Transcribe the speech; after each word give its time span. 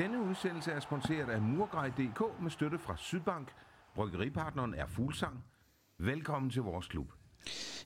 Denne 0.00 0.22
udsendelse 0.30 0.70
er 0.70 0.80
sponsoreret 0.80 1.28
af 1.28 1.40
Murgrej.dk 1.40 2.42
med 2.42 2.50
støtte 2.50 2.78
fra 2.78 2.94
Sydbank. 2.96 3.48
Bryggeripartneren 3.94 4.74
er 4.74 4.86
Fuglsang. 4.86 5.44
Velkommen 5.98 6.50
til 6.50 6.62
vores 6.62 6.86
klub. 6.86 7.06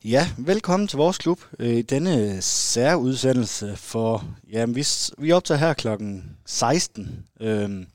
Ja, 0.04 0.29
velkommen 0.38 0.88
til 0.88 0.96
vores 0.96 1.19
klub. 1.19 1.40
Øh, 1.58 1.69
I 1.69 1.82
denne 1.82 2.42
særudsendelse 2.42 3.77
for, 3.77 4.24
ja, 4.53 4.64
vi, 4.67 4.87
vi 5.19 5.32
optager 5.32 5.58
her 5.58 5.74
klokken 5.74 6.37
16. 6.46 7.27
Øhm, 7.40 7.87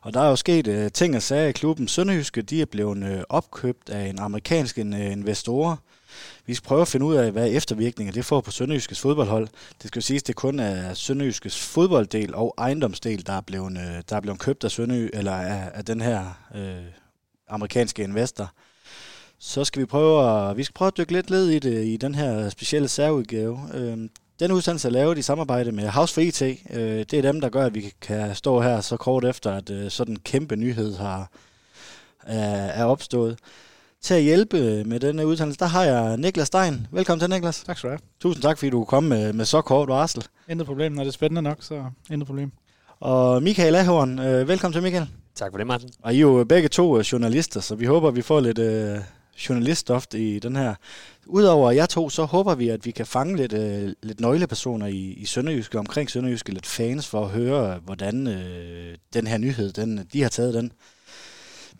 og 0.00 0.14
der 0.14 0.20
er 0.20 0.28
jo 0.28 0.36
sket 0.36 0.66
øh, 0.66 0.90
ting 0.90 1.16
og 1.16 1.22
sager 1.22 1.48
i 1.48 1.52
klubben. 1.52 1.88
Sønderjyske, 1.88 2.42
de 2.42 2.62
er 2.62 2.66
blevet 2.66 3.04
øh, 3.04 3.22
opkøbt 3.28 3.90
af 3.90 4.08
en 4.08 4.18
amerikansk 4.18 4.78
uh, 4.78 5.12
investor. 5.12 5.82
Vi 6.46 6.54
skal 6.54 6.66
prøve 6.66 6.82
at 6.82 6.88
finde 6.88 7.06
ud 7.06 7.14
af, 7.14 7.32
hvad 7.32 7.50
eftervirkninger 7.50 8.12
det 8.12 8.24
får 8.24 8.40
på 8.40 8.50
Sønderjyskes 8.50 9.00
fodboldhold. 9.00 9.48
Det 9.82 9.88
skal 9.88 10.00
jo 10.00 10.04
siges, 10.04 10.22
at 10.22 10.26
det 10.26 10.36
kun 10.36 10.60
er 10.60 10.94
Sønderjyskes 10.94 11.58
fodbolddel 11.58 12.34
og 12.34 12.54
ejendomsdel, 12.58 13.26
der 13.26 13.32
er 13.32 13.40
blevet, 13.40 13.72
øh, 13.72 14.02
der 14.08 14.16
er 14.16 14.20
blevet 14.20 14.40
købt 14.40 14.64
af, 14.64 14.70
Sønderjy, 14.70 15.10
eller 15.12 15.32
af, 15.32 15.70
af 15.74 15.84
den 15.84 16.00
her 16.00 16.38
øh, 16.54 16.84
amerikanske 17.48 18.02
investor. 18.02 18.52
Så 19.38 19.64
skal 19.64 19.80
vi 19.80 19.86
prøve 19.86 20.48
at, 20.50 20.56
vi 20.56 20.64
skal 20.64 20.74
prøve 20.74 20.86
at 20.86 20.96
dykke 20.96 21.12
lidt 21.12 21.30
ned 21.30 21.48
i 21.48 21.58
det 21.58 21.84
i 21.84 21.96
den 21.96 22.14
her 22.14 22.48
specielle 22.48 22.88
særudgave. 22.88 23.60
Øh, 23.74 24.08
den 24.40 24.52
udsendelse 24.52 24.88
er 24.88 24.92
lavet 24.92 25.18
i 25.18 25.22
samarbejde 25.22 25.72
med 25.72 25.88
House 25.88 26.14
for 26.14 26.20
IT. 26.20 26.42
Øh, 26.42 26.98
det 26.98 27.12
er 27.12 27.22
dem, 27.22 27.40
der 27.40 27.48
gør, 27.48 27.66
at 27.66 27.74
vi 27.74 27.92
kan 28.00 28.34
stå 28.34 28.60
her 28.60 28.80
så 28.80 28.96
kort 28.96 29.24
efter, 29.24 29.52
at 29.52 29.70
øh, 29.70 29.90
sådan 29.90 30.14
en 30.14 30.20
kæmpe 30.20 30.56
nyhed 30.56 30.96
har, 30.96 31.30
er, 32.22 32.66
er 32.66 32.84
opstået. 32.84 33.38
Til 34.06 34.14
at 34.14 34.22
hjælpe 34.22 34.84
med 34.84 35.00
denne 35.00 35.26
udsendelse, 35.26 35.58
der 35.58 35.66
har 35.66 35.84
jeg 35.84 36.16
Niklas 36.16 36.46
Stein. 36.46 36.86
Velkommen 36.90 37.20
til, 37.20 37.30
Niklas. 37.30 37.62
Tak 37.66 37.78
skal 37.78 37.88
du 37.88 37.92
have. 37.92 38.00
Tusind 38.20 38.42
tak, 38.42 38.58
fordi 38.58 38.70
du 38.70 38.76
kunne 38.76 38.86
komme 38.86 39.08
med, 39.08 39.32
med 39.32 39.44
så 39.44 39.60
kort 39.60 39.88
varsel. 39.88 40.24
Intet 40.48 40.66
problem. 40.66 40.92
Når 40.92 41.02
det 41.02 41.08
er 41.08 41.12
spændende 41.12 41.42
nok, 41.42 41.56
så 41.60 41.84
intet 42.10 42.26
problem. 42.26 42.52
Og 43.00 43.42
Michael 43.42 43.74
Ahorn, 43.74 44.18
øh, 44.18 44.48
velkommen 44.48 44.72
til, 44.72 44.82
Michael. 44.82 45.06
Tak 45.34 45.52
for 45.52 45.58
det, 45.58 45.66
Martin. 45.66 45.88
Og 46.02 46.14
I 46.14 46.16
er 46.16 46.20
jo 46.20 46.44
begge 46.44 46.68
to 46.68 47.02
journalister, 47.12 47.60
så 47.60 47.74
vi 47.74 47.84
håber, 47.84 48.10
vi 48.10 48.22
får 48.22 48.40
lidt 48.40 48.58
øh, 48.58 48.98
journaliststof 49.48 50.04
i 50.14 50.38
den 50.38 50.56
her. 50.56 50.74
Udover 51.26 51.70
jer 51.70 51.86
to, 51.86 52.10
så 52.10 52.24
håber 52.24 52.54
vi, 52.54 52.68
at 52.68 52.86
vi 52.86 52.90
kan 52.90 53.06
fange 53.06 53.36
lidt, 53.36 53.52
øh, 53.52 53.92
lidt 54.02 54.20
nøglepersoner 54.20 54.86
i, 54.86 55.12
i 55.12 55.24
Sønderjyske, 55.24 55.78
omkring 55.78 56.10
Sønderjyske, 56.10 56.52
lidt 56.52 56.66
fans 56.66 57.06
for 57.06 57.24
at 57.24 57.30
høre, 57.30 57.80
hvordan 57.84 58.26
øh, 58.26 58.94
den 59.14 59.26
her 59.26 59.38
nyhed, 59.38 59.72
den, 59.72 60.08
de 60.12 60.22
har 60.22 60.28
taget 60.28 60.54
den. 60.54 60.72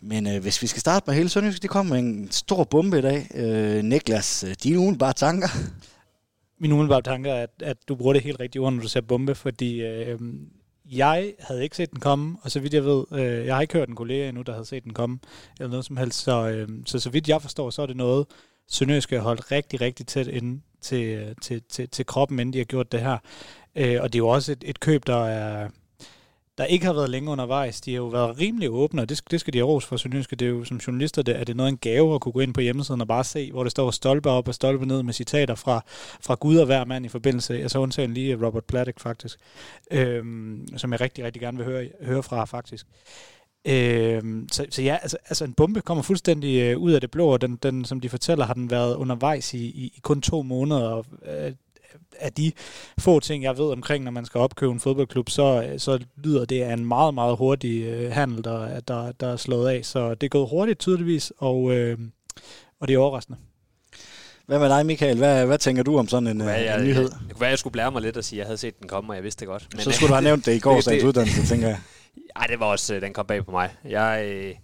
Men 0.01 0.27
øh, 0.27 0.41
hvis 0.41 0.61
vi 0.61 0.67
skal 0.67 0.79
starte 0.79 1.03
med 1.07 1.15
hele 1.15 1.29
Sønderjysk, 1.29 1.61
det 1.61 1.69
kommer 1.69 1.95
med 1.95 2.03
en 2.03 2.31
stor 2.31 2.63
bombe 2.63 2.99
i 2.99 3.01
dag. 3.01 3.27
Øh, 3.35 3.83
Niklas, 3.83 4.43
øh, 4.43 4.55
dine 4.63 4.79
umiddelbare 4.79 5.13
tanker? 5.13 5.47
Mine 6.59 6.73
umiddelbare 6.73 7.01
tanker 7.01 7.33
er, 7.33 7.43
at, 7.43 7.49
at 7.61 7.77
du 7.87 7.95
bruger 7.95 8.13
det 8.13 8.23
helt 8.23 8.39
rigtigt 8.39 8.61
ord, 8.61 8.73
når 8.73 8.81
du 8.81 8.87
siger 8.87 9.01
bombe, 9.01 9.35
fordi 9.35 9.81
øh, 9.81 10.19
jeg 10.91 11.33
havde 11.39 11.63
ikke 11.63 11.75
set 11.75 11.91
den 11.91 11.99
komme, 11.99 12.37
og 12.41 12.51
så 12.51 12.59
vidt 12.59 12.73
jeg 12.73 12.85
ved, 12.85 13.03
øh, 13.11 13.45
jeg 13.45 13.55
har 13.55 13.61
ikke 13.61 13.73
hørt 13.73 13.89
en 13.89 13.95
kollega 13.95 14.29
endnu, 14.29 14.41
der 14.41 14.51
havde 14.51 14.65
set 14.65 14.83
den 14.83 14.93
komme, 14.93 15.19
eller 15.59 15.69
noget 15.69 15.85
som 15.85 15.97
helst, 15.97 16.23
så, 16.23 16.47
øh, 16.47 16.69
så 16.85 16.99
så 16.99 17.09
vidt 17.09 17.29
jeg 17.29 17.41
forstår, 17.41 17.69
så 17.69 17.81
er 17.81 17.85
det 17.85 17.97
noget, 17.97 18.25
Sønderjysk 18.69 19.09
har 19.09 19.19
holdt 19.19 19.51
rigtig, 19.51 19.81
rigtig 19.81 20.07
tæt 20.07 20.27
ind 20.27 20.61
til, 20.81 21.03
øh, 21.03 21.35
til, 21.41 21.61
til, 21.69 21.89
til 21.89 22.05
kroppen, 22.05 22.39
inden 22.39 22.53
de 22.53 22.57
har 22.57 22.65
gjort 22.65 22.91
det 22.91 22.99
her. 22.99 23.17
Øh, 23.75 23.97
og 24.01 24.13
det 24.13 24.15
er 24.15 24.23
jo 24.23 24.27
også 24.27 24.51
et, 24.51 24.63
et 24.67 24.79
køb, 24.79 25.07
der 25.07 25.25
er 25.25 25.69
der 26.57 26.65
ikke 26.65 26.85
har 26.85 26.93
været 26.93 27.09
længe 27.09 27.31
undervejs. 27.31 27.81
De 27.81 27.91
har 27.91 27.97
jo 27.97 28.07
været 28.07 28.39
rimelig 28.39 28.69
åbne, 28.71 29.01
og 29.01 29.09
det, 29.09 29.21
det 29.31 29.39
skal 29.39 29.53
de 29.53 29.57
have 29.57 29.67
ros 29.67 29.85
for 29.85 29.97
Sønderjyske. 29.97 30.35
Det 30.35 30.45
er 30.45 30.49
jo 30.49 30.63
som 30.63 30.77
journalister, 30.77 31.21
det, 31.21 31.39
er 31.39 31.43
det 31.43 31.55
noget 31.55 31.69
en 31.69 31.77
gave 31.77 32.15
at 32.15 32.21
kunne 32.21 32.31
gå 32.31 32.39
ind 32.39 32.53
på 32.53 32.61
hjemmesiden 32.61 33.01
og 33.01 33.07
bare 33.07 33.23
se, 33.23 33.51
hvor 33.51 33.63
det 33.63 33.71
står 33.71 33.91
stolpe 33.91 34.29
op 34.29 34.47
og 34.47 34.53
stolpe 34.53 34.85
ned 34.85 35.03
med 35.03 35.13
citater 35.13 35.55
fra, 35.55 35.81
fra 36.21 36.35
Gud 36.39 36.57
og 36.57 36.65
hver 36.65 36.85
mand 36.85 37.05
i 37.05 37.09
forbindelse. 37.09 37.53
Jeg 37.53 37.59
så 37.59 37.63
altså 37.63 37.79
undtagen 37.79 38.13
lige 38.13 38.45
Robert 38.45 38.65
Platek 38.65 38.99
faktisk, 38.99 39.39
øhm, 39.91 40.67
som 40.77 40.91
jeg 40.91 41.01
rigtig, 41.01 41.23
rigtig 41.23 41.41
gerne 41.41 41.57
vil 41.57 41.65
høre, 41.65 41.87
høre 42.01 42.23
fra 42.23 42.45
faktisk. 42.45 42.87
Øhm, 43.65 44.47
så, 44.51 44.65
så 44.69 44.81
ja, 44.81 44.97
altså, 45.01 45.17
altså 45.25 45.45
en 45.45 45.53
bombe 45.53 45.81
kommer 45.81 46.01
fuldstændig 46.01 46.61
øh, 46.61 46.77
ud 46.77 46.91
af 46.91 47.01
det 47.01 47.11
blå, 47.11 47.27
og 47.27 47.41
den, 47.41 47.55
den, 47.55 47.85
som 47.85 47.99
de 47.99 48.09
fortæller, 48.09 48.45
har 48.45 48.53
den 48.53 48.71
været 48.71 48.95
undervejs 48.95 49.53
i, 49.53 49.57
i, 49.57 49.93
i 49.95 49.99
kun 50.01 50.21
to 50.21 50.41
måneder, 50.41 50.81
og 50.81 51.05
øh, 51.25 51.51
af 52.19 52.33
de 52.33 52.51
få 52.99 53.19
ting, 53.19 53.43
jeg 53.43 53.57
ved 53.57 53.71
omkring, 53.71 54.03
når 54.03 54.11
man 54.11 54.25
skal 54.25 54.39
opkøbe 54.39 54.71
en 54.71 54.79
fodboldklub, 54.79 55.29
så, 55.29 55.75
så 55.77 55.99
lyder 56.23 56.45
det 56.45 56.61
af 56.61 56.73
en 56.73 56.85
meget, 56.85 57.13
meget 57.13 57.37
hurtig 57.37 57.83
øh, 57.83 58.11
handel, 58.11 58.43
der, 58.43 58.79
der, 58.79 59.11
der 59.11 59.27
er 59.27 59.35
slået 59.37 59.69
af. 59.69 59.85
Så 59.85 60.09
det 60.09 60.23
er 60.23 60.29
gået 60.29 60.49
hurtigt 60.49 60.79
tydeligvis, 60.79 61.33
og, 61.37 61.71
øh, 61.71 61.97
og 62.79 62.87
det 62.87 62.93
er 62.93 62.99
overraskende. 62.99 63.39
Hvad 64.47 64.59
med 64.59 64.69
dig, 64.69 64.85
Michael? 64.85 65.17
Hvad, 65.17 65.45
hvad 65.45 65.57
tænker 65.57 65.83
du 65.83 65.97
om 65.97 66.07
sådan 66.07 66.27
en, 66.27 66.41
hvad, 66.41 66.61
jeg, 66.61 66.79
en 66.79 66.85
nyhed? 66.85 67.03
Det 67.03 67.17
kunne 67.31 67.41
være, 67.41 67.49
jeg 67.49 67.59
skulle 67.59 67.71
blære 67.71 67.91
mig 67.91 68.01
lidt 68.01 68.17
og 68.17 68.23
sige, 68.23 68.37
at 68.37 68.39
jeg 68.39 68.47
havde 68.47 68.57
set 68.57 68.79
den 68.79 68.87
komme, 68.87 69.11
og 69.11 69.15
jeg 69.15 69.23
vidste 69.23 69.39
det 69.39 69.47
godt. 69.47 69.67
Men, 69.71 69.81
så 69.81 69.91
skulle 69.91 70.07
du 70.07 70.13
have 70.13 70.23
nævnt 70.23 70.45
det 70.45 70.55
i 70.55 70.59
går, 70.59 70.81
det, 70.81 71.03
uddannelse, 71.03 71.45
tænker 71.45 71.67
jeg. 71.67 71.79
Nej, 72.37 72.47
det 72.47 72.59
var 72.59 72.65
også, 72.65 72.99
den 72.99 73.13
kom 73.13 73.25
bag 73.25 73.45
på 73.45 73.51
mig. 73.51 73.69
Jeg, 73.89 74.25
øh, 74.25 74.55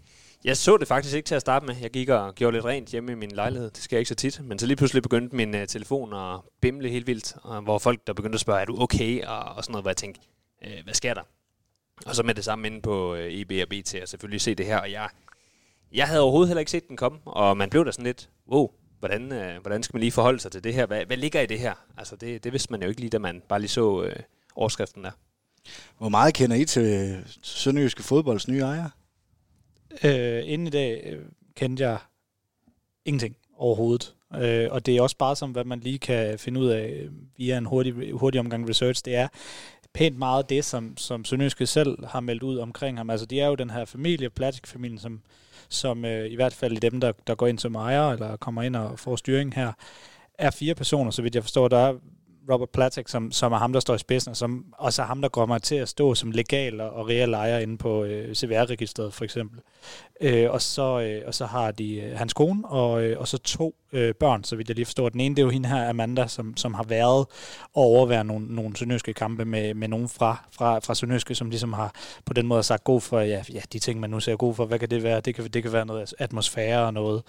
jeg 0.43 0.57
så 0.57 0.77
det 0.77 0.87
faktisk 0.87 1.15
ikke 1.15 1.27
til 1.27 1.35
at 1.35 1.41
starte 1.41 1.65
med. 1.65 1.75
Jeg 1.81 1.91
gik 1.91 2.09
og 2.09 2.35
gjorde 2.35 2.55
lidt 2.55 2.65
rent 2.65 2.89
hjemme 2.89 3.11
i 3.11 3.15
min 3.15 3.31
lejlighed. 3.31 3.69
Det 3.69 3.83
sker 3.83 3.97
ikke 3.97 4.09
så 4.09 4.15
tit. 4.15 4.41
Men 4.43 4.59
så 4.59 4.65
lige 4.65 4.77
pludselig 4.77 5.03
begyndte 5.03 5.35
min 5.35 5.55
uh, 5.55 5.65
telefon 5.67 6.13
at 6.13 6.39
bimle 6.61 6.89
helt 6.89 7.07
vildt. 7.07 7.35
Og, 7.43 7.61
hvor 7.61 7.79
folk 7.79 8.07
der 8.07 8.13
begyndte 8.13 8.35
at 8.35 8.39
spørge, 8.39 8.61
er 8.61 8.65
du 8.65 8.81
okay? 8.81 9.23
Og, 9.23 9.43
og 9.43 9.63
sådan 9.63 9.71
noget, 9.71 9.83
hvor 9.83 9.89
jeg 9.89 9.97
tænkte, 9.97 10.21
øh, 10.65 10.83
hvad 10.83 10.93
sker 10.93 11.13
der? 11.13 11.21
Og 12.05 12.15
så 12.15 12.23
med 12.23 12.35
det 12.35 12.45
samme 12.45 12.67
inde 12.67 12.81
på 12.81 13.15
øh, 13.15 13.25
uh, 13.25 13.33
EB 13.33 13.51
og 13.51 13.69
BT 13.69 13.95
og 14.01 14.07
selvfølgelig 14.07 14.41
se 14.41 14.55
det 14.55 14.65
her. 14.65 14.77
Og 14.77 14.91
jeg, 14.91 15.09
jeg 15.93 16.07
havde 16.07 16.21
overhovedet 16.21 16.49
heller 16.49 16.59
ikke 16.59 16.71
set 16.71 16.87
den 16.87 16.97
komme. 16.97 17.19
Og 17.25 17.57
man 17.57 17.69
blev 17.69 17.85
da 17.85 17.91
sådan 17.91 18.05
lidt, 18.05 18.29
wow, 18.51 18.71
hvordan, 18.99 19.31
uh, 19.31 19.61
hvordan 19.61 19.83
skal 19.83 19.95
man 19.95 19.99
lige 19.99 20.11
forholde 20.11 20.39
sig 20.39 20.51
til 20.51 20.63
det 20.63 20.73
her? 20.73 20.85
Hvad, 20.85 21.05
hvad 21.05 21.17
ligger 21.17 21.41
i 21.41 21.45
det 21.45 21.59
her? 21.59 21.73
Altså 21.97 22.15
det, 22.15 22.43
det 22.43 22.51
vidste 22.51 22.71
man 22.71 22.81
jo 22.81 22.89
ikke 22.89 23.01
lige, 23.01 23.09
da 23.09 23.19
man 23.19 23.41
bare 23.49 23.59
lige 23.59 23.69
så 23.69 23.89
uh, 23.89 24.09
overskriften 24.55 25.03
der. 25.03 25.11
Hvor 25.97 26.09
meget 26.09 26.33
kender 26.33 26.55
I 26.55 26.65
til 26.65 27.17
Sønderjyske 27.41 28.03
fodbolds 28.03 28.47
nye 28.47 28.61
ejer? 28.61 28.89
Øh, 30.03 30.41
inden 30.45 30.67
i 30.67 30.69
dag 30.69 31.03
øh, 31.05 31.25
kendte 31.55 31.83
jeg 31.83 31.97
ingenting 33.05 33.35
overhovedet. 33.57 34.15
Øh, 34.35 34.67
og 34.71 34.85
det 34.85 34.97
er 34.97 35.01
også 35.01 35.17
bare 35.17 35.35
som, 35.35 35.51
hvad 35.51 35.63
man 35.63 35.79
lige 35.79 35.99
kan 35.99 36.39
finde 36.39 36.59
ud 36.59 36.67
af 36.67 36.89
øh, 36.89 37.11
via 37.37 37.57
en 37.57 37.65
hurtig, 37.65 38.11
hurtig 38.13 38.39
omgang 38.39 38.69
research. 38.69 39.05
Det 39.05 39.15
er 39.15 39.27
pænt 39.93 40.17
meget 40.17 40.49
det, 40.49 40.65
som, 40.65 40.97
som 40.97 41.25
Sønderjyske 41.25 41.65
selv 41.65 42.05
har 42.05 42.19
meldt 42.19 42.43
ud 42.43 42.57
omkring 42.57 42.97
ham. 42.97 43.09
Altså, 43.09 43.25
de 43.25 43.41
er 43.41 43.47
jo 43.47 43.55
den 43.55 43.69
her 43.69 43.85
familie, 43.85 44.29
Platik-familien, 44.29 44.99
som, 44.99 45.21
som 45.69 46.05
øh, 46.05 46.31
i 46.31 46.35
hvert 46.35 46.53
fald 46.53 46.73
i 46.73 46.79
dem, 46.79 47.01
der, 47.01 47.11
der 47.27 47.35
går 47.35 47.47
ind 47.47 47.59
som 47.59 47.75
ejer, 47.75 48.09
eller 48.09 48.37
kommer 48.37 48.61
ind 48.61 48.75
og 48.75 48.99
får 48.99 49.15
styring 49.15 49.53
her, 49.53 49.71
er 50.37 50.51
fire 50.51 50.75
personer, 50.75 51.11
så 51.11 51.21
vidt 51.21 51.35
jeg 51.35 51.43
forstår. 51.43 51.67
Der 51.67 51.77
er 51.77 51.93
Robert 52.51 52.69
Platek, 52.69 53.07
som, 53.07 53.31
som 53.31 53.51
er 53.51 53.57
ham, 53.57 53.73
der 53.73 53.79
står 53.79 53.95
i 53.95 53.97
spidsen, 53.97 54.29
og 54.29 54.37
som 54.37 54.65
også 54.77 55.01
er 55.01 55.05
ham, 55.05 55.21
der 55.21 55.29
kommer 55.29 55.57
til 55.57 55.75
at 55.75 55.89
stå 55.89 56.15
som 56.15 56.31
legal 56.31 56.81
og, 56.81 56.89
og 56.89 57.09
reel 57.09 57.33
ejer 57.33 57.59
inde 57.59 57.77
på 57.77 58.03
øh, 58.03 58.35
CVR-registret, 58.35 59.13
for 59.13 59.23
eksempel. 59.23 59.59
Øh, 60.23 60.51
og, 60.51 60.61
så, 60.61 60.99
øh, 60.99 61.21
og 61.27 61.33
så 61.33 61.45
har 61.45 61.71
de 61.71 61.95
øh, 61.95 62.17
hans 62.17 62.33
kone, 62.33 62.67
og, 62.67 63.03
øh, 63.03 63.19
og 63.19 63.27
så 63.27 63.37
to 63.37 63.75
øh, 63.93 64.13
børn, 64.13 64.43
så 64.43 64.55
vidt 64.55 64.69
jeg 64.69 64.75
lige 64.75 64.85
forstår. 64.85 65.09
Den 65.09 65.19
ene, 65.19 65.35
det 65.35 65.41
er 65.41 65.45
jo 65.45 65.49
hende 65.49 65.69
her, 65.69 65.89
Amanda, 65.89 66.27
som, 66.27 66.57
som 66.57 66.73
har 66.73 66.83
været 66.83 67.25
og 67.73 67.83
overværet 67.83 68.25
nogle, 68.25 68.55
nogle 68.55 68.77
sønderjyske 68.77 69.13
kampe 69.13 69.45
med, 69.45 69.73
med 69.73 69.87
nogen 69.87 70.09
fra, 70.09 70.45
fra, 70.51 70.79
fra 70.79 70.95
sønderjyske, 70.95 71.35
som 71.35 71.49
ligesom 71.49 71.73
har 71.73 71.93
på 72.25 72.33
den 72.33 72.47
måde 72.47 72.63
sagt 72.63 72.83
god 72.83 73.01
for, 73.01 73.19
ja, 73.19 73.43
ja, 73.53 73.61
de 73.73 73.79
ting, 73.79 73.99
man 73.99 74.09
nu 74.09 74.19
ser 74.19 74.35
god 74.35 74.55
for, 74.55 74.65
hvad 74.65 74.79
kan 74.79 74.89
det 74.89 75.03
være? 75.03 75.21
Det 75.21 75.35
kan, 75.35 75.45
det 75.45 75.63
kan 75.63 75.73
være 75.73 75.85
noget 75.85 76.13
atmosfære 76.19 76.85
og 76.85 76.93
noget, 76.93 77.23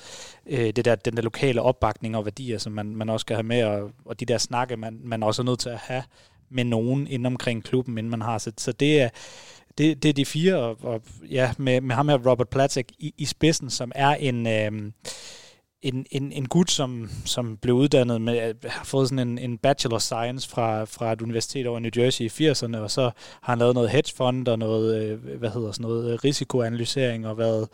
øh, 0.46 0.72
det 0.76 0.84
der, 0.84 0.94
den 0.94 1.16
der 1.16 1.22
lokale 1.22 1.62
opbakning 1.62 2.16
og 2.16 2.24
værdier, 2.24 2.58
som 2.58 2.72
man, 2.72 2.86
man 2.86 3.08
også 3.08 3.24
skal 3.24 3.36
have 3.36 3.46
med, 3.46 3.64
og, 3.64 3.90
og 4.04 4.20
de 4.20 4.26
der 4.26 4.38
snakke, 4.38 4.76
man, 4.76 5.00
man 5.04 5.22
også 5.22 5.42
er 5.42 5.46
nødt 5.46 5.60
til 5.60 5.68
at 5.68 5.78
have 5.78 6.02
med 6.50 6.64
nogen 6.64 7.06
inden 7.06 7.26
omkring 7.26 7.64
klubben, 7.64 7.98
inden 7.98 8.10
man 8.10 8.22
har. 8.22 8.38
Så, 8.38 8.52
så 8.58 8.72
det 8.72 9.02
er 9.02 9.08
det, 9.78 10.02
det 10.02 10.08
er 10.08 10.12
de 10.12 10.26
fire, 10.26 10.56
og, 10.56 10.78
og 10.82 11.02
ja, 11.30 11.52
med, 11.58 11.80
med 11.80 11.94
ham 11.94 12.08
her 12.08 12.30
Robert 12.30 12.48
Platek 12.48 12.92
i, 12.98 13.14
i 13.18 13.24
spidsen, 13.24 13.70
som 13.70 13.92
er 13.94 14.14
en, 14.14 14.46
øh, 14.46 14.92
en, 15.84 16.06
en, 16.10 16.32
en 16.32 16.48
gut, 16.48 16.70
som, 16.70 17.10
som 17.24 17.56
blev 17.56 17.74
uddannet 17.74 18.20
med, 18.20 18.54
har 18.64 18.84
fået 18.84 19.08
sådan 19.08 19.28
en, 19.28 19.38
en 19.38 19.58
bachelor 19.58 19.98
science 19.98 20.48
fra, 20.48 20.84
fra 20.84 21.12
et 21.12 21.22
universitet 21.22 21.66
over 21.66 21.78
New 21.78 21.90
Jersey 21.96 22.24
i 22.24 22.50
80'erne, 22.50 22.76
og 22.76 22.90
så 22.90 23.02
har 23.42 23.52
han 23.52 23.58
lavet 23.58 23.74
noget 23.74 23.90
hedge 23.90 24.12
fund 24.16 24.48
og 24.48 24.58
noget, 24.58 25.02
øh, 25.02 25.38
hvad 25.38 25.50
hedder 25.50 25.72
sådan 25.72 25.82
noget, 25.82 26.24
risikoanalysering 26.24 27.26
og 27.26 27.38
været 27.38 27.68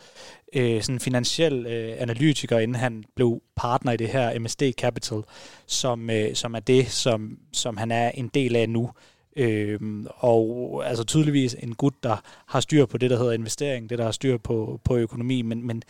øh, 0.52 0.82
sådan 0.82 1.00
finansiel 1.00 1.66
øh, 1.66 1.94
analytiker, 1.98 2.58
inden 2.58 2.74
han 2.74 3.04
blev 3.16 3.42
partner 3.56 3.92
i 3.92 3.96
det 3.96 4.08
her 4.08 4.38
MSD 4.38 4.62
Capital, 4.78 5.22
som, 5.66 6.10
øh, 6.10 6.34
som 6.34 6.54
er 6.54 6.60
det, 6.60 6.90
som, 6.90 7.38
som 7.52 7.76
han 7.76 7.90
er 7.90 8.10
en 8.10 8.28
del 8.28 8.56
af 8.56 8.68
nu. 8.68 8.90
Øhm, 9.36 10.06
og 10.16 10.82
altså 10.86 11.04
tydeligvis 11.04 11.54
en 11.54 11.74
gut, 11.74 11.94
der 12.02 12.16
har 12.46 12.60
styr 12.60 12.86
på 12.86 12.98
det, 12.98 13.10
der 13.10 13.18
hedder 13.18 13.32
investering, 13.32 13.90
det, 13.90 13.98
der 13.98 14.04
har 14.04 14.12
styr 14.12 14.38
på, 14.38 14.80
på 14.84 14.96
økonomi, 14.96 15.42
men, 15.42 15.66
men 15.66 15.82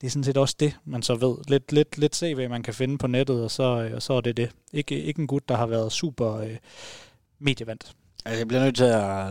det 0.00 0.06
er 0.06 0.10
sådan 0.10 0.24
set 0.24 0.36
også 0.36 0.56
det, 0.60 0.76
man 0.84 1.02
så 1.02 1.14
ved. 1.14 1.36
Lidt, 1.48 1.72
lidt, 1.72 1.98
lidt 1.98 2.16
CV, 2.16 2.48
man 2.48 2.62
kan 2.62 2.74
finde 2.74 2.98
på 2.98 3.06
nettet, 3.06 3.44
og 3.44 3.50
så, 3.50 3.62
øh, 3.62 3.94
og 3.94 4.02
så 4.02 4.12
er 4.12 4.20
det 4.20 4.36
det. 4.36 4.50
Ikke, 4.72 5.02
ikke 5.02 5.20
en 5.20 5.26
gut, 5.26 5.48
der 5.48 5.56
har 5.56 5.66
været 5.66 5.92
super 5.92 6.36
øh, 6.36 6.56
medievandt. 7.38 7.92
Altså, 8.24 8.38
jeg 8.38 8.48
bliver 8.48 8.62
nødt 8.62 8.76
til 8.76 8.84
at 8.84 9.30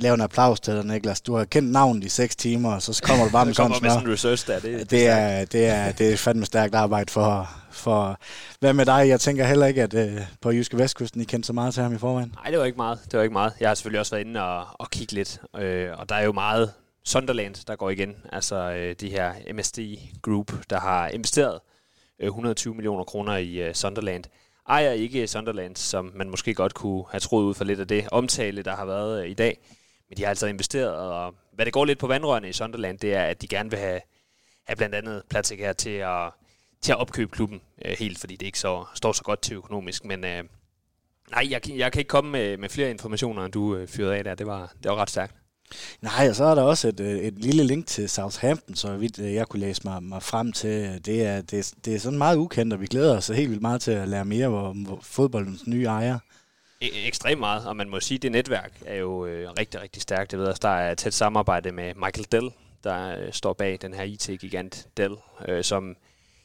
lave 0.00 0.14
en 0.14 0.20
applaus 0.20 0.60
til 0.60 0.74
dig, 0.74 0.84
Niklas. 0.84 1.20
Du 1.20 1.34
har 1.34 1.44
kendt 1.44 1.72
navnet 1.72 2.04
i 2.04 2.08
seks 2.08 2.36
timer, 2.36 2.74
og 2.74 2.82
så 2.82 3.02
kommer 3.02 3.24
du 3.24 3.30
bare 3.30 3.46
med 3.46 3.54
sådan 3.54 3.72
med 3.82 3.90
sådan 3.90 4.06
en 4.06 4.12
research 4.12 4.46
der. 4.46 4.60
Det, 4.60 4.90
det, 4.90 5.06
er, 5.06 5.44
det, 5.44 5.66
er, 5.66 5.92
det 5.92 6.12
er 6.12 6.16
fandme 6.16 6.44
stærkt 6.44 6.74
arbejde 6.74 7.12
for, 7.12 7.50
for... 7.70 8.18
Hvad 8.60 8.72
med 8.72 8.86
dig? 8.86 9.08
Jeg 9.08 9.20
tænker 9.20 9.44
heller 9.44 9.66
ikke, 9.66 9.82
at 9.82 9.94
uh, 9.94 10.22
på 10.40 10.50
Jyske 10.50 10.78
Vestkysten, 10.78 11.20
I 11.20 11.24
kendte 11.24 11.46
så 11.46 11.52
meget 11.52 11.74
til 11.74 11.82
ham 11.82 11.94
i 11.94 11.98
forvejen. 11.98 12.34
Nej, 12.34 12.50
det 12.50 12.58
var 12.58 12.64
ikke 12.64 12.76
meget. 12.76 12.98
Det 13.04 13.16
var 13.16 13.22
ikke 13.22 13.32
meget. 13.32 13.52
Jeg 13.60 13.68
har 13.68 13.74
selvfølgelig 13.74 14.00
også 14.00 14.14
været 14.14 14.26
inde 14.26 14.42
og, 14.42 14.66
og 14.72 14.90
kigge 14.90 15.12
lidt, 15.12 15.40
øh, 15.58 15.88
og 15.98 16.08
der 16.08 16.14
er 16.14 16.24
jo 16.24 16.32
meget 16.32 16.72
Sunderland, 17.04 17.54
der 17.66 17.76
går 17.76 17.90
igen. 17.90 18.14
Altså 18.32 18.56
øh, 18.56 18.94
de 19.00 19.10
her 19.10 19.32
MSD 19.54 19.78
Group, 20.22 20.52
der 20.70 20.80
har 20.80 21.08
investeret 21.08 21.58
øh, 22.20 22.26
120 22.26 22.74
millioner 22.74 23.04
kroner 23.04 23.36
i 23.36 23.54
øh, 23.54 23.74
Sunderland 23.74 24.24
ejer 24.68 24.90
ikke 24.90 25.26
Sunderland, 25.26 25.76
som 25.76 26.12
man 26.14 26.30
måske 26.30 26.54
godt 26.54 26.74
kunne 26.74 27.04
have 27.10 27.20
troet 27.20 27.44
ud 27.44 27.54
fra 27.54 27.64
lidt 27.64 27.80
af 27.80 27.88
det 27.88 28.08
omtale, 28.12 28.62
der 28.62 28.76
har 28.76 28.84
været 28.84 29.22
øh, 29.24 29.30
i 29.30 29.34
dag. 29.34 29.58
Men 30.08 30.16
de 30.16 30.22
har 30.22 30.28
altså 30.28 30.46
investeret, 30.46 30.94
og 30.94 31.34
hvad 31.52 31.64
det 31.64 31.72
går 31.72 31.84
lidt 31.84 31.98
på 31.98 32.06
vandrørene 32.06 32.48
i 32.48 32.52
Sunderland, 32.52 32.98
det 32.98 33.14
er, 33.14 33.22
at 33.22 33.42
de 33.42 33.48
gerne 33.48 33.70
vil 33.70 33.78
have, 33.78 34.00
have 34.64 34.76
blandt 34.76 34.94
andet 34.94 35.22
Platik 35.30 35.58
her 35.58 35.72
til 35.72 35.90
at, 35.90 36.30
til 36.80 36.92
at 36.92 36.98
opkøbe 36.98 37.30
klubben 37.30 37.60
øh, 37.84 37.96
helt, 37.98 38.18
fordi 38.18 38.36
det 38.36 38.46
ikke 38.46 38.58
så, 38.58 38.84
står 38.94 39.12
så 39.12 39.22
godt 39.22 39.42
til 39.42 39.56
økonomisk. 39.56 40.04
Men 40.04 40.24
øh, 40.24 40.44
nej, 41.30 41.46
jeg, 41.50 41.70
jeg 41.70 41.92
kan 41.92 42.00
ikke 42.00 42.08
komme 42.08 42.30
med, 42.30 42.56
med 42.56 42.68
flere 42.68 42.90
informationer, 42.90 43.44
end 43.44 43.52
du 43.52 43.76
øh, 43.76 43.88
fyrede 43.88 44.16
af 44.16 44.24
der. 44.24 44.34
Det 44.34 44.46
var, 44.46 44.72
det 44.82 44.90
var 44.90 44.96
ret 44.96 45.10
stærkt. 45.10 45.34
Nej, 46.00 46.28
og 46.28 46.36
så 46.36 46.44
er 46.44 46.54
der 46.54 46.62
også 46.62 46.88
et, 46.88 47.00
øh, 47.00 47.18
et 47.18 47.34
lille 47.34 47.64
link 47.64 47.86
til 47.86 48.08
Southampton, 48.08 48.74
så 48.74 48.96
vidt 48.96 49.18
øh, 49.18 49.34
jeg 49.34 49.46
kunne 49.46 49.60
læse 49.60 49.80
mig, 49.84 50.02
mig 50.02 50.22
frem 50.22 50.52
til. 50.52 51.00
Det 51.06 51.22
er, 51.22 51.40
det, 51.40 51.74
det 51.84 51.94
er 51.94 51.98
sådan 51.98 52.18
meget 52.18 52.36
ukendt, 52.36 52.72
og 52.72 52.80
vi 52.80 52.86
glæder 52.86 53.16
os 53.16 53.26
helt 53.26 53.50
vildt 53.50 53.62
meget 53.62 53.80
til 53.80 53.90
at 53.90 54.08
lære 54.08 54.24
mere 54.24 54.46
om 54.46 54.98
fodboldens 55.02 55.66
nye 55.66 55.84
ejer. 55.84 56.18
E- 56.84 57.06
ekstremt 57.06 57.40
meget, 57.40 57.66
og 57.66 57.76
man 57.76 57.88
må 57.88 58.00
sige, 58.00 58.16
at 58.18 58.22
det 58.22 58.32
netværk 58.32 58.72
er 58.86 58.96
jo 58.96 59.26
øh, 59.26 59.50
rigtig, 59.58 59.82
rigtig 59.82 60.02
stærkt. 60.02 60.32
Jeg 60.32 60.40
ved, 60.40 60.48
at 60.48 60.62
der 60.62 60.68
er 60.68 60.92
et 60.92 60.98
tæt 60.98 61.14
samarbejde 61.14 61.72
med 61.72 61.94
Michael 61.94 62.26
Dell, 62.32 62.50
der 62.84 63.18
øh, 63.18 63.32
står 63.32 63.52
bag 63.52 63.78
den 63.82 63.94
her 63.94 64.02
IT-gigant 64.02 64.88
Dell, 64.96 65.14
øh, 65.48 65.64
som 65.64 65.96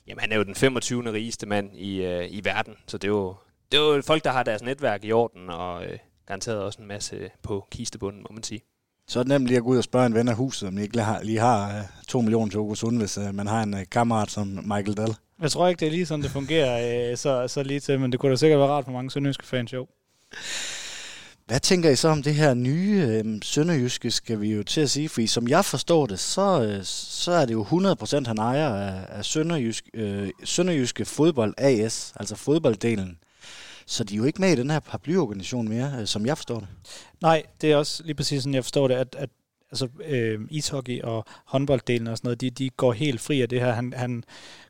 jamen, 0.08 0.22
han 0.22 0.32
er 0.32 0.36
jo 0.36 0.44
den 0.44 0.56
25. 0.56 1.12
rigeste 1.14 1.46
mand 1.46 1.78
i, 1.78 2.02
øh, 2.06 2.28
i 2.30 2.42
verden, 2.44 2.76
så 2.88 2.98
det 2.98 3.08
er, 3.08 3.12
jo, 3.12 3.36
det 3.72 3.80
er 3.80 3.96
jo 3.96 4.02
folk, 4.02 4.24
der 4.24 4.32
har 4.32 4.44
deres 4.44 4.62
netværk 4.62 5.06
i 5.06 5.12
orden, 5.12 5.50
og 5.50 5.86
øh, 5.86 5.98
garanteret 6.26 6.60
også 6.60 6.82
en 6.82 6.88
masse 6.88 7.30
på 7.44 7.68
kistebunden, 7.72 8.26
må 8.30 8.34
man 8.34 8.44
sige. 8.44 8.62
Så 9.08 9.20
er 9.20 9.24
det 9.24 9.30
nemt 9.30 9.48
lige 9.48 9.58
at 9.58 9.64
gå 9.64 9.70
ud 9.70 9.78
og 9.78 9.84
spørge 9.84 10.06
en 10.06 10.14
ven 10.14 10.28
af 10.28 10.36
huset, 10.36 10.68
om 10.68 10.76
de 10.76 10.82
ikke 10.82 10.96
lige 10.96 11.06
har, 11.06 11.24
lige 11.24 11.40
har 11.40 11.86
2 12.08 12.18
uh, 12.18 12.24
millioner 12.24 12.50
til 12.50 12.60
Ogersund, 12.60 12.98
hvis 12.98 13.18
uh, 13.18 13.36
man 13.36 13.48
har 13.48 13.64
en 13.64 13.74
uh, 13.74 13.80
kammerat 13.92 14.32
som 14.32 14.48
Michael 14.48 14.98
Dahl. 14.98 15.16
Jeg 15.42 15.52
tror 15.52 15.68
ikke, 15.68 15.80
det 15.80 15.88
er 15.88 15.92
lige 15.92 16.06
sådan, 16.06 16.24
det 16.24 16.32
fungerer 16.32 17.16
så, 17.16 17.48
så 17.48 17.64
lige 17.64 17.80
til, 17.80 18.00
men 18.00 18.12
det 18.12 18.20
kunne 18.20 18.30
da 18.30 18.36
sikkert 18.36 18.60
være 18.60 18.70
rart 18.70 18.86
for 18.86 18.92
mange 18.92 19.12
sønderjyske 19.12 19.46
fans, 19.46 19.74
jo. 19.74 19.88
Hvad 21.52 21.60
tænker 21.60 21.90
I 21.90 21.96
så 21.96 22.08
om 22.08 22.24
det 22.24 22.36
her 22.36 22.54
nye 22.54 23.06
øh, 23.10 23.40
sønderjyske, 23.42 24.12
skal 24.12 24.42
vi 24.42 24.54
jo 24.54 24.64
til 24.64 24.82
at 24.82 24.90
sige? 24.90 25.10
For 25.10 25.28
som 25.28 25.48
jeg 25.48 25.66
forstår 25.66 26.06
det, 26.06 26.20
så, 26.20 26.64
øh, 26.64 26.80
så 26.84 27.32
er 27.32 27.46
det 27.46 27.54
jo 27.54 27.64
100% 27.64 28.28
han 28.28 28.38
ejer 28.38 28.76
af, 28.76 29.06
af 29.10 29.26
sønderjysk, 29.26 29.90
øh, 29.94 30.30
sønderjyske 30.44 31.06
fodbold 31.06 31.54
AS, 31.58 32.14
altså 32.16 32.36
fodbolddelen. 32.36 33.18
Så 33.86 34.04
de 34.04 34.14
er 34.14 34.18
jo 34.18 34.24
ikke 34.24 34.42
med 34.42 34.52
i 34.52 34.56
den 34.56 34.70
her 34.70 34.80
paraplyorganisation 34.80 35.70
mere, 35.70 35.96
øh, 36.00 36.08
som 36.08 36.26
jeg 36.26 36.38
forstår 36.38 36.60
det. 36.60 36.68
Nej, 37.22 37.44
det 37.62 37.72
er 37.72 37.76
også 37.76 38.04
lige 38.04 38.16
præcis 38.16 38.44
sådan, 38.44 38.54
jeg 38.54 38.64
forstår 38.64 38.88
det, 38.88 38.96
at, 38.96 39.16
at 39.20 39.30
altså, 39.72 39.88
øh, 40.06 40.40
ishockey 40.50 41.02
og 41.02 41.26
håndbolddelen 41.46 42.08
og 42.08 42.18
sådan 42.18 42.28
noget, 42.28 42.42
de, 42.42 42.50
de 42.50 42.70
går 42.70 42.94
helt 42.94 43.22
fri 43.22 43.42
af 43.42 43.50
det 43.50 43.60
her. 43.60 43.72
Han, 43.72 43.94
han 43.96 44.24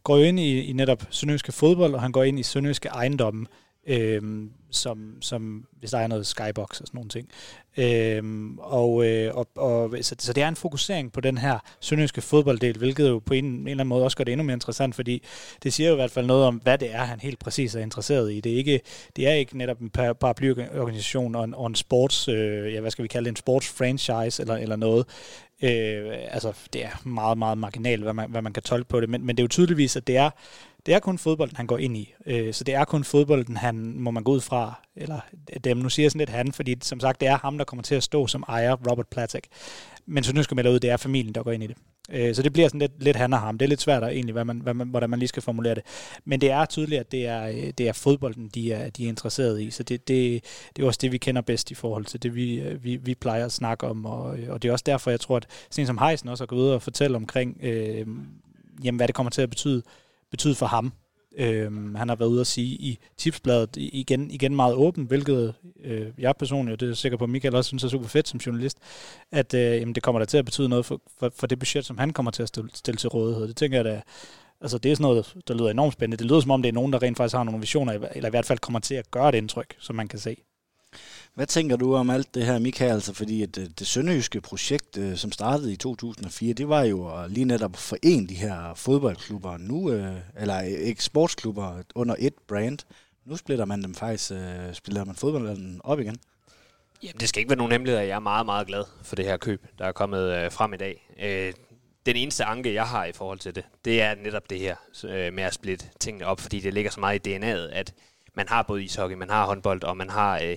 går 0.04 0.18
jo 0.18 0.24
ind 0.24 0.40
i, 0.40 0.62
i 0.62 0.74
netop 0.74 1.08
sønderjyske 1.10 1.52
fodbold, 1.52 1.94
og 1.94 2.02
han 2.02 2.12
går 2.12 2.24
ind 2.24 2.40
i 2.40 2.44
sønderjyske 2.44 2.90
ejendomme, 2.90 3.46
øh, 3.88 4.50
som, 4.72 5.22
som 5.22 5.66
hvis 5.80 5.92
der 5.92 5.98
er 5.98 6.08
noget 6.08 6.28
skybox 6.28 6.82
og 6.82 6.88
sådan 6.88 6.98
nogle 6.98 7.10
ting. 7.10 7.30
Øh, 7.78 8.24
og, 8.58 9.06
øh, 9.06 9.36
og, 9.36 9.48
og, 9.56 9.98
så, 10.02 10.16
så 10.20 10.34
det 10.34 10.44
er 10.44 10.48
en 10.48 10.56
fokusering 10.56 11.12
på 11.12 11.22
den 11.22 11.38
her 11.38 11.60
sønderjyske 11.80 12.22
fodbolddel, 12.22 12.78
hvilket 12.78 13.10
jo 13.10 13.20
på 13.20 13.34
en, 13.34 13.46
en 13.46 13.68
eller 13.68 13.72
anden 13.72 13.88
måde 13.88 14.04
også 14.04 14.18
gør 14.18 14.24
det 14.24 14.32
endnu 14.32 14.44
mere 14.44 14.54
interessant, 14.54 14.96
fordi 14.96 15.24
det 15.64 15.74
siger 15.74 15.90
jo 15.90 15.96
i 15.96 15.96
hvert 15.96 16.12
fald 16.12 16.26
noget 16.26 16.46
om, 16.46 16.56
hvad 16.56 16.78
det 16.78 16.94
er, 16.94 17.04
han 17.04 17.20
helt 17.20 17.40
præcis 17.40 17.76
er 17.76 17.80
interesseret 17.80 18.34
i. 18.34 18.40
Det 18.40 18.52
er 18.52 18.58
ikke, 18.58 18.80
det 19.16 19.28
er 19.28 19.34
ikke 19.34 19.58
netop 19.58 19.80
en 19.80 19.90
paraplyorganisation 19.90 21.36
og 21.36 21.44
en, 21.44 21.54
og 21.54 21.68
en 21.68 21.76
sports, 21.76 22.28
øh, 22.28 22.74
ja, 22.74 22.80
hvad 22.80 22.92
skal 22.92 23.04
vi 23.04 23.08
kalde 23.08 23.26
det, 23.26 23.32
en 23.32 23.36
sports 23.36 23.68
franchise 23.68 24.42
eller, 24.42 24.56
eller 24.56 24.76
noget. 24.76 25.06
Øh, 25.64 26.12
altså, 26.30 26.54
det 26.74 26.86
er 26.86 27.08
meget, 27.08 27.38
meget 27.38 27.58
marginalt, 27.58 28.04
hvad 28.04 28.14
man, 28.14 28.32
hvad 28.32 28.42
man 28.42 28.54
kan 28.54 28.64
tolke 28.64 28.90
på 28.90 29.02
det, 29.02 29.10
men, 29.10 29.26
men 29.26 29.38
det 29.38 29.42
er 29.42 29.44
jo 29.44 29.48
tydeligvis, 29.48 29.96
at 29.96 30.08
det 30.08 30.18
er 30.18 30.30
det 30.86 30.94
er 30.94 31.00
kun 31.00 31.18
fodbolden, 31.18 31.58
han 31.58 31.68
går 31.68 31.78
ind 31.78 31.98
i. 31.98 32.14
Øh, 32.26 32.54
så 32.54 32.64
det 32.64 32.74
er 32.74 32.86
kun 32.86 33.04
fodbolden, 33.04 33.58
han 33.58 33.76
må 33.98 34.12
man 34.12 34.24
gå 34.24 34.32
ud 34.32 34.42
fra. 34.42 34.82
Eller 34.96 35.20
dem, 35.64 35.78
nu 35.78 35.90
siger 35.90 36.04
jeg 36.04 36.12
sådan 36.12 36.20
lidt 36.20 36.30
han, 36.30 36.52
fordi 36.52 36.76
som 36.82 37.00
sagt, 37.00 37.22
det 37.22 37.28
er 37.28 37.38
ham, 37.38 37.58
der 37.58 37.66
kommer 37.66 37.84
til 37.84 37.96
at 37.96 38.04
stå 38.04 38.28
som 38.28 38.44
ejer, 38.48 38.76
Robert 38.90 39.08
Platek. 39.08 39.48
Men 40.06 40.24
så 40.24 40.34
nu 40.34 40.44
skal 40.44 40.56
man 40.56 40.68
ud, 40.68 40.80
det 40.80 40.90
er 40.90 40.98
familien, 40.98 41.36
der 41.36 41.44
går 41.44 41.52
ind 41.52 41.64
i 41.64 41.68
det. 41.68 41.78
Øh, 42.12 42.36
så 42.36 42.42
det 42.42 42.54
bliver 42.54 42.68
sådan 42.68 42.80
lidt, 42.80 43.04
lidt 43.04 43.18
han 43.18 43.34
og 43.34 43.40
ham. 43.40 43.58
Det 43.58 43.66
er 43.66 43.70
lidt 43.70 43.82
svært 43.82 44.04
at, 44.04 44.14
egentlig, 44.14 44.34
hvad 44.34 44.46
man, 44.46 44.60
hvad 44.60 44.74
man, 44.74 44.88
hvordan 44.88 45.10
man 45.10 45.20
lige 45.20 45.28
skal 45.28 45.44
formulere 45.44 45.76
det. 45.76 45.84
Men 46.26 46.42
det 46.42 46.52
er 46.52 46.66
tydeligt, 46.66 47.00
at 47.00 47.12
det 47.12 47.26
er, 47.26 47.48
øh, 47.48 47.74
det 47.78 47.88
er 47.88 47.94
fodbolden, 47.94 48.48
de 48.48 48.72
er, 48.74 48.90
de 48.90 49.04
er 49.04 49.08
interesseret 49.08 49.62
i. 49.62 49.72
Så 49.72 49.84
det, 49.84 50.08
det, 50.08 50.44
det 50.76 50.84
er 50.84 50.88
også 50.88 51.00
det, 51.02 51.12
vi 51.12 51.18
kender 51.18 51.42
bedst 51.42 51.72
i 51.72 51.76
forhold 51.76 52.06
til 52.06 52.24
det, 52.24 52.36
vi, 52.36 52.60
øh, 52.60 52.84
vi, 52.84 52.96
vi 52.96 53.16
plejer 53.16 53.46
at 53.46 53.52
snakke 53.52 53.88
om. 53.88 54.06
Og, 54.06 54.40
øh, 54.40 54.50
og 54.50 54.62
det 54.62 54.70
er 54.70 54.72
også 54.72 54.84
derfor, 54.86 55.12
jeg 55.12 55.20
tror, 55.20 55.38
at 55.38 55.48
sådan 55.70 55.88
som 55.88 55.98
Heisen 55.98 56.30
også 56.30 56.44
har 56.44 56.48
gået 56.48 56.60
ud 56.60 56.70
og 56.70 56.82
fortælle 56.82 57.18
omkring, 57.18 57.58
øh, 57.62 58.08
jamen, 58.84 58.98
hvad 58.98 59.08
det 59.08 59.16
kommer 59.16 59.30
til 59.30 59.42
at 59.42 59.50
betyde 59.50 59.84
betydet 60.32 60.58
for 60.58 60.66
ham. 60.66 60.94
Øhm, 61.38 61.96
han 61.96 62.10
har 62.10 62.16
været 62.16 62.30
ude 62.30 62.42
at 62.42 62.48
sige 62.48 62.68
i 62.68 63.00
tipsbladet 63.18 63.70
igen, 63.76 64.32
igen 64.32 64.56
meget 64.56 64.76
åbent, 64.76 65.08
hvilket 65.08 65.54
øh, 65.84 66.08
jeg 66.18 66.36
personligt, 66.40 66.74
og 66.74 66.80
det 66.80 66.90
er 66.90 66.94
sikker 66.94 67.18
på, 67.18 67.24
at 67.24 67.30
Michael 67.30 67.56
også 67.56 67.68
synes 67.68 67.84
er 67.84 67.88
super 67.88 68.08
fedt 68.08 68.28
som 68.28 68.40
journalist, 68.40 68.78
at 69.32 69.54
øh, 69.54 69.62
jamen, 69.62 69.96
det 69.96 70.04
kommer 70.04 70.20
der 70.20 70.26
til 70.26 70.38
at 70.38 70.46
betyde 70.46 70.70
noget 70.70 70.86
for, 70.86 71.02
for, 71.20 71.32
for 71.36 71.48
det 71.48 71.60
budget, 71.60 71.86
som 71.86 71.98
han 71.98 72.14
kommer 72.14 72.32
til 72.32 72.44
at 72.44 72.50
stille, 72.50 72.70
stille 72.74 72.98
til 72.98 73.10
rådighed. 73.10 73.48
Det 73.48 73.56
tænker 73.56 73.78
jeg 73.78 73.86
da, 73.86 74.02
altså 74.62 74.78
det 74.78 74.92
er 74.92 74.96
sådan 74.96 75.04
noget, 75.04 75.36
der 75.48 75.54
lyder 75.54 75.70
enormt 75.70 75.94
spændende. 75.94 76.18
Det 76.18 76.26
lyder 76.26 76.40
som 76.40 76.52
om, 76.52 76.62
det 76.62 76.70
er 76.70 76.74
nogen, 76.74 76.94
der 76.94 77.02
rent 77.02 77.18
faktisk 77.18 77.36
har 77.36 77.44
nogle 77.44 77.60
visioner, 77.60 78.08
eller 78.16 78.30
i 78.30 78.30
hvert 78.30 78.46
fald 78.46 78.60
kommer 78.60 78.80
til 78.80 78.96
at 78.96 79.12
gøre 79.12 79.30
et 79.30 79.36
indtryk, 79.36 79.76
som 79.80 79.96
man 79.96 80.08
kan 80.08 80.20
se. 80.20 80.38
Hvad 81.34 81.48
tænker 81.48 81.76
du 81.76 81.96
om 81.96 82.10
alt 82.10 82.36
det 82.36 82.46
her, 82.46 82.60
Michael? 82.60 82.92
Altså, 82.92 83.14
fordi 83.14 83.44
at 83.44 83.56
det, 83.56 83.80
det 83.80 83.88
sønderjyske 83.88 84.42
projekt, 84.42 84.98
øh, 84.98 85.18
som 85.18 85.32
startede 85.32 85.74
i 85.74 85.76
2004, 85.76 86.54
det 86.54 86.70
var 86.70 86.84
jo 86.84 87.12
lige 87.28 87.46
netop 87.46 87.76
forene 87.76 88.28
de 88.28 88.34
her 88.34 88.74
fodboldklubber 88.74 89.58
nu, 89.58 89.92
øh, 89.92 90.16
eller 90.40 90.60
ikke 90.62 91.04
sportsklubber 91.04 91.82
under 91.96 92.16
et 92.20 92.34
brand. 92.48 92.80
Nu 93.26 93.38
splitter 93.38 93.66
man 93.66 93.84
dem 93.84 93.96
faktisk, 93.96 94.32
spiller 94.74 95.06
man 95.06 95.16
fodbolden 95.16 95.82
op 95.84 96.00
igen. 96.00 96.18
Jamen, 97.04 97.20
det 97.20 97.30
skal 97.30 97.40
ikke 97.40 97.50
være 97.50 97.58
nogen 97.58 97.72
hemmelighed, 97.72 98.02
at 98.02 98.08
jeg 98.08 98.16
er 98.16 98.20
meget, 98.20 98.46
meget 98.46 98.68
glad 98.68 98.84
for 99.04 99.16
det 99.16 99.26
her 99.26 99.38
køb, 99.38 99.66
der 99.80 99.86
er 99.86 99.92
kommet 99.92 100.54
frem 100.54 100.74
i 100.74 100.78
dag. 100.78 101.08
den 102.06 102.16
eneste 102.16 102.44
anke, 102.44 102.74
jeg 102.74 102.88
har 102.88 103.06
i 103.06 103.12
forhold 103.12 103.40
til 103.40 103.56
det, 103.56 103.64
det 103.86 104.02
er 104.02 104.16
netop 104.16 104.50
det 104.50 104.60
her 104.60 104.76
med 105.32 105.44
at 105.44 105.54
splitte 105.54 105.86
tingene 106.00 106.26
op, 106.26 106.40
fordi 106.40 106.60
det 106.60 106.74
ligger 106.74 106.92
så 106.92 107.00
meget 107.00 107.28
i 107.28 107.36
DNA'et, 107.38 107.74
at 107.74 107.94
man 108.34 108.48
har 108.48 108.64
både 108.64 108.84
ishockey, 108.84 109.16
man 109.16 109.30
har 109.30 109.46
håndbold, 109.46 109.84
og 109.84 109.98
man 109.98 110.10
har 110.10 110.40
øh, 110.40 110.56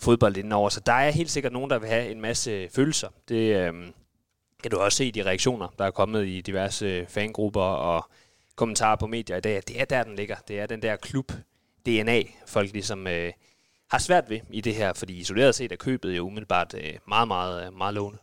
fodbold 0.00 0.36
indenover. 0.36 0.68
Så 0.68 0.80
der 0.80 0.92
er 0.92 1.10
helt 1.10 1.30
sikkert 1.30 1.52
nogen, 1.52 1.70
der 1.70 1.78
vil 1.78 1.88
have 1.88 2.10
en 2.10 2.20
masse 2.20 2.50
øh, 2.50 2.70
følelser. 2.70 3.08
Det 3.28 3.56
øh, 3.56 3.72
kan 4.62 4.70
du 4.70 4.76
også 4.76 4.96
se 4.96 5.04
i 5.04 5.10
de 5.10 5.22
reaktioner, 5.22 5.68
der 5.78 5.84
er 5.84 5.90
kommet 5.90 6.26
i 6.26 6.40
diverse 6.40 6.86
øh, 6.86 7.06
fangrupper 7.06 7.60
og 7.60 8.10
kommentarer 8.56 8.96
på 8.96 9.06
medier 9.06 9.36
i 9.36 9.40
dag. 9.40 9.62
Det 9.68 9.80
er 9.80 9.84
der, 9.84 10.02
den 10.02 10.16
ligger. 10.16 10.36
Det 10.48 10.60
er 10.60 10.66
den 10.66 10.82
der 10.82 10.96
klub-DNA, 10.96 12.22
folk 12.46 12.72
ligesom 12.72 13.06
øh, 13.06 13.32
har 13.90 13.98
svært 13.98 14.30
ved 14.30 14.40
i 14.50 14.60
det 14.60 14.74
her, 14.74 14.92
fordi 14.92 15.20
isoleret 15.20 15.54
set 15.54 15.72
er 15.72 15.76
købet 15.76 16.16
jo 16.16 16.26
umiddelbart 16.26 16.74
øh, 16.74 16.94
meget, 17.08 17.28
meget, 17.28 17.66
øh, 17.66 17.74
meget 17.74 17.94
lovende. 17.94 18.18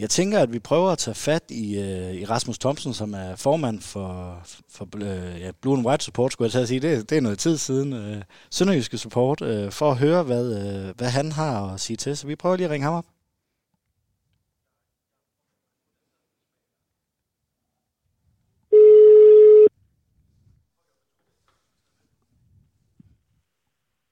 Jeg 0.00 0.10
tænker, 0.10 0.38
at 0.38 0.52
vi 0.52 0.58
prøver 0.58 0.90
at 0.90 0.98
tage 0.98 1.14
fat 1.14 1.42
i, 1.48 1.78
øh, 1.78 2.14
i 2.14 2.24
Rasmus 2.24 2.58
Thomsen, 2.58 2.94
som 2.94 3.14
er 3.14 3.36
formand 3.36 3.80
for, 3.80 4.38
for 4.70 4.88
øh, 4.96 5.40
ja, 5.40 5.50
Blue 5.60 5.76
and 5.76 5.86
White 5.86 6.04
Support, 6.04 6.32
skulle 6.32 6.46
jeg 6.46 6.52
tage 6.52 6.62
at 6.62 6.68
sige. 6.68 6.80
Det, 6.80 7.10
det 7.10 7.18
er 7.18 7.22
noget 7.22 7.38
tid 7.38 7.56
siden. 7.56 7.92
Øh, 7.92 8.22
Sønderjyske 8.50 8.98
Support, 8.98 9.42
øh, 9.42 9.72
for 9.72 9.90
at 9.90 9.96
høre, 9.96 10.22
hvad, 10.22 10.46
øh, 10.46 10.94
hvad 10.96 11.08
han 11.08 11.32
har 11.32 11.74
at 11.74 11.80
sige 11.80 11.96
til. 11.96 12.16
Så 12.16 12.26
vi 12.26 12.36
prøver 12.36 12.56
lige 12.56 12.64
at 12.64 12.70
ringe 12.70 12.84
ham 12.84 12.94
op. 12.94 13.04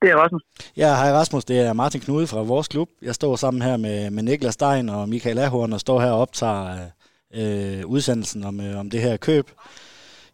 Det 0.02 0.10
er 0.10 0.16
Rasmus. 0.16 0.42
Ja, 0.76 0.94
hej 0.94 1.12
Rasmus. 1.12 1.44
Det 1.44 1.60
er 1.60 1.72
Martin 1.72 2.00
Knude 2.00 2.26
fra 2.26 2.42
vores 2.42 2.68
klub. 2.68 2.88
Jeg 3.02 3.14
står 3.14 3.36
sammen 3.36 3.62
her 3.62 3.76
med, 3.76 4.10
med 4.10 4.22
Niklas 4.22 4.54
Stein 4.54 4.88
og 4.88 5.08
Michael 5.08 5.38
Ahorn 5.38 5.72
og 5.72 5.80
står 5.80 6.00
her 6.00 6.10
og 6.10 6.20
optager 6.20 6.90
øh, 7.34 7.86
udsendelsen 7.86 8.44
om, 8.44 8.60
øh, 8.60 8.78
om 8.78 8.90
det 8.90 9.00
her 9.00 9.16
køb. 9.16 9.50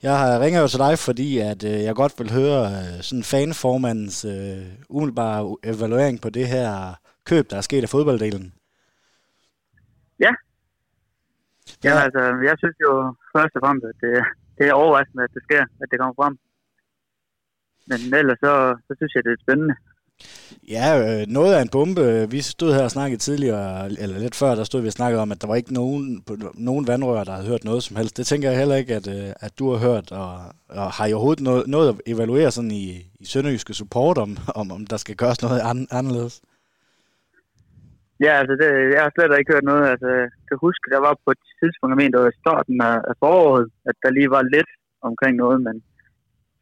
Jeg 0.03 0.19
har 0.19 0.41
ringer 0.41 0.61
jo 0.61 0.69
til 0.69 0.79
dig, 0.79 0.99
fordi 0.99 1.39
at 1.39 1.65
øh, 1.65 1.83
jeg 1.87 1.95
godt 1.95 2.15
vil 2.19 2.33
høre 2.33 2.61
øh, 2.67 3.01
sådan 3.03 3.25
fanformandens 3.25 4.25
øh, 4.25 4.67
umiddelbare 4.89 5.57
evaluering 5.65 6.21
på 6.21 6.31
det 6.31 6.47
her 6.49 6.95
køb, 7.27 7.51
der 7.51 7.57
er 7.57 7.61
sket 7.61 7.83
af 7.83 7.89
fodbolddelen. 7.89 8.53
Ja. 10.21 10.33
Ja, 11.85 11.95
altså, 12.07 12.21
jeg 12.49 12.55
synes 12.59 12.77
jo 12.87 13.15
først 13.37 13.57
og 13.57 13.61
fremmest, 13.65 13.87
at 13.93 13.97
det, 14.03 14.25
det 14.59 14.67
er 14.69 14.73
overraskende, 14.73 15.25
at 15.25 15.35
det 15.35 15.43
sker, 15.43 15.63
at 15.83 15.89
det 15.91 15.99
kommer 16.01 16.15
frem 16.21 16.39
men 17.89 18.15
ellers 18.21 18.39
så, 18.45 18.53
så 18.87 18.93
synes 18.99 19.15
jeg, 19.15 19.25
det 19.25 19.33
er 19.33 19.45
spændende. 19.47 19.75
Ja, 20.69 20.87
øh, 21.01 21.27
noget 21.29 21.55
af 21.55 21.63
en 21.63 21.69
bombe. 21.69 22.31
Vi 22.31 22.41
stod 22.41 22.75
her 22.75 22.85
og 22.85 22.91
snakkede 22.91 23.21
tidligere, 23.21 23.87
eller 24.03 24.19
lidt 24.19 24.35
før, 24.35 24.55
der 24.55 24.65
stod 24.65 24.81
vi 24.81 24.87
og 24.87 24.93
snakkede 24.93 25.23
om, 25.23 25.33
at 25.33 25.43
der 25.43 25.49
var 25.49 25.55
ikke 25.55 25.75
nogen, 25.75 26.25
nogen 26.55 26.87
vandrør, 26.87 27.25
der 27.25 27.33
havde 27.33 27.49
hørt 27.49 27.65
noget 27.65 27.83
som 27.83 27.97
helst. 27.97 28.17
Det 28.17 28.27
tænker 28.27 28.51
jeg 28.51 28.59
heller 28.59 28.77
ikke, 28.77 28.95
at, 28.95 29.07
øh, 29.17 29.31
at 29.47 29.53
du 29.59 29.71
har 29.71 29.79
hørt, 29.89 30.13
og, 30.13 30.33
og 30.69 30.91
har 30.97 31.07
I 31.07 31.13
overhovedet 31.13 31.45
noget, 31.45 31.67
noget 31.67 31.89
at 31.89 32.01
evaluere 32.07 32.51
sådan 32.51 32.71
i, 32.71 32.85
i 33.21 33.25
Sønderjyske 33.25 33.75
support, 33.75 34.19
om, 34.19 34.31
om, 34.61 34.67
om 34.73 34.87
der 34.87 34.97
skal 34.97 35.17
gøres 35.17 35.43
noget 35.43 35.61
an, 35.71 35.87
anderledes? 35.91 36.43
Ja, 38.25 38.33
altså 38.41 38.55
det, 38.61 38.69
jeg 38.95 39.03
har 39.05 39.13
slet 39.13 39.39
ikke 39.39 39.53
hørt 39.55 39.71
noget. 39.73 39.85
Altså, 39.93 40.09
jeg 40.21 40.29
kan 40.49 40.59
huske, 40.67 40.91
der 40.95 41.01
var 41.07 41.15
på 41.25 41.31
et 41.37 41.43
tidspunkt, 41.61 41.93
jeg 41.93 42.03
mener, 42.05 42.29
i 42.29 42.41
starten 42.43 42.77
af, 42.91 42.97
af 43.11 43.15
foråret, 43.23 43.67
at 43.89 43.97
der 44.03 44.11
lige 44.11 44.31
var 44.37 44.43
lidt 44.57 44.71
omkring 45.09 45.35
noget, 45.37 45.59
men 45.67 45.77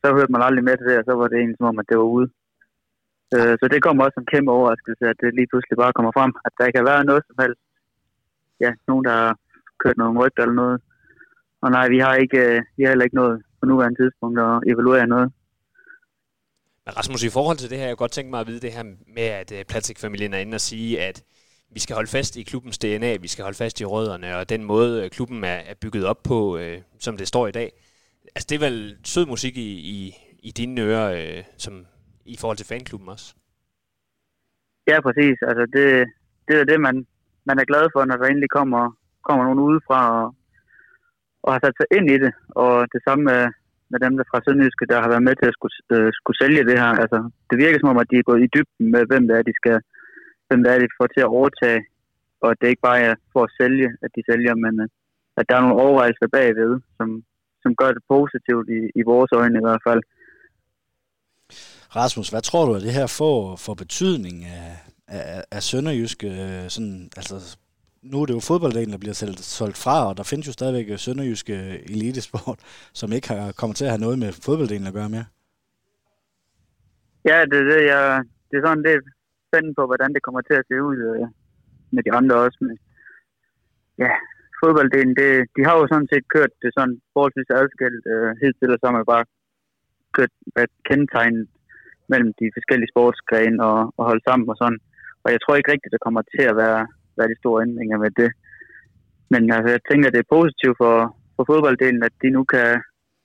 så 0.03 0.09
hørte 0.17 0.33
man 0.33 0.47
aldrig 0.47 0.65
med 0.65 0.77
til 0.77 0.89
det, 0.91 0.99
og 1.01 1.05
så 1.09 1.13
var 1.21 1.27
det 1.29 1.37
egentlig 1.39 1.59
som 1.59 1.71
om, 1.73 1.79
at 1.83 1.89
det 1.89 1.99
var 1.99 2.09
ude. 2.17 2.29
Øh, 3.35 3.55
så 3.61 3.65
det 3.73 3.83
kommer 3.83 4.05
også 4.05 4.17
som 4.17 4.31
kæmpe 4.33 4.51
overraskelse, 4.57 5.05
at 5.13 5.19
det 5.23 5.39
lige 5.39 5.51
pludselig 5.51 5.77
bare 5.83 5.97
kommer 5.97 6.13
frem, 6.19 6.33
at 6.47 6.53
der 6.59 6.67
kan 6.75 6.85
være 6.91 7.05
noget 7.11 7.23
som 7.29 7.37
helst. 7.43 7.63
Ja, 8.65 8.71
nogen, 8.89 9.05
der 9.09 9.15
har 9.23 9.33
kørt 9.83 9.97
nogle 9.99 10.21
rygter 10.23 10.43
eller 10.43 10.59
noget. 10.63 10.79
Og 11.63 11.71
nej, 11.71 11.87
vi 11.95 11.99
har, 12.05 12.15
ikke, 12.25 12.39
øh, 12.49 12.63
vi 12.77 12.83
har 12.83 12.91
heller 12.91 13.09
ikke 13.09 13.21
noget 13.23 13.43
på 13.61 13.67
nuværende 13.67 13.99
tidspunkt 14.03 14.37
at 14.47 14.55
evaluere 14.73 15.07
noget. 15.15 15.29
Men 16.85 16.97
Rasmus, 16.99 17.25
i 17.25 17.35
forhold 17.37 17.57
til 17.57 17.71
det 17.71 17.79
her, 17.79 17.87
jeg 17.87 17.97
godt 17.97 18.13
tænke 18.13 18.31
mig 18.31 18.41
at 18.41 18.47
vide 18.47 18.61
det 18.61 18.73
her 18.73 18.85
med, 19.17 19.29
at 19.43 19.53
øh, 19.57 19.65
Platik-familien 19.65 20.35
er 20.35 20.39
inde 20.39 20.55
og 20.55 20.61
sige, 20.61 21.01
at 21.09 21.23
vi 21.71 21.81
skal 21.81 21.95
holde 21.95 22.11
fast 22.11 22.37
i 22.37 22.43
klubbens 22.43 22.79
DNA, 22.79 23.17
vi 23.17 23.29
skal 23.29 23.43
holde 23.43 23.57
fast 23.57 23.81
i 23.81 23.85
rødderne, 23.85 24.37
og 24.37 24.49
den 24.49 24.65
måde, 24.65 25.05
øh, 25.05 25.11
klubben 25.11 25.45
er, 25.45 25.59
er 25.71 25.75
bygget 25.83 26.05
op 26.05 26.23
på, 26.23 26.59
som 26.99 27.17
det 27.17 27.29
står 27.29 27.47
i 27.47 27.53
dag. 27.53 27.73
Altså, 28.35 28.47
det 28.49 28.57
er 28.57 28.67
vel 28.69 28.97
sød 29.05 29.27
musik 29.27 29.57
i, 29.57 29.71
i, 29.95 29.99
i 30.49 30.51
dine 30.51 30.81
ører, 30.81 31.09
øh, 31.21 31.45
som 31.65 31.75
i 32.25 32.37
forhold 32.41 32.59
til 32.59 32.71
fanklubben 32.73 33.09
også. 33.09 33.35
Ja, 34.91 34.97
præcis. 35.07 35.39
Altså 35.49 35.65
det, 35.77 35.87
det 36.49 36.55
er 36.61 36.65
det, 36.65 36.81
man, 36.81 36.97
man 37.49 37.59
er 37.59 37.71
glad 37.71 37.85
for, 37.93 38.01
når 38.05 38.17
der 38.17 38.27
endelig 38.27 38.51
kommer, 38.59 38.83
kommer 39.27 39.45
nogen 39.45 39.65
udefra 39.69 40.01
og, 40.19 40.27
og 41.45 41.53
har 41.53 41.61
sat 41.65 41.77
sig 41.79 41.89
ind 41.97 42.07
i 42.15 42.19
det. 42.25 42.33
Og 42.63 42.73
det 42.93 43.01
samme 43.07 43.23
med, 43.31 43.43
med 43.91 43.99
dem 44.05 44.13
der 44.17 44.25
fra 44.31 44.43
Sønderjyske, 44.45 44.91
der 44.93 44.99
har 45.03 45.09
været 45.13 45.27
med 45.29 45.35
til 45.37 45.49
at 45.51 45.57
skulle, 45.57 45.77
øh, 45.95 46.11
skulle 46.19 46.41
sælge 46.43 46.69
det 46.71 46.77
her. 46.83 46.93
Altså, 47.03 47.19
det 47.49 47.57
virker 47.63 47.79
som 47.79 47.93
om, 47.93 48.03
at 48.03 48.11
de 48.11 48.17
er 48.19 48.29
gået 48.31 48.45
i 48.45 48.53
dybden 48.55 48.87
med, 48.95 49.03
hvem 49.11 49.25
det 49.29 49.35
er, 49.37 49.43
de 49.51 49.55
skal, 49.61 49.77
hvem 50.49 50.61
det 50.63 50.69
er, 50.71 50.79
de 50.79 50.97
får 50.99 51.09
til 51.11 51.23
at 51.25 51.35
overtage. 51.39 51.81
Og 52.45 52.51
det 52.57 52.65
er 52.65 52.75
ikke 52.75 52.89
bare 52.91 53.17
for 53.33 53.43
at 53.45 53.55
sælge, 53.61 53.89
at 54.05 54.11
de 54.17 54.23
sælger, 54.31 54.55
men 54.65 54.75
øh, 54.85 54.89
at 55.39 55.45
der 55.49 55.55
er 55.57 55.63
nogle 55.65 55.83
overvejelser 55.85 56.29
bagved, 56.37 56.73
som, 56.99 57.09
som 57.63 57.77
gør 57.81 57.91
det 57.97 58.03
positivt 58.15 58.67
i, 58.79 58.81
i 59.01 59.03
vores 59.13 59.33
øjne 59.41 59.59
i 59.59 59.67
hvert 59.67 59.83
fald. 59.89 60.03
Rasmus, 61.97 62.29
hvad 62.31 62.43
tror 62.43 62.65
du, 62.67 62.75
at 62.75 62.83
det 62.83 62.93
her 62.93 63.07
får 63.21 63.57
for 63.57 63.75
betydning 63.75 64.45
af, 64.45 64.69
af, 65.09 65.45
af 65.51 65.63
Sønderjyske? 65.63 66.29
Øh, 66.29 66.69
sådan, 66.75 67.11
altså, 67.17 67.59
nu 68.03 68.23
er 68.23 68.27
det 68.27 68.35
jo 68.35 68.41
fodbolddelen, 68.41 68.93
der 68.93 68.99
bliver 68.99 69.15
solgt, 69.15 69.41
solgt 69.41 69.79
fra, 69.85 70.09
og 70.09 70.17
der 70.17 70.23
findes 70.23 70.47
jo 70.49 70.53
stadigvæk 70.53 70.99
Sønderjyske 70.99 71.55
elitesport, 71.95 72.59
som 73.01 73.13
ikke 73.13 73.29
har 73.29 73.53
kommet 73.53 73.77
til 73.77 73.85
at 73.85 73.91
have 73.91 74.05
noget 74.07 74.19
med 74.19 74.33
fodbolddelen 74.47 74.87
at 74.87 74.97
gøre 74.99 75.09
mere. 75.09 75.27
Ja, 77.31 77.39
det 77.51 77.59
er 77.63 77.67
det. 77.73 77.81
Jeg, 77.93 78.23
det 78.51 78.57
er 78.57 78.67
sådan 78.67 78.83
lidt 78.83 79.05
spændende 79.49 79.75
på, 79.79 79.87
hvordan 79.87 80.15
det 80.15 80.23
kommer 80.23 80.41
til 80.41 80.55
at 80.61 80.65
se 80.69 80.77
ud 80.89 80.97
øh, 81.11 81.29
med 81.95 82.03
de 82.07 82.13
andre 82.19 82.37
også. 82.37 82.59
Men, 82.61 82.79
ja, 83.99 84.13
fodbolddelen, 84.63 85.15
det, 85.21 85.31
de 85.57 85.61
har 85.67 85.75
jo 85.79 85.85
sådan 85.93 86.11
set 86.13 86.27
kørt 86.35 86.53
det 86.63 86.71
sådan 86.73 86.97
forholdsvis 87.13 87.51
adskilt 87.61 88.05
øh, 88.15 88.31
helt 88.43 88.57
til, 88.59 88.73
og 88.73 88.79
så 88.79 88.85
har 88.87 88.97
man 88.99 89.11
bare 89.13 89.25
kørt 90.17 90.33
kendetegnet 90.89 91.47
mellem 92.13 92.31
de 92.41 92.47
forskellige 92.57 92.93
sportsgrene 92.93 93.59
og, 93.71 93.79
og 93.97 94.03
holde 94.09 94.25
sammen 94.25 94.53
og 94.53 94.57
sådan. 94.63 94.81
Og 95.25 95.29
jeg 95.33 95.41
tror 95.41 95.55
ikke 95.57 95.73
rigtigt, 95.73 95.95
der 95.95 96.05
kommer 96.07 96.23
til 96.35 96.45
at 96.51 96.57
være, 96.63 96.83
være 97.17 97.31
de 97.33 97.41
store 97.43 97.63
ændringer 97.67 97.99
med 98.05 98.11
det. 98.21 98.31
Men 99.33 99.43
altså, 99.55 99.71
jeg 99.75 99.83
tænker, 99.91 100.07
at 100.09 100.15
det 100.15 100.23
er 100.23 100.37
positivt 100.39 100.77
for, 100.83 100.97
for 101.37 101.45
fodbolddelen, 101.51 102.03
at 102.09 102.15
de 102.23 102.31
nu 102.37 102.43
kan 102.55 102.69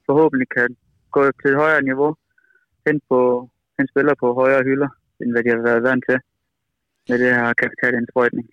forhåbentlig 0.07 0.49
kan 0.57 0.69
gå 1.15 1.21
til 1.41 1.49
et 1.51 1.61
højere 1.63 1.83
niveau, 1.89 2.11
hen 2.87 2.97
på 3.09 3.19
hen 3.77 3.87
spiller 3.91 4.13
på 4.21 4.27
højere 4.41 4.63
hylder, 4.67 4.89
end 5.21 5.31
hvad 5.31 5.43
de 5.43 5.49
har 5.49 5.67
været 5.69 5.83
vant 5.89 6.03
til 6.09 6.19
med 7.09 7.17
det 7.21 7.35
her 7.35 7.53
kapitalindsprøjtning. 7.63 8.47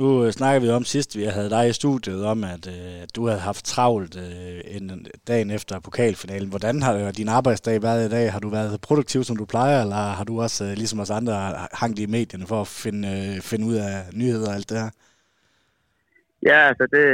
Nu 0.00 0.24
øh, 0.24 0.32
snakker 0.32 0.60
vi 0.60 0.68
om 0.68 0.84
sidst, 0.84 1.16
vi 1.18 1.24
havde 1.24 1.50
dig 1.50 1.68
i 1.68 1.72
studiet, 1.72 2.24
om 2.32 2.44
at 2.44 2.64
øh, 2.76 3.00
du 3.16 3.26
havde 3.28 3.40
haft 3.40 3.64
travlt 3.64 4.14
øh, 4.16 4.60
en, 4.76 5.06
dagen 5.28 5.50
efter 5.50 5.80
pokalfinalen. 5.80 6.48
Hvordan 6.48 6.82
har 6.82 6.94
øh, 6.94 7.12
din 7.20 7.28
arbejdsdag 7.28 7.82
været 7.82 8.06
i 8.06 8.10
dag? 8.16 8.32
Har 8.32 8.40
du 8.40 8.48
været 8.48 8.80
produktiv, 8.88 9.20
som 9.24 9.36
du 9.36 9.44
plejer, 9.44 9.78
eller 9.82 10.02
har 10.18 10.24
du 10.24 10.34
også, 10.40 10.64
øh, 10.64 10.72
ligesom 10.80 11.00
os 11.00 11.10
andre, 11.10 11.34
hangt 11.82 11.98
i 11.98 12.06
medierne 12.06 12.46
for 12.46 12.60
at 12.60 12.70
finde, 12.84 13.04
øh, 13.16 13.34
finde 13.50 13.64
ud 13.70 13.76
af 13.88 13.94
nyheder 14.20 14.48
og 14.50 14.54
alt 14.54 14.68
det 14.70 14.78
her? 14.82 14.90
Ja, 16.50 16.58
altså 16.70 16.84
det, 16.94 17.06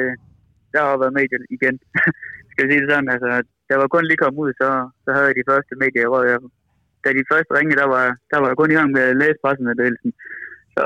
der 0.72 0.80
har 0.84 1.02
været 1.02 1.18
medier 1.20 1.38
igen. 1.56 1.76
Skal 2.50 2.62
jeg 2.62 2.70
sige 2.70 2.82
det 2.82 2.90
sådan, 2.90 3.10
altså, 3.14 3.28
der 3.68 3.76
var 3.76 3.88
kun 3.88 4.04
lige 4.06 4.22
kommet 4.24 4.40
ud, 4.44 4.52
så, 4.60 4.68
så 5.04 5.10
havde 5.14 5.28
jeg 5.28 5.36
de 5.40 5.50
første 5.50 5.74
medier, 5.84 6.06
hvor 6.12 6.22
jeg, 6.30 6.38
da 7.04 7.08
de 7.20 7.30
første 7.32 7.54
ringede, 7.58 7.80
der 7.82 7.88
var, 7.96 8.06
der 8.30 8.38
var 8.40 8.48
jeg 8.48 8.56
kun 8.56 8.70
i 8.70 8.78
gang 8.78 8.90
med 8.96 9.02
at 9.10 9.18
læse 9.22 9.42
pressemeddelelsen. 9.44 10.12
Så 10.74 10.82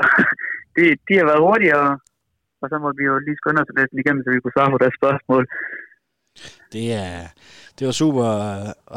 de, 0.77 0.83
de 1.07 1.13
har 1.19 1.25
været 1.29 1.45
hurtige, 1.47 1.77
og, 1.83 1.89
og 2.61 2.65
så 2.71 2.75
må 2.83 2.89
vi 2.97 3.03
jo 3.09 3.15
lige 3.25 3.39
skynde 3.41 3.61
os 3.61 3.71
lidt 3.77 3.91
igennem, 4.01 4.23
så 4.23 4.29
vi 4.31 4.39
kunne 4.39 4.55
svare 4.57 4.71
på 4.73 4.79
deres 4.83 4.95
spørgsmål. 5.01 5.43
Det, 6.73 6.93
er, 6.93 7.13
det 7.79 7.85
var 7.87 7.93
super, 7.93 8.25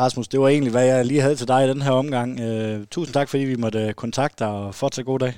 Rasmus. 0.03 0.29
Det 0.29 0.41
var 0.41 0.49
egentlig, 0.49 0.73
hvad 0.73 0.87
jeg 0.87 1.07
lige 1.07 1.21
havde 1.21 1.37
til 1.37 1.49
dig 1.49 1.65
i 1.65 1.69
den 1.69 1.83
her 1.83 1.93
omgang. 1.93 2.31
Uh, 2.49 2.87
tusind 2.95 3.15
tak, 3.15 3.29
fordi 3.29 3.45
vi 3.45 3.57
måtte 3.57 3.93
kontakte 3.93 4.45
dig, 4.45 4.53
og 4.53 4.75
fortsat 4.75 5.05
god 5.05 5.19
dag. 5.19 5.35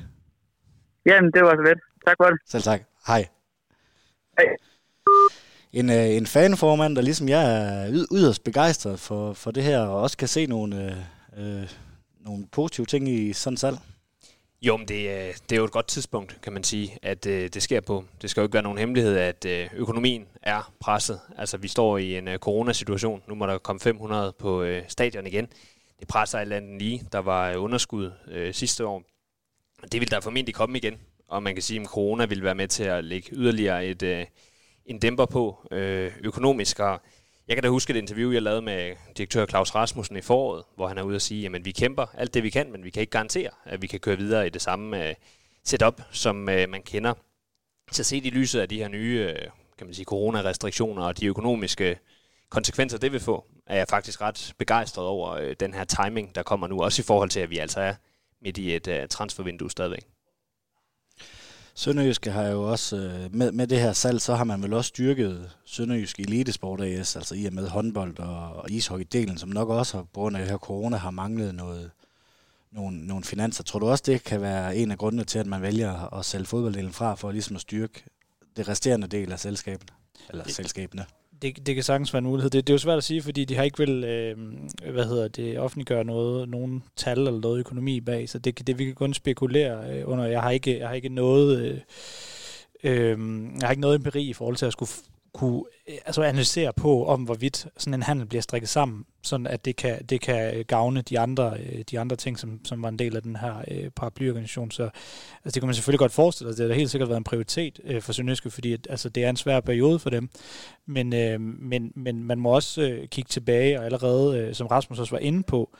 Jamen, 1.06 1.30
det 1.34 1.42
var 1.42 1.54
så 1.56 1.62
lidt. 1.68 1.80
Tak 2.06 2.16
for 2.20 2.24
det. 2.30 2.38
Selv 2.46 2.62
tak. 2.62 2.80
Hej. 3.06 3.22
Hej. 4.38 4.46
En, 5.72 5.88
uh, 5.88 6.16
en 6.20 6.26
fanformand, 6.26 6.96
der 6.96 7.02
ligesom 7.02 7.28
jeg 7.28 7.44
er 7.44 8.06
yderst 8.12 8.44
begejstret 8.44 9.00
for, 9.00 9.32
for 9.32 9.50
det 9.50 9.62
her, 9.62 9.80
og 9.80 10.00
også 10.00 10.16
kan 10.16 10.28
se 10.28 10.46
nogle, 10.46 10.96
uh, 11.36 11.42
uh, 11.42 11.68
nogle 12.20 12.44
positive 12.52 12.86
ting 12.86 13.08
i 13.08 13.32
sådan 13.32 13.56
salg. 13.56 13.76
Jo, 14.62 14.76
men 14.76 14.88
det, 14.88 15.08
øh, 15.08 15.34
det 15.48 15.52
er 15.52 15.56
jo 15.56 15.64
et 15.64 15.70
godt 15.70 15.86
tidspunkt, 15.86 16.38
kan 16.42 16.52
man 16.52 16.64
sige, 16.64 16.98
at 17.02 17.26
øh, 17.26 17.48
det 17.54 17.62
sker 17.62 17.80
på. 17.80 18.04
Det 18.22 18.30
skal 18.30 18.40
jo 18.40 18.44
ikke 18.44 18.54
være 18.54 18.62
nogen 18.62 18.78
hemmelighed, 18.78 19.16
at 19.16 19.44
øh, 19.44 19.70
økonomien 19.74 20.26
er 20.42 20.72
presset. 20.80 21.20
Altså, 21.38 21.56
vi 21.56 21.68
står 21.68 21.98
i 21.98 22.18
en 22.18 22.28
øh, 22.28 22.38
coronasituation. 22.38 23.22
Nu 23.28 23.34
må 23.34 23.46
der 23.46 23.58
komme 23.58 23.80
500 23.80 24.32
på 24.38 24.62
øh, 24.62 24.82
stadion 24.88 25.26
igen. 25.26 25.48
Det 26.00 26.08
presser 26.08 26.38
alt 26.38 26.52
andet 26.52 26.82
lige. 26.82 27.02
Der 27.12 27.18
var 27.18 27.50
øh, 27.50 27.62
underskud 27.62 28.12
øh, 28.28 28.54
sidste 28.54 28.86
år. 28.86 29.02
Det 29.92 30.00
vil 30.00 30.10
der 30.10 30.20
formentlig 30.20 30.54
komme 30.54 30.78
igen. 30.78 30.98
Og 31.28 31.42
man 31.42 31.54
kan 31.54 31.62
sige, 31.62 31.80
at 31.80 31.86
corona 31.86 32.24
vil 32.24 32.42
være 32.42 32.54
med 32.54 32.68
til 32.68 32.84
at 32.84 33.04
lægge 33.04 33.28
yderligere 33.32 33.86
et, 33.86 34.02
øh, 34.02 34.26
en 34.86 34.98
dæmper 34.98 35.26
på 35.26 35.68
øh, 35.70 36.12
økonomisk. 36.24 36.78
Og 36.78 37.00
jeg 37.52 37.56
kan 37.56 37.62
da 37.62 37.68
huske 37.68 37.90
et 37.90 37.96
interview, 37.96 38.32
jeg 38.32 38.42
lavede 38.42 38.62
med 38.62 38.96
direktør 39.16 39.46
Claus 39.46 39.74
Rasmussen 39.74 40.16
i 40.16 40.20
foråret, 40.20 40.64
hvor 40.76 40.88
han 40.88 40.98
er 40.98 41.02
ude 41.02 41.16
og 41.16 41.20
sige, 41.22 41.50
at 41.54 41.64
vi 41.64 41.72
kæmper 41.72 42.06
alt 42.14 42.34
det, 42.34 42.42
vi 42.42 42.50
kan, 42.50 42.72
men 42.72 42.84
vi 42.84 42.90
kan 42.90 43.00
ikke 43.00 43.10
garantere, 43.10 43.50
at 43.64 43.82
vi 43.82 43.86
kan 43.86 44.00
køre 44.00 44.16
videre 44.16 44.46
i 44.46 44.50
det 44.50 44.62
samme 44.62 45.08
øh, 45.08 45.14
setup, 45.64 46.02
som 46.10 46.48
øh, 46.48 46.68
man 46.68 46.82
kender. 46.82 47.14
Så 47.90 48.04
set 48.04 48.26
i 48.26 48.30
lyset 48.30 48.60
af 48.60 48.68
de 48.68 48.78
her 48.78 48.88
nye 48.88 49.28
øh, 49.28 49.48
kan 49.78 49.86
man 49.86 49.94
sige, 49.94 50.04
coronarestriktioner 50.04 51.02
og 51.02 51.20
de 51.20 51.26
økonomiske 51.26 51.98
konsekvenser, 52.48 52.98
det 52.98 53.12
vil 53.12 53.20
få, 53.20 53.44
er 53.66 53.76
jeg 53.76 53.86
faktisk 53.88 54.20
ret 54.20 54.54
begejstret 54.58 55.06
over 55.06 55.54
den 55.54 55.74
her 55.74 55.84
timing, 55.84 56.34
der 56.34 56.42
kommer 56.42 56.66
nu, 56.66 56.82
også 56.82 57.02
i 57.02 57.04
forhold 57.04 57.30
til, 57.30 57.40
at 57.40 57.50
vi 57.50 57.58
altså 57.58 57.80
er 57.80 57.94
midt 58.42 58.58
i 58.58 58.76
et 58.76 59.06
transfervindue 59.10 59.70
stadigvæk. 59.70 60.11
Sønderjyske 61.74 62.30
har 62.30 62.46
jo 62.46 62.62
også, 62.62 62.96
øh, 62.96 63.34
med, 63.34 63.52
med 63.52 63.66
det 63.66 63.80
her 63.80 63.92
salg, 63.92 64.20
så 64.20 64.34
har 64.34 64.44
man 64.44 64.62
vel 64.62 64.72
også 64.72 64.88
styrket 64.88 65.50
Sønderjyske 65.64 66.22
Elitesport 66.22 66.80
AS, 66.80 67.16
altså 67.16 67.34
i 67.34 67.44
og 67.46 67.52
med 67.52 67.68
håndbold 67.68 68.18
og, 68.18 68.56
og 68.56 68.70
ishockey-delen, 68.70 69.36
som 69.36 69.48
nok 69.48 69.68
også 69.68 69.98
på 69.98 70.20
grund 70.20 70.36
af 70.36 70.46
her 70.46 70.58
corona 70.58 70.96
har 70.96 71.10
manglet 71.10 71.54
noget, 71.54 71.90
nogle, 72.72 73.06
nogle 73.06 73.24
finanser. 73.24 73.64
Tror 73.64 73.78
du 73.78 73.86
også, 73.88 74.04
det 74.06 74.24
kan 74.24 74.40
være 74.40 74.76
en 74.76 74.90
af 74.90 74.98
grundene 74.98 75.24
til, 75.24 75.38
at 75.38 75.46
man 75.46 75.62
vælger 75.62 76.14
at 76.18 76.24
sælge 76.24 76.46
fodbolddelen 76.46 76.92
fra, 76.92 77.14
for 77.14 77.32
ligesom 77.32 77.56
at 77.56 77.62
styrke 77.62 78.04
det 78.56 78.68
resterende 78.68 79.06
del 79.06 79.32
af 79.32 79.40
selskabet, 79.40 79.92
eller 80.30 80.48
selskabene? 80.48 81.06
Det, 81.42 81.66
det 81.66 81.74
kan 81.74 81.84
sagtens 81.84 82.12
være 82.12 82.18
en 82.18 82.26
mulighed. 82.26 82.50
Det, 82.50 82.66
det 82.66 82.72
er 82.72 82.74
jo 82.74 82.78
svært 82.78 82.98
at 82.98 83.04
sige, 83.04 83.22
fordi 83.22 83.44
de 83.44 83.54
har 83.54 83.62
ikke 83.62 83.78
vil, 83.78 84.04
øh, 84.04 84.36
hvad 84.92 85.04
hedder 85.04 85.28
det, 85.28 85.58
offentliggøre 85.58 86.04
noget, 86.04 86.48
nogen 86.48 86.82
tal 86.96 87.18
eller 87.18 87.40
noget 87.40 87.58
økonomi 87.58 88.00
bag, 88.00 88.28
så 88.28 88.38
det, 88.38 88.66
det 88.66 88.78
vi 88.78 88.84
kan 88.84 88.94
kun 88.94 89.14
spekulere 89.14 89.90
øh, 89.90 90.02
under. 90.08 90.24
Jeg 90.24 90.42
har 90.42 90.50
ikke, 90.50 90.78
jeg 90.78 90.88
har 90.88 90.94
ikke 90.94 91.08
noget, 91.08 91.62
øh, 91.62 91.78
øh, 92.84 93.18
jeg 93.60 93.66
har 93.66 93.70
ikke 93.70 93.80
noget 93.80 93.94
empiri 93.94 94.22
i 94.22 94.32
forhold 94.32 94.56
til 94.56 94.66
at 94.66 94.72
skulle 94.72 94.90
kunne 95.34 95.62
øh, 95.88 95.98
altså 96.06 96.22
analysere 96.22 96.72
på, 96.72 97.06
om 97.06 97.22
hvorvidt 97.22 97.66
sådan 97.76 97.94
en 97.94 98.02
handel 98.02 98.26
bliver 98.26 98.42
strikket 98.42 98.68
sammen, 98.68 99.04
sådan 99.22 99.46
at 99.46 99.64
det 99.64 99.76
kan, 99.76 100.04
det 100.04 100.20
kan 100.20 100.56
øh, 100.56 100.64
gavne 100.68 101.02
de 101.02 101.18
andre, 101.18 101.56
øh, 101.58 101.84
de 101.90 102.00
andre 102.00 102.16
ting, 102.16 102.38
som, 102.38 102.64
som 102.64 102.82
var 102.82 102.88
en 102.88 102.98
del 102.98 103.16
af 103.16 103.22
den 103.22 103.36
her 103.36 103.64
øh, 103.70 103.90
paraplyorganisation. 103.90 104.70
Så 104.70 104.82
altså, 104.82 104.92
det 105.44 105.54
kan 105.54 105.66
man 105.66 105.74
selvfølgelig 105.74 105.98
godt 105.98 106.12
forestille 106.12 106.52
sig. 106.52 106.62
Det 106.62 106.70
har 106.70 106.78
helt 106.78 106.90
sikkert 106.90 107.08
været 107.08 107.18
en 107.18 107.24
prioritet 107.24 107.80
øh, 107.84 108.02
for 108.02 108.12
Sønderjyske, 108.12 108.50
fordi 108.50 108.72
at, 108.72 108.86
altså, 108.90 109.08
det 109.08 109.24
er 109.24 109.30
en 109.30 109.36
svær 109.36 109.60
periode 109.60 109.98
for 109.98 110.10
dem. 110.10 110.28
Men, 110.86 111.14
øh, 111.14 111.40
men, 111.40 111.92
men 111.94 112.24
man 112.24 112.38
må 112.38 112.54
også 112.54 112.82
øh, 112.82 113.08
kigge 113.08 113.28
tilbage, 113.28 113.78
og 113.78 113.84
allerede, 113.84 114.38
øh, 114.38 114.54
som 114.54 114.66
Rasmus 114.66 114.98
også 114.98 115.14
var 115.14 115.18
inde 115.18 115.42
på, 115.42 115.76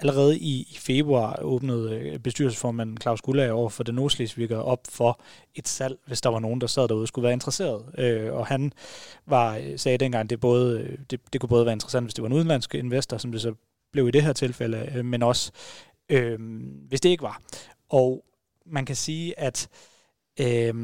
allerede 0.00 0.38
i, 0.38 0.60
i 0.60 0.76
februar 0.78 1.38
åbnede 1.42 1.98
øh, 1.98 2.18
bestyrelsesformanden 2.18 2.98
Claus 3.00 3.20
Gullager 3.20 3.52
over 3.52 3.68
for 3.68 3.82
den 3.82 3.94
Nordslesviger 3.94 4.58
op 4.58 4.80
for 4.88 5.20
et 5.54 5.68
salg, 5.68 5.98
hvis 6.06 6.20
der 6.20 6.30
var 6.30 6.38
nogen, 6.38 6.60
der 6.60 6.66
sad 6.66 6.88
derude 6.88 7.06
skulle 7.06 7.22
være 7.22 7.32
interesseret. 7.32 7.84
Øh, 7.98 8.32
og 8.32 8.46
han 8.46 8.72
var, 9.26 9.56
øh, 9.56 9.78
sagde 9.78 9.98
dengang, 9.98 10.30
det, 10.30 10.40
både, 10.40 10.80
øh, 10.80 10.98
det, 11.10 11.20
det 11.32 11.40
kunne 11.40 11.48
både 11.48 11.66
være 11.66 11.72
interessant, 11.72 12.04
hvis 12.06 12.14
det 12.14 12.22
var 12.22 12.28
en 12.28 12.34
udenlandsk 12.34 12.74
investor, 12.74 13.18
som 13.18 13.32
det 13.32 13.40
så 13.40 13.54
blev 13.92 14.08
i 14.08 14.10
det 14.10 14.22
her 14.22 14.32
tilfælde, 14.32 14.92
øh, 14.94 15.04
men 15.04 15.22
også 15.22 15.52
øh, 16.08 16.38
hvis 16.88 17.00
det 17.00 17.08
ikke 17.08 17.22
var. 17.22 17.40
Og 17.88 18.24
man 18.66 18.86
kan 18.86 18.96
sige, 18.96 19.40
at 19.40 19.68
øh, 20.40 20.74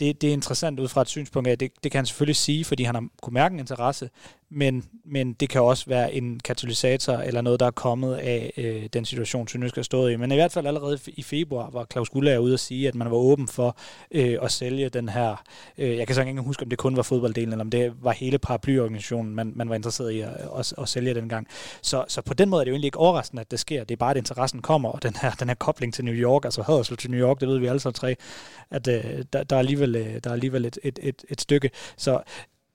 det, 0.00 0.20
det 0.20 0.28
er 0.28 0.32
interessant 0.32 0.80
ud 0.80 0.88
fra 0.88 1.02
et 1.02 1.08
synspunkt 1.08 1.48
af, 1.48 1.58
det, 1.58 1.72
det 1.82 1.92
kan 1.92 1.98
han 1.98 2.06
selvfølgelig 2.06 2.36
sige, 2.36 2.64
fordi 2.64 2.82
han 2.82 2.94
har 2.94 3.08
kunne 3.22 3.34
mærke 3.34 3.52
en 3.52 3.58
interesse, 3.58 4.10
men, 4.50 4.84
men 5.04 5.32
det 5.32 5.48
kan 5.48 5.62
også 5.62 5.86
være 5.86 6.14
en 6.14 6.40
katalysator 6.40 7.12
eller 7.12 7.40
noget, 7.40 7.60
der 7.60 7.66
er 7.66 7.70
kommet 7.70 8.14
af 8.14 8.52
øh, 8.56 8.88
den 8.92 9.04
situation, 9.04 9.48
Sønderjysk 9.48 9.76
har 9.76 9.82
stået 9.82 10.12
i. 10.12 10.16
Men 10.16 10.32
i 10.32 10.34
hvert 10.34 10.52
fald 10.52 10.66
allerede 10.66 10.98
i 11.06 11.22
februar 11.22 11.70
var 11.70 11.86
Claus 11.92 12.08
Gullager 12.08 12.38
ude 12.38 12.54
at 12.54 12.60
sige, 12.60 12.88
at 12.88 12.94
man 12.94 13.10
var 13.10 13.16
åben 13.16 13.48
for 13.48 13.76
øh, 14.10 14.38
at 14.42 14.52
sælge 14.52 14.88
den 14.88 15.08
her, 15.08 15.42
øh, 15.78 15.96
jeg 15.96 16.06
kan 16.06 16.14
så 16.14 16.22
ikke 16.22 16.40
huske, 16.40 16.62
om 16.62 16.68
det 16.68 16.78
kun 16.78 16.96
var 16.96 17.02
fodbolddelen, 17.02 17.52
eller 17.52 17.64
om 17.64 17.70
det 17.70 17.92
var 18.02 18.12
hele 18.12 18.38
paraplyorganisationen, 18.38 19.34
man, 19.34 19.52
man 19.56 19.68
var 19.68 19.74
interesseret 19.74 20.10
i 20.10 20.20
at, 20.20 20.30
at, 20.58 20.74
at 20.78 20.88
sælge 20.88 21.14
dengang. 21.14 21.46
Så, 21.82 22.04
så 22.08 22.22
på 22.22 22.34
den 22.34 22.48
måde 22.48 22.60
er 22.60 22.64
det 22.64 22.70
jo 22.70 22.74
egentlig 22.74 22.88
ikke 22.88 22.98
overraskende, 22.98 23.40
at 23.40 23.50
det 23.50 23.60
sker. 23.60 23.84
Det 23.84 23.94
er 23.94 23.96
bare, 23.96 24.10
at 24.10 24.16
interessen 24.16 24.62
kommer, 24.62 24.88
og 24.88 25.02
den 25.02 25.16
her, 25.22 25.30
den 25.30 25.48
her 25.48 25.54
kobling 25.54 25.94
til 25.94 26.04
New 26.04 26.14
York, 26.14 26.44
altså 26.44 26.62
Haderslev 26.62 26.96
til 26.96 27.10
New 27.10 27.20
York, 27.20 27.40
det 27.40 27.48
ved 27.48 27.58
vi 27.58 27.66
alle 27.66 27.80
sammen 27.80 27.94
tre, 27.94 28.16
at 28.70 28.88
øh, 28.88 29.24
der, 29.32 29.44
der, 29.44 29.56
er 29.56 29.60
alligevel, 29.60 29.96
øh, 29.96 30.14
der 30.24 30.30
er 30.30 30.34
alligevel 30.34 30.64
et, 30.64 30.78
et, 30.82 30.98
et, 31.02 31.24
et 31.28 31.40
stykke. 31.40 31.70
Så 31.96 32.22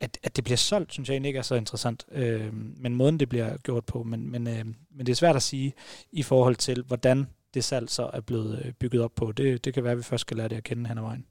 at, 0.01 0.17
at 0.23 0.35
det 0.35 0.43
bliver 0.43 0.57
solgt, 0.57 0.93
synes 0.93 1.09
jeg 1.09 1.13
egentlig 1.13 1.29
ikke 1.29 1.37
er 1.37 1.43
så 1.43 1.55
interessant. 1.55 2.05
Øh, 2.11 2.53
men 2.53 2.95
måden, 2.95 3.19
det 3.19 3.29
bliver 3.29 3.57
gjort 3.57 3.85
på. 3.85 4.03
Men, 4.03 4.31
men, 4.31 4.47
øh, 4.47 4.65
men 4.65 5.05
det 5.05 5.09
er 5.09 5.15
svært 5.15 5.35
at 5.35 5.43
sige 5.43 5.73
i 6.11 6.23
forhold 6.23 6.55
til, 6.55 6.83
hvordan 6.87 7.27
det 7.53 7.63
salg 7.63 7.89
så 7.89 8.09
er 8.13 8.21
blevet 8.21 8.61
øh, 8.65 8.71
bygget 8.71 9.01
op 9.01 9.11
på. 9.15 9.31
Det, 9.31 9.65
det 9.65 9.73
kan 9.73 9.83
være, 9.83 9.91
at 9.91 9.97
vi 9.97 10.03
først 10.03 10.21
skal 10.21 10.37
lære 10.37 10.47
det 10.47 10.55
at 10.55 10.63
kende 10.63 10.87
hen 10.87 10.97
ad 10.97 11.03
vejen. 11.03 11.25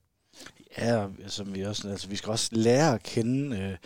Ja, 0.78 1.06
som 1.26 1.54
vi 1.54 1.62
også, 1.62 1.88
altså 1.88 2.08
vi 2.08 2.16
skal 2.16 2.30
også 2.30 2.48
lære 2.52 2.94
at 2.94 3.02
kende. 3.02 3.56
Øh, 3.56 3.76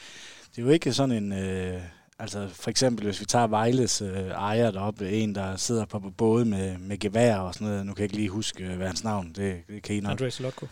det 0.51 0.59
er 0.59 0.63
jo 0.63 0.69
ikke 0.69 0.93
sådan 0.93 1.25
en... 1.25 1.33
Øh, 1.33 1.81
altså 2.19 2.49
for 2.49 2.71
eksempel, 2.71 3.05
hvis 3.05 3.21
vi 3.21 3.25
tager 3.25 3.47
Vejles 3.47 4.03
øh, 4.03 4.29
ejer 4.29 4.71
deroppe, 4.71 5.11
en, 5.11 5.35
der 5.35 5.57
sidder 5.57 5.85
på 5.85 6.01
både 6.17 6.45
med, 6.45 6.79
med 6.79 6.99
gevær 6.99 7.37
og 7.37 7.55
sådan 7.55 7.69
noget. 7.69 7.87
Nu 7.87 7.95
kan 7.95 8.01
jeg 8.01 8.05
ikke 8.05 8.17
lige 8.17 8.29
huske, 8.29 8.65
øh, 8.65 8.77
hvad 8.77 8.87
hans 8.87 9.05
navn 9.05 9.33
det, 9.33 9.63
det 9.69 9.83
kan 9.83 9.97
I 9.97 10.01
nok. 10.01 10.11
Andres 10.11 10.41
Lotko. 10.41 10.67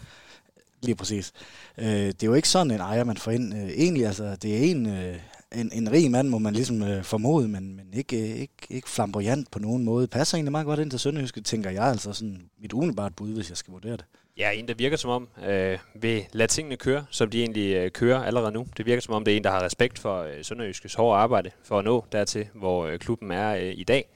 Lige 0.82 0.96
præcis. 0.96 1.32
Øh, 1.78 1.86
det 1.86 2.22
er 2.22 2.26
jo 2.26 2.34
ikke 2.34 2.48
sådan 2.48 2.70
en 2.70 2.80
ejer, 2.80 3.04
man 3.04 3.16
får 3.16 3.30
ind. 3.30 3.54
Øh, 3.54 3.68
egentlig, 3.68 4.06
altså, 4.06 4.36
det 4.36 4.56
er 4.56 4.70
en, 4.70 4.86
øh, 4.86 5.16
en, 5.54 5.70
en 5.72 5.92
rig 5.92 6.10
mand, 6.10 6.28
må 6.28 6.38
man 6.38 6.54
ligesom 6.54 6.82
øh, 6.82 7.04
formode, 7.04 7.48
men, 7.48 7.76
men 7.76 7.86
ikke, 7.92 8.16
øh, 8.16 8.36
ikke, 8.36 8.52
ikke 8.70 8.90
flamboyant 8.90 9.50
på 9.50 9.58
nogen 9.58 9.84
måde. 9.84 10.06
Passer 10.06 10.36
egentlig 10.36 10.52
meget 10.52 10.66
godt 10.66 10.80
ind 10.80 10.90
til 10.90 11.00
Sønderjyske, 11.00 11.40
tænker 11.40 11.70
jeg. 11.70 11.84
Altså 11.84 12.12
sådan 12.12 12.50
mit 12.60 12.72
umiddelbart 12.72 13.16
bud, 13.16 13.34
hvis 13.34 13.48
jeg 13.48 13.56
skal 13.56 13.72
vurdere 13.72 13.92
det. 13.92 14.04
Ja, 14.38 14.50
en, 14.50 14.68
der 14.68 14.74
virker 14.74 14.96
som 14.96 15.10
om, 15.10 15.28
øh, 15.46 15.78
vil 15.94 16.24
lade 16.32 16.48
tingene 16.48 16.76
køre, 16.76 17.04
som 17.10 17.30
de 17.30 17.40
egentlig 17.40 17.74
øh, 17.74 17.90
kører 17.90 18.24
allerede 18.24 18.52
nu. 18.52 18.66
Det 18.76 18.86
virker 18.86 19.00
som 19.00 19.14
om, 19.14 19.24
det 19.24 19.32
er 19.32 19.36
en, 19.36 19.44
der 19.44 19.50
har 19.50 19.64
respekt 19.64 19.98
for 19.98 20.22
øh, 20.22 20.44
Sønderjyskes 20.44 20.94
hårde 20.94 21.18
arbejde 21.18 21.50
for 21.64 21.78
at 21.78 21.84
nå 21.84 22.04
dertil, 22.12 22.48
hvor 22.54 22.86
øh, 22.86 22.98
klubben 22.98 23.30
er 23.30 23.54
øh, 23.54 23.72
i 23.76 23.84
dag. 23.84 24.08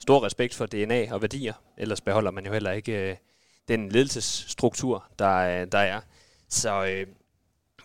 Stor 0.00 0.24
respekt 0.24 0.54
for 0.54 0.66
DNA 0.66 1.12
og 1.12 1.22
værdier, 1.22 1.52
ellers 1.78 2.00
beholder 2.00 2.30
man 2.30 2.46
jo 2.46 2.52
heller 2.52 2.72
ikke... 2.72 3.10
Øh, 3.10 3.16
den 3.68 3.88
ledelsesstruktur, 3.88 5.04
der, 5.18 5.64
der 5.64 5.78
er. 5.78 6.00
Så 6.48 6.84
øh, 6.84 7.06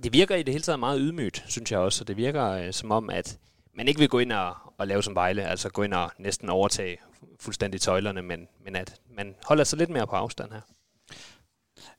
det 0.03 0.13
virker 0.13 0.35
i 0.35 0.43
det 0.43 0.53
hele 0.53 0.63
taget 0.63 0.79
meget 0.79 0.99
ydmygt, 1.01 1.43
synes 1.47 1.71
jeg 1.71 1.79
også. 1.79 2.03
Og 2.03 2.07
det 2.07 2.17
virker 2.17 2.45
øh, 2.45 2.73
som 2.73 2.91
om, 2.91 3.09
at 3.09 3.37
man 3.73 3.87
ikke 3.87 3.99
vil 3.99 4.09
gå 4.09 4.19
ind 4.19 4.31
og, 4.31 4.55
og 4.77 4.87
lave 4.87 5.03
som 5.03 5.15
Vejle, 5.15 5.43
altså 5.43 5.69
gå 5.69 5.83
ind 5.83 5.93
og 5.93 6.11
næsten 6.17 6.49
overtage 6.49 6.97
fuldstændig 7.39 7.81
tøjlerne, 7.81 8.21
men, 8.21 8.47
men 8.63 8.75
at 8.75 8.95
man 9.15 9.35
holder 9.45 9.63
sig 9.63 9.79
lidt 9.79 9.89
mere 9.89 10.07
på 10.07 10.15
afstand 10.15 10.51
her. 10.51 10.61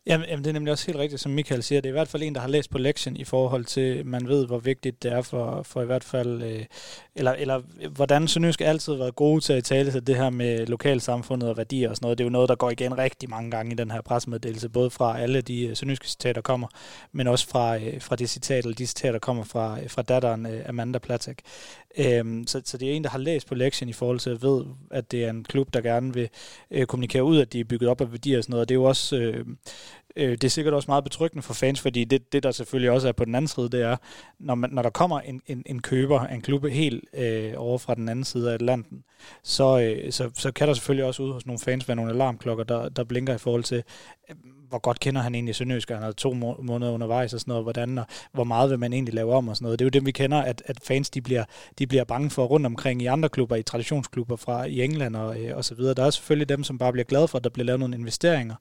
Jamen, 0.06 0.28
jamen, 0.28 0.44
det 0.44 0.50
er 0.50 0.52
nemlig 0.52 0.72
også 0.72 0.86
helt 0.86 0.98
rigtigt, 0.98 1.20
som 1.20 1.32
Michael 1.32 1.62
siger. 1.62 1.80
Det 1.80 1.88
er 1.88 1.92
i 1.92 1.92
hvert 1.92 2.08
fald 2.08 2.22
en, 2.22 2.34
der 2.34 2.40
har 2.40 2.48
læst 2.48 2.70
på 2.70 2.78
lektien 2.78 3.16
i 3.16 3.24
forhold 3.24 3.64
til, 3.64 4.06
man 4.06 4.28
ved, 4.28 4.46
hvor 4.46 4.58
vigtigt 4.58 5.02
det 5.02 5.12
er 5.12 5.22
for, 5.22 5.62
for 5.62 5.82
i 5.82 5.86
hvert 5.86 6.04
fald, 6.04 6.42
øh, 6.42 6.64
eller, 7.14 7.32
eller 7.32 7.60
hvordan 7.88 8.28
Sønderjysk 8.28 8.60
altid 8.60 8.94
været 8.94 9.14
gode 9.14 9.40
til 9.40 9.52
at 9.52 9.64
tale 9.64 9.90
til 9.90 10.06
det 10.06 10.16
her 10.16 10.30
med 10.30 10.66
lokalsamfundet 10.66 11.48
og 11.48 11.56
værdier 11.56 11.90
og 11.90 11.96
sådan 11.96 12.04
noget. 12.04 12.18
Det 12.18 12.24
er 12.24 12.26
jo 12.26 12.30
noget, 12.30 12.48
der 12.48 12.54
går 12.54 12.70
igen 12.70 12.98
rigtig 12.98 13.30
mange 13.30 13.50
gange 13.50 13.72
i 13.72 13.74
den 13.74 13.90
her 13.90 14.00
pressemeddelelse, 14.00 14.68
både 14.68 14.90
fra 14.90 15.20
alle 15.20 15.40
de 15.40 15.66
øh, 15.66 15.76
sønderjyske 15.76 16.08
citater, 16.08 16.32
der 16.32 16.40
kommer, 16.40 16.68
men 17.12 17.26
også 17.26 17.48
fra, 17.48 17.76
øh, 17.76 18.00
fra 18.00 18.16
det 18.16 18.30
citater, 18.30 18.62
eller 18.68 18.76
de 18.76 18.86
citater, 18.86 19.12
der 19.12 19.18
kommer 19.18 19.44
fra, 19.44 19.78
øh, 19.82 19.90
fra 19.90 20.02
datteren 20.02 20.46
øh, 20.46 20.68
Amanda 20.68 20.98
Platek. 20.98 21.38
Øhm, 21.98 22.46
så, 22.46 22.62
så 22.64 22.78
det 22.78 22.90
er 22.90 22.92
en, 22.92 23.04
der 23.04 23.10
har 23.10 23.18
læst 23.18 23.46
på 23.46 23.54
lektien 23.54 23.88
i 23.88 23.92
forhold 23.92 24.18
til 24.18 24.30
at 24.30 24.42
ved, 24.42 24.64
at 24.90 25.12
det 25.12 25.24
er 25.24 25.30
en 25.30 25.44
klub, 25.44 25.74
der 25.74 25.80
gerne 25.80 26.14
vil 26.14 26.28
øh, 26.70 26.86
kommunikere 26.86 27.24
ud, 27.24 27.38
at 27.38 27.52
de 27.52 27.60
er 27.60 27.64
bygget 27.64 27.90
op 27.90 28.00
af 28.00 28.12
værdier 28.12 28.38
og 28.38 28.44
sådan 28.44 28.52
noget. 28.52 28.60
Og 28.60 28.68
det 28.68 28.74
er 28.74 28.78
jo 28.78 28.84
også... 28.84 29.16
Øh, 29.16 29.46
øh, 30.16 30.30
det 30.30 30.44
er 30.44 30.48
sikkert 30.48 30.74
også 30.74 30.90
meget 30.90 31.04
betryggende 31.04 31.42
for 31.42 31.54
fans, 31.54 31.80
fordi 31.80 32.04
det, 32.04 32.32
det 32.32 32.42
der 32.42 32.50
selvfølgelig 32.50 32.90
også 32.90 33.08
er 33.08 33.12
på 33.12 33.24
den 33.24 33.34
anden 33.34 33.48
side, 33.48 33.68
det 33.68 33.82
er, 33.82 33.96
når, 34.38 34.54
man, 34.54 34.70
når 34.70 34.82
der 34.82 34.90
kommer 34.90 35.20
en, 35.20 35.42
en, 35.46 35.62
en 35.66 35.82
køber, 35.82 36.20
en 36.20 36.40
klub 36.40 36.66
helt 36.66 37.04
øh, 37.14 37.52
over 37.56 37.78
fra 37.78 37.94
den 37.94 38.08
anden 38.08 38.24
side 38.24 38.50
af 38.50 38.54
Atlanten, 38.54 39.04
så, 39.42 39.80
øh, 39.80 40.12
så, 40.12 40.30
så 40.34 40.52
kan 40.52 40.68
der 40.68 40.74
selvfølgelig 40.74 41.04
også 41.04 41.22
ud 41.22 41.32
hos 41.32 41.46
nogle 41.46 41.58
fans 41.58 41.88
være 41.88 41.96
nogle 41.96 42.12
alarmklokker, 42.12 42.64
der, 42.64 42.88
der 42.88 43.04
blinker 43.04 43.34
i 43.34 43.38
forhold 43.38 43.64
til, 43.64 43.82
øh, 44.30 44.36
hvor 44.72 44.78
godt 44.78 45.00
kender 45.00 45.20
han 45.20 45.34
egentlig 45.34 45.54
Sønderjysk, 45.54 45.90
han 45.90 46.02
har 46.02 46.12
to 46.12 46.32
må- 46.32 46.60
måneder 46.62 46.92
undervejs 46.92 47.34
og 47.34 47.40
sådan 47.40 47.50
noget, 47.50 47.64
hvordan 47.64 47.98
og 47.98 48.06
hvor 48.32 48.44
meget 48.44 48.70
vil 48.70 48.78
man 48.78 48.92
egentlig 48.92 49.14
lave 49.14 49.34
om 49.34 49.48
og 49.48 49.56
sådan 49.56 49.64
noget. 49.64 49.78
Det 49.78 49.84
er 49.84 49.86
jo 49.86 49.90
det, 49.90 50.06
vi 50.06 50.10
kender, 50.10 50.38
at, 50.38 50.62
at 50.66 50.80
fans 50.84 51.10
de 51.10 51.20
bliver, 51.20 51.44
de 51.78 51.86
bliver 51.86 52.04
bange 52.04 52.30
for 52.30 52.44
rundt 52.44 52.66
omkring 52.66 53.02
i 53.02 53.06
andre 53.06 53.28
klubber, 53.28 53.56
i 53.56 53.62
traditionsklubber 53.62 54.36
fra 54.36 54.64
i 54.64 54.82
England 54.82 55.16
og, 55.16 55.40
øh, 55.40 55.56
og 55.56 55.64
så 55.64 55.74
videre. 55.74 55.94
Der 55.94 56.04
er 56.04 56.10
selvfølgelig 56.10 56.48
dem, 56.48 56.64
som 56.64 56.78
bare 56.78 56.92
bliver 56.92 57.04
glade 57.04 57.28
for, 57.28 57.38
at 57.38 57.44
der 57.44 57.50
bliver 57.50 57.66
lavet 57.66 57.80
nogle 57.80 57.96
investeringer, 57.96 58.54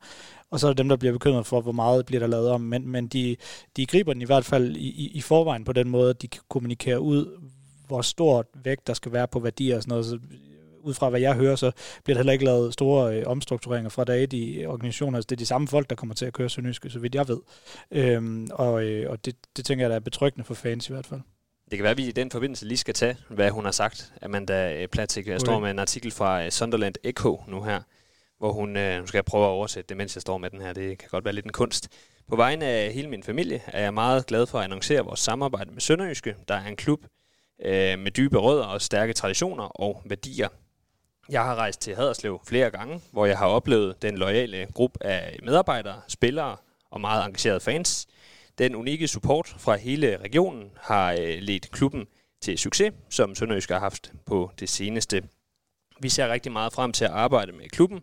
og 0.52 0.60
så 0.60 0.68
er 0.68 0.74
der 0.74 0.84
dem, 0.84 0.90
der 0.90 0.96
bliver 0.96 1.14
bekymret 1.14 1.46
for, 1.46 1.62
hvor 1.62 1.72
meget 1.72 2.06
bliver 2.06 2.20
der 2.20 2.28
lavet 2.28 2.50
om. 2.50 2.62
Men, 2.62 2.88
men 2.88 3.08
de, 3.08 3.36
de 3.78 3.86
griber 3.86 4.14
den 4.14 4.22
i 4.22 4.26
hvert 4.26 4.46
fald 4.46 4.76
i, 4.76 4.90
i, 4.90 5.12
i 5.14 5.22
forvejen 5.22 5.64
på 5.64 5.74
den 5.74 5.90
måde, 5.90 6.10
at 6.10 6.22
de 6.22 6.28
kan 6.28 6.42
kommunikere 6.50 7.02
ud, 7.02 7.40
hvor 7.88 8.02
stort 8.02 8.46
vægt 8.64 8.88
der 8.88 8.94
skal 8.94 9.12
være 9.12 9.28
på 9.28 9.40
værdier 9.40 9.76
og 9.76 9.84
sådan 9.84 9.92
noget. 9.92 10.06
Så 10.06 10.20
ud 10.84 10.94
fra 10.94 11.10
hvad 11.10 11.20
jeg 11.20 11.36
hører, 11.36 11.56
så 11.56 11.72
bliver 12.04 12.16
der 12.16 12.20
heller 12.20 12.34
ikke 12.34 12.46
lavet 12.46 12.74
store 12.74 13.16
øh, 13.16 13.24
omstruktureringer 13.28 13.90
fra 13.90 14.04
dag 14.04 14.24
et 14.24 14.34
i 14.34 14.66
organisationer. 14.66 15.18
Altså, 15.18 15.28
det 15.28 15.36
er 15.36 15.40
de 15.40 15.46
samme 15.46 15.68
folk, 15.68 15.90
der 15.90 15.96
kommer 15.96 16.16
til 16.16 16.26
at 16.26 16.34
køre 16.34 16.50
Sønderjyske, 16.50 16.90
så 16.90 17.00
vidt 17.00 17.16
jeg 17.16 17.28
ved. 17.28 17.40
Øhm, 17.92 18.48
og 18.52 18.84
øh, 18.84 19.10
og 19.12 19.26
det, 19.26 19.36
det 19.58 19.66
tænker 19.66 19.84
jeg, 19.84 19.90
der 19.90 19.96
er 19.96 20.00
betryggende 20.00 20.44
for 20.46 20.54
fans 20.54 20.90
i 20.90 20.94
hvert 20.94 21.06
fald. 21.06 21.22
Det 21.72 21.78
kan 21.78 21.84
være, 21.84 21.92
at 21.92 21.98
vi 21.98 22.08
i 22.08 22.12
den 22.12 22.32
forbindelse 22.32 22.66
lige 22.66 22.78
skal 22.78 22.94
tage, 22.94 23.18
hvad 23.30 23.50
hun 23.50 23.66
har 23.66 23.72
sagt. 23.72 24.14
Amanda 24.22 24.86
Platik 24.92 25.28
jeg 25.28 25.40
står 25.40 25.60
med 25.60 25.72
en 25.72 25.80
artikel 25.80 26.12
fra 26.12 26.46
øh, 26.46 26.52
Sunderland 26.52 26.96
Echo 27.04 27.44
nu 27.48 27.64
her, 27.64 27.82
hvor 28.38 28.52
hun, 28.54 28.78
øh, 28.78 29.00
nu 29.00 29.08
skal 29.08 29.18
jeg 29.18 29.26
prøve 29.26 29.46
at 29.46 29.50
oversætte 29.50 29.90
det, 29.90 29.98
mens 29.98 30.16
jeg 30.16 30.22
står 30.22 30.38
med 30.38 30.50
den 30.50 30.62
her. 30.62 30.74
Det 30.74 30.98
kan 30.98 31.10
godt 31.12 31.26
være 31.26 31.34
lidt 31.34 31.46
en 31.46 31.52
kunst. 31.52 31.90
På 32.28 32.36
vegne 32.36 32.66
af 32.66 32.94
hele 32.94 33.10
min 33.10 33.24
familie 33.24 33.62
er 33.68 33.84
jeg 33.84 33.94
meget 33.94 34.26
glad 34.26 34.48
for 34.48 34.58
at 34.58 34.64
annoncere 34.64 35.06
vores 35.06 35.20
samarbejde 35.20 35.72
med 35.72 35.82
Sønderjyske, 35.82 36.36
der 36.48 36.56
er 36.56 36.66
en 36.66 36.76
klub 36.76 37.00
øh, 37.66 38.00
med 38.00 38.12
dybe 38.12 38.38
rødder 38.38 38.64
og 38.64 38.82
stærke 38.82 39.14
traditioner 39.14 39.64
og 39.64 40.02
værdier. 40.06 40.48
Jeg 41.30 41.44
har 41.44 41.56
rejst 41.56 41.82
til 41.82 41.96
Haderslev 41.96 42.42
flere 42.48 42.72
gange, 42.72 43.02
hvor 43.12 43.26
jeg 43.26 43.38
har 43.38 43.48
oplevet 43.48 44.02
den 44.02 44.18
loyale 44.18 44.68
gruppe 44.74 45.04
af 45.06 45.40
medarbejdere, 45.44 46.02
spillere 46.08 46.58
og 46.92 47.02
meget 47.02 47.26
engagerede 47.26 47.60
fans. 47.60 48.08
Den 48.58 48.76
unikke 48.76 49.08
support 49.08 49.56
fra 49.58 49.76
hele 49.76 50.18
regionen 50.18 50.72
har 50.82 51.12
øh, 51.12 51.38
ledt 51.40 51.72
klubben 51.72 52.08
til 52.42 52.58
succes, 52.58 52.94
som 53.10 53.36
Sønderjysk 53.36 53.70
har 53.70 53.80
haft 53.80 54.12
på 54.26 54.52
det 54.60 54.70
seneste. 54.70 55.24
Vi 56.00 56.10
ser 56.10 56.28
rigtig 56.28 56.52
meget 56.52 56.74
frem 56.74 56.92
til 56.92 57.06
at 57.06 57.12
arbejde 57.12 57.52
med 57.52 57.70
klubben 57.70 58.00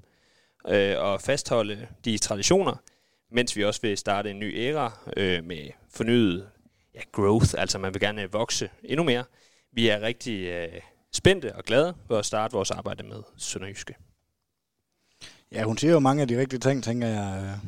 øh, 0.68 0.98
og 0.98 1.20
fastholde 1.20 1.88
de 2.04 2.18
traditioner, 2.18 2.76
mens 3.30 3.56
vi 3.56 3.64
også 3.64 3.80
vil 3.82 3.98
starte 3.98 4.30
en 4.30 4.38
ny 4.38 4.58
æra 4.58 4.98
øh, 5.16 5.44
med 5.44 5.70
fornyet 5.90 6.48
ja, 6.94 7.00
growth, 7.12 7.54
altså 7.58 7.78
man 7.78 7.94
vil 7.94 8.00
gerne 8.00 8.32
vokse 8.32 8.70
endnu 8.84 9.04
mere. 9.04 9.24
Vi 9.72 9.88
er 9.88 10.00
rigtig 10.00 10.44
øh, 10.44 10.80
spændte 11.12 11.54
og 11.54 11.64
glade 11.64 11.94
for 12.06 12.18
at 12.18 12.26
starte 12.26 12.52
vores 12.52 12.70
arbejde 12.70 13.02
med 13.02 13.22
Sønderjyske. 13.36 13.94
Ja, 15.52 15.62
hun 15.62 15.78
siger 15.78 15.92
jo 15.92 15.98
mange 15.98 16.22
af 16.22 16.28
de 16.28 16.40
rigtige 16.40 16.60
ting, 16.60 16.84
tænker 16.84 17.08
jeg. 17.08 17.58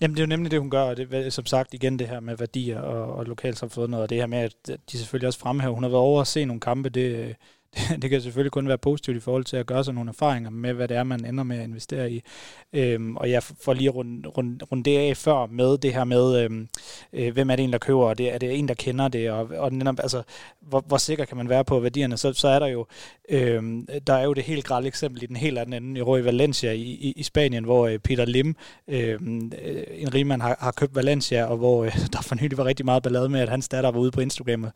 Jamen, 0.00 0.16
det 0.16 0.22
er 0.22 0.26
jo 0.26 0.28
nemlig 0.28 0.50
det, 0.50 0.60
hun 0.60 0.70
gør, 0.70 0.82
og 0.82 0.96
det 0.96 1.14
er 1.14 1.30
som 1.30 1.46
sagt 1.46 1.74
igen 1.74 1.98
det 1.98 2.08
her 2.08 2.20
med 2.20 2.36
værdier 2.36 2.80
og, 2.80 3.14
og 3.14 3.24
lokalsamfundet, 3.24 4.00
og 4.00 4.10
det 4.10 4.18
her 4.18 4.26
med, 4.26 4.38
at 4.38 4.78
de 4.92 4.98
selvfølgelig 4.98 5.26
også 5.26 5.38
fremhæver. 5.38 5.74
Hun 5.74 5.82
har 5.82 5.90
været 5.90 6.02
over 6.02 6.20
at 6.20 6.26
se 6.26 6.44
nogle 6.44 6.60
kampe, 6.60 6.88
det, 6.88 7.36
det 8.02 8.10
kan 8.10 8.20
selvfølgelig 8.20 8.52
kun 8.52 8.68
være 8.68 8.78
positivt 8.78 9.16
i 9.16 9.20
forhold 9.20 9.44
til 9.44 9.56
at 9.56 9.66
gøre 9.66 9.84
sig 9.84 9.94
nogle 9.94 10.08
erfaringer 10.08 10.50
med, 10.50 10.72
hvad 10.72 10.88
det 10.88 10.96
er, 10.96 11.04
man 11.04 11.24
ender 11.24 11.44
med 11.44 11.58
at 11.58 11.64
investere 11.64 12.12
i. 12.12 12.22
Øhm, 12.72 13.16
og 13.16 13.30
jeg 13.30 13.42
får 13.42 13.72
lige 13.72 13.90
rundt 13.90 14.26
rund, 14.36 14.60
rund 14.72 14.84
det 14.84 14.98
af 14.98 15.16
før 15.16 15.46
med 15.46 15.78
det 15.78 15.94
her 15.94 16.04
med, 16.04 16.44
øhm, 16.44 16.68
øh, 17.12 17.32
hvem 17.32 17.50
er 17.50 17.56
det 17.56 17.64
en, 17.64 17.72
der 17.72 17.78
køber, 17.78 18.04
og 18.04 18.18
det, 18.18 18.34
er 18.34 18.38
det 18.38 18.58
en, 18.58 18.68
der 18.68 18.74
kender 18.74 19.08
det, 19.08 19.30
og, 19.30 19.50
og 19.58 19.72
altså, 19.98 20.22
hvor, 20.60 20.84
hvor 20.86 20.96
sikker 20.96 21.24
kan 21.24 21.36
man 21.36 21.48
være 21.48 21.64
på 21.64 21.80
værdierne, 21.80 22.16
så, 22.16 22.32
så 22.32 22.48
er 22.48 22.58
der 22.58 22.66
jo 22.66 22.86
øhm, 23.30 23.86
der 24.06 24.12
er 24.14 24.24
jo 24.24 24.32
det 24.32 24.44
helt 24.44 24.64
grælde 24.64 24.88
eksempel 24.88 25.22
i 25.22 25.26
den 25.26 25.36
helt 25.36 25.58
anden 25.58 25.82
ende, 25.82 25.98
i 25.98 26.02
Røy 26.02 26.20
Valencia 26.20 26.72
i, 26.72 26.80
i, 26.80 27.12
i 27.16 27.22
Spanien, 27.22 27.64
hvor 27.64 27.86
øh, 27.86 27.98
Peter 27.98 28.24
Lim, 28.24 28.56
øhm, 28.88 29.52
øh, 29.62 29.82
en 29.90 30.14
rigmand, 30.14 30.42
har, 30.42 30.56
har 30.60 30.72
købt 30.72 30.94
Valencia, 30.94 31.44
og 31.44 31.56
hvor 31.56 31.84
øh, 31.84 31.98
der 32.12 32.22
for 32.22 32.34
nylig 32.34 32.58
var 32.58 32.64
rigtig 32.64 32.84
meget 32.86 33.02
ballade 33.02 33.28
med, 33.28 33.40
at 33.40 33.48
hans 33.48 33.68
datter 33.68 33.90
var 33.90 34.00
ude 34.00 34.10
på 34.10 34.20
Instagram 34.20 34.66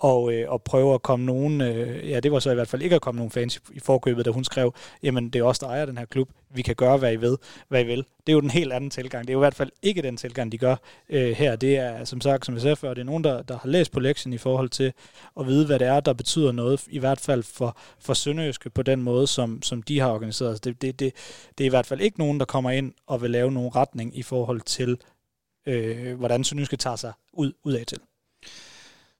og, 0.00 0.32
øh, 0.32 0.50
og 0.50 0.62
prøver 0.62 0.94
at 0.94 1.02
komme 1.02 1.26
nogen, 1.26 1.60
øh, 1.60 2.10
ja, 2.10 2.20
det 2.20 2.32
var 2.34 2.40
så 2.40 2.50
i 2.50 2.54
hvert 2.54 2.68
fald 2.68 2.82
ikke 2.82 2.94
at 2.94 3.02
komme 3.02 3.18
nogen 3.18 3.30
fans 3.30 3.60
i 3.72 3.80
forkøbet, 3.80 4.24
da 4.24 4.30
hun 4.30 4.44
skrev, 4.44 4.74
jamen 5.02 5.30
det 5.30 5.38
er 5.38 5.44
os, 5.44 5.58
der 5.58 5.66
ejer 5.66 5.86
den 5.86 5.98
her 5.98 6.04
klub, 6.04 6.28
vi 6.54 6.62
kan 6.62 6.74
gøre, 6.74 6.96
hvad 6.96 7.12
I 7.12 7.16
ved, 7.16 7.38
hvad 7.68 7.80
I 7.80 7.84
vil. 7.84 7.96
Det 7.96 8.32
er 8.32 8.32
jo 8.32 8.40
den 8.40 8.50
helt 8.50 8.72
anden 8.72 8.90
tilgang. 8.90 9.26
Det 9.26 9.30
er 9.30 9.34
jo 9.34 9.40
i 9.40 9.46
hvert 9.46 9.54
fald 9.54 9.70
ikke 9.82 10.02
den 10.02 10.16
tilgang, 10.16 10.52
de 10.52 10.58
gør 10.58 10.76
øh, 11.08 11.30
her. 11.30 11.56
Det 11.56 11.76
er, 11.76 12.04
som 12.04 12.20
sagt, 12.20 12.46
som 12.46 12.54
jeg 12.54 12.62
sagde 12.62 12.76
før, 12.76 12.94
det 12.94 13.00
er 13.00 13.04
nogen, 13.04 13.24
der, 13.24 13.42
der 13.42 13.58
har 13.58 13.68
læst 13.68 13.92
på 13.92 14.00
lektien 14.00 14.32
i 14.32 14.38
forhold 14.38 14.68
til 14.68 14.92
at 15.40 15.46
vide, 15.46 15.66
hvad 15.66 15.78
det 15.78 15.86
er, 15.86 16.00
der 16.00 16.12
betyder 16.12 16.52
noget, 16.52 16.84
i 16.90 16.98
hvert 16.98 17.20
fald 17.20 17.42
for, 17.42 17.76
for 17.98 18.14
Sønderjyske 18.14 18.70
på 18.70 18.82
den 18.82 19.02
måde, 19.02 19.26
som, 19.26 19.62
som 19.62 19.82
de 19.82 20.00
har 20.00 20.10
organiseret. 20.10 20.48
Altså, 20.48 20.62
det, 20.64 20.82
det, 20.82 21.00
det, 21.00 21.12
det 21.58 21.64
er 21.64 21.66
i 21.66 21.70
hvert 21.70 21.86
fald 21.86 22.00
ikke 22.00 22.18
nogen, 22.18 22.40
der 22.40 22.46
kommer 22.46 22.70
ind 22.70 22.92
og 23.06 23.22
vil 23.22 23.30
lave 23.30 23.52
nogen 23.52 23.76
retning 23.76 24.18
i 24.18 24.22
forhold 24.22 24.60
til, 24.60 24.98
øh, 25.66 26.18
hvordan 26.18 26.44
Sønderjyske 26.44 26.76
tager 26.76 26.96
sig 26.96 27.12
ud, 27.32 27.52
ud 27.64 27.72
af 27.72 27.86
til. 27.86 27.98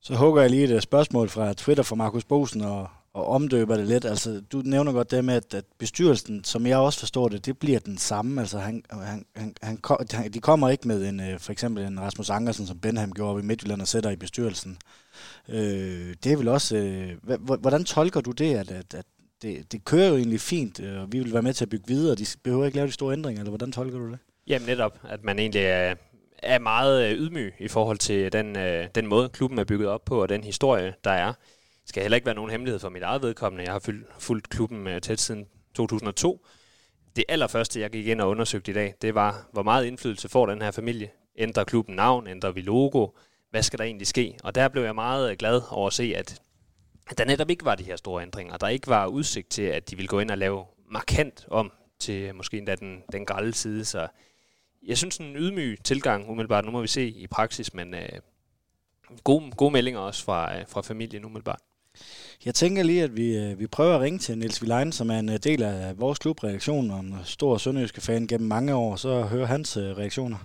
Så 0.01 0.15
hugger 0.15 0.41
jeg 0.41 0.51
lige 0.51 0.65
et 0.65 0.71
øh, 0.71 0.81
spørgsmål 0.81 1.29
fra 1.29 1.53
Twitter 1.53 1.83
fra 1.83 1.97
Markus 1.97 2.25
Bosen 2.25 2.61
og, 2.61 2.89
og 3.15 3.27
omdøber 3.27 3.77
det 3.77 3.87
lidt. 3.87 4.05
Altså, 4.05 4.43
du 4.53 4.63
nævner 4.65 4.93
godt 4.93 5.11
det 5.11 5.25
med, 5.25 5.35
at, 5.35 5.55
at 5.55 5.65
bestyrelsen, 5.79 6.45
som 6.45 6.67
jeg 6.67 6.79
også 6.79 6.99
forstår 6.99 7.29
det, 7.29 7.47
det 7.47 7.59
bliver 7.59 7.79
den 7.79 7.99
samme. 7.99 8.41
Altså, 8.41 8.59
han, 8.59 8.83
han, 8.91 9.27
han, 9.63 9.79
han, 10.13 10.33
de 10.33 10.41
kommer 10.41 10.69
ikke 10.69 10.89
med 10.89 11.09
en, 11.09 11.21
øh, 11.21 11.39
for 11.39 11.53
eksempel 11.53 11.85
en 11.85 12.01
Rasmus 12.01 12.31
Ankersen, 12.31 12.67
som 12.67 12.79
Benham 12.79 13.13
gjorde 13.13 13.33
op 13.33 13.39
i 13.39 13.47
Midtjylland 13.47 13.81
og 13.81 13.89
sætter 13.89 14.11
i 14.11 14.17
bestyrelsen. 14.17 14.79
Øh, 15.49 16.15
det 16.25 16.33
er 16.33 16.37
vel 16.37 16.49
også... 16.49 16.77
Øh, 16.77 17.11
hvordan 17.61 17.85
tolker 17.85 18.21
du 18.21 18.31
det, 18.31 18.55
at, 18.55 18.71
at, 18.71 18.95
at 18.95 19.05
det, 19.43 19.73
det 19.73 19.85
kører 19.85 20.09
jo 20.09 20.17
egentlig 20.17 20.41
fint, 20.41 20.81
øh, 20.81 21.01
og 21.01 21.13
vi 21.13 21.19
vil 21.19 21.33
være 21.33 21.43
med 21.43 21.55
til 21.55 21.65
at 21.65 21.69
bygge 21.69 21.89
videre, 21.89 22.15
de 22.15 22.27
behøver 22.43 22.65
ikke 22.65 22.77
lave 22.77 22.87
de 22.87 22.93
store 22.93 23.13
ændringer, 23.13 23.41
eller 23.41 23.51
hvordan 23.51 23.73
tolker 23.73 23.99
du 23.99 24.11
det? 24.11 24.19
Jamen 24.47 24.67
netop, 24.67 24.99
at 25.09 25.25
man 25.25 25.39
egentlig 25.39 25.63
er, 25.63 25.95
er 26.43 26.59
meget 26.59 27.11
øh, 27.11 27.19
ydmyg 27.19 27.55
i 27.59 27.69
forhold 27.69 27.99
til 27.99 28.33
den, 28.33 28.55
den 28.95 29.07
måde, 29.07 29.29
klubben 29.29 29.59
er 29.59 29.65
bygget 29.65 29.89
op 29.89 30.05
på, 30.05 30.23
og 30.23 30.29
den 30.29 30.45
historie, 30.45 30.95
der 31.05 31.11
er. 31.11 31.33
Skal 31.87 32.03
heller 32.03 32.17
ikke 32.17 32.27
være 32.27 32.35
nogen 32.35 32.51
hemmelighed 32.51 32.79
for 32.79 32.89
mit 32.89 33.03
eget 33.03 33.23
vedkommende. 33.23 33.65
Jeg 33.65 33.73
har 33.73 33.93
fulgt 34.19 34.49
klubben 34.49 34.87
øh, 34.87 35.01
tæt 35.01 35.21
siden 35.21 35.47
2002. 35.75 36.47
Det 37.17 37.25
allerførste, 37.29 37.81
jeg 37.81 37.91
gik 37.91 38.07
ind 38.07 38.21
og 38.21 38.29
undersøgte 38.29 38.71
i 38.71 38.75
dag, 38.75 38.95
det 39.03 39.15
var, 39.15 39.49
hvor 39.53 39.63
meget 39.63 39.85
indflydelse 39.85 40.29
får 40.29 40.47
den 40.47 40.63
her 40.63 40.71
familie. 40.71 41.11
Ændrer 41.37 41.65
klubben 41.65 41.97
navn? 41.97 42.27
Ændrer 42.27 42.51
vi 42.51 42.61
logo? 42.61 43.09
Hvad 43.51 43.63
skal 43.63 43.79
der 43.79 43.85
egentlig 43.85 44.07
ske? 44.07 44.37
Og 44.45 44.55
der 44.55 44.69
blev 44.69 44.83
jeg 44.83 44.95
meget 44.95 45.31
øh, 45.31 45.37
glad 45.37 45.63
over 45.71 45.87
at 45.87 45.93
se, 45.93 46.15
at 46.17 46.43
der 47.19 47.25
netop 47.25 47.51
ikke 47.51 47.65
var 47.65 47.75
de 47.75 47.85
her 47.85 47.97
store 47.97 48.23
ændringer. 48.23 48.57
Der 48.57 48.69
ikke 48.69 48.87
var 48.87 49.07
udsigt 49.07 49.51
til, 49.51 49.63
at 49.63 49.91
de 49.91 49.97
ville 49.97 50.09
gå 50.09 50.21
ind 50.21 50.31
og 50.31 50.39
lave 50.39 50.65
markant 50.91 51.47
om 51.51 51.73
til 51.99 52.35
måske 52.35 52.59
endda 52.59 52.75
den, 52.75 53.03
den 53.13 53.27
grælde 53.27 53.55
side. 53.55 53.85
Så 53.85 54.09
jeg 54.83 54.99
synes, 54.99 55.17
en 55.17 55.37
ydmyg 55.37 55.79
tilgang 55.85 56.31
umiddelbart, 56.31 56.65
nu 56.65 56.71
må 56.71 56.81
vi 56.81 56.87
se 56.87 57.09
i 57.09 57.27
praksis, 57.27 57.75
men 57.75 57.95
øh, 57.95 58.09
gode, 59.25 59.51
gode 59.51 59.71
meldinger 59.71 60.01
også 60.01 60.25
fra, 60.25 60.59
øh, 60.59 60.67
fra 60.69 60.83
familien 60.83 61.25
umiddelbart. 61.25 61.61
Jeg 62.45 62.55
tænker 62.55 62.83
lige, 62.83 63.03
at 63.03 63.17
vi, 63.17 63.37
øh, 63.37 63.59
vi 63.59 63.67
prøver 63.67 63.95
at 63.95 64.01
ringe 64.01 64.19
til 64.19 64.39
Niels 64.39 64.63
Vilein, 64.63 64.93
som 64.93 65.11
er 65.11 65.19
en 65.19 65.29
øh, 65.29 65.39
del 65.45 65.63
af 65.63 66.01
vores 66.01 66.19
klubreaktion 66.19 66.91
og 66.91 67.01
en 67.01 67.13
øh, 67.13 67.25
stor 67.25 67.57
sønderjyske 67.59 68.01
fan 68.01 68.27
gennem 68.27 68.49
mange 68.49 68.75
år, 68.75 68.97
så 68.97 69.23
høre 69.23 69.47
hans 69.47 69.77
reaktioner. 69.77 70.39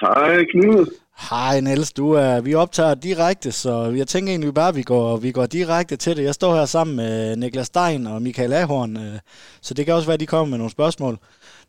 Hej 0.00 0.44
Knud. 0.44 1.03
Hej 1.16 1.60
Niels, 1.60 1.92
du 1.92 2.12
er, 2.12 2.40
vi 2.40 2.54
optager 2.54 2.94
direkte, 2.94 3.52
så 3.52 3.92
jeg 3.96 4.08
tænker 4.08 4.30
egentlig 4.30 4.54
bare, 4.54 4.68
at 4.68 4.76
vi 4.76 4.82
går, 4.82 5.16
vi 5.16 5.32
går 5.32 5.46
direkte 5.46 5.96
til 5.96 6.16
det. 6.16 6.24
Jeg 6.24 6.34
står 6.34 6.54
her 6.54 6.64
sammen 6.64 6.96
med 6.96 7.36
Niklas 7.36 7.66
Stein 7.66 8.06
og 8.06 8.22
Michael 8.22 8.52
Ahorn, 8.52 8.96
øh, 8.96 9.18
så 9.60 9.74
det 9.74 9.84
kan 9.84 9.94
også 9.94 10.06
være, 10.06 10.14
at 10.14 10.20
de 10.20 10.26
kommer 10.26 10.50
med 10.50 10.58
nogle 10.58 10.70
spørgsmål. 10.70 11.18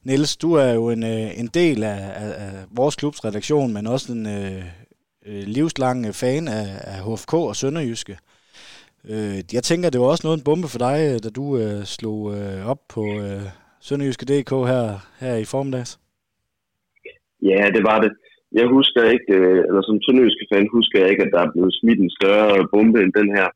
Niels, 0.03 0.37
du 0.37 0.53
er 0.53 0.73
jo 0.73 0.89
en, 0.89 1.03
øh, 1.03 1.39
en 1.39 1.47
del 1.47 1.83
af, 1.83 2.11
af, 2.15 2.29
af 2.37 2.51
vores 2.71 2.95
klubs 2.95 3.25
redaktion, 3.25 3.73
men 3.73 3.87
også 3.87 4.13
en 4.13 4.25
øh, 4.25 4.63
øh 5.25 5.43
livslang 5.43 6.15
fan 6.15 6.47
af, 6.47 6.67
af 6.81 7.13
HFK 7.13 7.33
og 7.33 7.55
Sønderjyske. 7.55 8.17
Øh, 9.09 9.37
jeg 9.53 9.63
tænker, 9.63 9.89
det 9.89 10.01
var 10.01 10.07
også 10.07 10.27
noget 10.27 10.37
en 10.37 10.43
bombe 10.43 10.67
for 10.67 10.79
dig, 10.79 11.23
da 11.23 11.29
du 11.29 11.57
øh, 11.57 11.83
slog 11.83 12.35
øh, 12.35 12.67
op 12.67 12.79
på 12.89 13.03
øh, 13.19 13.41
Sønderjyske.dk 13.79 14.51
her, 14.51 15.07
her 15.19 15.35
i 15.35 15.45
formiddags. 15.45 15.99
Ja, 17.41 17.69
det 17.73 17.83
var 17.83 17.99
det 18.01 18.11
jeg 18.59 18.67
husker 18.77 19.03
ikke, 19.15 19.31
øh, 19.39 19.61
eller 19.67 19.81
som 19.85 20.01
sønderjyske 20.01 20.47
fan, 20.51 20.75
husker 20.77 20.97
jeg 20.99 21.09
ikke, 21.09 21.25
at 21.25 21.33
der 21.35 21.41
er 21.43 21.53
blevet 21.53 21.77
smidt 21.79 21.99
en 22.01 22.15
større 22.19 22.67
bombe 22.73 22.99
end 23.03 23.13
den 23.19 23.29
her. 23.37 23.47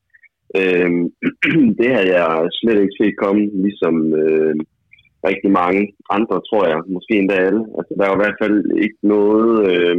Øh, 0.59 0.91
det 1.79 1.89
har 1.95 2.05
jeg 2.15 2.29
slet 2.59 2.79
ikke 2.81 2.99
set 2.99 3.15
komme, 3.23 3.43
ligesom 3.65 3.95
øh, 4.23 4.55
rigtig 5.29 5.51
mange 5.61 5.81
andre, 6.17 6.37
tror 6.49 6.63
jeg. 6.71 6.79
Måske 6.95 7.13
endda 7.17 7.35
alle. 7.47 7.63
Altså, 7.77 7.91
der 7.97 8.05
er 8.05 8.15
i 8.15 8.21
hvert 8.23 8.39
fald 8.41 8.57
ikke 8.85 8.99
noget... 9.15 9.53
Øh, 9.71 9.97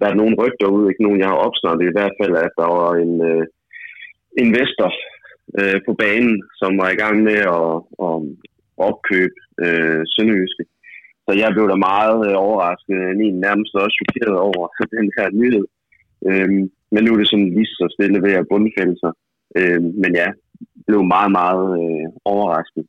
der 0.00 0.06
er 0.08 0.20
nogen 0.20 0.38
rygter 0.42 0.68
ud, 0.76 0.82
ikke 0.88 1.02
nogen, 1.06 1.20
jeg 1.20 1.28
har 1.28 1.44
opsnakket 1.46 1.86
i 1.88 1.96
hvert 1.96 2.14
fald, 2.20 2.34
at 2.46 2.52
der 2.60 2.68
var 2.78 2.92
en 3.04 3.14
øh, 3.30 3.44
investor 4.44 4.90
øh, 5.60 5.78
på 5.86 5.92
banen, 6.02 6.36
som 6.60 6.78
var 6.80 6.88
i 6.90 7.00
gang 7.02 7.16
med 7.28 7.38
at, 7.60 7.72
at 8.06 8.16
opkøbe 8.88 9.38
øh, 9.64 10.00
Sønderjyske. 10.12 10.64
Så 11.30 11.34
jeg 11.42 11.50
blev 11.54 11.66
da 11.68 11.76
meget 11.92 12.18
øh, 12.28 12.36
overrasket, 12.46 12.96
min 13.20 13.40
nærmest 13.46 13.72
også 13.74 13.96
chokeret 14.00 14.36
over 14.48 14.64
den 14.98 15.06
her 15.16 15.26
nyhed. 15.40 15.66
Øhm, 16.28 16.62
men 16.92 17.00
nu 17.04 17.08
er 17.12 17.18
det 17.18 17.28
sådan 17.28 17.54
lige 17.56 17.66
så 17.78 17.86
stille 17.96 18.22
ved 18.26 18.32
at 18.40 18.48
bundfælde 18.50 18.96
sig. 19.02 19.12
Øhm, 19.58 19.90
men 20.02 20.10
ja, 20.20 20.28
blev 20.86 21.00
meget, 21.14 21.32
meget 21.40 21.66
øh, 21.82 22.06
overrasket. 22.24 22.84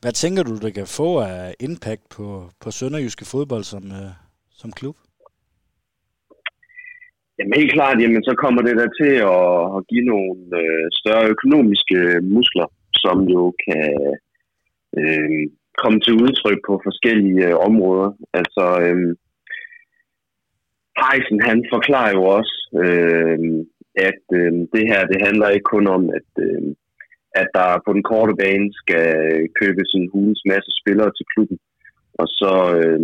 Hvad 0.00 0.12
tænker 0.12 0.42
du, 0.42 0.54
det 0.64 0.74
kan 0.74 0.86
få 1.00 1.10
af 1.20 1.54
impact 1.60 2.04
på, 2.16 2.26
på 2.62 2.68
Sønderjyske 2.70 3.24
fodbold 3.32 3.64
som, 3.72 3.84
øh, 4.00 4.12
som 4.60 4.70
klub? 4.78 4.96
Jamen 7.36 7.58
helt 7.60 7.72
klart, 7.72 8.00
jamen, 8.02 8.24
så 8.28 8.34
kommer 8.42 8.62
det 8.62 8.76
der 8.80 8.88
til 9.00 9.14
at, 9.34 9.48
at 9.76 9.80
give 9.90 10.04
nogle 10.12 10.40
øh, 10.60 10.86
større 11.00 11.26
økonomiske 11.34 11.98
muskler, 12.34 12.68
som 13.02 13.16
jo 13.34 13.42
kan 13.66 13.88
øh, 14.98 15.46
komme 15.82 16.00
til 16.00 16.14
udtryk 16.24 16.60
på 16.68 16.80
forskellige 16.86 17.46
øh, 17.48 17.54
områder. 17.68 18.10
Altså, 18.40 18.64
øh, 18.84 19.16
Heisen, 21.00 21.40
han 21.48 21.58
forklarer 21.74 22.12
jo 22.18 22.22
også, 22.38 22.56
øh, 22.84 23.38
at 24.08 24.22
øh, 24.40 24.52
det 24.74 24.84
her, 24.90 25.00
det 25.12 25.18
handler 25.26 25.48
ikke 25.48 25.72
kun 25.74 25.86
om, 25.96 26.02
at, 26.18 26.30
øh, 26.46 26.62
at 27.40 27.48
der 27.54 27.82
på 27.86 27.90
den 27.96 28.04
korte 28.10 28.34
bane 28.42 28.68
skal 28.82 29.08
købes 29.60 29.90
en 29.98 30.10
hulens 30.12 30.42
masse 30.52 30.70
spillere 30.80 31.12
til 31.14 31.26
klubben, 31.32 31.58
og 32.20 32.26
så 32.40 32.54
øh, 32.78 33.00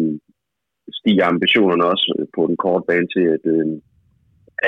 stiger 0.98 1.24
ambitionerne 1.26 1.84
også 1.92 2.26
på 2.36 2.40
den 2.48 2.56
korte 2.64 2.84
bane 2.88 3.08
til, 3.14 3.24
at, 3.36 3.44
øh, 3.54 3.66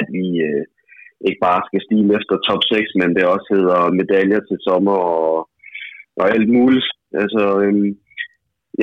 at 0.00 0.06
vi 0.16 0.26
øh, 0.48 0.64
ikke 1.28 1.40
bare 1.48 1.62
skal 1.68 1.80
stige 1.87 2.14
efter 2.18 2.34
top 2.48 2.62
6, 2.62 2.94
men 3.00 3.11
det 3.16 3.24
også 3.34 3.48
hedder 3.56 3.96
medaljer 4.00 4.40
til 4.40 4.58
sommer 4.66 4.96
og, 5.16 5.48
og 6.20 6.24
alt 6.34 6.48
muligt. 6.58 6.88
Altså, 7.23 7.42
øhm, 7.62 7.90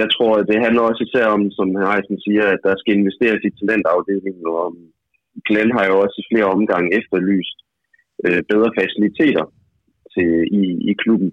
jeg 0.02 0.08
tror, 0.16 0.34
at 0.38 0.48
det 0.52 0.64
handler 0.66 0.82
også 0.82 1.02
især 1.08 1.28
om, 1.38 1.44
som 1.58 1.68
Heisen 1.84 2.20
siger, 2.26 2.46
at 2.54 2.62
der 2.68 2.76
skal 2.78 2.94
investeres 2.94 3.42
i 3.44 3.56
talentafdelingen, 3.60 4.46
og 4.58 4.66
øhm, 4.76 4.88
Glenn 5.48 5.72
har 5.78 5.86
jo 5.88 5.96
også 6.04 6.16
i 6.20 6.28
flere 6.32 6.52
omgange 6.56 6.90
efterlyst 7.00 7.58
øh, 8.26 8.42
bedre 8.52 8.72
faciliteter 8.80 9.46
til, 10.14 10.30
i, 10.62 10.64
i 10.92 10.94
klubben. 11.04 11.32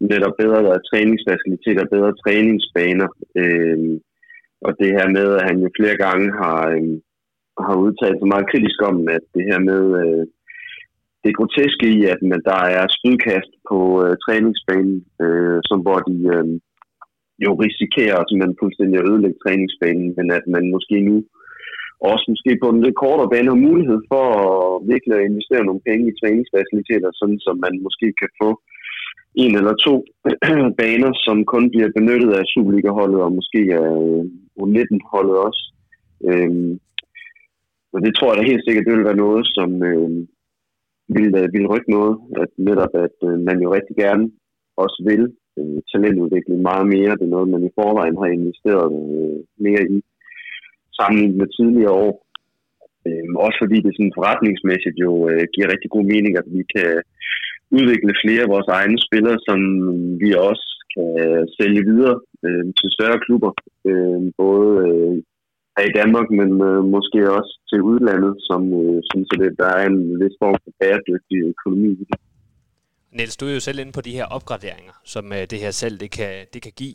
Netop 0.00 0.34
bedre 0.42 0.80
træningsfaciliteter, 0.90 1.92
bedre 1.94 2.12
træningsbaner. 2.22 3.08
Øh, 3.40 4.00
og 4.66 4.70
det 4.80 4.90
her 4.98 5.08
med, 5.16 5.28
at 5.38 5.46
han 5.48 5.58
jo 5.64 5.68
flere 5.78 5.96
gange 6.04 6.26
har, 6.42 6.60
øh, 6.76 6.94
har 7.66 7.76
udtalt 7.84 8.18
sig 8.18 8.28
meget 8.32 8.50
kritisk 8.52 8.78
om, 8.90 8.96
at 9.16 9.24
det 9.34 9.44
her 9.50 9.60
med 9.70 9.82
øh, 10.02 10.24
det 11.24 11.36
groteske 11.38 11.86
i, 11.96 12.00
at 12.14 12.20
man, 12.30 12.40
der 12.50 12.60
er 12.78 12.94
spydkast 12.98 13.52
på 13.68 13.78
øh, 14.04 14.12
træningsbanen, 14.24 14.96
øh, 15.24 15.58
som 15.68 15.78
hvor 15.84 15.98
de 16.08 16.16
øh, 16.34 16.46
jo 17.44 17.50
risikerer 17.66 18.16
at 18.22 18.30
man 18.42 18.60
fuldstændig 18.62 18.96
at 18.98 19.08
ødelægge 19.10 19.42
træningsbanen, 19.44 20.08
men 20.18 20.26
at 20.38 20.44
man 20.54 20.64
måske 20.74 20.96
nu 21.08 21.16
også 22.10 22.24
måske 22.32 22.50
på 22.62 22.68
den 22.72 22.80
lidt 22.82 23.00
kortere 23.02 23.32
bane 23.32 23.52
har 23.52 23.66
mulighed 23.68 24.00
for 24.12 24.24
at 24.44 24.54
virkelig 24.92 25.14
at 25.16 25.26
investere 25.30 25.66
nogle 25.66 25.86
penge 25.88 26.04
i 26.08 26.18
træningsfaciliteter, 26.20 27.10
sådan 27.20 27.40
som 27.46 27.54
man 27.64 27.74
måske 27.86 28.06
kan 28.20 28.30
få 28.42 28.50
en 29.42 29.52
eller 29.58 29.74
to 29.86 29.94
baner, 30.80 31.12
som 31.26 31.36
kun 31.52 31.64
bliver 31.72 31.90
benyttet 31.98 32.32
af 32.38 32.44
Superliga-holdet 32.52 33.20
og 33.26 33.30
måske 33.38 33.60
af 33.82 33.92
øh, 34.06 34.22
U19-holdet 34.62 35.36
også. 35.46 35.62
Øhm, 36.30 36.72
og 37.94 37.98
det 38.04 38.12
tror 38.14 38.28
jeg 38.30 38.36
da 38.38 38.50
helt 38.50 38.64
sikkert, 38.64 38.86
det 38.86 38.96
vil 38.96 39.08
være 39.10 39.22
noget, 39.26 39.44
som, 39.56 39.70
øh, 39.90 40.10
vil, 41.08 41.28
øh, 41.38 41.52
ville 41.52 41.52
vil 41.52 41.70
rykke 41.72 41.90
noget, 41.90 42.14
at 42.42 42.50
netop 42.68 42.92
at 43.06 43.16
øh, 43.28 43.38
man 43.48 43.58
jo 43.64 43.68
rigtig 43.76 43.96
gerne 43.96 44.24
også 44.76 44.98
vil 45.08 45.22
øh, 45.58 45.78
talentudvikling 45.92 46.60
meget 46.62 46.86
mere. 46.94 47.16
Det 47.18 47.26
er 47.26 47.34
noget, 47.36 47.48
man 47.54 47.62
i 47.68 47.74
forvejen 47.78 48.16
har 48.22 48.28
investeret 48.38 48.92
øh, 49.02 49.38
mere 49.66 49.82
i 49.96 49.98
sammen 50.98 51.38
med 51.38 51.46
tidligere 51.56 51.98
år. 52.06 52.14
Øh, 53.06 53.26
også 53.46 53.58
fordi 53.62 53.76
det 53.84 53.92
sådan 53.92 54.16
forretningsmæssigt 54.18 54.98
jo 55.06 55.12
øh, 55.30 55.44
giver 55.54 55.72
rigtig 55.72 55.90
god 55.94 56.04
mening, 56.12 56.32
at 56.40 56.48
vi 56.56 56.62
kan 56.74 56.92
udvikle 57.78 58.20
flere 58.22 58.42
af 58.44 58.52
vores 58.54 58.68
egne 58.78 58.98
spillere, 59.06 59.38
som 59.48 59.58
vi 60.22 60.30
også 60.48 60.66
kan 60.94 61.08
sælge 61.58 61.82
videre 61.90 62.16
øh, 62.46 62.64
til 62.78 62.88
større 62.96 63.18
klubber, 63.26 63.52
øh, 63.90 64.20
både 64.42 64.68
øh, 64.86 65.16
her 65.76 65.84
i 65.90 65.96
Danmark, 66.00 66.26
men 66.30 66.50
øh, 66.68 66.84
måske 66.96 67.18
også 67.38 67.52
til 67.70 67.80
udlandet, 67.90 68.34
som 68.48 68.60
øh, 68.80 69.02
synes, 69.10 69.28
at 69.32 69.54
der 69.62 69.70
er 69.78 69.86
en 69.92 70.00
vis 70.20 70.36
form 70.42 70.56
for 70.64 70.72
bæredygtig 70.80 71.36
økonomi 71.52 71.90
i 72.02 72.04
det. 72.10 72.18
Niels, 73.16 73.36
du 73.36 73.46
er 73.46 73.54
jo 73.54 73.60
selv 73.60 73.78
inde 73.78 73.92
på 73.92 74.00
de 74.00 74.16
her 74.18 74.26
opgraderinger, 74.36 74.92
som 75.04 75.32
øh, 75.32 75.42
det 75.50 75.58
her 75.58 75.70
salg 75.70 76.00
det 76.00 76.10
kan, 76.10 76.46
det 76.54 76.62
kan 76.62 76.72
give. 76.76 76.94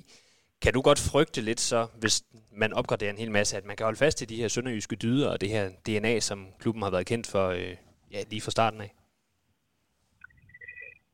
Kan 0.61 0.73
du 0.73 0.81
godt 0.81 1.09
frygte 1.11 1.41
lidt 1.41 1.59
så, 1.59 1.87
hvis 1.99 2.23
man 2.61 2.73
opgraderer 2.73 3.11
en 3.11 3.17
hel 3.17 3.31
masse, 3.31 3.57
at 3.57 3.65
man 3.65 3.75
kan 3.75 3.83
holde 3.83 3.97
fast 3.97 4.21
i 4.21 4.25
de 4.25 4.35
her 4.35 4.47
sønderjyske 4.47 4.95
dyder 4.95 5.29
og 5.29 5.41
det 5.41 5.49
her 5.49 5.69
DNA, 5.87 6.19
som 6.19 6.39
klubben 6.59 6.83
har 6.83 6.91
været 6.91 7.05
kendt 7.05 7.27
for 7.27 7.47
øh, 7.49 7.75
ja, 8.13 8.19
lige 8.29 8.41
fra 8.41 8.51
starten 8.51 8.81
af? 8.81 8.91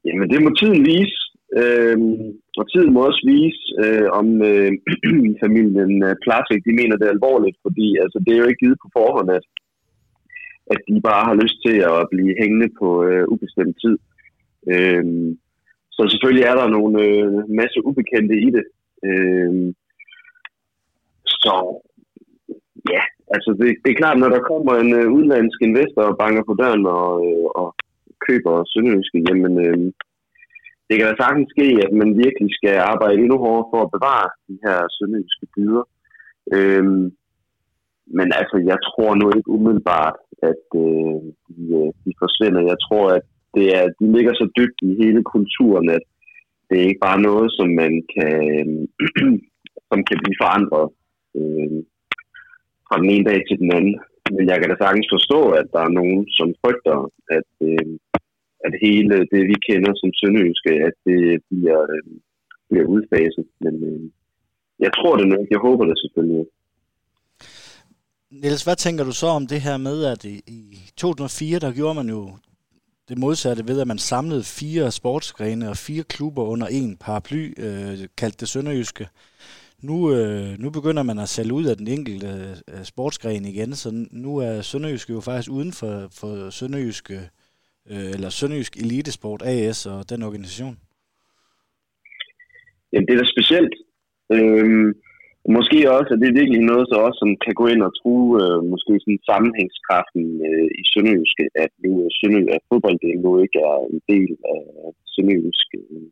Jamen, 0.05 0.29
det 0.29 0.43
må 0.43 0.49
tiden 0.59 0.85
vise. 0.85 1.24
Øh, 1.61 1.97
og 2.59 2.65
tiden 2.71 2.93
må 2.93 2.99
også 3.09 3.23
vise, 3.33 3.61
øh, 3.83 4.07
om 4.19 4.27
øh, 4.51 4.71
familien 5.43 6.03
øh, 6.03 6.15
de 6.65 6.73
mener 6.79 6.95
det 6.97 7.07
er 7.07 7.17
alvorligt, 7.17 7.57
fordi 7.65 7.87
altså, 8.03 8.17
det 8.25 8.31
er 8.33 8.41
jo 8.41 8.49
ikke 8.49 8.63
givet 8.63 8.77
på 8.81 8.89
forhånd, 8.97 9.29
at, 9.31 9.45
at 10.73 10.79
de 10.89 11.01
bare 11.09 11.23
har 11.29 11.35
lyst 11.43 11.57
til 11.65 11.77
at 11.91 12.07
blive 12.11 12.35
hængende 12.41 12.69
på 12.79 12.89
øh, 13.07 13.23
ubestemt 13.33 13.77
tid. 13.83 13.97
Øh, 14.73 15.05
så 15.95 16.01
selvfølgelig 16.11 16.45
er 16.45 16.55
der 16.55 16.75
nogle 16.77 16.97
øh, 17.09 17.49
masse 17.59 17.79
ubekendte 17.89 18.35
i 18.47 18.49
det. 18.55 18.65
Øh, 19.07 19.73
så 21.25 21.55
ja, 22.93 23.01
altså 23.35 23.49
det, 23.59 23.69
det 23.83 23.89
er 23.91 24.01
klart, 24.01 24.17
når 24.19 24.29
der 24.29 24.49
kommer 24.51 24.73
en 24.75 24.93
øh, 24.99 25.07
udenlandsk 25.15 25.59
investor 25.61 26.01
og 26.01 26.17
banker 26.17 26.43
på 26.47 26.53
døren 26.61 26.85
og, 26.85 27.09
øh, 27.27 27.47
og 27.61 27.67
køber 28.27 28.53
Sønderjyske, 28.71 29.19
jamen 29.27 29.53
øh, 29.65 29.77
det 30.87 30.93
kan 30.95 31.07
da 31.07 31.15
sagtens 31.17 31.49
ske, 31.55 31.67
at 31.85 31.91
man 32.01 32.09
virkelig 32.23 32.49
skal 32.57 32.75
arbejde 32.91 33.17
endnu 33.23 33.37
hårdere 33.45 33.69
for 33.71 33.81
at 33.83 33.93
bevare 33.95 34.29
de 34.47 34.55
her 34.65 34.77
sønderjyske 34.95 35.45
dyder. 35.55 35.85
Øhm, 36.55 37.05
men 38.17 38.27
altså, 38.39 38.57
jeg 38.71 38.79
tror 38.87 39.11
nu 39.15 39.25
ikke 39.37 39.49
umiddelbart, 39.57 40.17
at 40.51 40.65
øh, 40.85 41.21
de, 41.47 41.61
øh, 41.79 41.91
de 42.03 42.11
forsvinder. 42.23 42.61
Jeg 42.71 42.79
tror, 42.85 43.05
at 43.17 43.25
det 43.55 43.67
er, 43.77 43.85
de 43.99 44.05
ligger 44.15 44.33
så 44.33 44.45
dybt 44.57 44.79
i 44.89 44.91
hele 45.01 45.21
kulturen, 45.33 45.87
at 45.97 46.03
det 46.69 46.75
er 46.77 46.87
ikke 46.89 47.05
bare 47.07 47.21
noget, 47.29 47.47
som 47.57 47.69
man 47.81 47.93
kan, 48.15 48.35
som 49.89 49.99
kan 50.07 50.17
blive 50.23 50.39
forandret 50.41 50.87
øh, 51.37 51.77
fra 52.87 52.95
den 53.01 53.09
ene 53.13 53.25
dag 53.29 53.39
til 53.47 53.57
den 53.61 53.69
anden. 53.77 53.95
Men 54.35 54.43
jeg 54.49 54.57
kan 54.59 54.69
da 54.69 54.75
sagtens 54.79 55.09
forstå, 55.15 55.41
at 55.59 55.67
der 55.73 55.81
er 55.83 55.97
nogen, 55.99 56.21
som 56.37 56.47
frygter, 56.61 56.97
at, 57.37 57.51
øh, 57.69 57.87
at 58.65 58.73
hele 58.85 59.15
det, 59.33 59.41
vi 59.51 59.57
kender 59.67 59.91
som 59.95 60.09
sønderjyske, 60.19 60.71
at 60.87 60.95
det 61.07 61.21
bliver, 61.49 61.81
øh, 61.95 62.11
bliver 62.69 62.85
udfaset. 62.95 63.45
Men 63.63 63.73
øh, 63.89 64.03
jeg 64.79 64.91
tror 64.97 65.15
det 65.17 65.27
nok. 65.27 65.45
Jeg 65.55 65.59
håber 65.67 65.85
det 65.85 65.97
selvfølgelig. 66.03 66.45
Niels, 68.31 68.63
hvad 68.63 68.75
tænker 68.75 69.03
du 69.03 69.11
så 69.11 69.27
om 69.27 69.47
det 69.47 69.61
her 69.61 69.77
med, 69.77 70.05
at 70.05 70.25
i, 70.25 70.39
2004, 70.97 71.59
der 71.59 71.73
gjorde 71.73 71.95
man 71.95 72.09
jo 72.09 72.29
det 73.09 73.17
modsatte 73.17 73.67
ved, 73.67 73.81
at 73.81 73.87
man 73.87 73.97
samlede 73.97 74.43
fire 74.43 74.91
sportsgrene 74.91 75.69
og 75.69 75.77
fire 75.77 76.03
klubber 76.03 76.43
under 76.43 76.67
en 76.67 76.97
paraply, 76.97 77.53
øh, 77.57 78.07
kaldt 78.17 78.39
det 78.39 78.47
Sønderjyske. 78.47 79.07
Nu, 79.81 80.13
øh, 80.13 80.59
nu 80.59 80.69
begynder 80.69 81.03
man 81.03 81.19
at 81.19 81.29
sælge 81.29 81.53
ud 81.53 81.65
af 81.65 81.77
den 81.77 81.87
enkelte 81.87 82.55
øh, 82.67 82.83
sportsgren 82.83 83.45
igen, 83.45 83.75
så 83.75 84.07
nu 84.11 84.37
er 84.37 84.61
Sønderjyske 84.61 85.13
jo 85.13 85.19
faktisk 85.19 85.51
uden 85.51 85.71
for, 85.71 86.07
for 86.11 86.49
Sønderjyske, 86.49 87.29
øh, 87.91 88.09
eller 88.15 88.29
Sønderjysk 88.29 88.73
Elitesport 88.83 89.41
AS 89.51 89.79
og 89.85 90.09
den 90.09 90.23
organisation. 90.23 90.75
Jamen, 92.91 93.07
det 93.07 93.13
er 93.13 93.21
da 93.21 93.27
specielt. 93.35 93.75
Øhm, 94.35 94.87
måske 95.57 95.77
også, 95.97 96.09
at 96.13 96.19
det 96.21 96.27
er 96.29 96.39
virkelig 96.41 96.61
noget, 96.71 96.85
så 96.87 96.95
også, 97.05 97.17
som 97.23 97.31
kan 97.45 97.53
gå 97.59 97.65
ind 97.73 97.81
og 97.87 97.91
true 97.99 98.29
øh, 98.43 98.59
måske 98.71 98.91
sådan 99.03 99.25
sammenhængskraften 99.29 100.23
øh, 100.47 100.67
i 100.81 100.83
Sønderjysk, 100.91 101.37
at 101.63 101.71
nu 101.83 101.91
er 102.05 102.09
Sønderjysk, 102.17 102.55
at 102.55 102.67
fodbolddelen 102.69 103.21
nu 103.23 103.31
ikke 103.45 103.59
er 103.71 103.77
en 103.93 104.01
del 104.11 104.31
af 104.55 104.63
Sønderjysk 105.13 105.67
øh, 105.81 106.05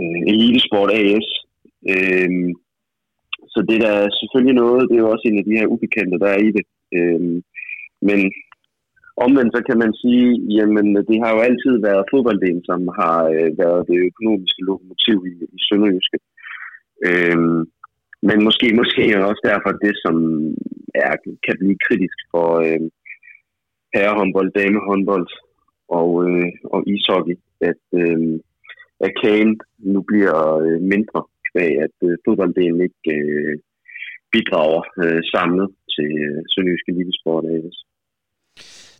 øh 0.00 0.20
Elitesport 0.30 0.90
AS. 1.00 1.28
Øhm, 1.92 2.50
så 3.52 3.58
det 3.68 3.74
er 3.76 3.84
da 3.88 3.94
selvfølgelig 4.20 4.56
noget, 4.62 4.88
det 4.88 4.94
er 4.96 5.04
jo 5.04 5.12
også 5.14 5.26
en 5.28 5.38
af 5.40 5.44
de 5.48 5.58
her 5.58 5.66
ubekendte, 5.74 6.22
der 6.24 6.30
er 6.36 6.40
i 6.48 6.50
det. 6.56 6.64
Øhm, 6.98 7.36
men 8.08 8.20
omvendt 9.16 9.52
så 9.56 9.60
kan 9.68 9.78
man 9.84 9.92
sige, 10.02 10.26
jamen 10.56 10.86
det 11.08 11.18
har 11.22 11.30
jo 11.34 11.40
altid 11.48 11.74
været 11.88 12.08
fodbolddelen, 12.12 12.64
som 12.70 12.80
har 13.00 13.18
øh, 13.36 13.50
været 13.62 13.82
det 13.90 13.98
økonomiske 14.10 14.62
lokomotiv 14.68 15.18
i, 15.32 15.34
i 15.56 15.58
Sønderjyske. 15.68 16.18
Øhm, 17.08 17.60
men 18.28 18.38
måske, 18.46 18.66
måske 18.80 19.02
også 19.30 19.42
derfor 19.50 19.70
det, 19.84 19.94
som 20.04 20.16
er, 20.94 21.14
kan 21.46 21.56
blive 21.60 21.78
kritisk 21.86 22.18
for 22.32 22.48
øh, 22.66 22.80
herrehåndbold, 23.94 24.50
damehåndbold 24.52 25.28
og, 25.88 26.10
øh, 26.26 26.48
og 26.74 26.80
ishockey, 26.94 27.36
at, 27.70 27.82
øh, 28.02 28.40
at 29.06 29.12
kagen 29.22 29.60
nu 29.78 30.00
bliver 30.10 30.38
øh, 30.64 30.80
mindre 30.92 31.20
kvæg, 31.48 31.72
at 31.86 31.96
øh, 32.08 32.16
fodbolddelen 32.24 32.80
ikke 32.86 33.14
øh, 33.18 33.54
bidrager 34.32 34.82
øh, 35.02 35.22
samlet 35.34 35.68
til 35.94 36.10
øh, 36.26 36.40
Sønderjyske 36.50 36.92
Elitesport 36.92 37.44
AS. 37.54 37.76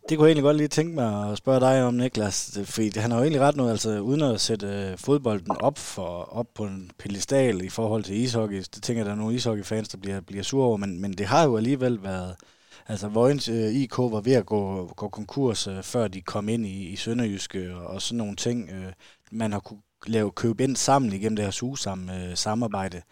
Det 0.09 0.17
kunne 0.17 0.25
jeg 0.25 0.29
egentlig 0.29 0.43
godt 0.43 0.57
lige 0.57 0.67
tænke 0.67 0.95
mig 0.95 1.31
at 1.31 1.37
spørge 1.37 1.59
dig 1.59 1.83
om, 1.83 1.93
Niklas, 1.93 2.59
fordi 2.65 2.99
han 2.99 3.11
har 3.11 3.17
jo 3.17 3.23
egentlig 3.23 3.41
ret 3.41 3.55
nu, 3.55 3.69
altså 3.69 3.99
uden 3.99 4.21
at 4.21 4.41
sætte 4.41 4.67
øh, 4.67 4.97
fodbolden 4.97 5.51
op, 5.59 5.77
for, 5.77 6.07
op 6.37 6.47
på 6.53 6.63
en 6.63 6.91
pedestal 6.97 7.61
i 7.61 7.69
forhold 7.69 8.03
til 8.03 8.15
ishockey. 8.15 8.57
Det 8.57 8.83
tænker 8.83 8.99
jeg, 8.99 9.05
der 9.05 9.11
er 9.11 9.15
nogle 9.15 9.35
ishockeyfans, 9.35 9.89
der 9.89 9.97
bliver, 9.97 10.21
bliver 10.21 10.43
sure 10.43 10.65
over, 10.65 10.77
men, 10.77 11.01
men 11.01 11.13
det 11.13 11.25
har 11.25 11.43
jo 11.43 11.57
alligevel 11.57 12.03
været, 12.03 12.35
altså 12.87 13.07
Vojens 13.07 13.47
øh, 13.49 13.73
IK 13.73 13.97
var 13.97 14.21
ved 14.21 14.33
at 14.33 14.45
gå, 14.45 14.87
gå 14.95 15.09
konkurs, 15.09 15.67
øh, 15.67 15.83
før 15.83 16.07
de 16.07 16.21
kom 16.21 16.49
ind 16.49 16.65
i, 16.65 16.89
i 16.89 16.95
Sønderjyske 16.95 17.75
og, 17.75 17.87
og 17.87 18.01
sådan 18.01 18.17
nogle 18.17 18.35
ting. 18.35 18.69
Øh, 18.69 18.93
man 19.31 19.51
har 19.51 19.59
kunne 19.59 19.81
lave 20.07 20.31
købe 20.31 20.63
ind 20.63 20.75
sammen 20.75 21.13
igennem 21.13 21.35
det 21.35 21.45
her 21.45 21.51
sugesamme 21.51 22.25
øh, 22.25 22.37
samarbejde. 22.37 22.97
Øh, 22.97 23.03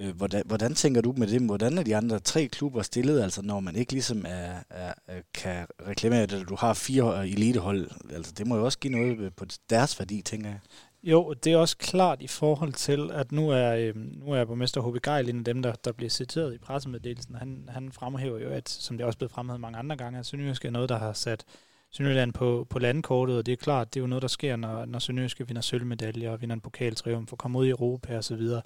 Øh, 0.00 0.16
hvordan, 0.16 0.42
hvordan 0.46 0.74
tænker 0.74 1.00
du 1.00 1.14
med 1.16 1.26
det? 1.26 1.42
Hvordan 1.42 1.78
er 1.78 1.82
de 1.82 1.96
andre 1.96 2.18
tre 2.18 2.46
klubber 2.46 2.82
stillet, 2.82 3.22
altså 3.22 3.42
når 3.42 3.60
man 3.60 3.76
ikke 3.76 3.92
ligesom 3.92 4.24
er, 4.28 4.54
er, 4.70 4.92
kan 5.34 5.66
reklamere 5.88 6.26
det, 6.26 6.40
at 6.40 6.48
du 6.48 6.56
har 6.56 6.74
fire 6.74 7.18
øh, 7.18 7.32
elitehold? 7.32 7.90
Altså 8.10 8.32
det 8.32 8.46
må 8.46 8.56
jo 8.56 8.64
også 8.64 8.78
give 8.78 8.92
noget 8.92 9.18
øh, 9.18 9.32
på 9.36 9.44
deres 9.70 9.98
værdi, 9.98 10.22
tænker 10.22 10.48
jeg. 10.48 10.58
Jo, 11.02 11.32
det 11.32 11.52
er 11.52 11.56
også 11.56 11.76
klart 11.76 12.22
i 12.22 12.26
forhold 12.26 12.72
til, 12.72 13.10
at 13.12 13.32
nu 13.32 13.50
er, 13.50 13.70
øh, 13.70 13.96
nu 13.96 14.32
er 14.32 14.44
borgmester 14.44 14.90
H.B. 14.90 15.02
Geil 15.02 15.28
en 15.28 15.38
af 15.38 15.44
dem, 15.44 15.62
der, 15.62 15.72
der 15.72 15.92
bliver 15.92 16.10
citeret 16.10 16.54
i 16.54 16.58
pressemeddelelsen. 16.58 17.34
Han, 17.34 17.68
han 17.68 17.92
fremhæver 17.92 18.38
jo, 18.38 18.50
at 18.50 18.68
som 18.68 18.96
det 18.96 19.04
er 19.04 19.06
også 19.06 19.18
blevet 19.18 19.32
fremhævet 19.32 19.60
mange 19.60 19.78
andre 19.78 19.96
gange, 19.96 20.18
at 20.18 20.26
Sønderjysk 20.26 20.64
er 20.64 20.70
noget, 20.70 20.88
der 20.88 20.98
har 20.98 21.12
sat 21.12 21.44
Sønderjylland 21.92 22.32
på, 22.32 22.66
på 22.70 22.78
landkortet, 22.78 23.38
og 23.38 23.46
det 23.46 23.52
er 23.52 23.56
klart, 23.56 23.94
det 23.94 24.00
er 24.00 24.02
jo 24.02 24.06
noget, 24.06 24.22
der 24.22 24.28
sker, 24.28 24.56
når, 24.56 24.84
når 24.84 24.98
Sønderjyske 24.98 25.46
vinder 25.46 25.62
sølvmedaljer 25.62 26.30
og 26.30 26.40
vinder 26.40 26.54
en 26.54 26.60
pokaltriumf 26.60 27.32
og 27.32 27.38
kommer 27.38 27.60
ud 27.60 27.66
i 27.66 27.70
Europa 27.70 28.16
og 28.16 28.24
så 28.24 28.36
videre. 28.36 28.62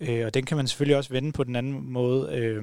Øh, 0.00 0.26
og 0.26 0.34
den 0.34 0.44
kan 0.44 0.56
man 0.56 0.68
selvfølgelig 0.68 0.96
også 0.96 1.10
vende 1.10 1.32
på 1.32 1.44
den 1.44 1.56
anden 1.56 1.92
måde. 1.92 2.36
Øh, 2.36 2.62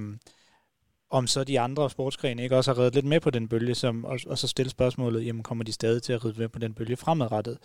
om 1.10 1.28
så 1.28 1.44
de 1.44 1.60
andre 1.60 1.90
sportsgrene 1.90 2.44
ikke 2.44 2.56
også 2.56 2.74
har 2.74 2.80
reddet 2.80 2.96
lidt 2.96 3.06
med 3.06 3.20
på 3.20 3.30
den 3.30 3.48
bølge, 3.48 3.76
som, 3.76 4.06
og, 4.06 4.20
og 4.28 4.38
så 4.38 4.48
stille 4.48 4.70
spørgsmålet, 4.70 5.26
jamen 5.26 5.44
kommer 5.44 5.64
de 5.64 5.72
stadig 5.72 6.04
til 6.04 6.14
at 6.14 6.26
ride 6.26 6.40
med 6.40 6.50
på 6.50 6.60
den 6.60 6.74
bølge 6.74 6.98
fremadrettet? 6.98 7.58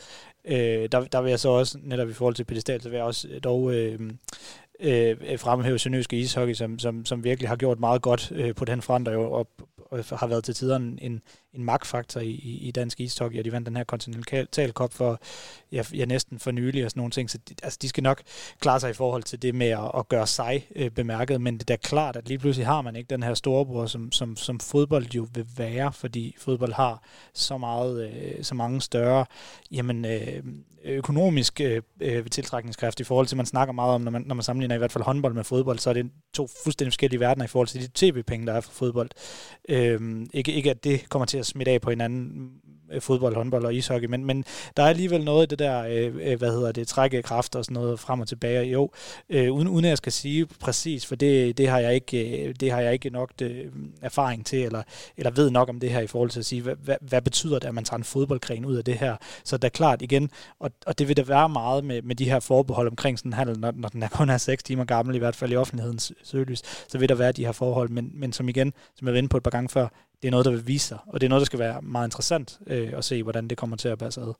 Øh, 0.44 0.88
der, 0.92 1.04
der 1.04 1.22
vil 1.22 1.30
jeg 1.30 1.40
så 1.40 1.48
også, 1.48 1.78
netop 1.82 2.08
i 2.08 2.12
forhold 2.12 2.34
til 2.34 2.44
pedestal, 2.44 2.80
så 2.80 2.88
vil 2.88 2.96
jeg 2.96 3.04
også 3.04 3.28
dog 3.44 3.74
øh, 3.74 4.00
øh, 4.80 5.38
fremhæve 5.38 5.78
Sønderjyske 5.78 6.18
Ishockey, 6.18 6.54
som, 6.54 6.78
som, 6.78 7.06
som 7.06 7.24
virkelig 7.24 7.48
har 7.48 7.56
gjort 7.56 7.80
meget 7.80 8.02
godt 8.02 8.32
øh, 8.34 8.54
på 8.54 8.64
den 8.64 8.82
front, 8.82 9.08
og, 9.08 9.32
og, 9.32 9.48
og 9.90 10.04
har 10.18 10.26
været 10.26 10.44
til 10.44 10.54
tider 10.54 10.76
en, 10.76 11.22
en 11.54 11.64
magtfaktor 11.64 12.20
i, 12.20 12.30
i, 12.30 12.68
i 12.68 12.70
dansk 12.70 13.00
ishockey, 13.00 13.38
og 13.38 13.44
de 13.44 13.52
vandt 13.52 13.66
den 13.66 13.76
her 13.76 13.84
Continental 13.84 14.72
Cup 14.72 14.92
for 14.92 15.20
ja, 15.72 15.82
ja, 15.94 16.04
næsten 16.04 16.38
for 16.38 16.50
nylig 16.50 16.84
og 16.84 16.90
sådan 16.90 17.00
nogle 17.00 17.10
ting, 17.10 17.30
så 17.30 17.38
de, 17.48 17.54
altså, 17.62 17.78
de 17.82 17.88
skal 17.88 18.02
nok 18.02 18.22
klare 18.60 18.80
sig 18.80 18.90
i 18.90 18.92
forhold 18.92 19.22
til 19.22 19.42
det 19.42 19.54
med 19.54 19.68
at, 19.68 19.90
at 19.98 20.08
gøre 20.08 20.26
sig 20.26 20.68
øh, 20.76 20.90
bemærket, 20.90 21.40
men 21.40 21.54
det 21.54 21.62
er 21.62 21.76
da 21.76 21.76
klart, 21.76 22.16
at 22.16 22.28
lige 22.28 22.38
pludselig 22.38 22.66
har 22.66 22.82
man 22.82 22.96
ikke 22.96 23.08
den 23.08 23.22
her 23.22 23.34
storebror, 23.34 23.86
som, 23.86 24.12
som, 24.12 24.36
som 24.36 24.60
fodbold 24.60 25.06
jo 25.06 25.26
vil 25.34 25.46
være, 25.56 25.92
fordi 25.92 26.36
fodbold 26.38 26.72
har 26.72 27.02
så 27.34 27.58
meget, 27.58 28.10
øh, 28.12 28.44
så 28.44 28.54
mange 28.54 28.80
større 28.80 29.26
jamen, 29.70 30.04
øh, 30.04 30.42
økonomisk 30.84 31.60
øh, 31.60 31.82
øh, 32.00 32.26
tiltrækningskraft 32.26 33.00
i 33.00 33.04
forhold 33.04 33.26
til, 33.26 33.36
man 33.36 33.46
snakker 33.46 33.72
meget 33.72 33.94
om, 33.94 34.00
når 34.00 34.10
man, 34.10 34.22
når 34.26 34.34
man 34.34 34.42
sammenligner 34.42 34.74
i 34.74 34.78
hvert 34.78 34.92
fald 34.92 35.04
håndbold 35.04 35.34
med 35.34 35.44
fodbold, 35.44 35.78
så 35.78 35.90
er 35.90 35.94
det 35.94 36.10
to 36.34 36.48
fuldstændig 36.64 36.92
forskellige 36.92 37.20
verdener 37.20 37.44
i 37.44 37.48
forhold 37.48 37.68
til 37.68 37.82
de 37.82 37.88
tv-penge, 37.94 38.46
der 38.46 38.52
er 38.52 38.60
for 38.60 38.72
fodbold. 38.72 39.10
Øh, 39.68 40.26
ikke, 40.32 40.52
ikke 40.52 40.70
at 40.70 40.84
det 40.84 41.08
kommer 41.08 41.26
til 41.26 41.38
at 41.38 41.41
smitte 41.44 41.72
af 41.72 41.80
på 41.80 41.90
hinanden 41.90 42.50
øh, 42.92 43.00
fodbold, 43.00 43.34
håndbold 43.34 43.64
og 43.64 43.74
ishockey, 43.74 44.06
men, 44.06 44.24
men 44.24 44.44
der 44.76 44.82
er 44.82 44.86
alligevel 44.86 45.24
noget 45.24 45.46
i 45.46 45.48
det 45.48 45.58
der, 45.58 45.84
øh, 45.84 46.14
øh 46.22 46.38
hvad 46.38 46.50
hedder 46.50 46.72
det, 46.72 46.88
trække 46.88 47.22
kraft 47.22 47.56
og 47.56 47.64
sådan 47.64 47.74
noget 47.74 48.00
frem 48.00 48.20
og 48.20 48.28
tilbage. 48.28 48.64
Jo, 48.64 48.90
øh, 49.30 49.52
uden, 49.52 49.68
uden 49.68 49.84
at 49.84 49.88
jeg 49.88 49.98
skal 49.98 50.12
sige 50.12 50.46
præcis, 50.46 51.06
for 51.06 51.16
det, 51.16 51.58
det, 51.58 51.68
har, 51.68 51.78
jeg 51.78 51.94
ikke, 51.94 52.46
øh, 52.46 52.54
det 52.60 52.70
har 52.70 52.80
jeg 52.80 52.92
ikke 52.92 53.10
nok 53.10 53.30
det, 53.38 53.70
erfaring 54.02 54.46
til, 54.46 54.64
eller, 54.64 54.82
eller 55.16 55.30
ved 55.30 55.50
nok 55.50 55.68
om 55.68 55.80
det 55.80 55.90
her 55.90 56.00
i 56.00 56.06
forhold 56.06 56.30
til 56.30 56.38
at 56.38 56.46
sige, 56.46 56.62
hvad, 56.62 56.76
hvad, 56.84 56.96
hvad 57.00 57.22
betyder 57.22 57.58
det, 57.58 57.68
at 57.68 57.74
man 57.74 57.84
tager 57.84 57.98
en 57.98 58.04
fodboldgren 58.04 58.64
ud 58.64 58.76
af 58.76 58.84
det 58.84 58.94
her? 58.94 59.16
Så 59.44 59.56
det 59.56 59.64
er 59.64 59.68
klart 59.68 60.02
igen, 60.02 60.30
og, 60.60 60.70
og 60.86 60.98
det 60.98 61.08
vil 61.08 61.16
der 61.16 61.24
være 61.24 61.48
meget 61.48 61.84
med, 61.84 62.02
med 62.02 62.16
de 62.16 62.30
her 62.30 62.40
forbehold 62.40 62.88
omkring 62.88 63.18
sådan 63.18 63.28
en 63.28 63.32
handel, 63.32 63.58
når, 63.58 63.72
når 63.76 63.88
den 63.88 64.02
er 64.02 64.08
kun 64.08 64.30
er 64.30 64.38
6 64.38 64.62
timer 64.62 64.84
gammel, 64.84 65.14
i 65.14 65.18
hvert 65.18 65.36
fald 65.36 65.52
i 65.52 65.56
offentlighedens 65.56 66.12
søgelys, 66.22 66.62
så 66.88 66.98
vil 66.98 67.08
der 67.08 67.14
være 67.14 67.32
de 67.32 67.44
her 67.44 67.52
forhold, 67.52 67.88
men, 67.88 68.10
men 68.14 68.32
som 68.32 68.48
igen, 68.48 68.72
som 68.94 69.06
jeg 69.06 69.12
var 69.12 69.18
inde 69.18 69.28
på 69.28 69.36
et 69.36 69.42
par 69.42 69.50
gange 69.50 69.68
før, 69.68 69.88
det 70.22 70.28
er 70.28 70.30
noget, 70.30 70.44
der 70.44 70.50
vil 70.50 70.66
vise 70.66 70.86
sig, 70.86 70.98
og 71.06 71.20
det 71.20 71.26
er 71.26 71.28
noget, 71.28 71.40
der 71.40 71.46
skal 71.46 71.58
være 71.58 71.82
meget 71.82 72.06
interessant 72.06 72.58
øh, 72.66 72.92
at 72.96 73.04
se, 73.04 73.22
hvordan 73.22 73.48
det 73.48 73.58
kommer 73.58 73.76
til 73.76 73.88
at 73.88 73.98
passe 73.98 74.20
ad. 74.20 74.34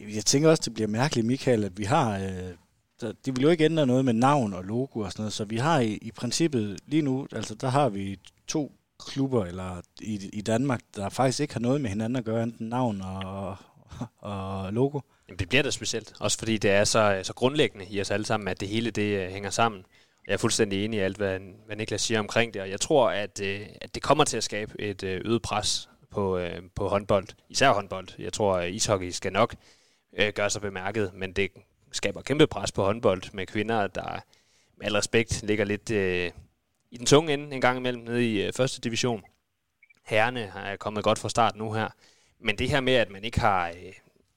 Jeg 0.00 0.24
tænker 0.24 0.50
også, 0.50 0.62
det 0.64 0.74
bliver 0.74 0.88
mærkeligt, 0.88 1.26
Michael, 1.26 1.64
at 1.64 1.78
vi 1.78 1.84
har... 1.84 2.18
Øh, 2.18 2.54
der, 3.00 3.12
det 3.24 3.36
vil 3.36 3.42
jo 3.42 3.48
ikke 3.48 3.64
ændre 3.64 3.86
noget 3.86 4.04
med 4.04 4.12
navn 4.12 4.54
og 4.54 4.64
logo 4.64 5.00
og 5.00 5.12
sådan 5.12 5.22
noget, 5.22 5.32
så 5.32 5.44
vi 5.44 5.56
har 5.56 5.80
i, 5.80 5.98
i 6.02 6.10
princippet 6.12 6.78
lige 6.86 7.02
nu, 7.02 7.26
altså 7.32 7.54
der 7.54 7.68
har 7.68 7.88
vi 7.88 8.18
to 8.46 8.72
klubber 9.06 9.44
eller 9.44 9.80
i, 10.00 10.30
i 10.32 10.40
Danmark, 10.40 10.80
der 10.96 11.08
faktisk 11.08 11.40
ikke 11.40 11.54
har 11.54 11.60
noget 11.60 11.80
med 11.80 11.90
hinanden 11.90 12.16
at 12.16 12.24
gøre, 12.24 12.42
enten 12.42 12.68
navn 12.68 13.02
og, 13.02 13.56
og 14.18 14.72
logo. 14.72 15.00
Jamen, 15.28 15.38
det 15.38 15.48
bliver 15.48 15.62
da 15.62 15.70
specielt, 15.70 16.12
også 16.20 16.38
fordi 16.38 16.58
det 16.58 16.70
er 16.70 16.84
så, 16.84 17.20
så 17.22 17.34
grundlæggende 17.34 17.86
i 17.90 18.00
os 18.00 18.10
alle 18.10 18.26
sammen, 18.26 18.48
at 18.48 18.60
det 18.60 18.68
hele 18.68 18.90
det 18.90 19.24
øh, 19.24 19.30
hænger 19.30 19.50
sammen. 19.50 19.84
Jeg 20.26 20.32
er 20.32 20.36
fuldstændig 20.36 20.84
enig 20.84 20.98
i 20.98 21.00
alt, 21.00 21.16
hvad, 21.16 21.38
hvad 21.66 21.76
Niklas 21.76 22.00
siger 22.02 22.20
omkring 22.20 22.54
det, 22.54 22.62
og 22.62 22.70
jeg 22.70 22.80
tror, 22.80 23.10
at, 23.10 23.40
øh, 23.42 23.66
at 23.80 23.94
det 23.94 24.02
kommer 24.02 24.24
til 24.24 24.36
at 24.36 24.44
skabe 24.44 24.80
et 24.80 25.02
øh, 25.02 25.20
øget 25.24 25.42
pres 25.42 25.88
på, 26.10 26.38
øh, 26.38 26.62
på 26.74 26.88
håndbold, 26.88 27.26
især 27.48 27.72
håndbold. 27.72 28.08
Jeg 28.18 28.32
tror, 28.32 28.56
at 28.56 28.72
ishockey 28.72 29.10
skal 29.10 29.32
nok 29.32 29.54
øh, 30.18 30.32
gøre 30.32 30.50
sig 30.50 30.62
bemærket, 30.62 31.10
men 31.14 31.32
det 31.32 31.50
skaber 31.92 32.22
kæmpe 32.22 32.46
pres 32.46 32.72
på 32.72 32.84
håndbold 32.84 33.22
med 33.32 33.46
kvinder, 33.46 33.86
der 33.86 34.20
med 34.76 34.86
al 34.86 34.92
respekt 34.92 35.42
ligger 35.42 35.64
lidt 35.64 35.90
øh, 35.90 36.30
i 36.90 36.96
den 36.96 37.06
tunge 37.06 37.32
ende 37.32 37.54
en 37.54 37.60
gang 37.60 37.78
imellem 37.78 38.02
nede 38.02 38.32
i 38.32 38.42
øh, 38.42 38.52
første 38.52 38.80
division. 38.80 39.22
Herrene 40.04 40.40
er 40.40 40.76
kommet 40.76 41.04
godt 41.04 41.18
fra 41.18 41.28
start 41.28 41.56
nu 41.56 41.72
her, 41.72 41.88
men 42.40 42.58
det 42.58 42.70
her 42.70 42.80
med, 42.80 42.94
at 42.94 43.10
man 43.10 43.24
ikke 43.24 43.40
har... 43.40 43.68
Øh, 43.68 43.92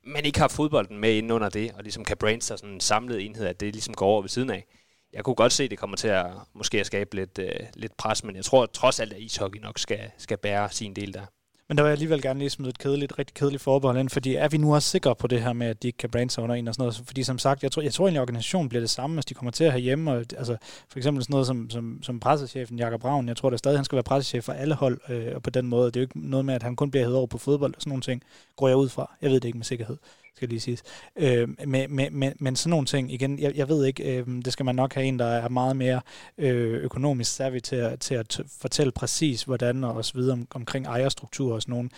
man 0.06 0.26
ikke 0.26 0.40
har 0.40 0.48
fodbolden 0.48 0.98
med 0.98 1.14
inden 1.14 1.32
under 1.32 1.50
det, 1.50 1.72
og 1.72 1.84
ligesom 1.84 2.06
kan 2.06 2.18
brains 2.18 2.46
sig 2.46 2.60
sådan 2.60 2.74
en 2.74 2.80
samlet 2.80 3.26
enhed, 3.26 3.46
at 3.48 3.60
det 3.60 3.74
ligesom 3.74 3.94
går 3.94 4.06
over 4.06 4.22
ved 4.22 4.30
siden 4.30 4.50
af 4.50 4.66
jeg 5.14 5.24
kunne 5.24 5.36
godt 5.36 5.54
se, 5.54 5.64
at 5.64 5.72
det 5.72 5.80
kommer 5.80 5.98
til 5.98 6.08
at 6.08 6.26
måske 6.54 6.80
at 6.80 6.86
skabe 6.86 7.16
lidt, 7.16 7.40
øh, 7.40 7.50
lidt 7.74 7.98
pres, 7.98 8.24
men 8.24 8.36
jeg 8.36 8.46
tror 8.46 8.66
trods 8.66 9.00
alt, 9.00 9.14
at 9.14 9.20
ishockey 9.20 9.60
nok 9.60 9.80
skal, 9.80 10.00
skal 10.18 10.38
bære 10.38 10.70
sin 10.72 10.94
del 10.94 11.14
der. 11.14 11.26
Men 11.68 11.78
der 11.78 11.84
vil 11.84 11.90
jeg 11.90 11.94
alligevel 11.94 12.22
gerne 12.22 12.40
lige 12.40 12.50
smide 12.50 12.70
et 12.70 12.78
kedeligt, 12.78 13.20
rigtig 13.20 13.34
kedeligt 13.34 13.64
forbehold 13.64 13.98
ind, 13.98 14.10
fordi 14.10 14.36
er 14.36 14.48
vi 14.48 14.58
nu 14.58 14.76
også 14.76 14.90
sikre 14.90 15.16
på 15.16 15.28
det 15.28 15.42
her 15.42 15.54
med, 15.54 15.68
at 15.68 15.84
de 15.84 15.88
ikke 15.88 15.98
kan 15.98 16.10
brande 16.10 16.32
sig 16.32 16.44
under 16.44 16.56
en 16.56 16.68
og 16.68 16.74
sådan 16.74 16.82
noget? 16.82 17.02
Fordi 17.06 17.24
som 17.24 17.38
sagt, 17.38 17.64
jeg 17.64 17.72
tror, 17.72 17.82
jeg 17.82 17.94
tror 17.94 18.06
egentlig, 18.06 18.20
at 18.20 18.22
organisationen 18.22 18.70
bliver 18.70 18.80
det 18.80 18.90
samme, 18.90 19.14
hvis 19.14 19.26
de 19.26 19.34
kommer 19.34 19.52
til 19.52 19.64
at 19.64 19.72
have 19.72 19.82
hjemme. 19.82 20.12
Og, 20.12 20.18
altså, 20.18 20.58
for 20.90 21.00
eksempel 21.00 21.24
sådan 21.24 21.34
noget 21.34 21.48
som, 21.48 21.70
som, 21.70 22.00
som 22.04 22.20
pressechefen 22.20 22.80
Jakob 22.80 23.02
Braun, 23.02 23.28
jeg 23.28 23.38
tror 23.38 23.50
da 23.50 23.58
stadig, 23.58 23.78
han 23.78 23.86
skal 23.86 23.96
være 23.96 24.04
pressechef 24.04 24.44
for 24.44 24.54
alle 24.54 24.76
hold, 24.76 25.00
øh, 25.10 25.36
og 25.36 25.44
på 25.44 25.50
den 25.50 25.68
måde. 25.68 25.86
Det 25.86 25.96
er 25.96 26.00
jo 26.02 26.04
ikke 26.04 26.30
noget 26.30 26.46
med, 26.46 26.54
at 26.54 26.64
han 26.64 26.76
kun 26.76 26.92
bliver 26.92 27.04
hævet 27.04 27.18
over 27.18 27.28
på 27.28 27.38
fodbold 27.38 27.76
og 27.76 27.82
sådan 27.82 27.90
nogle 27.90 28.02
ting, 28.02 28.24
går 28.56 28.68
jeg 28.68 28.78
ud 28.78 28.90
fra. 28.90 29.16
Jeg 29.22 29.30
ved 29.30 29.40
det 29.40 29.48
ikke 29.48 29.58
med 29.58 29.66
sikkerhed 29.66 29.98
skal 30.36 30.50
lige 30.50 30.60
siges. 30.60 30.84
Øh, 31.16 31.50
men, 31.68 31.96
men, 31.96 32.20
men, 32.20 32.34
men 32.40 32.56
sådan 32.56 32.70
nogle 32.70 32.86
ting, 32.86 33.14
igen, 33.14 33.40
jeg, 33.40 33.56
jeg 33.56 33.70
ved 33.70 33.86
ikke, 33.86 34.18
øh, 34.18 34.28
det 34.28 34.54
skal 34.54 34.66
man 34.66 34.76
nok 34.76 34.94
have 34.94 35.06
en, 35.06 35.20
der 35.20 35.26
er 35.26 35.50
meget 35.50 35.76
mere 35.76 36.02
øh, 36.38 36.84
økonomisk 36.84 37.36
savvy 37.36 37.60
til 37.60 37.76
at, 37.76 38.00
til 38.00 38.16
at 38.16 38.40
fortælle 38.62 38.92
præcis, 38.92 39.44
hvordan 39.44 39.84
og 39.84 40.06
så 40.06 40.14
videre 40.14 40.34
om, 40.34 40.48
omkring 40.52 40.86
ejerstruktur 40.86 41.54
og 41.54 41.62
sådan 41.62 41.74
nogle 41.74 41.90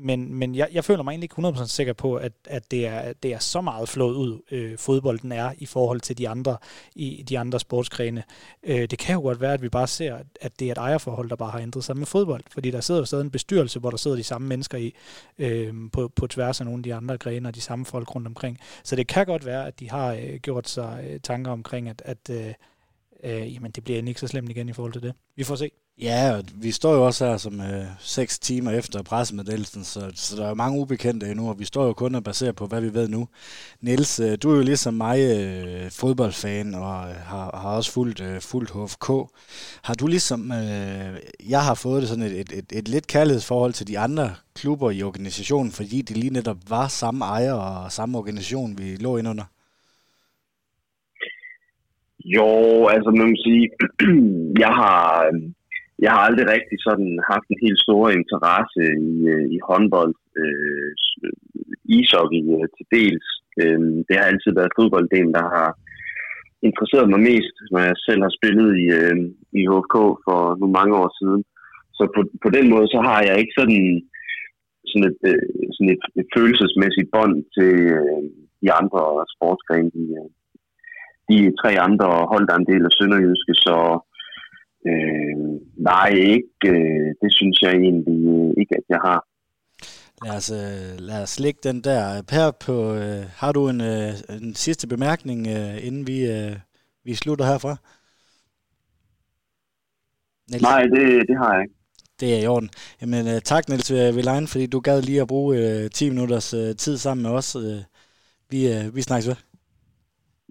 men, 0.00 0.34
men 0.34 0.54
jeg, 0.54 0.68
jeg 0.72 0.84
føler 0.84 1.02
mig 1.02 1.12
egentlig 1.12 1.24
ikke 1.24 1.48
100% 1.48 1.66
sikker 1.66 1.92
på, 1.92 2.14
at, 2.16 2.32
at 2.44 2.70
det, 2.70 2.86
er, 2.86 3.12
det 3.12 3.32
er 3.32 3.38
så 3.38 3.60
meget 3.60 3.88
flået 3.88 4.14
ud, 4.14 4.40
øh, 4.50 4.78
fodbolden 4.78 5.32
er 5.32 5.52
i 5.58 5.66
forhold 5.66 6.00
til 6.00 6.18
de 6.18 6.28
andre 6.28 6.56
i 6.94 7.24
de 7.28 7.38
andre 7.38 7.60
sportsgrene. 7.60 8.22
Øh, 8.62 8.88
det 8.90 8.98
kan 8.98 9.14
jo 9.14 9.20
godt 9.20 9.40
være, 9.40 9.54
at 9.54 9.62
vi 9.62 9.68
bare 9.68 9.86
ser, 9.86 10.18
at 10.40 10.52
det 10.58 10.68
er 10.68 10.72
et 10.72 10.78
ejerforhold, 10.78 11.30
der 11.30 11.36
bare 11.36 11.50
har 11.50 11.58
ændret 11.58 11.84
sig 11.84 11.96
med 11.96 12.06
fodbold, 12.06 12.42
fordi 12.50 12.70
der 12.70 12.80
sidder 12.80 13.00
jo 13.00 13.04
stadig 13.04 13.24
en 13.24 13.30
bestyrelse, 13.30 13.80
hvor 13.80 13.90
der 13.90 13.96
sidder 13.96 14.16
de 14.16 14.24
samme 14.24 14.48
mennesker 14.48 14.78
i 14.78 14.94
øh, 15.38 15.74
på, 15.92 16.08
på 16.08 16.26
tværs 16.26 16.60
af 16.60 16.66
nogle 16.66 16.78
af 16.78 16.82
de 16.82 16.94
andre 16.94 17.18
grene 17.18 17.48
og 17.48 17.54
de 17.54 17.60
samme 17.60 17.84
folk 17.84 18.14
rundt 18.14 18.26
omkring. 18.26 18.58
Så 18.84 18.96
det 18.96 19.06
kan 19.06 19.26
godt 19.26 19.46
være, 19.46 19.66
at 19.66 19.80
de 19.80 19.90
har 19.90 20.12
øh, 20.12 20.34
gjort 20.42 20.68
sig 20.68 21.04
øh, 21.08 21.20
tanker 21.20 21.52
omkring, 21.52 21.88
at, 21.88 22.02
at 22.04 22.30
øh, 22.30 22.54
øh, 23.24 23.54
jamen, 23.54 23.70
det 23.70 23.84
bliver 23.84 24.02
ikke 24.02 24.20
så 24.20 24.26
slemt 24.26 24.50
igen 24.50 24.68
i 24.68 24.72
forhold 24.72 24.92
til 24.92 25.02
det. 25.02 25.14
Vi 25.36 25.44
får 25.44 25.54
se. 25.54 25.70
Ja, 25.98 26.32
og 26.36 26.44
vi 26.62 26.70
står 26.70 26.94
jo 26.94 27.06
også 27.06 27.26
her 27.26 27.36
som 27.36 27.60
øh, 27.60 27.84
seks 27.98 28.38
timer 28.38 28.70
efter 28.70 29.02
pressemeddelelsen, 29.02 29.84
så, 29.84 30.00
så 30.14 30.36
der 30.36 30.48
er 30.50 30.54
mange 30.54 30.80
ubekendte 30.80 31.30
endnu, 31.30 31.48
og 31.48 31.58
vi 31.58 31.64
står 31.64 31.86
jo 31.86 31.92
kun 31.92 32.14
og 32.14 32.24
baserer 32.24 32.52
på, 32.52 32.66
hvad 32.66 32.80
vi 32.80 32.94
ved 32.94 33.08
nu. 33.08 33.28
Niels, 33.80 34.20
øh, 34.20 34.38
du 34.42 34.50
er 34.50 34.56
jo 34.56 34.62
ligesom 34.62 34.94
mig 34.94 35.18
øh, 35.20 35.90
fodboldfan, 35.90 36.74
og 36.74 37.08
øh, 37.08 37.14
har, 37.14 37.56
har 37.62 37.76
også 37.76 37.92
fulgt, 37.92 38.20
øh, 38.20 38.40
fulgt 38.40 38.70
HFK. 38.70 39.08
Har 39.84 39.94
du 39.94 40.06
ligesom, 40.06 40.52
øh, 40.52 41.16
jeg 41.48 41.62
har 41.64 41.74
fået 41.74 42.00
det 42.02 42.08
sådan 42.08 42.24
et, 42.24 42.40
et, 42.40 42.52
et, 42.52 42.72
et 42.72 42.88
lidt 42.88 43.06
kærlighedsforhold 43.06 43.72
til 43.72 43.88
de 43.88 43.98
andre 43.98 44.30
klubber 44.54 44.90
i 44.90 45.02
organisationen, 45.02 45.72
fordi 45.72 46.02
de 46.02 46.14
lige 46.14 46.32
netop 46.32 46.58
var 46.68 46.88
samme 46.88 47.24
ejer 47.24 47.52
og 47.52 47.92
samme 47.92 48.18
organisation, 48.18 48.78
vi 48.78 48.96
lå 48.96 49.16
ind 49.16 49.28
under? 49.28 49.44
Jo, 52.24 52.48
altså 52.86 53.10
man 53.10 53.26
må 53.30 53.36
sige, 53.44 53.70
jeg 54.64 54.68
har, 54.68 55.24
øh, 55.24 55.52
jeg 56.04 56.10
har 56.14 56.22
aldrig 56.28 56.46
rigtig 56.56 56.78
sådan 56.88 57.10
haft 57.32 57.46
en 57.50 57.62
helt 57.64 57.80
stor 57.86 58.04
interesse 58.20 58.82
i, 59.10 59.12
øh, 59.32 59.46
i 59.56 59.58
håndbold, 59.68 60.14
øh, 60.42 60.90
ishockey 61.98 62.42
øh, 62.54 62.66
til 62.76 62.86
dels. 62.96 63.28
Øh, 63.62 63.80
det 64.06 64.14
har 64.16 64.26
altid 64.30 64.52
været 64.58 64.76
fodbolddelen, 64.78 65.32
der 65.38 65.46
har 65.56 65.70
interesseret 66.68 67.08
mig 67.10 67.20
mest, 67.30 67.56
når 67.72 67.80
jeg 67.88 67.96
selv 68.06 68.20
har 68.26 68.32
spillet 68.38 68.68
i, 68.82 68.84
øh, 69.00 69.16
i 69.60 69.62
HFK 69.70 69.96
for 70.26 70.40
nu 70.60 70.66
mange 70.78 70.94
år 71.02 71.10
siden. 71.20 71.42
Så 71.96 72.02
på, 72.14 72.20
på 72.44 72.48
den 72.56 72.66
måde, 72.74 72.86
så 72.94 73.00
har 73.08 73.20
jeg 73.28 73.36
ikke 73.38 73.54
sådan, 73.60 73.82
sådan, 74.90 75.06
et, 75.10 75.20
øh, 75.30 75.46
sådan 75.74 75.92
et, 75.96 76.04
et 76.20 76.28
følelsesmæssigt 76.36 77.08
bånd 77.14 77.36
til 77.56 77.74
øh, 77.98 78.22
de 78.62 78.68
andre 78.80 79.02
sportsgrene, 79.34 79.90
de, 79.96 80.04
øh, 80.20 80.28
de 81.30 81.38
tre 81.60 81.72
andre 81.88 82.08
hold, 82.32 82.44
der 82.46 82.54
er 82.54 82.62
en 82.62 82.72
del 82.72 82.82
af 82.88 82.92
Sønderjyske, 82.94 83.54
så 83.66 83.76
øh, 84.86 85.60
nej, 85.76 86.08
ikke, 86.08 86.66
øh, 86.66 87.14
det 87.22 87.30
synes 87.38 87.62
jeg 87.62 87.72
egentlig 87.72 88.18
øh, 88.28 88.54
ikke, 88.60 88.76
at 88.76 88.84
jeg 88.88 88.98
har. 89.04 89.20
Lad 90.24 90.36
os, 90.36 90.50
øh, 90.50 90.98
lad 90.98 91.22
os 91.22 91.40
lægge 91.40 91.60
den 91.62 91.80
der. 91.80 92.22
Per, 92.22 92.50
på, 92.66 92.94
øh, 92.94 93.24
har 93.36 93.52
du 93.52 93.68
en, 93.68 93.80
øh, 93.80 94.12
en 94.42 94.54
sidste 94.54 94.88
bemærkning, 94.88 95.46
øh, 95.46 95.86
inden 95.86 96.06
vi, 96.06 96.30
øh, 96.30 96.56
vi 97.04 97.14
slutter 97.14 97.44
herfra? 97.44 97.76
Niels? 100.50 100.62
Nej, 100.62 100.82
det, 100.82 101.28
det 101.28 101.36
har 101.38 101.54
jeg 101.54 101.62
ikke. 101.62 101.74
Det 102.20 102.34
er 102.34 102.42
i 102.42 102.46
orden. 102.46 102.70
Jamen, 103.00 103.26
uh, 103.26 103.38
tak 103.44 103.68
Niels 103.68 103.92
Vilein, 104.16 104.46
fordi 104.46 104.66
du 104.66 104.80
gad 104.80 105.02
lige 105.02 105.20
at 105.20 105.28
bruge 105.28 105.84
uh, 105.84 105.90
10 105.90 106.08
minutters 106.10 106.54
tid 106.78 106.96
sammen 106.96 107.22
med 107.22 107.30
os. 107.30 107.56
Vi, 108.50 108.58
vi 108.94 109.02
snakkes 109.02 109.28
ved. 109.28 109.36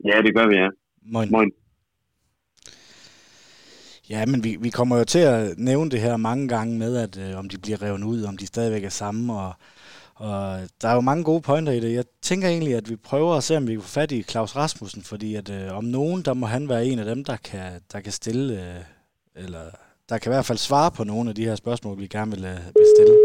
Ja, 0.05 0.21
det 0.21 0.35
gør 0.35 0.47
vi, 0.47 0.55
ja. 0.55 0.69
Moin. 1.01 1.31
Moin. 1.31 1.51
Ja, 4.09 4.25
men 4.25 4.43
vi, 4.43 4.55
vi 4.55 4.69
kommer 4.69 4.97
jo 4.97 5.03
til 5.03 5.19
at 5.19 5.57
nævne 5.57 5.91
det 5.91 6.01
her 6.01 6.17
mange 6.17 6.47
gange 6.47 6.77
med, 6.77 6.97
at 6.97 7.17
øh, 7.17 7.37
om 7.37 7.49
de 7.49 7.57
bliver 7.57 7.81
revet 7.81 8.03
ud, 8.03 8.23
om 8.23 8.37
de 8.37 8.47
stadigvæk 8.47 8.83
er 8.83 8.89
samme, 8.89 9.33
og, 9.33 9.53
og 10.15 10.59
der 10.81 10.87
er 10.87 10.93
jo 10.93 11.01
mange 11.01 11.23
gode 11.23 11.41
pointer 11.41 11.71
i 11.71 11.79
det. 11.79 11.93
Jeg 11.93 12.05
tænker 12.21 12.47
egentlig, 12.47 12.75
at 12.75 12.89
vi 12.89 12.95
prøver 12.95 13.35
at 13.35 13.43
se, 13.43 13.57
om 13.57 13.67
vi 13.67 13.73
kan 13.73 13.81
få 13.81 13.87
fat 13.87 14.11
i 14.11 14.23
Claus 14.23 14.55
Rasmussen, 14.55 15.03
fordi 15.03 15.35
at 15.35 15.49
øh, 15.49 15.77
om 15.77 15.83
nogen, 15.83 16.21
der 16.21 16.33
må 16.33 16.45
han 16.45 16.69
være 16.69 16.85
en 16.85 16.99
af 16.99 17.05
dem, 17.05 17.23
der 17.23 17.37
kan, 17.37 17.81
der 17.91 17.99
kan 17.99 18.11
stille, 18.11 18.53
øh, 18.53 18.83
eller 19.35 19.65
der 20.09 20.17
kan 20.17 20.31
i 20.31 20.33
hvert 20.33 20.45
fald 20.45 20.57
svare 20.57 20.91
på 20.91 21.03
nogle 21.03 21.29
af 21.29 21.35
de 21.35 21.45
her 21.45 21.55
spørgsmål, 21.55 21.99
vi 21.99 22.07
gerne 22.07 22.31
vil, 22.31 22.45
øh, 22.45 22.55
vil 22.55 22.85
stille. 22.97 23.17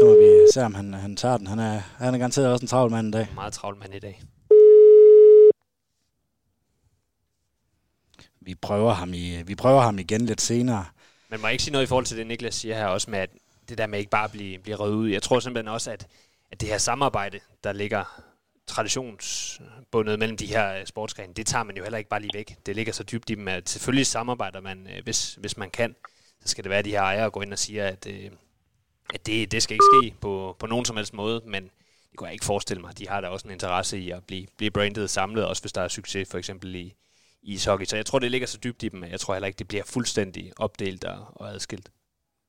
Så 0.00 0.04
må 0.04 0.14
vi 0.14 0.52
se, 0.52 0.64
om 0.64 0.74
han, 0.74 0.94
han 0.94 1.16
tager 1.16 1.36
den. 1.36 1.46
Han 1.46 1.58
er, 1.58 1.80
han 1.96 2.14
er 2.14 2.18
garanteret 2.18 2.52
også 2.52 2.64
en 2.64 2.68
travl 2.68 2.90
mand 2.90 3.08
i 3.08 3.10
dag. 3.10 3.28
Meget 3.34 3.52
travl 3.52 3.76
mand 3.78 3.94
i 3.94 3.98
dag. 3.98 4.22
Vi 8.44 8.54
prøver 8.54 8.92
ham, 8.92 9.14
i, 9.14 9.42
vi 9.42 9.54
prøver 9.54 9.80
ham 9.80 9.98
igen 9.98 10.26
lidt 10.26 10.40
senere. 10.40 10.84
Men 11.28 11.40
må 11.40 11.48
ikke 11.48 11.62
sige 11.62 11.72
noget 11.72 11.84
i 11.84 11.88
forhold 11.88 12.06
til 12.06 12.16
det, 12.16 12.26
Niklas 12.26 12.54
siger 12.54 12.74
her 12.74 12.86
også 12.86 13.10
med, 13.10 13.18
at 13.18 13.30
det 13.68 13.78
der 13.78 13.86
med 13.86 13.98
ikke 13.98 14.10
bare 14.10 14.24
at 14.24 14.30
blive, 14.30 14.58
blive 14.58 14.76
reddet 14.76 14.94
ud. 14.94 15.08
Jeg 15.08 15.22
tror 15.22 15.40
simpelthen 15.40 15.68
også, 15.68 15.90
at, 15.90 16.06
at 16.50 16.60
det 16.60 16.68
her 16.68 16.78
samarbejde, 16.78 17.40
der 17.64 17.72
ligger 17.72 18.22
traditionsbundet 18.66 20.18
mellem 20.18 20.36
de 20.36 20.46
her 20.46 20.74
øh, 20.74 20.86
sportsgrene, 20.86 21.34
det 21.34 21.46
tager 21.46 21.64
man 21.64 21.76
jo 21.76 21.82
heller 21.82 21.98
ikke 21.98 22.10
bare 22.10 22.20
lige 22.20 22.34
væk. 22.34 22.56
Det 22.66 22.76
ligger 22.76 22.92
så 22.92 23.02
dybt 23.02 23.30
i 23.30 23.34
dem, 23.34 23.48
at 23.48 23.68
selvfølgelig 23.68 24.06
samarbejder 24.06 24.60
man, 24.60 24.88
øh, 24.96 25.04
hvis, 25.04 25.34
hvis 25.34 25.56
man 25.56 25.70
kan. 25.70 25.96
Så 26.42 26.48
skal 26.48 26.64
det 26.64 26.70
være, 26.70 26.78
at 26.78 26.84
de 26.84 26.90
her 26.90 27.02
ejere 27.02 27.30
går 27.30 27.42
ind 27.42 27.52
og 27.52 27.58
siger, 27.58 27.86
at 27.86 28.06
øh, 28.06 28.30
at 29.14 29.26
det, 29.26 29.52
det 29.52 29.62
skal 29.62 29.74
ikke 29.74 29.84
ske 30.02 30.14
på, 30.20 30.56
på 30.58 30.66
nogen 30.66 30.84
som 30.84 30.96
helst 30.96 31.14
måde, 31.14 31.42
men 31.46 31.62
det 32.10 32.16
kunne 32.16 32.26
jeg 32.26 32.32
ikke 32.32 32.44
forestille 32.44 32.80
mig. 32.80 32.98
De 32.98 33.08
har 33.08 33.20
da 33.20 33.28
også 33.28 33.48
en 33.48 33.52
interesse 33.52 33.98
i 33.98 34.10
at 34.10 34.24
blive, 34.24 34.46
blive 34.56 34.70
brandet 34.70 35.10
samlet, 35.10 35.46
også 35.46 35.62
hvis 35.62 35.72
der 35.72 35.80
er 35.80 35.88
succes 35.88 36.28
for 36.30 36.38
eksempel 36.38 36.74
i 36.74 36.94
ishockey. 37.44 37.84
Så 37.84 37.96
jeg 37.96 38.06
tror, 38.06 38.18
det 38.18 38.30
ligger 38.30 38.46
så 38.46 38.58
dybt 38.64 38.82
i 38.82 38.88
dem, 38.88 39.04
at 39.04 39.10
jeg 39.10 39.20
tror 39.20 39.34
heller 39.34 39.46
ikke, 39.46 39.58
det 39.58 39.68
bliver 39.68 39.84
fuldstændig 39.84 40.52
opdelt 40.56 41.04
og, 41.04 41.26
og 41.30 41.54
adskilt. 41.54 41.90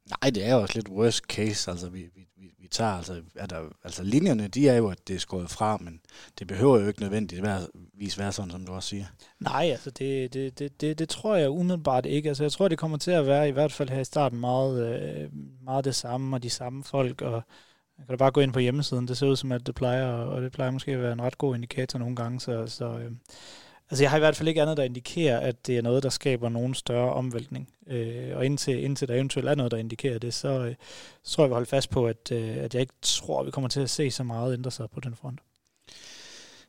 Nej, 0.09 0.29
det 0.29 0.45
er 0.45 0.55
jo 0.55 0.61
også 0.61 0.75
lidt 0.75 0.89
worst 0.89 1.23
case. 1.23 1.71
Altså, 1.71 1.89
vi, 1.89 1.99
vi, 2.15 2.27
vi, 2.37 2.53
vi 2.59 2.67
tager, 2.67 2.91
altså, 2.91 3.21
er 3.35 3.45
der, 3.45 3.61
altså 3.83 4.03
linjerne, 4.03 4.47
de 4.47 4.69
er 4.69 4.75
jo, 4.75 4.87
at 4.89 5.07
det 5.07 5.15
er 5.15 5.19
skåret 5.19 5.49
fra, 5.49 5.77
men 5.77 6.01
det 6.39 6.47
behøver 6.47 6.79
jo 6.79 6.87
ikke 6.87 7.01
nødvendigvis 7.01 8.19
være 8.19 8.31
sådan, 8.31 8.51
som 8.51 8.65
du 8.65 8.71
også 8.71 8.89
siger. 8.89 9.05
Nej, 9.39 9.69
altså 9.71 9.91
det, 9.91 10.33
det, 10.33 10.59
det, 10.59 10.81
det, 10.81 10.99
det 10.99 11.09
tror 11.09 11.35
jeg 11.35 11.49
umiddelbart 11.49 12.05
ikke. 12.05 12.29
Altså 12.29 12.43
jeg 12.43 12.51
tror, 12.51 12.67
det 12.67 12.77
kommer 12.77 12.97
til 12.97 13.11
at 13.11 13.25
være 13.25 13.47
i 13.49 13.51
hvert 13.51 13.71
fald 13.71 13.89
her 13.89 13.99
i 13.99 14.05
starten 14.05 14.39
meget, 14.39 15.01
øh, 15.03 15.29
meget 15.63 15.85
det 15.85 15.95
samme 15.95 16.35
og 16.35 16.43
de 16.43 16.49
samme 16.49 16.83
folk, 16.83 17.21
og 17.21 17.43
jeg 17.97 18.05
kan 18.05 18.13
da 18.13 18.15
bare 18.15 18.31
gå 18.31 18.41
ind 18.41 18.53
på 18.53 18.59
hjemmesiden. 18.59 19.07
Det 19.07 19.17
ser 19.17 19.27
ud 19.27 19.35
som, 19.35 19.51
at 19.51 19.67
det 19.67 19.75
plejer, 19.75 20.07
og 20.07 20.41
det 20.41 20.51
plejer 20.51 20.71
måske 20.71 20.91
at 20.91 21.01
være 21.01 21.13
en 21.13 21.21
ret 21.21 21.37
god 21.37 21.55
indikator 21.55 21.99
nogle 21.99 22.15
gange, 22.15 22.39
så, 22.39 22.67
så 22.67 22.85
øh, 22.85 23.11
Altså 23.91 24.03
jeg 24.03 24.09
har 24.09 24.17
i 24.17 24.19
hvert 24.19 24.35
fald 24.35 24.49
ikke 24.49 24.61
andet, 24.61 24.77
der 24.77 24.83
indikerer, 24.83 25.39
at 25.39 25.67
det 25.67 25.77
er 25.77 25.81
noget, 25.81 26.03
der 26.03 26.09
skaber 26.09 26.49
nogen 26.49 26.73
større 26.73 27.13
omvæltning. 27.13 27.69
Øh, 27.87 28.37
og 28.37 28.45
indtil, 28.45 28.83
indtil 28.83 29.07
der 29.07 29.13
eventuelt 29.15 29.49
er 29.49 29.55
noget, 29.55 29.71
der 29.71 29.77
indikerer 29.77 30.19
det, 30.19 30.33
så, 30.33 30.47
øh, 30.47 30.75
så 31.23 31.35
tror 31.35 31.43
jeg, 31.43 31.49
vi 31.49 31.53
holder 31.53 31.69
fast 31.69 31.89
på, 31.89 32.07
at, 32.07 32.31
øh, 32.31 32.57
at 32.57 32.73
jeg 32.73 32.81
ikke 32.81 32.93
tror, 33.01 33.39
at 33.39 33.45
vi 33.45 33.51
kommer 33.51 33.67
til 33.67 33.79
at 33.79 33.89
se 33.89 34.11
så 34.11 34.23
meget 34.23 34.53
ændre 34.53 34.71
sig 34.71 34.89
på 34.93 34.99
den 34.99 35.15
front. 35.15 35.39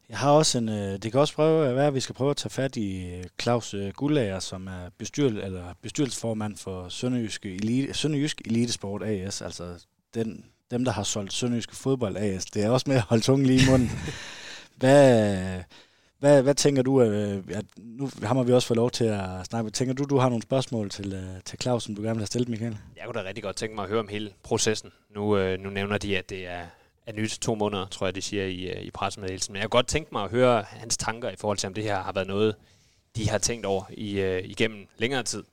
Jeg 0.09 0.19
har 0.19 0.31
også 0.31 0.59
en, 0.59 0.69
øh, 0.69 0.99
det 0.99 1.12
kan 1.12 1.21
også 1.21 1.35
prøve 1.35 1.69
at 1.69 1.77
være, 1.77 1.87
at 1.87 1.95
vi 1.95 2.01
skal 2.01 2.14
prøve 2.14 2.31
at 2.31 2.37
tage 2.37 2.51
fat 2.51 2.77
i 2.77 3.14
øh, 3.14 3.25
Claus 3.43 3.75
øh, 3.75 3.93
Gullager, 3.93 4.41
som 4.41 4.67
er 4.67 4.91
bestyr, 4.99 5.27
eller 5.27 5.75
bestyrelsesformand 5.83 6.57
for 6.57 6.89
Sønderjysk, 6.89 7.47
Elite, 7.47 7.95
Sønderjysk 7.95 8.41
Elitesport 8.45 9.03
AS, 9.03 9.43
altså 9.43 9.87
den, 10.14 10.45
dem, 10.71 10.85
der 10.85 10.93
har 10.93 11.03
solgt 11.03 11.33
Sønderjysk 11.33 11.75
Fodbold 11.75 12.17
AS. 12.17 12.45
Det 12.45 12.64
er 12.64 12.71
også 12.71 12.85
med 12.89 12.97
at 12.97 13.03
holde 13.03 13.23
tungen 13.23 13.47
lige 13.47 13.62
i 13.62 13.71
munden. 13.71 13.91
Hvad, 14.81 15.62
hvad, 16.19 16.43
hvad 16.43 16.55
tænker 16.55 16.83
du, 16.83 17.03
øh, 17.03 17.45
at 17.55 17.64
nu 17.77 18.11
har 18.23 18.43
vi 18.43 18.53
også 18.53 18.69
fået 18.69 18.77
lov 18.77 18.91
til 18.91 19.05
at 19.05 19.47
snakke, 19.47 19.71
tænker 19.71 19.95
du, 19.95 20.05
du 20.05 20.19
har 20.19 20.29
nogle 20.29 20.43
spørgsmål 20.43 20.91
til, 20.91 21.12
øh, 21.12 21.43
til 21.45 21.59
Claus, 21.62 21.85
som 21.85 21.95
du 21.95 22.03
gerne 22.03 22.14
vil 22.14 22.21
have 22.21 22.27
stillet, 22.27 22.49
Michael? 22.49 22.79
Jeg 22.97 23.05
kunne 23.05 23.23
da 23.23 23.29
rigtig 23.29 23.45
godt 23.45 23.57
tænke 23.57 23.75
mig 23.75 23.83
at 23.83 23.89
høre 23.89 24.01
om 24.01 24.09
hele 24.09 24.33
processen. 24.43 24.91
Nu, 25.14 25.37
øh, 25.37 25.61
nu 25.61 25.71
nævner 25.71 25.99
de, 25.99 26.19
at 26.19 26.31
det 26.31 26.47
er, 26.47 26.67
er 27.07 27.12
nyt 27.12 27.39
to 27.41 27.55
måneder, 27.55 27.87
tror 27.87 28.07
jeg, 28.07 28.14
de 28.14 28.23
siger 28.23 28.45
i, 28.45 28.64
øh, 28.71 28.83
i 28.83 28.91
pressemeddelelsen. 28.91 29.53
Men 29.53 29.61
jeg 29.61 29.71
kunne 29.71 29.79
godt 29.79 29.87
tænke 29.87 30.09
mig 30.12 30.25
at 30.25 30.31
høre 30.31 30.64
hans 30.69 30.97
tanker 30.97 31.31
i 31.31 31.37
forhold 31.37 31.59
til, 31.59 31.67
om 31.67 31.75
det 31.75 31.85
her 31.85 32.03
har 32.03 32.12
været 32.12 32.27
noget, 32.27 32.55
de 33.17 33.29
har 33.29 33.39
tænkt 33.39 33.67
over 33.67 33.85
i, 33.91 34.21
øh, 34.21 34.45
igennem 34.45 34.87
længere 34.99 35.23
tid. 35.23 35.45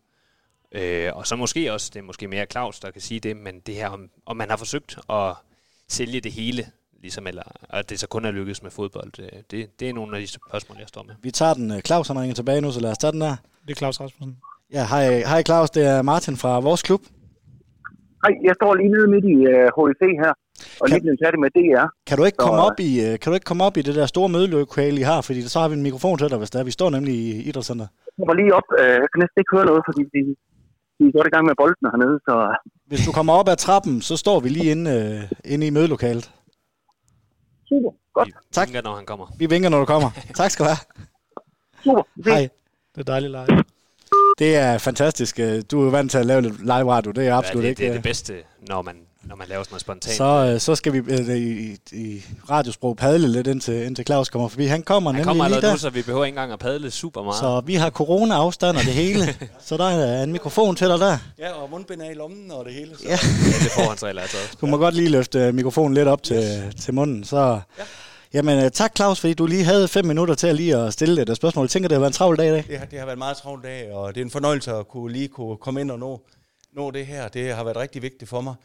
Øh, 0.72 1.16
og 1.16 1.28
så 1.28 1.36
måske 1.36 1.74
også, 1.74 1.92
det 1.94 2.00
er 2.00 2.04
måske 2.04 2.28
mere 2.28 2.46
Claus, 2.52 2.80
der 2.80 2.92
kan 2.92 3.02
sige 3.02 3.20
det, 3.20 3.38
men 3.38 3.60
det 3.60 3.76
her, 3.76 3.88
om, 3.88 4.10
om 4.26 4.38
man 4.38 4.50
har 4.50 4.58
forsøgt 4.58 4.98
at 5.10 5.36
sælge 5.88 6.22
det 6.22 6.32
hele 6.32 6.72
ligesom, 7.06 7.28
eller 7.28 7.44
at 7.78 7.90
det 7.90 8.00
så 8.00 8.08
kun 8.08 8.26
er 8.26 8.32
lykkedes 8.32 8.64
med 8.64 8.72
fodbold. 8.72 9.12
Det, 9.52 9.80
det 9.80 9.90
er 9.90 9.94
nogle 9.94 10.12
af 10.16 10.22
de 10.22 10.28
spørgsmål, 10.28 10.78
jeg 10.80 10.90
står 10.94 11.04
med. 11.08 11.16
Vi 11.28 11.32
tager 11.32 11.54
den. 11.54 11.68
Claus 11.88 12.08
han 12.08 12.20
ringer 12.22 12.36
tilbage 12.36 12.62
nu, 12.62 12.72
så 12.72 12.82
lad 12.86 12.92
os 12.92 12.98
tage 13.04 13.14
den 13.16 13.22
der. 13.22 13.36
Det 13.66 13.72
er 13.72 13.80
Claus 13.82 14.02
Rasmussen. 14.02 14.38
Ja, 14.78 14.84
hej, 14.94 15.06
hej 15.32 15.42
Claus, 15.50 15.70
det 15.78 15.84
er 15.94 16.02
Martin 16.02 16.36
fra 16.44 16.52
vores 16.60 16.82
klub. 16.88 17.02
Hej, 18.24 18.34
jeg 18.48 18.54
står 18.60 18.72
lige 18.80 18.92
nede 18.96 19.08
midt 19.14 19.26
i 19.36 19.38
uh, 19.52 19.54
øh, 19.54 19.66
HEC 19.78 20.02
her, 20.24 20.34
og 20.82 20.86
kan, 20.86 20.94
lige 20.94 21.04
blevet 21.06 21.20
færdig 21.24 21.40
med 21.44 21.50
DR. 21.58 21.88
Kan 22.08 22.16
du, 22.18 22.24
ikke 22.30 22.40
så, 22.42 22.46
komme 22.46 22.60
op 22.68 22.78
i, 22.90 22.92
uh, 23.06 23.12
kan 23.20 23.28
du 23.32 23.36
ikke 23.40 23.50
komme 23.52 23.64
op 23.68 23.76
i 23.80 23.82
det 23.88 23.96
der 24.00 24.06
store 24.14 24.30
mødelokale, 24.36 24.98
I 25.04 25.06
har? 25.12 25.20
Fordi 25.28 25.40
så 25.54 25.60
har 25.62 25.68
vi 25.72 25.76
en 25.80 25.86
mikrofon 25.88 26.18
til 26.18 26.30
dig, 26.32 26.38
hvis 26.42 26.52
der 26.54 26.60
er. 26.60 26.66
Vi 26.72 26.78
står 26.80 26.90
nemlig 26.98 27.14
i 27.24 27.28
idrætscenter. 27.50 27.88
Jeg 28.20 28.28
var 28.30 28.36
lige 28.42 28.52
op. 28.60 28.68
Uh, 28.80 28.92
jeg 29.04 29.10
kan 29.12 29.20
næsten 29.24 29.38
ikke 29.42 29.54
høre 29.56 29.68
noget, 29.72 29.84
fordi 29.90 30.02
vi, 30.14 30.22
vi 31.00 31.04
er 31.10 31.14
godt 31.18 31.28
i 31.30 31.34
gang 31.36 31.46
med 31.50 31.56
bolden 31.62 31.86
hernede. 31.94 32.18
Så... 32.28 32.34
Hvis 32.92 33.02
du 33.08 33.12
kommer 33.18 33.34
op 33.40 33.48
ad 33.54 33.58
trappen, 33.66 33.96
så 34.10 34.14
står 34.24 34.38
vi 34.44 34.50
lige 34.58 34.70
inde, 34.76 34.86
uh, 35.02 35.54
inde 35.54 35.64
i 35.70 35.76
mødelokalet. 35.78 36.26
Super, 37.74 37.92
godt. 38.14 38.28
Vi 38.28 38.34
tak. 38.52 38.68
vinker, 38.68 38.82
når 38.82 38.96
han 38.96 39.06
kommer. 39.06 39.28
Vi 39.38 39.46
vinker, 39.46 39.70
når 39.70 39.80
du 39.80 39.86
kommer. 39.86 40.10
tak 40.36 40.52
skal 40.52 40.66
du 40.66 40.70
have. 40.70 40.78
Super. 41.84 42.04
Hej. 42.26 42.50
Det 42.96 43.02
er 43.02 43.04
dejligt 43.04 43.32
live. 43.32 43.64
Det 44.40 44.56
er 44.56 44.78
fantastisk. 44.78 45.40
Du 45.72 45.88
er 45.88 45.92
vant 45.92 46.12
til 46.12 46.18
at 46.18 46.26
lave 46.26 46.42
lidt 46.42 46.60
live 46.60 46.92
radio. 46.92 47.12
Det 47.12 47.28
er 47.28 47.36
absolut 47.36 47.64
ja, 47.64 47.68
det, 47.68 47.70
ikke... 47.70 47.80
Det 47.80 47.90
er 47.90 47.94
det 47.94 48.04
bedste, 48.04 48.44
når 48.70 48.82
man, 48.82 48.96
når 49.24 49.36
man 49.36 49.48
laver 49.48 49.64
sådan 49.64 49.74
noget 49.74 49.82
spontant. 49.82 50.18
Så, 50.18 50.52
øh, 50.54 50.60
så 50.60 50.76
skal 50.76 50.94
vi 50.94 50.98
øh, 50.98 51.38
i, 51.38 51.78
i 51.92 52.24
radiosprog 52.50 52.98
padle 52.98 53.28
lidt, 53.28 53.48
indtil, 53.48 53.86
indtil 53.86 54.06
Claus 54.06 54.30
kommer 54.30 54.48
forbi. 54.48 54.66
Han 54.66 54.84
kommer 54.84 55.12
han 55.12 55.16
nemlig 55.16 55.28
kommer 55.28 55.48
lige 55.48 55.62
der. 55.62 55.72
nu, 55.72 55.78
så 55.78 55.90
vi 55.90 56.02
behøver 56.02 56.26
ikke 56.26 56.36
engang 56.36 56.52
at 56.52 56.60
padle 56.60 56.92
super 56.92 57.24
meget. 57.24 57.40
Så 57.40 57.62
vi 57.66 57.76
har 57.76 57.90
corona-afstand 57.90 58.78
og 58.78 58.84
det 58.84 58.94
hele. 58.94 59.36
så 59.68 59.78
der 59.78 59.86
er 59.86 60.24
en 60.24 60.32
mikrofon 60.32 60.76
til 60.76 60.88
dig 60.88 61.00
der. 61.00 61.18
Ja, 61.40 61.52
og 61.52 61.70
mundbind 61.70 62.02
er 62.02 62.10
i 62.10 62.14
lommen 62.14 62.52
og 62.52 62.66
det 62.66 62.74
hele. 62.74 62.98
Så. 62.98 63.04
Ja. 63.04 63.10
ja, 63.46 63.64
det 63.64 63.72
forhåndsregler 63.76 64.22
er 64.22 64.28
taget. 64.28 64.58
Du 64.62 64.66
må 64.66 64.78
godt 64.78 64.96
lige 64.96 65.10
løfte 65.10 65.52
mikrofonen 65.52 65.94
lidt 65.94 66.08
op 66.08 66.24
til, 66.24 66.64
yes. 66.68 66.84
til 66.84 66.94
munden. 66.94 67.24
Så... 67.24 67.60
Ja. 67.78 67.84
Jamen 68.34 68.72
tak 68.72 68.96
Claus, 68.96 69.20
fordi 69.20 69.34
du 69.34 69.46
lige 69.46 69.64
havde 69.64 69.88
fem 69.88 70.06
minutter 70.06 70.36
til 70.36 70.48
at 70.48 70.56
lige 70.56 70.78
at 70.78 70.94
stille 70.94 71.22
et 71.22 71.38
spørgsmål. 71.38 71.64
Jeg 71.64 71.70
tænker, 71.70 71.90
det 71.90 71.96
har 71.96 72.00
været 72.00 72.10
en 72.10 72.14
travl 72.14 72.38
dag 72.38 72.48
i 72.48 72.52
dag. 72.52 72.66
Det 72.68 72.80
har, 72.80 72.86
det 72.86 73.00
har 73.00 73.06
været 73.06 73.16
en 73.16 73.20
meget 73.20 73.38
travl 73.38 73.64
dag, 73.64 73.94
og 73.94 74.16
det 74.16 74.22
er 74.22 74.26
en 74.26 74.32
fornøjelse 74.32 74.72
at 74.72 74.88
kunne 74.88 75.14
lige 75.14 75.28
kunne 75.28 75.58
komme 75.58 75.82
ind 75.82 75.92
og 75.92 76.00
nå, 76.00 76.22
nå 76.76 76.92
det 76.92 77.06
her. 77.06 77.28
Det 77.28 77.54
har 77.56 77.64
været 77.64 77.78
rigtig 77.78 78.02
vigtigt 78.02 78.30
for 78.30 78.42
mig. 78.42 78.56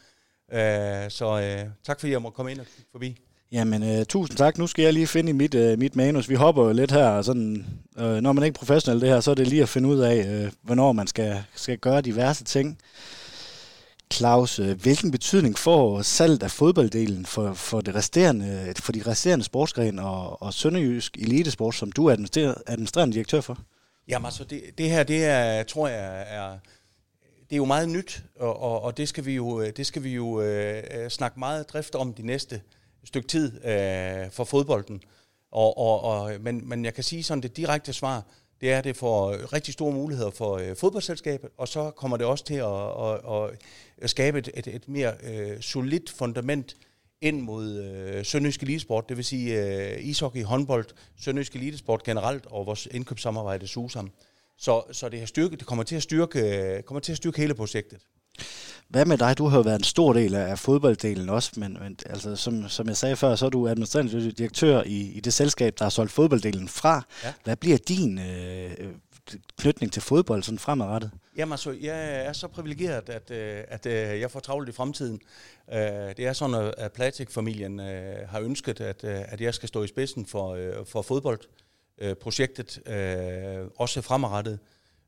Uh, 0.51 1.09
så 1.09 1.61
uh, 1.63 1.69
tak 1.83 1.99
fordi 1.99 2.11
jeg 2.11 2.21
må 2.21 2.29
komme 2.29 2.51
ind 2.51 2.59
og 2.59 2.65
kigge 2.65 2.89
forbi. 2.91 3.17
Jamen, 3.51 3.99
uh, 3.99 4.03
tusind 4.05 4.37
tak. 4.37 4.57
Nu 4.57 4.67
skal 4.67 4.83
jeg 4.83 4.93
lige 4.93 5.07
finde 5.07 5.29
i 5.29 5.33
mit, 5.33 5.55
uh, 5.55 5.79
mit 5.79 5.95
manus. 5.95 6.29
Vi 6.29 6.35
hopper 6.35 6.63
jo 6.63 6.71
lidt 6.71 6.91
her. 6.91 7.21
Sådan, 7.21 7.65
uh, 7.95 8.03
når 8.03 8.31
man 8.31 8.43
ikke 8.43 8.55
er 8.55 8.59
professionel 8.59 9.01
det 9.01 9.09
her, 9.09 9.19
så 9.19 9.31
er 9.31 9.35
det 9.35 9.47
lige 9.47 9.61
at 9.61 9.69
finde 9.69 9.89
ud 9.89 9.99
af, 9.99 10.43
uh, 10.45 10.51
hvornår 10.61 10.91
man 10.91 11.07
skal, 11.07 11.43
skal 11.55 11.77
gøre 11.77 12.01
diverse 12.01 12.43
ting. 12.43 12.77
Claus, 14.13 14.55
hvilken 14.57 15.11
betydning 15.11 15.57
får 15.57 16.01
salget 16.01 16.43
af 16.43 16.51
fodbolddelen 16.51 17.25
for, 17.25 17.53
for, 17.53 17.81
det 17.81 17.95
resterende, 17.95 18.73
for 18.77 18.91
de 18.91 19.03
resterende 19.07 19.45
sportsgren 19.45 19.99
og, 19.99 20.41
og 20.41 20.53
Sønderjysk 20.53 21.17
Elitesport, 21.17 21.75
som 21.75 21.91
du 21.91 22.05
er 22.05 22.11
administrerende 22.67 23.13
direktør 23.13 23.41
for? 23.41 23.57
Jamen 24.07 24.25
altså, 24.25 24.43
det, 24.43 24.61
det 24.77 24.89
her, 24.89 25.03
det 25.03 25.25
er, 25.25 25.63
tror 25.63 25.87
jeg, 25.87 26.25
er, 26.29 26.57
det 27.49 27.55
er 27.55 27.57
jo 27.57 27.65
meget 27.65 27.89
nyt, 27.89 28.23
og, 28.35 28.61
og, 28.61 28.81
og 28.81 28.97
det 28.97 29.09
skal 29.09 29.25
vi 29.25 29.35
jo, 29.35 29.61
øh, 29.61 29.69
det 29.77 29.85
skal 29.85 30.03
vi 30.03 30.13
jo 30.13 30.41
øh, 30.41 30.83
øh, 30.91 31.09
snakke 31.09 31.39
meget 31.39 31.69
drift 31.69 31.95
om 31.95 32.13
de 32.13 32.25
næste 32.25 32.61
stykke 33.03 33.27
tid 33.27 33.65
øh, 33.65 34.31
for 34.31 34.43
fodbolden. 34.43 35.01
Og, 35.51 35.77
og, 35.77 36.01
og, 36.01 36.31
men, 36.41 36.69
men 36.69 36.85
jeg 36.85 36.93
kan 36.93 37.03
sige 37.03 37.23
sådan, 37.23 37.41
det 37.41 37.57
direkte 37.57 37.93
svar, 37.93 38.25
det 38.61 38.71
er, 38.71 38.77
at 38.77 38.83
det 38.83 38.97
får 38.97 39.53
rigtig 39.53 39.73
store 39.73 39.93
muligheder 39.93 40.31
for 40.31 40.57
øh, 40.57 40.75
fodboldselskabet, 40.75 41.49
og 41.57 41.67
så 41.67 41.91
kommer 41.91 42.17
det 42.17 42.25
også 42.25 42.45
til 42.45 42.55
at, 42.55 43.03
at, 43.05 43.19
at, 43.35 43.59
at 43.97 44.09
skabe 44.09 44.39
et, 44.39 44.49
et, 44.53 44.67
et 44.67 44.89
mere 44.89 45.13
øh, 45.23 45.61
solidt 45.61 46.09
fundament 46.09 46.75
ind 47.21 47.41
mod 47.41 47.77
øh, 47.77 48.25
Sønderjysk 48.25 48.61
Elitesport, 48.61 49.09
det 49.09 49.17
vil 49.17 49.25
sige 49.25 49.65
øh, 49.65 50.05
ishockey, 50.05 50.43
håndbold, 50.43 50.85
Sønderjysk 51.19 51.55
Elitesport 51.55 52.03
generelt, 52.03 52.45
og 52.45 52.65
vores 52.65 52.87
indkøbssamarbejde 52.91 53.67
SUSAM. 53.67 54.11
Så, 54.59 54.83
så 54.91 55.09
det, 55.09 55.19
har 55.19 55.27
styrke, 55.27 55.55
det 55.55 55.65
kommer, 55.65 55.83
til 55.83 55.95
at 55.95 56.03
styrke, 56.03 56.83
kommer 56.85 56.99
til 56.99 57.11
at 57.11 57.17
styrke 57.17 57.37
hele 57.37 57.53
projektet. 57.53 57.99
Hvad 58.87 59.05
med 59.05 59.17
dig? 59.17 59.37
Du 59.37 59.47
har 59.47 59.57
jo 59.57 59.61
været 59.61 59.75
en 59.75 59.83
stor 59.83 60.13
del 60.13 60.35
af 60.35 60.59
fodbolddelen 60.59 61.29
også, 61.29 61.51
men, 61.57 61.77
men 61.81 61.97
altså, 62.05 62.35
som, 62.35 62.69
som 62.69 62.87
jeg 62.87 62.97
sagde 62.97 63.15
før, 63.15 63.35
så 63.35 63.45
er 63.45 63.49
du 63.49 63.67
administrerende 63.67 64.31
direktør 64.31 64.83
i, 64.85 65.11
i 65.11 65.19
det 65.19 65.33
selskab, 65.33 65.73
der 65.79 65.85
har 65.85 65.89
solgt 65.89 66.11
fodbolddelen 66.11 66.67
fra. 66.67 67.03
Ja. 67.23 67.33
Hvad 67.43 67.55
bliver 67.55 67.77
din 67.77 68.19
øh, 68.19 68.71
knytning 69.57 69.93
til 69.93 70.01
fodbold 70.01 70.43
sådan 70.43 70.59
fremadrettet? 70.59 71.11
Jamen 71.37 71.53
altså, 71.53 71.71
jeg 71.81 72.25
er 72.25 72.33
så 72.33 72.47
privilegeret, 72.47 73.09
at, 73.09 73.31
øh, 73.31 73.63
at, 73.67 73.85
at 73.85 74.13
øh, 74.13 74.19
jeg 74.19 74.31
får 74.31 74.39
travlt 74.39 74.69
i 74.69 74.71
fremtiden. 74.71 75.19
Øh, 75.73 75.79
det 76.17 76.19
er 76.19 76.33
sådan, 76.33 76.73
at 76.77 76.91
Platik-familien 76.91 77.79
har 78.29 78.39
ønsket, 78.39 78.81
at, 78.81 79.03
at 79.03 79.41
jeg 79.41 79.53
skal 79.53 79.67
stå 79.67 79.83
i 79.83 79.87
spidsen 79.87 80.25
for, 80.25 80.57
for 80.85 81.01
Øh, 82.01 82.15
projektet, 82.15 82.87
øh, 82.87 83.67
også 83.75 84.01
fremadrettet 84.01 84.59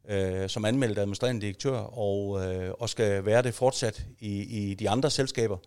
øh, 0.09 0.49
som 0.49 0.65
anmeldt 0.65 0.99
administrerende 0.99 1.41
direktør, 1.41 1.77
og, 1.77 2.45
øh, 2.45 2.73
og 2.79 2.89
skal 2.89 3.25
være 3.25 3.41
det 3.41 3.53
fortsat 3.53 4.05
i, 4.19 4.41
i 4.41 4.73
de 4.73 4.89
andre 4.89 5.09
selskaber, 5.09 5.57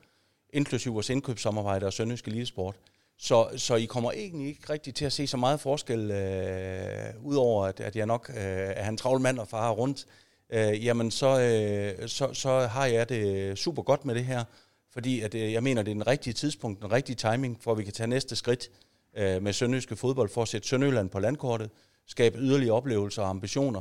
inklusive 0.52 0.94
vores 0.94 1.10
indkøbssamarbejde 1.10 1.86
og 1.86 1.92
Sønderjysk 1.92 2.28
Elitesport. 2.28 2.74
Så, 3.18 3.48
så 3.56 3.74
I 3.74 3.84
kommer 3.84 4.12
egentlig 4.12 4.48
ikke 4.48 4.72
rigtig 4.72 4.94
til 4.94 5.04
at 5.04 5.12
se 5.12 5.26
så 5.26 5.36
meget 5.36 5.60
forskel, 5.60 6.10
øh, 6.10 7.24
udover 7.24 7.66
at, 7.66 7.80
at 7.80 7.96
jeg 7.96 8.06
nok 8.06 8.30
øh, 8.30 8.36
er 8.76 8.88
en 8.88 8.96
travl 8.96 9.20
mand 9.20 9.38
og 9.38 9.48
farer 9.48 9.72
rundt, 9.72 10.06
øh, 10.50 10.84
jamen 10.84 11.10
så, 11.10 11.40
øh, 11.40 12.08
så, 12.08 12.34
så 12.34 12.50
har 12.60 12.86
jeg 12.86 13.08
det 13.08 13.58
super 13.58 13.82
godt 13.82 14.04
med 14.04 14.14
det 14.14 14.24
her, 14.24 14.44
fordi 14.92 15.20
at, 15.20 15.34
øh, 15.34 15.52
jeg 15.52 15.62
mener, 15.62 15.82
det 15.82 15.90
er 15.90 15.94
den 15.94 16.06
rigtige 16.06 16.34
tidspunkt, 16.34 16.82
den 16.82 16.92
rigtige 16.92 17.16
timing, 17.16 17.58
for 17.62 17.72
at 17.72 17.78
vi 17.78 17.84
kan 17.84 17.92
tage 17.92 18.06
næste 18.06 18.36
skridt 18.36 18.70
øh, 19.16 19.42
med 19.42 19.52
sønderjyske 19.52 19.96
fodbold, 19.96 20.28
for 20.28 20.42
at 20.42 20.48
sætte 20.48 20.68
Sønderjylland 20.68 21.10
på 21.10 21.18
landkortet, 21.18 21.70
skabe 22.06 22.38
yderligere 22.38 22.76
oplevelser 22.76 23.22
og 23.22 23.28
ambitioner, 23.28 23.80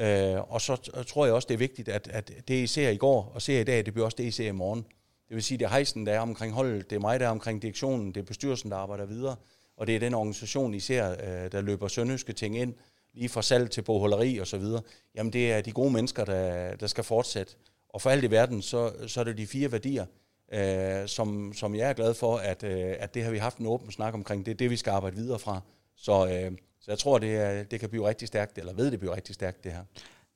Øh, 0.00 0.52
og 0.52 0.60
så 0.60 0.76
tror 1.06 1.24
jeg 1.24 1.34
også, 1.34 1.46
det 1.46 1.54
er 1.54 1.58
vigtigt, 1.58 1.88
at, 1.88 2.08
at 2.08 2.32
det, 2.48 2.54
I 2.54 2.66
ser 2.66 2.90
i 2.90 2.96
går 2.96 3.32
og 3.34 3.42
ser 3.42 3.60
i 3.60 3.64
dag, 3.64 3.86
det 3.86 3.92
bliver 3.92 4.04
også 4.04 4.16
det, 4.16 4.24
I 4.24 4.30
ser 4.30 4.48
i 4.48 4.52
morgen. 4.52 4.82
Det 5.28 5.34
vil 5.34 5.42
sige, 5.42 5.58
det 5.58 5.64
er 5.64 5.68
hejsen, 5.68 6.06
der 6.06 6.12
er 6.12 6.20
omkring 6.20 6.54
holdet, 6.54 6.90
det 6.90 6.96
er 6.96 7.00
mig, 7.00 7.20
der 7.20 7.26
er 7.26 7.30
omkring 7.30 7.62
direktionen, 7.62 8.08
det 8.08 8.20
er 8.20 8.24
bestyrelsen, 8.24 8.70
der 8.70 8.76
arbejder 8.76 9.06
videre, 9.06 9.36
og 9.76 9.86
det 9.86 9.96
er 9.96 10.00
den 10.00 10.14
organisation, 10.14 10.74
I 10.74 10.80
ser, 10.80 11.10
øh, 11.10 11.52
der 11.52 11.60
løber 11.60 11.88
sønderjyske 11.88 12.32
ting 12.32 12.58
ind, 12.58 12.74
lige 13.14 13.28
fra 13.28 13.42
salg 13.42 13.70
til 13.70 13.82
bogholderi 13.82 14.38
og 14.38 14.46
så 14.46 14.58
videre. 14.58 14.82
Jamen, 15.14 15.32
det 15.32 15.52
er 15.52 15.60
de 15.60 15.72
gode 15.72 15.92
mennesker, 15.92 16.24
der, 16.24 16.76
der 16.76 16.86
skal 16.86 17.04
fortsætte. 17.04 17.54
Og 17.88 18.02
for 18.02 18.10
alt 18.10 18.24
i 18.24 18.30
verden, 18.30 18.62
så, 18.62 18.92
så 19.06 19.20
er 19.20 19.24
det 19.24 19.38
de 19.38 19.46
fire 19.46 19.72
værdier, 19.72 20.06
øh, 20.52 21.08
som, 21.08 21.52
som 21.54 21.74
jeg 21.74 21.88
er 21.88 21.92
glad 21.92 22.14
for, 22.14 22.36
at, 22.36 22.62
øh, 22.62 22.94
at 22.98 23.14
det 23.14 23.24
har 23.24 23.30
vi 23.30 23.38
haft 23.38 23.58
en 23.58 23.66
åben 23.66 23.92
snak 23.92 24.14
omkring. 24.14 24.46
Det 24.46 24.52
er 24.52 24.56
det, 24.56 24.70
vi 24.70 24.76
skal 24.76 24.90
arbejde 24.90 25.16
videre 25.16 25.38
fra. 25.38 25.60
Så, 25.96 26.26
øh, 26.26 26.52
Så 26.80 26.90
jeg 26.90 26.98
tror, 26.98 27.18
det, 27.18 27.36
er, 27.36 27.62
det 27.64 27.80
kan 27.80 27.88
blive 27.88 28.08
rigtig 28.08 28.28
stærkt, 28.28 28.58
eller 28.58 28.72
ved 28.72 28.90
det 28.90 28.98
bliver 28.98 29.16
rigtig 29.16 29.34
stærkt, 29.34 29.64
det 29.64 29.72
her. 29.72 29.82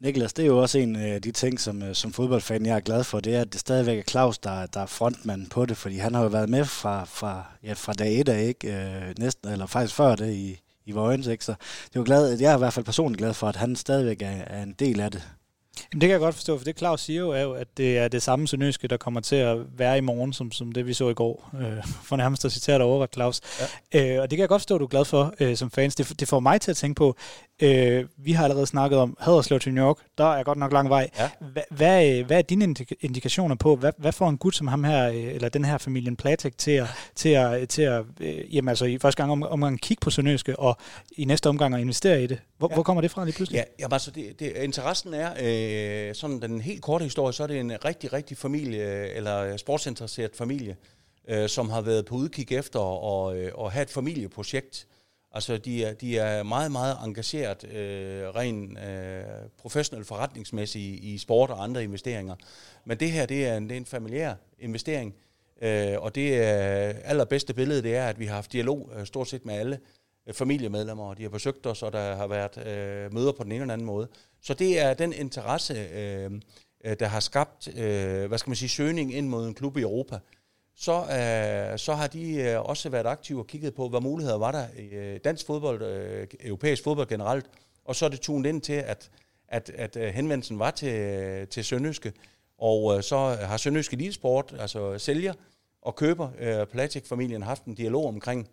Niklas, 0.00 0.32
det 0.32 0.42
er 0.42 0.46
jo 0.46 0.58
også 0.58 0.78
en 0.78 0.96
af 0.96 1.22
de 1.22 1.32
ting, 1.32 1.60
som, 1.60 1.82
øh, 1.82 1.94
som 1.94 2.12
fodboldfan 2.12 2.66
jeg 2.66 2.76
er 2.76 2.80
glad 2.80 3.04
for, 3.04 3.20
det 3.20 3.34
er, 3.34 3.40
at 3.40 3.52
det 3.52 3.60
stadigvæk 3.60 3.98
er 3.98 4.02
Claus, 4.02 4.38
der, 4.38 4.66
der 4.66 4.80
er 4.80 4.86
frontmand 4.86 5.46
på 5.50 5.66
det, 5.66 5.76
fordi 5.76 5.96
han 5.96 6.14
har 6.14 6.22
jo 6.22 6.28
været 6.28 6.48
med 6.48 6.64
fra, 6.64 7.04
fra, 7.04 7.44
ja, 7.62 7.72
fra 7.72 7.92
dag 7.92 8.20
et 8.20 8.28
af, 8.28 8.42
ikke? 8.42 8.74
Øh, 8.76 9.14
næsten, 9.18 9.48
eller 9.48 9.66
faktisk 9.66 9.94
før 9.94 10.14
det 10.16 10.34
i, 10.34 10.60
i 10.84 10.92
Vojens, 10.92 11.26
ikke? 11.26 11.44
Så 11.44 11.52
det 11.84 11.96
er 11.96 12.00
jo 12.00 12.04
glad, 12.04 12.38
jeg 12.40 12.52
er 12.52 12.56
i 12.56 12.58
hvert 12.58 12.72
fald 12.72 12.84
personligt 12.84 13.18
glad 13.18 13.34
for, 13.34 13.48
at 13.48 13.56
han 13.56 13.76
stadigvæk 13.76 14.22
er, 14.22 14.44
er 14.46 14.62
en 14.62 14.72
del 14.78 15.00
af 15.00 15.10
det. 15.10 15.28
Jamen, 15.92 16.00
det 16.00 16.08
kan 16.08 16.10
jeg 16.10 16.20
godt 16.20 16.34
forstå, 16.34 16.58
for 16.58 16.64
det 16.64 16.78
Claus 16.78 17.00
siger 17.00 17.20
jo, 17.20 17.30
er 17.30 17.40
jo, 17.40 17.52
at 17.52 17.68
det 17.76 17.98
er 17.98 18.08
det 18.08 18.22
samme 18.22 18.48
sønøske, 18.48 18.88
der 18.88 18.96
kommer 18.96 19.20
til 19.20 19.36
at 19.36 19.58
være 19.78 19.98
i 19.98 20.00
morgen, 20.00 20.32
som, 20.32 20.52
som 20.52 20.72
det 20.72 20.86
vi 20.86 20.94
så 20.94 21.08
i 21.08 21.14
går. 21.14 21.50
Øh, 21.60 21.86
for 22.04 22.16
nærmest 22.16 22.44
at 22.44 22.52
citere 22.52 22.78
dig 22.78 22.86
over, 22.86 23.06
Claus. 23.06 23.40
Ja. 23.94 24.16
Øh, 24.16 24.22
og 24.22 24.30
det 24.30 24.36
kan 24.36 24.40
jeg 24.40 24.48
godt 24.48 24.62
forstå, 24.62 24.74
at 24.74 24.78
du 24.78 24.84
er 24.84 24.88
glad 24.88 25.04
for 25.04 25.34
øh, 25.40 25.56
som 25.56 25.70
fans. 25.70 25.94
Det, 25.94 26.20
det 26.20 26.28
får 26.28 26.40
mig 26.40 26.60
til 26.60 26.70
at 26.70 26.76
tænke 26.76 26.98
på, 26.98 27.16
øh, 27.62 28.04
vi 28.16 28.32
har 28.32 28.44
allerede 28.44 28.66
snakket 28.66 28.98
om 28.98 29.16
Haderslev 29.20 29.60
til 29.60 29.74
New 29.74 29.84
York. 29.84 29.96
Der 30.18 30.34
er 30.34 30.42
godt 30.42 30.58
nok 30.58 30.72
lang 30.72 30.88
vej. 30.88 31.10
Ja. 31.18 31.30
Hva, 31.40 31.62
hvad, 31.70 32.22
hvad 32.22 32.38
er 32.38 32.42
dine 32.42 32.74
indikationer 33.00 33.54
på, 33.54 33.76
hvad, 33.76 33.92
hvad 33.98 34.12
får 34.12 34.28
en 34.28 34.38
gut 34.38 34.54
som 34.54 34.66
ham 34.66 34.84
her, 34.84 35.08
øh, 35.08 35.16
eller 35.16 35.48
den 35.48 35.64
her 35.64 35.78
familien 35.78 36.16
Platek 36.16 36.58
til 36.58 36.70
at, 36.70 36.86
til 37.14 37.28
at, 37.28 37.68
til 37.68 37.82
at 37.82 38.04
øh, 38.20 38.54
jamen 38.54 38.68
altså 38.68 38.84
i 38.84 38.98
første 38.98 39.22
gang 39.22 39.32
om, 39.32 39.42
om 39.42 39.58
man 39.58 39.78
kigge 39.78 40.00
på 40.00 40.10
Sønøske, 40.10 40.58
og 40.58 40.76
i 41.16 41.24
næste 41.24 41.48
omgang 41.48 41.74
at 41.74 41.80
investere 41.80 42.22
i 42.22 42.26
det? 42.26 42.38
Hvor, 42.58 42.68
ja. 42.70 42.74
hvor 42.74 42.82
kommer 42.82 43.00
det 43.00 43.10
fra 43.10 43.24
lige 43.24 43.34
pludselig? 43.34 43.58
Ja, 43.58 43.64
jamen 43.78 43.92
altså 43.92 44.10
det, 44.10 44.40
det, 44.40 44.52
interessen 44.56 45.14
er, 45.14 45.30
øh, 45.40 46.14
sådan 46.14 46.42
den 46.42 46.60
helt 46.60 46.82
korte 46.82 47.04
historie, 47.04 47.32
så 47.32 47.42
er 47.42 47.46
det 47.46 47.60
en 47.60 47.72
rigtig, 47.84 48.12
rigtig 48.12 48.36
familie, 48.36 49.08
eller 49.08 49.56
sportsinteresseret 49.56 50.30
familie, 50.34 50.76
øh, 51.28 51.48
som 51.48 51.70
har 51.70 51.80
været 51.80 52.06
på 52.06 52.14
udkig 52.14 52.52
efter 52.52 52.80
at, 52.80 53.36
øh, 53.36 53.52
at 53.60 53.72
have 53.72 53.82
et 53.82 53.90
familieprojekt. 53.90 54.86
Altså, 55.32 55.56
de 55.56 55.84
er, 55.84 55.94
de 55.94 56.18
er 56.18 56.42
meget, 56.42 56.72
meget 56.72 56.96
engageret 57.04 57.64
øh, 57.64 58.28
rent 58.28 58.78
øh, 58.78 59.22
professionelt 59.58 60.06
forretningsmæssigt 60.06 60.84
i, 60.84 61.14
i 61.14 61.18
sport 61.18 61.50
og 61.50 61.62
andre 61.62 61.84
investeringer. 61.84 62.34
Men 62.84 63.00
det 63.00 63.10
her, 63.10 63.26
det 63.26 63.46
er 63.46 63.56
en, 63.56 63.68
det 63.68 63.72
er 63.72 63.76
en 63.76 63.86
familiær 63.86 64.34
investering, 64.58 65.14
øh, 65.62 65.94
og 65.98 66.14
det 66.14 66.42
er 66.42 66.92
allerbedste 67.04 67.54
billede, 67.54 67.82
det 67.82 67.96
er, 67.96 68.08
at 68.08 68.18
vi 68.18 68.26
har 68.26 68.34
haft 68.34 68.52
dialog 68.52 68.90
øh, 68.96 69.06
stort 69.06 69.28
set 69.28 69.46
med 69.46 69.54
alle 69.54 69.78
øh, 70.26 70.34
familiemedlemmer, 70.34 71.04
og 71.04 71.16
de 71.18 71.22
har 71.22 71.30
besøgt 71.30 71.66
os, 71.66 71.82
og 71.82 71.92
der 71.92 72.16
har 72.16 72.26
været 72.26 72.66
øh, 72.66 73.14
møder 73.14 73.32
på 73.32 73.44
den 73.44 73.52
ene 73.52 73.60
eller 73.60 73.72
anden 73.72 73.86
måde. 73.86 74.08
Så 74.42 74.54
det 74.54 74.80
er 74.80 74.94
den 74.94 75.12
interesse, 75.12 75.74
øh, 75.74 76.30
øh, 76.84 76.96
der 77.00 77.06
har 77.06 77.20
skabt, 77.20 77.68
øh, 77.76 78.26
hvad 78.26 78.38
skal 78.38 78.50
man 78.50 78.56
sige, 78.56 78.68
søgning 78.68 79.14
ind 79.14 79.28
mod 79.28 79.46
en 79.46 79.54
klub 79.54 79.76
i 79.76 79.80
Europa. 79.80 80.18
Så, 80.80 80.92
øh, 80.92 81.78
så 81.78 81.94
har 81.94 82.06
de 82.06 82.34
øh, 82.34 82.60
også 82.60 82.88
været 82.88 83.06
aktive 83.06 83.38
og 83.38 83.46
kigget 83.46 83.74
på, 83.74 83.88
hvad 83.88 84.00
muligheder 84.00 84.38
var 84.38 84.52
der 84.52 84.66
i 84.78 84.86
øh, 84.88 85.20
dansk 85.24 85.46
fodbold, 85.46 85.82
øh, 85.82 86.26
europæisk 86.40 86.84
fodbold 86.84 87.08
generelt, 87.08 87.46
og 87.84 87.96
så 87.96 88.04
er 88.04 88.08
det 88.08 88.20
tunet 88.20 88.48
ind 88.48 88.60
til, 88.60 88.72
at, 88.72 89.10
at, 89.48 89.70
at 89.70 89.96
øh, 89.96 90.08
henvendelsen 90.08 90.58
var 90.58 90.70
til, 90.70 90.94
øh, 90.94 91.48
til 91.48 91.64
Sønderjyske, 91.64 92.12
og 92.58 92.96
øh, 92.96 93.02
så 93.02 93.16
har 93.18 93.56
Sønderjyske 93.56 93.94
Elitesport, 93.94 94.54
altså 94.58 94.98
sælger 94.98 95.34
og 95.82 95.96
køber, 95.96 96.30
øh, 96.38 96.66
Platik-familien 96.66 97.42
haft 97.42 97.64
en 97.64 97.74
dialog 97.74 98.06
omkring 98.06 98.48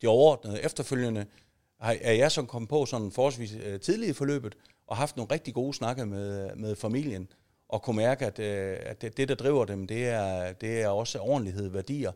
det 0.00 0.08
overordnede. 0.08 0.62
Efterfølgende, 0.62 1.26
er 1.80 2.12
jeg 2.12 2.32
som 2.32 2.46
kommet 2.46 2.68
på 2.68 2.86
sådan 2.86 3.12
forholdsvis 3.12 3.54
øh, 3.62 3.80
tidligt 3.80 4.10
i 4.10 4.12
forløbet, 4.12 4.56
og 4.86 4.96
haft 4.96 5.16
nogle 5.16 5.32
rigtig 5.32 5.54
gode 5.54 5.74
snakke 5.74 6.06
med, 6.06 6.56
med 6.56 6.76
familien, 6.76 7.28
og 7.68 7.82
kunne 7.82 7.96
mærke, 7.96 8.26
at, 8.26 8.38
øh, 8.38 8.76
at 8.80 9.02
det, 9.02 9.28
der 9.28 9.34
driver 9.34 9.64
dem, 9.64 9.86
det 9.86 10.06
er, 10.06 10.52
det 10.52 10.82
er 10.82 10.88
også 10.88 11.18
ordentlighed, 11.18 11.68
værdier. 11.68 12.12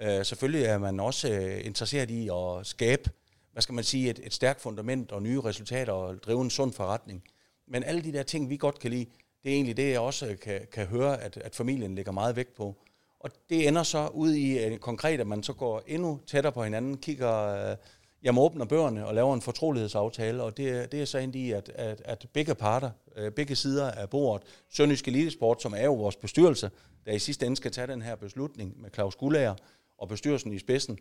Øh, 0.00 0.24
selvfølgelig 0.24 0.64
er 0.64 0.78
man 0.78 1.00
også 1.00 1.32
øh, 1.32 1.66
interesseret 1.66 2.10
i 2.10 2.28
at 2.32 2.66
skabe, 2.66 3.10
hvad 3.52 3.62
skal 3.62 3.74
man 3.74 3.84
sige, 3.84 4.10
et, 4.10 4.20
et 4.22 4.34
stærkt 4.34 4.60
fundament 4.60 5.12
og 5.12 5.22
nye 5.22 5.40
resultater 5.40 5.92
og 5.92 6.22
drive 6.22 6.40
en 6.40 6.50
sund 6.50 6.72
forretning. 6.72 7.22
Men 7.68 7.82
alle 7.82 8.02
de 8.02 8.12
der 8.12 8.22
ting, 8.22 8.50
vi 8.50 8.56
godt 8.56 8.78
kan 8.78 8.90
lide, 8.90 9.06
det 9.42 9.50
er 9.50 9.54
egentlig 9.54 9.76
det, 9.76 9.90
jeg 9.90 10.00
også 10.00 10.36
kan, 10.42 10.60
kan 10.72 10.86
høre, 10.86 11.22
at, 11.22 11.36
at 11.36 11.54
familien 11.54 11.94
lægger 11.94 12.12
meget 12.12 12.36
vægt 12.36 12.54
på. 12.54 12.76
Og 13.20 13.30
det 13.50 13.68
ender 13.68 13.82
så 13.82 14.08
ud 14.08 14.32
i 14.32 14.58
øh, 14.58 14.78
konkret, 14.78 15.20
at 15.20 15.26
man 15.26 15.42
så 15.42 15.52
går 15.52 15.82
endnu 15.86 16.20
tættere 16.26 16.52
på 16.52 16.64
hinanden, 16.64 16.96
kigger 16.96 17.70
øh, 17.70 17.76
jamen 18.24 18.42
åbner 18.42 18.64
bøgerne 18.64 19.06
og 19.06 19.14
laver 19.14 19.34
en 19.34 19.42
fortrolighedsaftale, 19.42 20.42
og 20.42 20.56
det, 20.56 20.92
det 20.92 21.00
er 21.00 21.04
så 21.04 21.18
endt 21.18 21.36
i, 21.36 21.50
at, 21.52 21.68
at, 21.74 22.02
at 22.04 22.26
begge 22.32 22.54
parter, 22.54 22.90
øh, 23.16 23.30
begge 23.32 23.56
sider 23.56 23.90
af 23.90 24.10
bordet, 24.10 24.46
Sønderjysk 24.68 25.08
Elitesport, 25.08 25.62
som 25.62 25.74
er 25.76 25.84
jo 25.84 25.94
vores 25.94 26.16
bestyrelse, 26.16 26.70
der 27.06 27.12
i 27.12 27.18
sidste 27.18 27.46
ende 27.46 27.56
skal 27.56 27.70
tage 27.70 27.86
den 27.86 28.02
her 28.02 28.14
beslutning 28.14 28.80
med 28.80 28.90
Claus 28.94 29.16
Gullager 29.16 29.54
og 29.98 30.08
bestyrelsen 30.08 30.52
i 30.52 30.58
spidsen, 30.58 30.98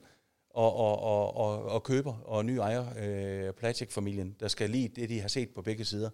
og, 0.50 0.76
og, 0.76 1.00
og, 1.00 1.38
og, 1.38 1.66
og 1.66 1.84
køber 1.84 2.14
og 2.14 2.46
ny 2.46 2.58
ejer, 2.58 2.86
øh, 3.00 3.54
Platik-familien, 3.54 4.36
der 4.40 4.48
skal 4.48 4.70
lide 4.70 5.02
det, 5.02 5.10
de 5.10 5.22
har 5.22 5.28
set 5.28 5.50
på 5.50 5.62
begge 5.62 5.86
sider. 5.86 6.10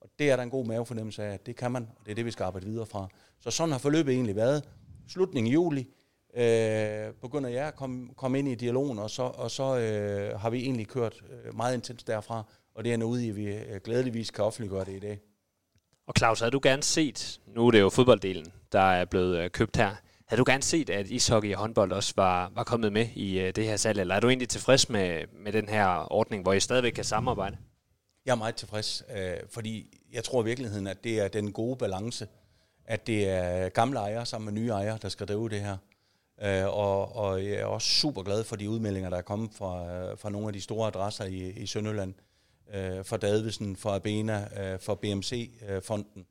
Og 0.00 0.10
det 0.18 0.30
er 0.30 0.36
der 0.36 0.42
en 0.42 0.50
god 0.50 0.66
mavefornemmelse 0.66 1.24
af, 1.24 1.34
at 1.34 1.46
det 1.46 1.56
kan 1.56 1.72
man, 1.72 1.88
og 1.96 2.04
det 2.04 2.10
er 2.10 2.14
det, 2.14 2.24
vi 2.24 2.30
skal 2.30 2.44
arbejde 2.44 2.66
videre 2.66 2.86
fra. 2.86 3.08
Så 3.40 3.50
sådan 3.50 3.72
har 3.72 3.78
forløbet 3.78 4.14
egentlig 4.14 4.36
været. 4.36 4.68
Slutningen 5.08 5.50
i 5.50 5.52
juli, 5.52 5.86
øh, 6.34 7.14
begynder 7.22 7.48
jeg 7.50 7.66
at 7.66 7.76
komme, 7.76 8.08
komme 8.16 8.38
ind 8.38 8.48
i 8.48 8.54
dialogen, 8.54 8.98
og 8.98 9.10
så, 9.10 9.22
og 9.22 9.50
så 9.50 9.78
øh, 9.78 10.40
har 10.40 10.50
vi 10.50 10.58
egentlig 10.58 10.88
kørt 10.88 11.22
øh, 11.30 11.56
meget 11.56 11.74
intens 11.74 12.04
derfra, 12.04 12.42
og 12.74 12.84
det 12.84 12.92
er 12.92 12.96
noget, 12.96 13.22
i, 13.22 13.30
vi 13.30 13.46
øh, 13.46 13.80
glædeligvis 13.84 14.30
kan 14.30 14.44
offentliggøre 14.44 14.84
det 14.84 14.92
i 14.92 14.98
dag. 14.98 15.20
Og 16.06 16.14
Claus, 16.18 16.40
havde 16.40 16.50
du 16.50 16.60
gerne 16.62 16.82
set, 16.82 17.40
nu 17.46 17.66
er 17.66 17.70
det 17.70 17.80
jo 17.80 17.88
fodbolddelen, 17.88 18.46
der 18.72 18.80
er 18.80 19.04
blevet 19.04 19.38
øh, 19.38 19.50
købt 19.50 19.76
her, 19.76 19.94
havde 20.26 20.38
du 20.38 20.44
gerne 20.50 20.62
set, 20.62 20.90
at 20.90 21.06
ishockey 21.06 21.54
og 21.54 21.58
håndbold 21.58 21.92
også 21.92 22.12
var, 22.16 22.52
var 22.54 22.64
kommet 22.64 22.92
med 22.92 23.08
i 23.14 23.52
det 23.56 23.64
her 23.64 23.76
salg, 23.76 24.00
eller 24.00 24.14
er 24.14 24.20
du 24.20 24.28
egentlig 24.28 24.48
tilfreds 24.48 24.88
med, 24.88 25.24
med 25.32 25.52
den 25.52 25.68
her 25.68 26.12
ordning, 26.12 26.42
hvor 26.42 26.52
I 26.52 26.60
stadigvæk 26.60 26.92
kan 26.92 27.04
samarbejde? 27.04 27.56
Jeg 28.26 28.32
er 28.32 28.36
meget 28.36 28.56
tilfreds, 28.56 29.02
øh, 29.16 29.36
fordi 29.50 29.98
jeg 30.12 30.24
tror 30.24 30.42
i 30.42 30.44
virkeligheden, 30.44 30.86
at 30.86 31.04
det 31.04 31.20
er 31.20 31.28
den 31.28 31.52
gode 31.52 31.76
balance, 31.76 32.26
at 32.84 33.06
det 33.06 33.28
er 33.28 33.68
gamle 33.68 33.98
ejere 33.98 34.26
sammen 34.26 34.54
med 34.54 34.62
nye 34.62 34.70
ejere, 34.70 34.98
der 35.02 35.08
skal 35.08 35.26
drive 35.26 35.48
det 35.48 35.60
her. 35.60 35.76
Øh, 36.42 36.66
og, 36.66 37.16
og 37.16 37.44
jeg 37.44 37.54
er 37.54 37.64
også 37.64 37.88
super 37.88 38.22
glad 38.22 38.44
for 38.44 38.56
de 38.56 38.70
udmeldinger, 38.70 39.10
der 39.10 39.16
er 39.16 39.22
kommet 39.22 39.50
fra, 39.54 39.94
øh, 39.94 40.18
fra 40.18 40.30
nogle 40.30 40.46
af 40.46 40.52
de 40.52 40.60
store 40.60 40.86
adresser 40.86 41.24
i, 41.24 41.50
i 41.50 41.66
Sønderland. 41.66 42.14
Øh, 42.74 43.04
fra 43.04 43.16
Davidsen, 43.16 43.76
fra 43.76 43.94
Abena, 43.94 44.48
øh, 44.60 44.80
fra 44.80 44.94
BMC-fonden, 44.94 46.26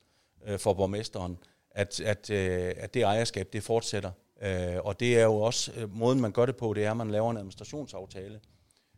øh, 0.45 0.53
øh, 0.53 0.59
for 0.59 0.73
borgmesteren, 0.73 1.37
at, 1.71 1.99
at, 1.99 2.29
øh, 2.29 2.73
at 2.77 2.93
det 2.93 3.01
ejerskab, 3.01 3.53
det 3.53 3.63
fortsætter. 3.63 4.11
Øh, 4.41 4.77
og 4.83 4.99
det 4.99 5.19
er 5.19 5.23
jo 5.23 5.35
også, 5.35 5.71
øh, 5.77 5.95
måden 5.95 6.21
man 6.21 6.31
gør 6.31 6.45
det 6.45 6.55
på, 6.55 6.73
det 6.73 6.85
er, 6.85 6.91
at 6.91 6.97
man 6.97 7.11
laver 7.11 7.31
en 7.31 7.37
administrationsaftale. 7.37 8.39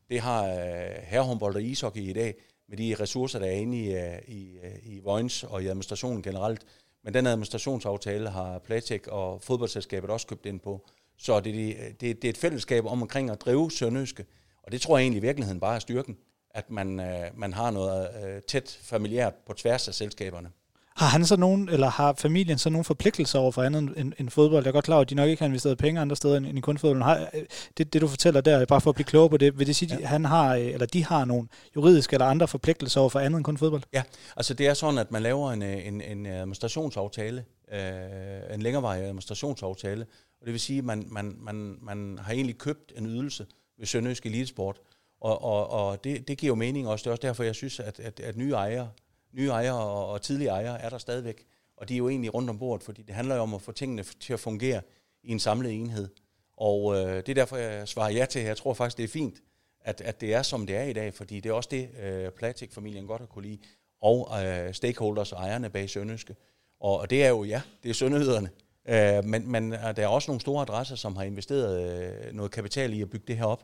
Det 0.09 0.19
har 0.19 0.45
øh, 0.45 0.89
herrehåndbold 1.03 1.55
og 1.55 1.63
ishockey 1.63 2.01
i 2.01 2.13
dag, 2.13 2.35
med 2.67 2.77
de 2.77 2.95
ressourcer, 2.99 3.39
der 3.39 3.45
er 3.45 3.51
inde 3.51 3.77
i, 3.77 3.95
øh, 3.95 4.19
i, 4.27 4.57
øh, 4.63 4.93
i 4.93 4.99
Vojens 4.99 5.43
og 5.43 5.63
i 5.63 5.67
administrationen 5.67 6.21
generelt. 6.21 6.65
Men 7.03 7.13
den 7.13 7.27
administrationsaftale 7.27 8.29
har 8.29 8.59
Platek 8.59 9.07
og 9.07 9.41
fodboldselskabet 9.41 10.09
også 10.09 10.27
købt 10.27 10.45
ind 10.45 10.59
på. 10.59 10.85
Så 11.19 11.39
det, 11.39 11.77
det, 12.01 12.01
det, 12.01 12.25
er 12.25 12.29
et 12.29 12.37
fællesskab 12.37 12.85
om 12.85 13.01
omkring 13.01 13.29
at 13.29 13.41
drive 13.41 13.71
Sønderjyske. 13.71 14.25
Og 14.63 14.71
det 14.71 14.81
tror 14.81 14.97
jeg 14.97 15.03
egentlig 15.03 15.19
i 15.19 15.25
virkeligheden 15.25 15.59
bare 15.59 15.75
er 15.75 15.79
styrken, 15.79 16.17
at 16.51 16.69
man, 16.69 16.99
øh, 16.99 17.25
man 17.35 17.53
har 17.53 17.71
noget 17.71 18.09
øh, 18.25 18.41
tæt 18.41 18.79
familiært 18.81 19.33
på 19.47 19.53
tværs 19.53 19.87
af 19.87 19.93
selskaberne. 19.93 20.49
Har 20.95 21.07
han 21.07 21.25
så 21.25 21.35
nogen, 21.35 21.69
eller 21.69 21.89
har 21.89 22.13
familien 22.17 22.57
så 22.57 22.69
nogle 22.69 22.83
forpligtelser 22.83 23.39
over 23.39 23.51
for 23.51 23.63
andet 23.63 23.93
end, 23.97 24.13
end 24.17 24.29
fodbold? 24.29 24.63
Jeg 24.63 24.69
er 24.69 24.73
godt 24.73 24.85
klar 24.85 24.99
at 24.99 25.09
de 25.09 25.15
nok 25.15 25.29
ikke 25.29 25.41
har 25.41 25.47
investeret 25.47 25.77
penge 25.77 26.01
andre 26.01 26.15
steder 26.15 26.37
end, 26.37 26.45
end 26.45 26.57
i 26.57 26.61
kun 26.61 26.77
fodbold. 26.77 27.03
Har, 27.03 27.29
øh, 27.33 27.41
det, 27.77 27.93
det, 27.93 28.01
du 28.01 28.07
fortæller 28.07 28.41
der, 28.41 28.65
bare 28.65 28.81
for 28.81 28.89
at 28.89 28.95
blive 28.95 29.05
klogere 29.05 29.29
på 29.29 29.37
det, 29.37 29.59
vil 29.59 29.67
det 29.67 29.75
sige, 29.75 29.93
at 29.93 29.99
ja. 29.99 30.07
han 30.07 30.25
har, 30.25 30.55
øh, 30.55 30.65
eller 30.65 30.85
de 30.85 31.05
har 31.05 31.25
nogle 31.25 31.47
juridiske 31.75 32.13
eller 32.13 32.25
andre 32.25 32.47
forpligtelser 32.47 33.01
over 33.01 33.09
for 33.09 33.19
andet 33.19 33.37
end 33.37 33.43
kun 33.43 33.57
fodbold? 33.57 33.81
Ja, 33.93 34.03
altså 34.37 34.53
det 34.53 34.67
er 34.67 34.73
sådan, 34.73 34.97
at 34.97 35.11
man 35.11 35.21
laver 35.21 35.51
en, 35.51 35.63
øh, 35.63 35.87
en, 35.87 36.01
en 36.01 36.25
administrationsaftale, 36.25 37.45
øh, 37.73 38.53
en 38.53 38.61
længerevarende 38.61 39.05
administrationsaftale, 39.05 40.05
og 40.39 40.45
det 40.45 40.51
vil 40.51 40.59
sige, 40.59 40.77
at 40.77 40.85
man, 40.85 41.05
man, 41.07 41.35
man, 41.39 41.77
man 41.81 42.17
har 42.21 42.33
egentlig 42.33 42.57
købt 42.57 42.93
en 42.95 43.05
ydelse 43.05 43.45
ved 43.77 43.85
Sønderjysk 43.85 44.25
Elitesport, 44.25 44.81
og, 45.21 45.41
og, 45.43 45.69
og 45.69 46.03
det, 46.03 46.27
det 46.27 46.37
giver 46.37 46.51
jo 46.51 46.55
mening 46.55 46.87
også. 46.87 47.03
Det 47.03 47.07
er 47.07 47.11
også 47.11 47.27
derfor, 47.27 47.43
jeg 47.43 47.55
synes, 47.55 47.79
at, 47.79 47.99
at, 47.99 48.19
at 48.19 48.37
nye 48.37 48.51
ejere, 48.51 48.91
nye 49.33 49.49
ejere 49.49 49.83
og, 49.83 50.09
og 50.09 50.21
tidlige 50.21 50.49
ejere 50.49 50.81
er 50.81 50.89
der 50.89 50.97
stadigvæk. 50.97 51.45
Og 51.77 51.89
de 51.89 51.93
er 51.93 51.97
jo 51.97 52.09
egentlig 52.09 52.33
rundt 52.33 52.49
om 52.49 52.59
bordet, 52.59 52.83
fordi 52.83 53.01
det 53.01 53.15
handler 53.15 53.35
jo 53.35 53.41
om 53.41 53.53
at 53.53 53.61
få 53.61 53.71
tingene 53.71 54.03
til 54.03 54.33
at 54.33 54.39
fungere 54.39 54.81
i 55.23 55.31
en 55.31 55.39
samlet 55.39 55.73
enhed. 55.73 56.09
Og 56.57 56.95
øh, 56.95 57.15
det 57.15 57.29
er 57.29 57.33
derfor, 57.33 57.57
jeg 57.57 57.87
svarer 57.87 58.11
ja 58.11 58.25
til. 58.25 58.41
Jeg 58.41 58.57
tror 58.57 58.73
faktisk, 58.73 58.97
det 58.97 59.03
er 59.03 59.07
fint, 59.07 59.41
at, 59.81 60.01
at 60.01 60.21
det 60.21 60.33
er, 60.33 60.41
som 60.41 60.67
det 60.67 60.75
er 60.75 60.83
i 60.83 60.93
dag, 60.93 61.13
fordi 61.13 61.39
det 61.39 61.49
er 61.49 61.53
også 61.53 61.69
det, 61.71 61.89
øh, 61.99 62.31
Platik-familien 62.31 63.05
godt 63.05 63.21
har 63.21 63.27
kunne 63.27 63.47
lide, 63.47 63.59
og 64.01 64.45
øh, 64.45 64.73
stakeholders 64.73 65.31
og 65.31 65.39
ejerne 65.39 65.69
bag 65.69 65.89
Sønderjyske. 65.89 66.35
Og, 66.79 66.99
og 66.99 67.09
det 67.09 67.23
er 67.23 67.29
jo, 67.29 67.43
ja, 67.43 67.61
det 67.83 67.89
er 67.89 67.93
sønderjyderne. 67.93 68.49
Øh, 68.89 69.25
men, 69.25 69.51
men 69.51 69.73
øh, 69.73 69.79
der 69.79 70.03
er 70.03 70.07
også 70.07 70.31
nogle 70.31 70.41
store 70.41 70.61
adresser, 70.61 70.95
som 70.95 71.15
har 71.15 71.23
investeret 71.23 72.01
øh, 72.27 72.35
noget 72.35 72.51
kapital 72.51 72.93
i 72.93 73.01
at 73.01 73.09
bygge 73.09 73.25
det 73.27 73.37
her 73.37 73.45
op. 73.45 73.63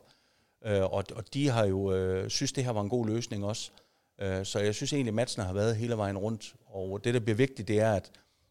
Øh, 0.66 0.82
og, 0.82 1.04
og 1.14 1.34
de 1.34 1.48
har 1.48 1.66
jo 1.66 1.92
øh, 1.92 2.30
synes, 2.30 2.52
det 2.52 2.64
her 2.64 2.70
var 2.70 2.80
en 2.80 2.88
god 2.88 3.06
løsning 3.06 3.44
også. 3.44 3.70
Øh, 4.20 4.44
så 4.44 4.58
jeg 4.58 4.74
synes 4.74 4.92
egentlig, 4.92 5.14
matchen 5.14 5.46
har 5.46 5.52
været 5.52 5.76
hele 5.76 5.96
vejen 5.96 6.18
rundt. 6.18 6.54
Og 6.66 7.04
det, 7.04 7.14
der 7.14 7.20
bliver 7.20 7.36
vigtigt, 7.36 7.68
det 7.68 7.80
er, 7.80 7.92
at, 7.92 8.10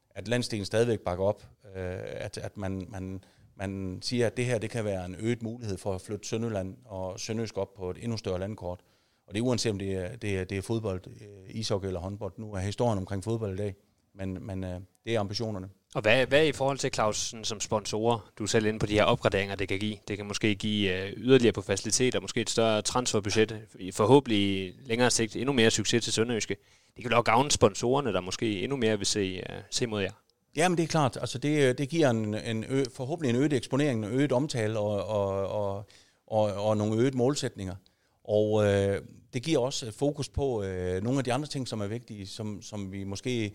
at 0.09 0.27
landstingen 0.27 0.65
stadigvæk 0.65 0.99
bakker 0.99 1.25
op. 1.25 1.43
Øh, 1.75 1.99
at 2.05 2.37
at 2.37 2.57
man, 2.57 2.87
man, 2.89 3.23
man 3.55 3.99
siger, 4.01 4.27
at 4.27 4.37
det 4.37 4.45
her 4.45 4.57
det 4.57 4.69
kan 4.69 4.85
være 4.85 5.05
en 5.05 5.15
øget 5.19 5.43
mulighed 5.43 5.77
for 5.77 5.95
at 5.95 6.01
flytte 6.01 6.27
Sønderland 6.27 6.77
og 6.85 7.19
Sønderjysk 7.19 7.57
op 7.57 7.73
på 7.73 7.89
et 7.89 7.97
endnu 8.01 8.17
større 8.17 8.39
landkort. 8.39 8.79
Og 9.27 9.33
det 9.33 9.39
er 9.39 9.43
uanset 9.43 9.71
om 9.71 9.79
det 9.79 9.93
er, 9.93 10.15
det 10.15 10.39
er, 10.39 10.43
det 10.43 10.57
er 10.57 10.61
fodbold, 10.61 11.01
øh, 11.07 11.55
ishockey 11.55 11.87
eller 11.87 11.99
håndbold. 11.99 12.33
Nu 12.37 12.53
er 12.53 12.59
historien 12.59 12.97
omkring 12.97 13.23
fodbold 13.23 13.53
i 13.53 13.57
dag, 13.57 13.75
men, 14.13 14.45
men 14.45 14.63
øh, 14.63 14.79
det 15.05 15.15
er 15.15 15.19
ambitionerne. 15.19 15.69
Og 15.95 16.01
hvad, 16.01 16.25
hvad 16.25 16.45
i 16.45 16.51
forhold 16.51 16.77
til, 16.77 16.93
Clausen 16.93 17.43
som 17.43 17.59
sponsorer? 17.59 18.31
Du 18.37 18.43
er 18.43 18.47
selv 18.47 18.65
inde 18.65 18.79
på 18.79 18.85
de 18.85 18.93
her 18.93 19.03
opgraderinger, 19.03 19.55
det 19.55 19.67
kan 19.67 19.79
give. 19.79 19.97
Det 20.07 20.17
kan 20.17 20.25
måske 20.25 20.55
give 20.55 20.93
øh, 20.93 21.13
yderligere 21.17 21.53
på 21.53 21.61
faciliteter, 21.61 22.19
måske 22.19 22.41
et 22.41 22.49
større 22.49 22.81
transferbudget, 22.81 23.61
forhåbentlig 23.93 24.73
længere 24.85 25.11
sigt 25.11 25.35
endnu 25.35 25.53
mere 25.53 25.71
succes 25.71 26.03
til 26.03 26.13
Sønderjyske. 26.13 26.55
Det 26.95 27.03
kan 27.03 27.11
jo 27.11 27.17
også 27.17 27.23
gavne 27.23 27.51
sponsorerne, 27.51 28.13
der 28.13 28.21
måske 28.21 28.63
endnu 28.63 28.77
mere 28.77 28.97
vil 28.97 29.05
se, 29.05 29.19
øh, 29.19 29.55
se 29.71 29.87
mod 29.87 30.01
jer. 30.01 30.11
Jamen 30.55 30.77
det 30.77 30.83
er 30.83 30.87
klart, 30.87 31.17
altså 31.21 31.37
det, 31.37 31.69
øh, 31.69 31.77
det 31.77 31.89
giver 31.89 32.09
en, 32.09 32.35
en 32.35 32.65
ø, 32.69 32.83
forhåbentlig 32.95 33.29
en 33.29 33.35
øget 33.35 33.53
eksponering, 33.53 34.05
en 34.05 34.11
øget 34.11 34.31
omtale 34.31 34.79
og, 34.79 35.05
og, 35.07 35.47
og, 35.47 35.85
og, 36.27 36.53
og 36.53 36.77
nogle 36.77 37.01
øget 37.01 37.15
målsætninger. 37.15 37.75
Og 38.23 38.65
øh, 38.65 39.01
det 39.33 39.43
giver 39.43 39.59
også 39.59 39.91
fokus 39.91 40.29
på 40.29 40.63
øh, 40.63 41.03
nogle 41.03 41.19
af 41.19 41.23
de 41.23 41.33
andre 41.33 41.47
ting, 41.47 41.67
som 41.67 41.81
er 41.81 41.87
vigtige, 41.87 42.27
som, 42.27 42.61
som 42.61 42.91
vi 42.91 43.03
måske 43.03 43.51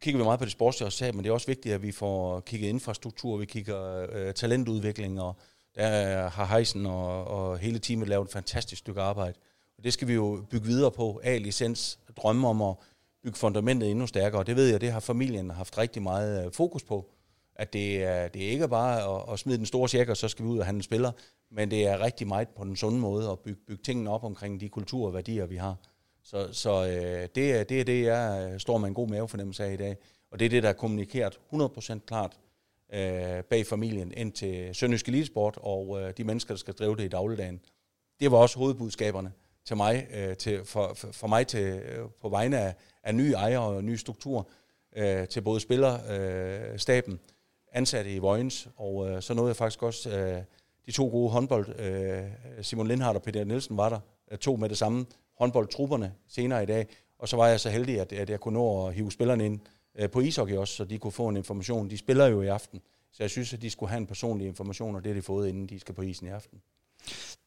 kigger 0.00 0.18
vi 0.18 0.24
meget 0.24 0.38
på 0.38 0.44
det 0.44 0.52
sportslige 0.52 1.12
men 1.12 1.24
det 1.24 1.30
er 1.30 1.34
også 1.34 1.46
vigtigt, 1.46 1.74
at 1.74 1.82
vi 1.82 1.92
får 1.92 2.40
kigget 2.40 2.68
infrastruktur, 2.68 3.36
vi 3.36 3.46
kigger 3.46 4.06
øh, 4.12 4.34
talentudvikling, 4.34 5.20
og 5.20 5.36
der 5.74 6.28
har 6.28 6.56
Heisen 6.56 6.86
og, 6.86 7.24
og 7.24 7.58
hele 7.58 7.78
teamet 7.78 8.08
lavet 8.08 8.24
et 8.24 8.32
fantastisk 8.32 8.78
stykke 8.78 9.00
arbejde. 9.00 9.34
Og 9.78 9.84
det 9.84 9.92
skal 9.92 10.08
vi 10.08 10.14
jo 10.14 10.44
bygge 10.50 10.66
videre 10.66 10.90
på. 10.90 11.20
A-licens, 11.24 11.98
drømme 12.16 12.48
om 12.48 12.62
at 12.62 12.74
bygge 13.22 13.38
fundamentet 13.38 13.90
endnu 13.90 14.06
stærkere. 14.06 14.40
Og 14.40 14.46
det 14.46 14.56
ved 14.56 14.68
jeg, 14.70 14.80
det 14.80 14.92
har 14.92 15.00
familien 15.00 15.50
haft 15.50 15.78
rigtig 15.78 16.02
meget 16.02 16.46
øh, 16.46 16.52
fokus 16.52 16.84
på. 16.84 17.10
At 17.56 17.72
det 17.72 18.04
er, 18.04 18.28
det 18.28 18.46
er 18.46 18.50
ikke 18.50 18.68
bare 18.68 19.16
at, 19.16 19.32
at 19.32 19.38
smide 19.38 19.58
den 19.58 19.66
store 19.66 19.88
check, 19.88 20.10
og 20.10 20.16
så 20.16 20.28
skal 20.28 20.44
vi 20.44 20.50
ud 20.50 20.58
og 20.58 20.66
handle 20.66 20.82
spiller, 20.82 21.12
men 21.50 21.70
det 21.70 21.86
er 21.86 22.00
rigtig 22.00 22.26
meget 22.26 22.48
på 22.48 22.64
den 22.64 22.76
sunde 22.76 22.98
måde 22.98 23.30
at 23.30 23.38
bygge, 23.38 23.60
bygge 23.66 23.82
tingene 23.82 24.10
op 24.10 24.24
omkring 24.24 24.60
de 24.60 24.68
kulturværdier, 24.68 25.12
og 25.12 25.14
værdier, 25.14 25.46
vi 25.46 25.56
har. 25.56 25.76
Så, 26.30 26.48
så 26.52 26.86
øh, 26.86 27.28
det, 27.34 27.52
er, 27.52 27.64
det 27.64 27.80
er 27.80 27.84
det, 27.84 28.04
jeg 28.04 28.50
øh, 28.52 28.60
står 28.60 28.78
med 28.78 28.88
en 28.88 28.94
god 28.94 29.08
mavefornemmelse 29.08 29.64
af 29.64 29.72
i 29.72 29.76
dag. 29.76 29.96
Og 30.30 30.38
det 30.38 30.44
er 30.44 30.48
det, 30.48 30.62
der 30.62 30.68
er 30.68 30.72
kommunikeret 30.72 31.40
100% 31.52 31.98
klart 32.06 32.36
øh, 32.94 33.42
bag 33.42 33.66
familien 33.66 34.12
ind 34.16 34.32
til 34.32 34.74
Sønderjysk 34.74 35.08
Elitesport 35.08 35.58
og 35.60 36.00
øh, 36.00 36.12
de 36.16 36.24
mennesker, 36.24 36.54
der 36.54 36.58
skal 36.58 36.74
drive 36.74 36.96
det 36.96 37.04
i 37.04 37.08
dagligdagen. 37.08 37.60
Det 38.20 38.30
var 38.30 38.38
også 38.38 38.58
hovedbudskaberne 38.58 39.32
til 39.64 39.76
mig, 39.76 40.06
øh, 40.14 40.36
til, 40.36 40.64
for, 40.64 40.94
for, 40.94 41.12
for 41.12 41.26
mig 41.26 41.46
til, 41.46 41.64
øh, 41.64 42.08
på 42.20 42.28
vegne 42.28 42.58
af, 42.58 42.74
af 43.02 43.14
nye 43.14 43.32
ejere 43.32 43.62
og 43.62 43.84
nye 43.84 43.98
strukturer 43.98 44.42
øh, 44.96 45.28
til 45.28 45.40
både 45.40 45.60
spillerstaben, 45.60 46.72
øh, 46.72 46.78
staben, 46.78 47.20
ansatte 47.72 48.14
i 48.14 48.18
Vojens, 48.18 48.68
og 48.76 49.10
øh, 49.10 49.22
så 49.22 49.34
nåede 49.34 49.48
jeg 49.48 49.56
faktisk 49.56 49.82
også 49.82 50.10
øh, 50.10 50.42
de 50.86 50.92
to 50.92 51.08
gode 51.08 51.30
håndbold, 51.30 51.80
øh, 51.80 52.24
Simon 52.62 52.88
Lindhardt 52.88 53.16
og 53.16 53.22
Peter 53.22 53.44
Nielsen 53.44 53.76
var 53.76 53.88
der, 53.88 54.00
øh, 54.30 54.38
to 54.38 54.56
med 54.56 54.68
det 54.68 54.78
samme 54.78 55.06
håndboldtrupperne 55.38 56.14
senere 56.28 56.62
i 56.62 56.66
dag, 56.66 56.86
og 57.18 57.28
så 57.28 57.36
var 57.36 57.46
jeg 57.46 57.60
så 57.60 57.70
heldig, 57.70 58.00
at, 58.00 58.12
at 58.12 58.30
jeg 58.30 58.40
kunne 58.40 58.54
nå 58.54 58.86
at 58.86 58.94
hive 58.94 59.12
spillerne 59.12 59.44
ind 59.46 59.60
øh, 59.94 60.10
på 60.10 60.20
ishockey 60.20 60.56
også, 60.56 60.74
så 60.74 60.84
de 60.84 60.98
kunne 60.98 61.12
få 61.12 61.28
en 61.28 61.36
information. 61.36 61.90
De 61.90 61.98
spiller 61.98 62.26
jo 62.26 62.42
i 62.42 62.46
aften, 62.46 62.80
så 63.12 63.22
jeg 63.22 63.30
synes, 63.30 63.54
at 63.54 63.62
de 63.62 63.70
skulle 63.70 63.90
have 63.90 63.98
en 63.98 64.06
personlig 64.06 64.46
information, 64.46 64.96
og 64.96 65.04
det 65.04 65.10
har 65.10 65.14
de 65.14 65.22
fået, 65.22 65.48
inden 65.48 65.66
de 65.66 65.80
skal 65.80 65.94
på 65.94 66.02
isen 66.02 66.26
i 66.26 66.30
aften. 66.30 66.62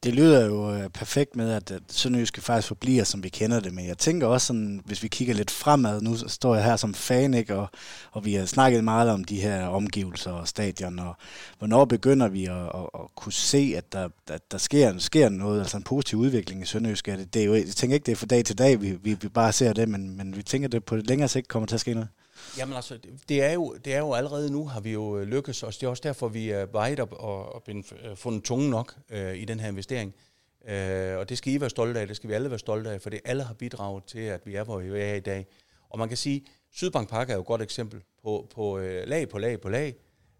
Det 0.02 0.14
lyder 0.14 0.46
jo 0.46 0.74
øh, 0.74 0.88
perfekt 0.88 1.36
med, 1.36 1.52
at, 1.52 1.72
Sønderjyske 1.88 2.40
faktisk 2.40 2.68
forbliver, 2.68 3.04
som 3.04 3.22
vi 3.22 3.28
kender 3.28 3.60
det, 3.60 3.74
men 3.74 3.86
jeg 3.86 3.98
tænker 3.98 4.26
også 4.26 4.46
sådan, 4.46 4.80
hvis 4.84 5.02
vi 5.02 5.08
kigger 5.08 5.34
lidt 5.34 5.50
fremad, 5.50 6.00
nu 6.00 6.16
står 6.28 6.54
jeg 6.54 6.64
her 6.64 6.76
som 6.76 6.94
fan, 6.94 7.34
ikke, 7.34 7.56
og, 7.56 7.68
og 8.12 8.24
vi 8.24 8.34
har 8.34 8.46
snakket 8.46 8.84
meget 8.84 9.10
om 9.10 9.24
de 9.24 9.40
her 9.40 9.66
omgivelser 9.66 10.30
og 10.30 10.48
stadion, 10.48 10.98
og 10.98 11.16
hvornår 11.58 11.84
begynder 11.84 12.28
vi 12.28 12.44
at, 12.44 12.52
at, 12.52 12.88
at 12.94 13.14
kunne 13.14 13.32
se, 13.32 13.74
at 13.76 13.92
der, 13.92 14.08
at 14.28 14.52
der 14.52 14.58
sker, 14.58 14.98
sker 14.98 15.28
noget, 15.28 15.60
altså 15.60 15.76
en 15.76 15.82
positiv 15.82 16.18
udvikling 16.18 16.62
i 16.62 16.66
Sønderjyske? 16.66 17.16
Det, 17.16 17.34
det 17.34 17.42
er 17.42 17.46
jo, 17.46 17.54
jeg 17.54 17.66
tænker 17.66 17.94
ikke, 17.94 18.06
det 18.06 18.12
er 18.12 18.16
fra 18.16 18.26
dag 18.26 18.44
til 18.44 18.58
dag, 18.58 18.80
vi, 18.80 18.98
vi, 19.02 19.16
vi 19.22 19.28
bare 19.28 19.52
ser 19.52 19.72
det, 19.72 19.88
men, 19.88 20.16
men 20.16 20.36
vi 20.36 20.42
tænker, 20.42 20.68
at 20.68 20.72
det 20.72 20.84
på 20.84 20.96
det 20.96 21.06
længere 21.06 21.28
sigt 21.28 21.48
kommer 21.48 21.66
til 21.66 21.76
at 21.76 21.80
ske 21.80 21.94
noget. 21.94 22.08
Jamen 22.58 22.76
altså, 22.76 22.98
det 23.28 23.42
er, 23.42 23.52
jo, 23.52 23.76
det 23.84 23.94
er 23.94 23.98
jo 23.98 24.14
allerede 24.14 24.52
nu, 24.52 24.66
har 24.66 24.80
vi 24.80 24.92
jo 24.92 25.18
øh, 25.18 25.26
lykkes 25.26 25.62
os. 25.62 25.78
Det 25.78 25.86
er 25.86 25.90
også 25.90 26.00
derfor, 26.04 26.28
vi 26.28 26.50
er 26.50 26.66
vejet 26.66 27.00
op 27.00 27.12
og, 27.12 27.54
og 27.54 27.62
øh, 27.68 27.84
fundet 28.16 28.44
tunge 28.44 28.70
nok 28.70 28.94
øh, 29.10 29.36
i 29.36 29.44
den 29.44 29.60
her 29.60 29.68
investering. 29.68 30.14
Øh, 30.68 31.18
og 31.18 31.28
det 31.28 31.38
skal 31.38 31.52
I 31.52 31.60
være 31.60 31.70
stolte 31.70 32.00
af, 32.00 32.06
det 32.06 32.16
skal 32.16 32.30
vi 32.30 32.34
alle 32.34 32.50
være 32.50 32.58
stolte 32.58 32.90
af, 32.90 33.00
for 33.00 33.10
det 33.10 33.20
alle 33.24 33.42
har 33.42 33.54
bidraget 33.54 34.04
til, 34.04 34.18
at 34.20 34.46
vi 34.46 34.54
er, 34.54 34.64
hvor 34.64 34.78
vi 34.78 35.00
er 35.00 35.14
i 35.14 35.20
dag. 35.20 35.46
Og 35.90 35.98
man 35.98 36.08
kan 36.08 36.16
sige, 36.16 36.46
Sydbank 36.72 37.08
Park 37.08 37.30
er 37.30 37.34
jo 37.34 37.40
et 37.40 37.46
godt 37.46 37.62
eksempel 37.62 38.02
på, 38.22 38.48
på 38.54 38.78
øh, 38.78 39.08
lag 39.08 39.28
på 39.28 39.38
lag 39.38 39.60
på 39.60 39.68
lag. 39.68 39.94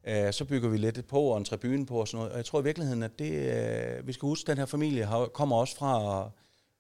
Øh, 0.07 0.33
så 0.33 0.45
bygger 0.45 0.69
vi 0.69 0.77
lidt 0.77 1.09
på 1.09 1.21
og 1.21 1.39
en 1.39 1.45
tribune 1.45 1.87
på 1.87 2.01
og 2.01 2.09
sådan 2.09 2.19
noget. 2.19 2.33
Og 2.33 2.37
jeg 2.37 2.45
tror 2.45 2.61
i 2.61 2.65
virkeligheden, 2.65 3.03
at 3.03 3.19
det, 3.19 3.33
øh, 3.33 4.07
vi 4.07 4.13
skal 4.13 4.27
huske, 4.27 4.43
at 4.43 4.47
den 4.47 4.59
her 4.59 4.67
familie 4.67 5.05
har, 5.05 5.27
kommer 5.27 5.57
også 5.57 5.77
fra, 5.77 6.23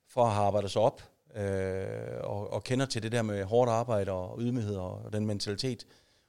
fra 0.09 0.27
at 0.27 0.33
have 0.33 0.47
arbejdet 0.47 0.71
sig 0.71 0.83
op 0.83 1.10
øh, 1.37 2.21
og, 2.21 2.53
og 2.53 2.65
kender 2.65 2.87
til 2.87 3.03
det 3.03 3.13
der 3.13 3.23
med 3.23 3.45
hårdt 3.45 3.71
arbejde 3.71 4.13
og 4.13 4.39
ydmyghed 4.41 4.77
og 4.77 5.13
den 5.13 5.27
mentalitet. 5.27 5.87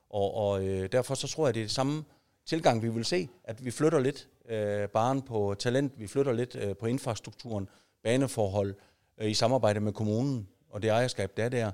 Og, 0.10 0.34
og 0.34 0.68
øh, 0.68 0.91
derfor 0.91 1.16
så 1.16 1.28
tror 1.28 1.47
jeg, 1.47 1.54
det 1.54 1.60
er 1.60 1.66
det 1.66 1.72
samme 1.72 2.04
tilgang, 2.45 2.82
vi 2.82 2.89
vil 2.89 3.06
se, 3.06 3.30
at 3.43 3.66
vi 3.66 3.72
flytter 3.72 3.99
lidt 3.99 4.30
øh, 4.49 4.89
barn 4.89 5.22
på 5.22 5.56
talent, 5.60 5.99
vi 5.99 6.08
flytter 6.08 6.34
lidt 6.34 6.56
øh, 6.56 6.76
på 6.76 6.86
infrastrukturen, 6.86 7.70
baneforhold 8.04 8.76
øh, 9.18 9.30
i 9.30 9.34
samarbejde 9.34 9.80
med 9.80 9.93
kommunen 9.93 10.47
og 10.70 10.82
det 10.82 10.89
ejerskab, 10.89 11.38
der 11.38 11.43
er 11.43 11.49
der. 11.49 11.72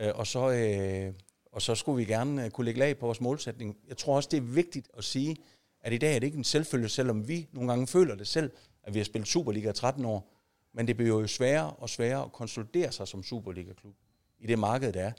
Øh, 0.00 0.12
og, 0.14 0.26
så, 0.26 0.50
øh, 0.50 1.12
og 1.52 1.62
så 1.62 1.74
skulle 1.74 1.96
vi 1.96 2.04
gerne 2.04 2.44
øh, 2.44 2.50
kunne 2.50 2.64
lægge 2.64 2.80
lag 2.80 2.98
på 2.98 3.06
vores 3.06 3.20
målsætning. 3.20 3.76
Jeg 3.88 3.96
tror 3.96 4.16
også, 4.16 4.28
det 4.32 4.36
er 4.36 4.40
vigtigt 4.40 4.88
at 4.98 5.04
sige, 5.04 5.36
at 5.80 5.92
i 5.92 5.98
dag 5.98 6.14
er 6.14 6.18
det 6.18 6.26
ikke 6.26 6.38
en 6.38 6.44
selvfølge, 6.44 6.88
selvom 6.88 7.28
vi 7.28 7.48
nogle 7.52 7.68
gange 7.68 7.86
føler 7.86 8.14
det 8.14 8.26
selv, 8.26 8.50
at 8.82 8.94
vi 8.94 8.98
har 8.98 9.04
spillet 9.04 9.28
Superliga 9.28 9.70
i 9.70 9.72
13 9.72 10.04
år, 10.04 10.35
men 10.76 10.86
det 10.86 10.96
bliver 10.96 11.20
jo 11.20 11.26
sværere 11.26 11.70
og 11.70 11.90
sværere 11.90 12.24
at 12.24 12.32
konsolidere 12.32 12.92
sig 12.92 13.08
som 13.08 13.22
Superliga-klub 13.22 13.94
i 14.38 14.46
det 14.46 14.58
marked, 14.58 14.92
der 14.92 15.02
er. 15.02 15.12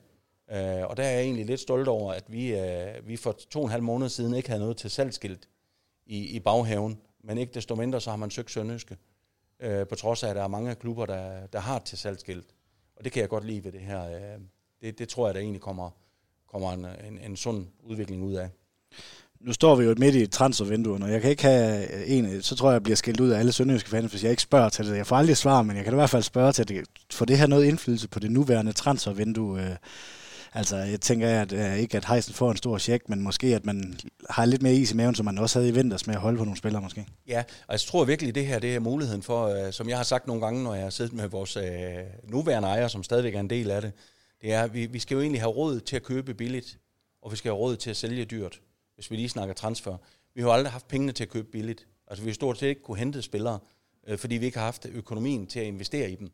Uh, 0.81 0.89
og 0.89 0.97
der 0.97 1.03
er 1.03 1.11
jeg 1.11 1.21
egentlig 1.21 1.45
lidt 1.45 1.59
stolt 1.59 1.87
over, 1.87 2.13
at 2.13 2.23
vi, 2.27 2.53
uh, 2.53 3.07
vi 3.07 3.17
for 3.17 3.31
to 3.31 3.59
og 3.59 3.65
en 3.65 3.71
halv 3.71 3.83
måned 3.83 4.09
siden 4.09 4.33
ikke 4.33 4.49
havde 4.49 4.61
noget 4.61 4.77
til 4.77 4.89
salgskilt 4.89 5.49
i, 6.05 6.35
i 6.35 6.39
baghaven, 6.39 7.01
men 7.23 7.37
ikke 7.37 7.53
desto 7.53 7.75
mindre, 7.75 8.01
så 8.01 8.09
har 8.09 8.17
man 8.17 8.31
søgt 8.31 8.51
Sønderjyske, 8.51 8.97
uh, 9.65 9.87
på 9.89 9.95
trods 9.95 10.23
af, 10.23 10.29
at 10.29 10.35
der 10.35 10.43
er 10.43 10.47
mange 10.47 10.75
klubber, 10.75 11.05
der, 11.05 11.47
der 11.47 11.59
har 11.59 11.79
til 11.79 11.97
salgskilt. 11.97 12.55
Og 12.95 13.03
det 13.03 13.11
kan 13.11 13.21
jeg 13.21 13.29
godt 13.29 13.45
lide 13.45 13.63
ved 13.63 13.71
det 13.71 13.81
her. 13.81 14.37
Det, 14.81 14.99
det 14.99 15.09
tror 15.09 15.27
jeg, 15.27 15.35
der 15.35 15.41
egentlig 15.41 15.61
kommer, 15.61 15.89
kommer 16.47 16.71
en, 16.71 16.85
en, 16.85 17.17
en 17.17 17.35
sund 17.35 17.67
udvikling 17.79 18.23
ud 18.23 18.33
af 18.33 18.49
nu 19.41 19.53
står 19.53 19.75
vi 19.75 19.85
jo 19.85 19.95
midt 19.97 20.15
i 20.15 20.27
transfervinduet, 20.27 21.03
og 21.03 21.11
jeg 21.11 21.21
kan 21.21 21.29
ikke 21.29 21.43
have 21.43 21.93
øh, 21.93 22.11
en, 22.11 22.41
så 22.41 22.55
tror 22.55 22.69
jeg, 22.69 22.73
jeg 22.73 22.83
bliver 22.83 22.95
skilt 22.95 23.19
ud 23.19 23.29
af 23.29 23.39
alle 23.39 23.51
sønderjyske 23.51 23.89
fans, 23.89 24.11
hvis 24.11 24.23
jeg 24.23 24.31
ikke 24.31 24.41
spørger 24.41 24.69
til 24.69 24.85
det. 24.85 24.97
Jeg 24.97 25.07
får 25.07 25.15
aldrig 25.15 25.37
svar, 25.37 25.61
men 25.61 25.75
jeg 25.75 25.83
kan 25.83 25.93
i 25.93 25.95
hvert 25.95 26.09
fald 26.09 26.23
spørge 26.23 26.51
til 26.51 26.67
det. 26.67 26.85
For 27.11 27.25
det 27.25 27.37
her 27.37 27.47
noget 27.47 27.65
indflydelse 27.65 28.07
på 28.07 28.19
det 28.19 28.31
nuværende 28.31 28.73
transfervindue? 28.73 29.61
Øh, 29.61 29.75
altså, 30.53 30.77
jeg 30.77 31.01
tænker 31.01 31.41
at, 31.41 31.53
øh, 31.53 31.77
ikke, 31.77 31.97
at 31.97 32.05
Heisen 32.05 32.33
får 32.33 32.51
en 32.51 32.57
stor 32.57 32.77
check, 32.77 33.09
men 33.09 33.21
måske, 33.21 33.55
at 33.55 33.65
man 33.65 33.99
har 34.29 34.45
lidt 34.45 34.61
mere 34.61 34.73
is 34.73 34.91
i 34.91 34.95
maven, 34.95 35.15
som 35.15 35.25
man 35.25 35.37
også 35.37 35.59
havde 35.59 35.69
i 35.69 35.73
vinters 35.73 36.07
med 36.07 36.15
at 36.15 36.21
holde 36.21 36.37
på 36.37 36.43
nogle 36.43 36.57
spillere 36.57 36.81
måske. 36.81 37.05
Ja, 37.27 37.43
og 37.67 37.71
jeg 37.71 37.79
tror 37.79 38.05
virkelig, 38.05 38.35
det 38.35 38.45
her 38.45 38.59
det 38.59 38.75
er 38.75 38.79
muligheden 38.79 39.23
for, 39.23 39.47
øh, 39.47 39.73
som 39.73 39.89
jeg 39.89 39.97
har 39.97 40.03
sagt 40.03 40.27
nogle 40.27 40.41
gange, 40.41 40.63
når 40.63 40.73
jeg 40.73 40.83
har 40.83 40.89
siddet 40.89 41.13
med 41.13 41.27
vores 41.27 41.57
øh, 41.57 41.63
nuværende 42.23 42.67
ejer, 42.67 42.87
som 42.87 43.03
stadigvæk 43.03 43.35
er 43.35 43.39
en 43.39 43.49
del 43.49 43.71
af 43.71 43.81
det, 43.81 43.91
det 44.41 44.53
er, 44.53 44.63
at 44.63 44.73
vi, 44.73 44.85
vi 44.85 44.99
skal 44.99 45.15
jo 45.15 45.21
egentlig 45.21 45.41
have 45.41 45.51
råd 45.51 45.79
til 45.79 45.95
at 45.95 46.03
købe 46.03 46.33
billigt, 46.33 46.77
og 47.21 47.31
vi 47.31 47.37
skal 47.37 47.49
have 47.49 47.57
råd 47.57 47.75
til 47.75 47.89
at 47.89 47.97
sælge 47.97 48.25
dyrt 48.25 48.59
hvis 48.97 49.11
vi 49.11 49.15
lige 49.15 49.29
snakker 49.29 49.53
transfer. 49.53 49.97
Vi 50.33 50.41
har 50.41 50.49
aldrig 50.49 50.71
haft 50.71 50.87
pengene 50.87 51.11
til 51.11 51.23
at 51.23 51.29
købe 51.29 51.47
billigt. 51.47 51.87
Altså 52.07 52.23
vi 52.23 52.29
har 52.29 52.33
stort 52.33 52.57
set 52.57 52.67
ikke 52.67 52.81
kunne 52.81 52.97
hente 52.97 53.21
spillere, 53.21 53.59
øh, 54.07 54.17
fordi 54.17 54.35
vi 54.35 54.45
ikke 54.45 54.57
har 54.57 54.65
haft 54.65 54.85
økonomien 54.85 55.47
til 55.47 55.59
at 55.59 55.65
investere 55.65 56.11
i 56.11 56.15
dem. 56.15 56.31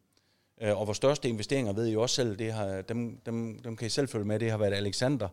Øh, 0.62 0.80
og 0.80 0.88
vores 0.88 0.98
største 0.98 1.30
investeringer, 1.30 1.74
ved 1.74 1.88
I 1.88 1.92
jo 1.92 2.02
også 2.02 2.16
selv, 2.16 2.38
det 2.40 2.54
har, 2.54 2.82
dem, 2.82 3.18
dem, 3.26 3.60
dem 3.60 3.76
kan 3.76 3.86
I 3.86 3.90
selv 3.90 4.08
følge 4.08 4.26
med, 4.26 4.40
det 4.40 4.52
har 4.52 4.58
været 4.58 4.74
Alexander 4.74 5.28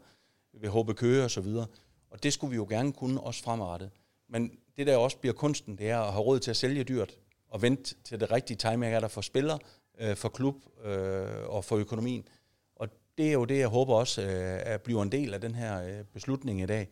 ved 0.53 0.71
HB 0.71 0.97
Køge 0.97 1.25
og 1.25 1.31
så 1.31 1.41
videre. 1.41 1.67
Og 2.11 2.23
det 2.23 2.33
skulle 2.33 2.51
vi 2.51 2.57
jo 2.57 2.67
gerne 2.69 2.93
kunne 2.93 3.21
også 3.21 3.43
fremadrettet. 3.43 3.91
Men 4.29 4.59
det 4.77 4.87
der 4.87 4.97
også 4.97 5.17
bliver 5.17 5.33
kunsten, 5.35 5.79
det 5.79 5.91
er 5.91 5.99
at 5.99 6.13
have 6.13 6.25
råd 6.25 6.41
til 6.41 6.51
at 6.51 6.57
sælge 6.57 6.85
dyrt, 6.85 7.19
og 7.49 7.63
vente 7.63 7.95
til 8.05 8.21
det 8.21 8.33
rigtige 8.33 8.57
timing 8.57 8.95
er 8.95 9.01
der 9.01 9.09
for 9.09 9.21
spiller, 9.21 9.59
øh, 10.01 10.17
for 10.17 10.29
klub 10.29 10.57
øh, 10.85 11.49
og 11.49 11.65
for 11.65 11.77
økonomien. 11.77 12.29
Og 12.77 12.89
det 13.19 13.29
er 13.29 13.33
jo 13.33 13.45
det, 13.45 13.59
jeg 13.59 13.69
håber 13.69 13.95
også 13.95 14.23
øh, 14.23 14.61
at 14.63 14.83
bliver 14.83 15.03
en 15.03 15.13
del 15.13 15.35
af 15.35 15.41
den 15.41 15.55
her 15.55 15.83
øh, 15.83 16.05
beslutning 16.05 16.61
i 16.61 16.67
dag. 16.67 16.89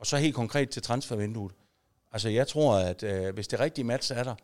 Og 0.00 0.06
så 0.06 0.16
helt 0.16 0.34
konkret 0.34 0.70
til 0.70 0.82
transfervinduet. 0.82 1.52
Altså 2.12 2.28
jeg 2.28 2.48
tror, 2.48 2.74
at 2.74 3.02
øh, 3.02 3.34
hvis 3.34 3.48
det 3.48 3.60
rigtige 3.60 3.84
match 3.84 4.12
er 4.12 4.24
der, 4.24 4.34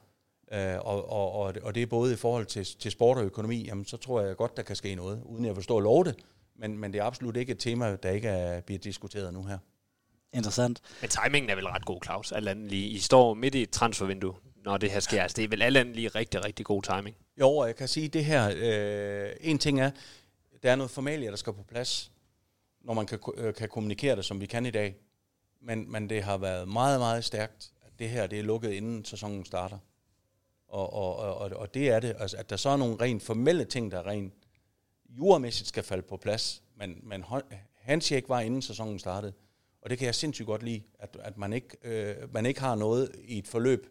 øh, 0.53 0.79
og, 0.87 1.11
og, 1.11 1.33
og, 1.33 1.55
og 1.63 1.75
det 1.75 1.83
er 1.83 1.87
både 1.87 2.13
i 2.13 2.17
forhold 2.17 2.47
til, 2.47 2.65
til 2.65 2.91
sport 2.91 3.19
og 3.19 3.25
økonomi, 3.25 3.65
jamen, 3.67 3.85
så 3.85 3.97
tror 3.97 4.21
jeg 4.21 4.37
godt, 4.37 4.57
der 4.57 4.63
kan 4.63 4.77
ske 4.77 4.95
noget, 4.95 5.23
uden 5.25 5.45
jeg 5.45 5.55
forstår 5.55 5.81
love 5.81 6.05
det. 6.05 6.17
Men, 6.57 6.79
men 6.79 6.93
det 6.93 6.99
er 6.99 7.05
absolut 7.05 7.37
ikke 7.37 7.53
et 7.53 7.59
tema, 7.59 7.97
der 7.97 8.11
ikke 8.11 8.29
er, 8.29 8.61
bliver 8.61 8.79
diskuteret 8.79 9.35
nu 9.35 9.45
her. 9.45 9.59
Interessant. 10.33 10.81
Men 11.01 11.11
timingen 11.11 11.51
er 11.51 11.55
vel 11.55 11.67
ret 11.67 11.85
god, 11.85 12.01
Claus. 12.05 12.33
Alt 12.33 12.49
andet 12.49 12.71
lige. 12.71 12.89
I 12.89 12.99
står 12.99 13.35
midt 13.35 13.55
i 13.55 13.63
et 13.63 13.71
transfervindue, 13.71 14.35
når 14.65 14.77
det 14.77 14.91
her 14.91 15.01
sker. 15.01 15.23
Altså, 15.23 15.37
det 15.37 15.45
er 15.45 15.49
vel 15.49 15.63
alt 15.63 15.77
andet 15.77 15.97
lige 15.97 16.09
rigtig, 16.09 16.45
rigtig 16.45 16.67
god 16.67 16.83
timing. 16.83 17.17
Jo, 17.41 17.65
jeg 17.65 17.77
kan 17.77 17.89
sige 17.89 18.09
det 18.09 18.25
her. 18.25 18.53
Øh, 18.57 19.31
en 19.41 19.59
ting 19.59 19.81
er, 19.81 19.91
der 20.63 20.71
er 20.71 20.77
noget 20.77 20.91
formalia, 20.91 21.31
der 21.31 21.37
skal 21.37 21.53
på 21.53 21.63
plads, 21.63 22.13
når 22.85 22.95
man 22.95 23.07
kan, 23.07 23.19
øh, 23.37 23.55
kan 23.55 23.69
kommunikere 23.69 24.17
det, 24.17 24.25
som 24.25 24.41
vi 24.41 24.47
kan 24.47 24.67
i 24.67 24.71
dag 24.71 24.97
men, 25.61 25.93
men 25.93 26.11
det 26.11 26.23
har 26.23 26.37
været 26.39 26.69
meget, 26.69 27.01
meget 27.01 27.25
stærkt, 27.25 27.73
at 27.83 27.93
det 27.99 28.09
her 28.09 28.27
det 28.27 28.39
er 28.39 28.43
lukket 28.43 28.71
inden 28.71 29.05
sæsonen 29.05 29.45
starter. 29.45 29.79
Og, 30.69 30.93
og, 30.93 31.17
og, 31.17 31.51
og 31.57 31.75
det 31.75 31.91
er 31.91 32.01
det. 32.01 32.17
Altså, 32.19 32.37
at 32.37 32.51
der 32.51 32.57
så 32.57 32.69
er 32.69 32.77
nogle 32.77 32.97
rent 33.01 33.23
formelle 33.23 33.65
ting, 33.65 33.91
der 33.91 34.07
rent 34.07 34.35
juramæssigt 35.09 35.69
skal 35.69 35.83
falde 35.83 36.03
på 36.03 36.17
plads. 36.17 36.63
Men, 36.77 37.01
men 37.03 37.25
handshake 37.75 38.29
var 38.29 38.41
inden 38.41 38.63
sæsonen 38.63 38.99
startede. 38.99 39.33
Og 39.83 39.91
det 39.91 39.99
kan 39.99 40.07
jeg 40.07 40.15
sindssygt 40.15 40.47
godt 40.47 40.63
lide, 40.63 40.83
at, 40.99 41.17
at 41.21 41.39
man, 41.39 41.53
ikke, 41.53 41.77
øh, 41.83 42.35
man 42.35 42.47
ikke 42.47 42.61
har 42.61 42.75
noget 42.75 43.13
i 43.25 43.39
et 43.39 43.49
forløb, 43.49 43.87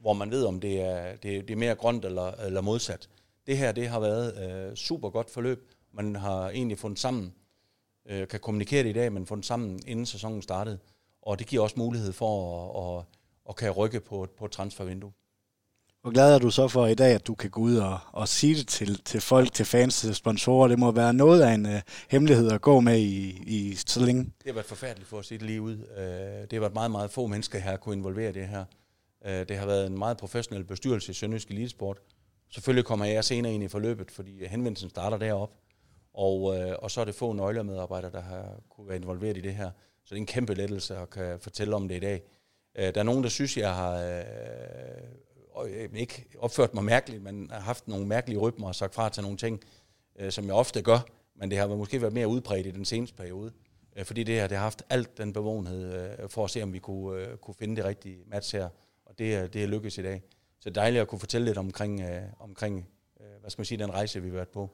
hvor 0.00 0.12
man 0.12 0.30
ved, 0.30 0.44
om 0.44 0.60
det 0.60 0.80
er, 0.80 1.16
det, 1.16 1.22
det 1.22 1.50
er 1.50 1.56
mere 1.56 1.74
grønt 1.74 2.04
eller, 2.04 2.30
eller 2.30 2.60
modsat. 2.60 3.08
Det 3.46 3.58
her, 3.58 3.72
det 3.72 3.88
har 3.88 4.00
været 4.00 4.68
øh, 4.70 4.76
super 4.76 5.10
godt 5.10 5.30
forløb. 5.30 5.72
Man 5.92 6.16
har 6.16 6.50
egentlig 6.50 6.78
fundet 6.78 6.98
sammen, 6.98 7.34
øh, 8.06 8.28
kan 8.28 8.40
kommunikere 8.40 8.82
det 8.82 8.90
i 8.90 8.92
dag, 8.92 9.12
men 9.12 9.26
fundet 9.26 9.46
sammen, 9.46 9.80
inden 9.86 10.06
sæsonen 10.06 10.42
startede. 10.42 10.78
Og 11.26 11.38
det 11.38 11.46
giver 11.46 11.62
også 11.62 11.78
mulighed 11.78 12.12
for 12.12 12.32
at, 12.70 12.98
at, 12.98 13.04
at 13.48 13.56
kan 13.56 13.70
rykke 13.70 14.00
på, 14.00 14.28
på 14.38 14.44
et 14.44 14.50
transfervindue. 14.50 15.12
Hvor 16.02 16.12
glad 16.12 16.34
er 16.34 16.38
du 16.38 16.50
så 16.50 16.68
for 16.68 16.86
i 16.86 16.94
dag, 16.94 17.14
at 17.14 17.26
du 17.26 17.34
kan 17.34 17.50
gå 17.50 17.60
ud 17.60 17.76
og, 17.76 17.98
og 18.12 18.28
sige 18.28 18.54
det 18.54 18.68
til, 18.68 19.02
til 19.04 19.20
folk, 19.20 19.52
til 19.52 19.66
fans, 19.66 20.00
til 20.00 20.14
sponsorer? 20.14 20.68
Det 20.68 20.78
må 20.78 20.90
være 20.90 21.14
noget 21.14 21.42
af 21.42 21.52
en 21.54 21.66
uh, 21.66 21.80
hemmelighed 22.10 22.50
at 22.50 22.60
gå 22.60 22.80
med 22.80 22.98
i, 22.98 23.42
i 23.46 23.74
så 23.74 24.00
længe. 24.00 24.24
Det 24.24 24.46
har 24.46 24.52
været 24.52 24.66
forfærdeligt 24.66 25.08
for 25.08 25.18
at 25.18 25.24
sige 25.24 25.38
det 25.38 25.46
lige 25.46 25.62
ud. 25.62 25.74
Uh, 25.74 26.42
det 26.42 26.52
har 26.52 26.60
været 26.60 26.74
meget, 26.74 26.90
meget 26.90 27.10
få 27.10 27.26
mennesker 27.26 27.58
her, 27.58 27.76
kunne 27.76 27.96
involvere 27.96 28.32
det 28.32 28.48
her. 28.48 28.64
Uh, 29.24 29.30
det 29.30 29.56
har 29.56 29.66
været 29.66 29.86
en 29.86 29.98
meget 29.98 30.16
professionel 30.16 30.64
bestyrelse 30.64 31.10
i 31.10 31.14
Sønderjysk 31.14 31.50
Elitesport. 31.50 31.98
Selvfølgelig 32.50 32.84
kommer 32.84 33.04
jeg 33.04 33.24
senere 33.24 33.52
ind 33.52 33.64
i 33.64 33.68
forløbet, 33.68 34.10
fordi 34.10 34.46
henvendelsen 34.46 34.90
starter 34.90 35.16
derop. 35.16 35.52
Og, 36.14 36.42
uh, 36.42 36.72
og 36.78 36.90
så 36.90 37.00
er 37.00 37.04
det 37.04 37.14
få 37.14 37.32
nøglemedarbejdere, 37.32 38.12
der 38.12 38.20
har 38.20 38.60
kunne 38.70 38.88
være 38.88 38.96
involveret 38.96 39.36
i 39.36 39.40
det 39.40 39.54
her. 39.54 39.70
Så 40.04 40.14
det 40.14 40.16
er 40.16 40.20
en 40.20 40.26
kæmpe 40.26 40.54
lettelse 40.54 40.96
at 40.96 41.10
kan 41.10 41.40
fortælle 41.40 41.76
om 41.76 41.88
det 41.88 41.96
i 41.96 42.00
dag. 42.00 42.22
Øh, 42.78 42.94
der 42.94 43.00
er 43.00 43.04
nogen, 43.04 43.22
der 43.22 43.28
synes, 43.28 43.56
jeg 43.56 43.74
har 43.74 43.94
øh, 43.94 45.82
øh, 45.82 45.88
ikke 45.94 46.26
opført 46.38 46.74
mig 46.74 46.84
mærkeligt, 46.84 47.22
men 47.22 47.50
har 47.50 47.60
haft 47.60 47.88
nogle 47.88 48.06
mærkelige 48.06 48.38
rytmer 48.38 48.68
og 48.68 48.74
sagt 48.74 48.94
fra 48.94 49.08
til 49.08 49.22
nogle 49.22 49.38
ting, 49.38 49.60
øh, 50.18 50.32
som 50.32 50.44
jeg 50.46 50.54
ofte 50.54 50.82
gør, 50.82 50.98
men 51.34 51.50
det 51.50 51.58
har 51.58 51.66
måske 51.66 52.00
været 52.00 52.12
mere 52.12 52.28
udbredt 52.28 52.66
i 52.66 52.70
den 52.70 52.84
seneste 52.84 53.16
periode, 53.16 53.52
øh, 53.96 54.04
fordi 54.04 54.22
det 54.22 54.34
her 54.34 54.46
det 54.46 54.56
har 54.56 54.64
haft 54.64 54.82
alt 54.90 55.18
den 55.18 55.32
bevågenhed 55.32 56.10
øh, 56.20 56.28
for 56.28 56.44
at 56.44 56.50
se, 56.50 56.62
om 56.62 56.72
vi 56.72 56.78
kunne, 56.78 57.20
øh, 57.20 57.36
kunne 57.36 57.54
finde 57.54 57.76
det 57.76 57.84
rigtige 57.84 58.18
match 58.26 58.56
her, 58.56 58.68
og 59.06 59.18
det, 59.18 59.52
det 59.52 59.62
er 59.62 59.66
lykkedes 59.66 59.98
i 59.98 60.02
dag. 60.02 60.22
Så 60.60 60.70
dejligt 60.70 61.02
at 61.02 61.08
kunne 61.08 61.18
fortælle 61.18 61.44
lidt 61.44 61.58
omkring, 61.58 62.00
øh, 62.00 62.22
omkring 62.40 62.88
øh, 63.20 63.26
hvad 63.40 63.50
skal 63.50 63.60
man 63.60 63.66
sige, 63.66 63.78
den 63.78 63.90
rejse, 63.90 64.22
vi 64.22 64.28
har 64.28 64.34
været 64.34 64.48
på. 64.48 64.70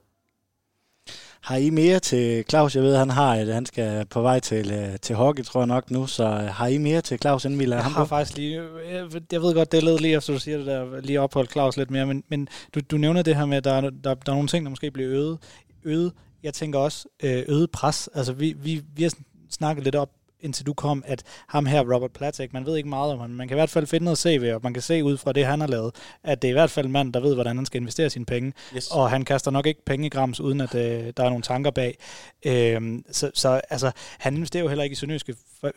Har 1.40 1.56
I 1.56 1.70
mere 1.70 1.98
til 1.98 2.44
Claus? 2.48 2.76
Jeg 2.76 2.82
ved, 2.82 2.96
han 2.96 3.10
har 3.10 3.34
at 3.34 3.54
han 3.54 3.66
skal 3.66 4.06
på 4.06 4.22
vej 4.22 4.40
til, 4.40 4.72
øh, 4.72 4.98
til 5.02 5.16
hockey, 5.16 5.44
tror 5.44 5.60
jeg 5.60 5.66
nok 5.66 5.90
nu. 5.90 6.06
Så 6.06 6.24
øh, 6.24 6.30
har 6.30 6.66
I 6.66 6.78
mere 6.78 7.00
til 7.00 7.18
Claus, 7.18 7.44
inden 7.44 7.60
vi 7.60 7.64
lader 7.64 7.76
jeg 7.76 7.84
ham 7.84 7.92
har 7.92 8.04
på? 8.04 8.08
faktisk 8.08 8.36
lige, 8.36 8.62
jeg, 8.90 9.22
jeg 9.32 9.42
ved 9.42 9.54
godt, 9.54 9.72
det 9.72 9.82
lidt 9.82 10.00
lige 10.00 10.16
efter 10.16 10.32
du 10.32 10.38
siger 10.38 10.56
det 10.56 10.66
der, 10.66 11.00
lige 11.00 11.20
opholdt 11.20 11.52
Claus 11.52 11.76
lidt 11.76 11.90
mere, 11.90 12.06
men, 12.06 12.24
men 12.28 12.48
du, 12.74 12.80
du 12.90 12.96
nævner 12.96 13.22
det 13.22 13.36
her 13.36 13.46
med, 13.46 13.56
at 13.56 13.64
der, 13.64 13.80
der, 13.80 13.90
der 13.90 14.10
er 14.10 14.34
nogle 14.34 14.48
ting, 14.48 14.64
der 14.64 14.70
måske 14.70 14.90
bliver 14.90 15.10
øget. 15.10 15.38
øget. 15.84 16.12
Jeg 16.42 16.54
tænker 16.54 16.78
også 16.78 17.08
øh, 17.22 17.44
øget 17.48 17.70
pres. 17.70 18.08
Altså 18.14 18.32
vi, 18.32 18.54
vi, 18.62 18.82
vi 18.96 19.02
har 19.02 19.12
snakket 19.50 19.84
lidt 19.84 19.94
op 19.94 20.10
indtil 20.40 20.66
du 20.66 20.74
kom, 20.74 21.04
at 21.06 21.22
ham 21.48 21.66
her, 21.66 21.94
Robert 21.94 22.12
Platek, 22.12 22.52
man 22.52 22.66
ved 22.66 22.76
ikke 22.76 22.88
meget 22.88 23.12
om 23.12 23.18
ham, 23.18 23.30
man 23.30 23.48
kan 23.48 23.54
i 23.54 23.58
hvert 23.58 23.70
fald 23.70 23.86
finde 23.86 24.04
noget 24.04 24.18
CV, 24.18 24.50
og 24.54 24.60
man 24.62 24.74
kan 24.74 24.82
se 24.82 25.04
ud 25.04 25.16
fra 25.16 25.32
det, 25.32 25.46
han 25.46 25.60
har 25.60 25.66
lavet, 25.66 25.94
at 26.22 26.42
det 26.42 26.48
er 26.48 26.52
i 26.52 26.52
hvert 26.52 26.70
fald 26.70 26.86
en 26.86 26.92
mand, 26.92 27.12
der 27.12 27.20
ved, 27.20 27.34
hvordan 27.34 27.56
han 27.56 27.66
skal 27.66 27.80
investere 27.80 28.10
sine 28.10 28.26
penge, 28.26 28.52
yes. 28.76 28.88
og 28.90 29.10
han 29.10 29.24
kaster 29.24 29.50
nok 29.50 29.66
ikke 29.66 29.84
penge 29.84 30.06
i 30.06 30.08
grams, 30.08 30.40
uden 30.40 30.60
at 30.60 30.74
øh, 30.74 31.12
der 31.16 31.24
er 31.24 31.28
nogle 31.28 31.42
tanker 31.42 31.70
bag. 31.70 31.98
Øhm, 32.46 33.04
så, 33.10 33.30
så 33.34 33.60
altså, 33.70 33.90
han 34.18 34.34
investerer 34.34 34.62
jo 34.62 34.68
heller 34.68 34.84
ikke 34.84 34.94
i 34.94 34.96
Sønderjyske, 34.96 35.34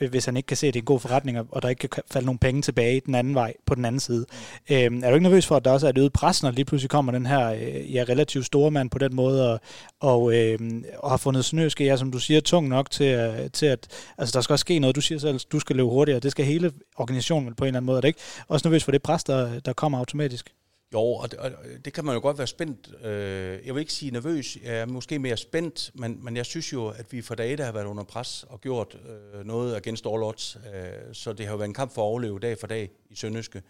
hvis 0.09 0.25
han 0.25 0.37
ikke 0.37 0.47
kan 0.47 0.57
se, 0.57 0.67
at 0.67 0.73
det 0.73 0.79
er 0.79 0.81
en 0.81 0.85
god 0.85 0.99
forretning, 0.99 1.37
og 1.51 1.61
der 1.61 1.69
ikke 1.69 1.87
kan 1.87 2.03
falde 2.11 2.25
nogle 2.25 2.39
penge 2.39 2.61
tilbage 2.61 3.01
den 3.05 3.15
anden 3.15 3.35
vej, 3.35 3.53
på 3.65 3.75
den 3.75 3.85
anden 3.85 3.99
side. 3.99 4.25
Mm. 4.69 4.75
Øhm, 4.75 5.03
er 5.03 5.09
du 5.09 5.13
ikke 5.13 5.23
nervøs 5.23 5.45
for, 5.45 5.55
at 5.55 5.65
der 5.65 5.71
også 5.71 5.87
er 5.87 5.89
et 5.89 5.97
øget 5.97 6.13
pres, 6.13 6.43
når 6.43 6.51
lige 6.51 6.65
pludselig 6.65 6.89
kommer 6.89 7.11
den 7.11 7.25
her 7.25 7.51
øh, 7.51 7.95
ja, 7.95 8.05
relativt 8.09 8.45
store 8.45 8.71
mand 8.71 8.89
på 8.89 8.97
den 8.97 9.15
måde, 9.15 9.53
og, 9.53 9.59
og, 9.99 10.35
øh, 10.35 10.59
og 10.97 11.09
har 11.09 11.17
fundet 11.17 11.45
Sønderjyske, 11.45 11.85
ja, 11.85 11.97
som 11.97 12.11
du 12.11 12.19
siger, 12.19 12.41
tung 12.41 12.67
nok 12.67 12.91
til, 12.91 13.29
uh, 13.29 13.51
til 13.53 13.65
at, 13.65 13.87
altså 14.17 14.33
der 14.33 14.41
skal 14.41 14.53
også 14.53 14.63
ske 14.63 14.79
noget, 14.79 14.95
du 14.95 15.01
siger 15.01 15.19
selv, 15.19 15.39
du 15.39 15.59
skal 15.59 15.75
løbe 15.75 15.89
hurtigere, 15.89 16.19
det 16.19 16.31
skal 16.31 16.45
hele 16.45 16.71
organisationen 16.95 17.55
på 17.55 17.63
en 17.63 17.67
eller 17.67 17.77
anden 17.77 17.85
måde, 17.85 17.97
er 17.97 18.01
det 18.01 18.07
ikke? 18.07 18.19
Også 18.47 18.67
nervøs 18.67 18.83
for 18.83 18.91
det 18.91 19.01
pres, 19.01 19.23
der, 19.23 19.59
der 19.59 19.73
kommer 19.73 19.97
automatisk. 19.97 20.49
Jo, 20.93 21.01
og 21.01 21.31
det, 21.31 21.39
og 21.39 21.51
det 21.85 21.93
kan 21.93 22.05
man 22.05 22.15
jo 22.15 22.21
godt 22.21 22.37
være 22.37 22.47
spændt. 22.47 23.05
Øh, 23.05 23.65
jeg 23.65 23.75
vil 23.75 23.79
ikke 23.79 23.93
sige 23.93 24.11
nervøs, 24.11 24.57
jeg 24.63 24.75
er 24.75 24.85
måske 24.85 25.19
mere 25.19 25.37
spændt, 25.37 25.91
men, 25.93 26.23
men 26.23 26.37
jeg 26.37 26.45
synes 26.45 26.73
jo, 26.73 26.87
at 26.87 27.13
vi 27.13 27.21
for 27.21 27.35
dage 27.35 27.57
der 27.57 27.65
har 27.65 27.71
været 27.71 27.85
under 27.85 28.03
pres 28.03 28.45
og 28.49 28.61
gjort 28.61 28.97
øh, 29.35 29.45
noget 29.45 29.75
against 29.75 30.05
all 30.05 30.23
odds, 30.23 30.57
øh, 30.73 31.13
så 31.13 31.33
det 31.33 31.45
har 31.45 31.53
jo 31.53 31.57
været 31.57 31.67
en 31.67 31.73
kamp 31.73 31.93
for 31.93 32.01
at 32.01 32.05
overleve 32.05 32.39
dag 32.39 32.57
for 32.59 32.67
dag 32.67 32.89
i 33.09 33.15
Sønderjyske. 33.15 33.61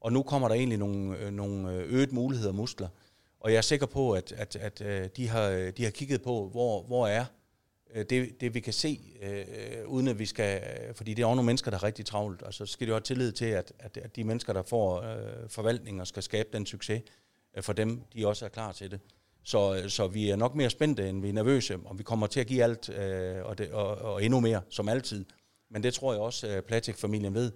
Og 0.00 0.12
nu 0.12 0.22
kommer 0.22 0.48
der 0.48 0.54
egentlig 0.54 0.78
nogle, 0.78 1.18
øh, 1.18 1.32
nogle 1.32 1.72
øh, 1.72 1.92
øget 1.92 2.12
muligheder 2.12 2.50
og 2.50 2.54
muskler. 2.54 2.88
Og 3.40 3.50
jeg 3.50 3.58
er 3.58 3.62
sikker 3.62 3.86
på, 3.86 4.12
at, 4.12 4.32
at, 4.32 4.56
at 4.56 4.80
øh, 4.80 5.08
de, 5.16 5.28
har, 5.28 5.72
de 5.76 5.84
har 5.84 5.90
kigget 5.90 6.22
på, 6.22 6.48
hvor, 6.48 6.82
hvor 6.82 7.06
er 7.06 7.24
Øh, 7.94 8.04
det, 8.10 8.40
det 8.40 8.54
vi 8.54 8.60
kan 8.60 8.72
se, 8.72 9.00
øh, 9.22 9.88
uden 9.88 10.08
at 10.08 10.18
vi 10.18 10.26
skal, 10.26 10.62
fordi 10.94 11.14
det 11.14 11.22
er 11.22 11.26
også 11.26 11.34
nogle 11.34 11.46
mennesker, 11.46 11.70
der 11.70 11.78
er 11.78 11.82
rigtig 11.82 12.06
travlt, 12.06 12.42
og 12.42 12.54
så 12.54 12.66
skal 12.66 12.86
de 12.86 12.88
jo 12.88 12.94
have 12.94 13.02
tillid 13.02 13.32
til, 13.32 13.44
at, 13.44 13.72
at, 13.78 13.96
at 13.96 14.16
de 14.16 14.24
mennesker, 14.24 14.52
der 14.52 14.62
får 14.62 15.02
øh, 15.02 15.48
forvaltning 15.48 16.00
og 16.00 16.06
skal 16.06 16.22
skabe 16.22 16.48
den 16.52 16.66
succes 16.66 17.02
øh, 17.56 17.62
for 17.62 17.72
dem, 17.72 18.02
de 18.14 18.26
også 18.26 18.44
er 18.44 18.48
klar 18.48 18.72
til 18.72 18.90
det. 18.90 19.00
Så, 19.42 19.74
øh, 19.74 19.88
så 19.88 20.06
vi 20.06 20.30
er 20.30 20.36
nok 20.36 20.54
mere 20.54 20.70
spændte, 20.70 21.08
end 21.08 21.22
vi 21.22 21.28
er 21.28 21.32
nervøse, 21.32 21.78
og 21.84 21.98
vi 21.98 22.02
kommer 22.02 22.26
til 22.26 22.40
at 22.40 22.46
give 22.46 22.62
alt, 22.62 22.88
øh, 22.88 23.44
og, 23.44 23.58
det, 23.58 23.70
og, 23.70 23.96
og 23.98 24.24
endnu 24.24 24.40
mere, 24.40 24.62
som 24.68 24.88
altid. 24.88 25.24
Men 25.70 25.82
det 25.82 25.94
tror 25.94 26.12
jeg 26.12 26.22
også, 26.22 26.46
at 26.46 26.64
Platik-familien 26.64 27.34
ved. 27.34 27.52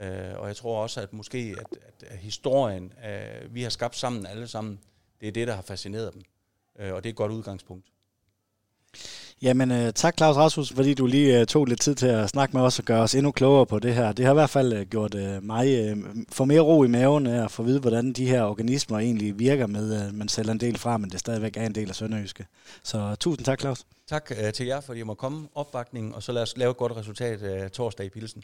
Øh, 0.00 0.38
og 0.38 0.48
jeg 0.48 0.56
tror 0.56 0.82
også, 0.82 1.00
at 1.00 1.12
måske 1.12 1.56
at, 1.58 1.78
at 2.06 2.18
historien, 2.18 2.92
øh, 3.06 3.54
vi 3.54 3.62
har 3.62 3.70
skabt 3.70 3.96
sammen 3.96 4.26
alle 4.26 4.48
sammen, 4.48 4.80
det 5.20 5.28
er 5.28 5.32
det, 5.32 5.48
der 5.48 5.54
har 5.54 5.62
fascineret 5.62 6.14
dem. 6.14 6.22
Øh, 6.78 6.94
og 6.94 7.04
det 7.04 7.08
er 7.08 7.12
et 7.12 7.16
godt 7.16 7.32
udgangspunkt. 7.32 7.86
Jamen 9.42 9.70
uh, 9.70 9.90
tak 9.94 10.16
Claus 10.16 10.36
Rasmus, 10.36 10.72
fordi 10.72 10.94
du 10.94 11.06
lige 11.06 11.40
uh, 11.40 11.46
tog 11.46 11.64
lidt 11.64 11.80
tid 11.80 11.94
til 11.94 12.06
at 12.06 12.28
snakke 12.28 12.56
med 12.56 12.64
os 12.64 12.78
og 12.78 12.84
gøre 12.84 13.02
os 13.02 13.14
endnu 13.14 13.32
klogere 13.32 13.66
på 13.66 13.78
det 13.78 13.94
her. 13.94 14.12
Det 14.12 14.24
har 14.24 14.32
i 14.32 14.34
hvert 14.34 14.50
fald 14.50 14.72
uh, 14.72 14.82
gjort 14.82 15.14
uh, 15.14 15.42
mig 15.42 15.92
uh, 15.92 15.98
få 16.32 16.44
mere 16.44 16.60
ro 16.60 16.84
i 16.84 16.88
maven 16.88 17.26
uh, 17.26 17.44
at 17.44 17.50
få 17.50 17.62
at 17.62 17.66
vide, 17.66 17.80
hvordan 17.80 18.12
de 18.12 18.26
her 18.26 18.42
organismer 18.42 18.98
egentlig 18.98 19.38
virker 19.38 19.66
med, 19.66 19.94
at 19.94 20.14
man 20.14 20.28
sælger 20.28 20.52
en 20.52 20.60
del 20.60 20.78
fra, 20.78 20.98
men 20.98 21.10
det 21.10 21.20
stadigvæk 21.20 21.56
er 21.56 21.66
en 21.66 21.74
del 21.74 21.88
af 21.88 21.94
Sønderjyske. 21.94 22.46
Så 22.82 23.16
tusind 23.20 23.44
tak 23.44 23.60
Claus. 23.60 23.86
Tak 24.08 24.32
til 24.54 24.66
jer, 24.66 24.80
fordi 24.80 25.00
I 25.00 25.02
må 25.02 25.14
komme 25.14 25.48
opbakningen, 25.54 26.14
og 26.14 26.22
så 26.22 26.32
lad 26.32 26.42
os 26.42 26.56
lave 26.56 26.70
et 26.70 26.76
godt 26.76 26.96
resultat 26.96 27.72
torsdag 27.72 28.06
i 28.06 28.08
Pilsen. 28.08 28.42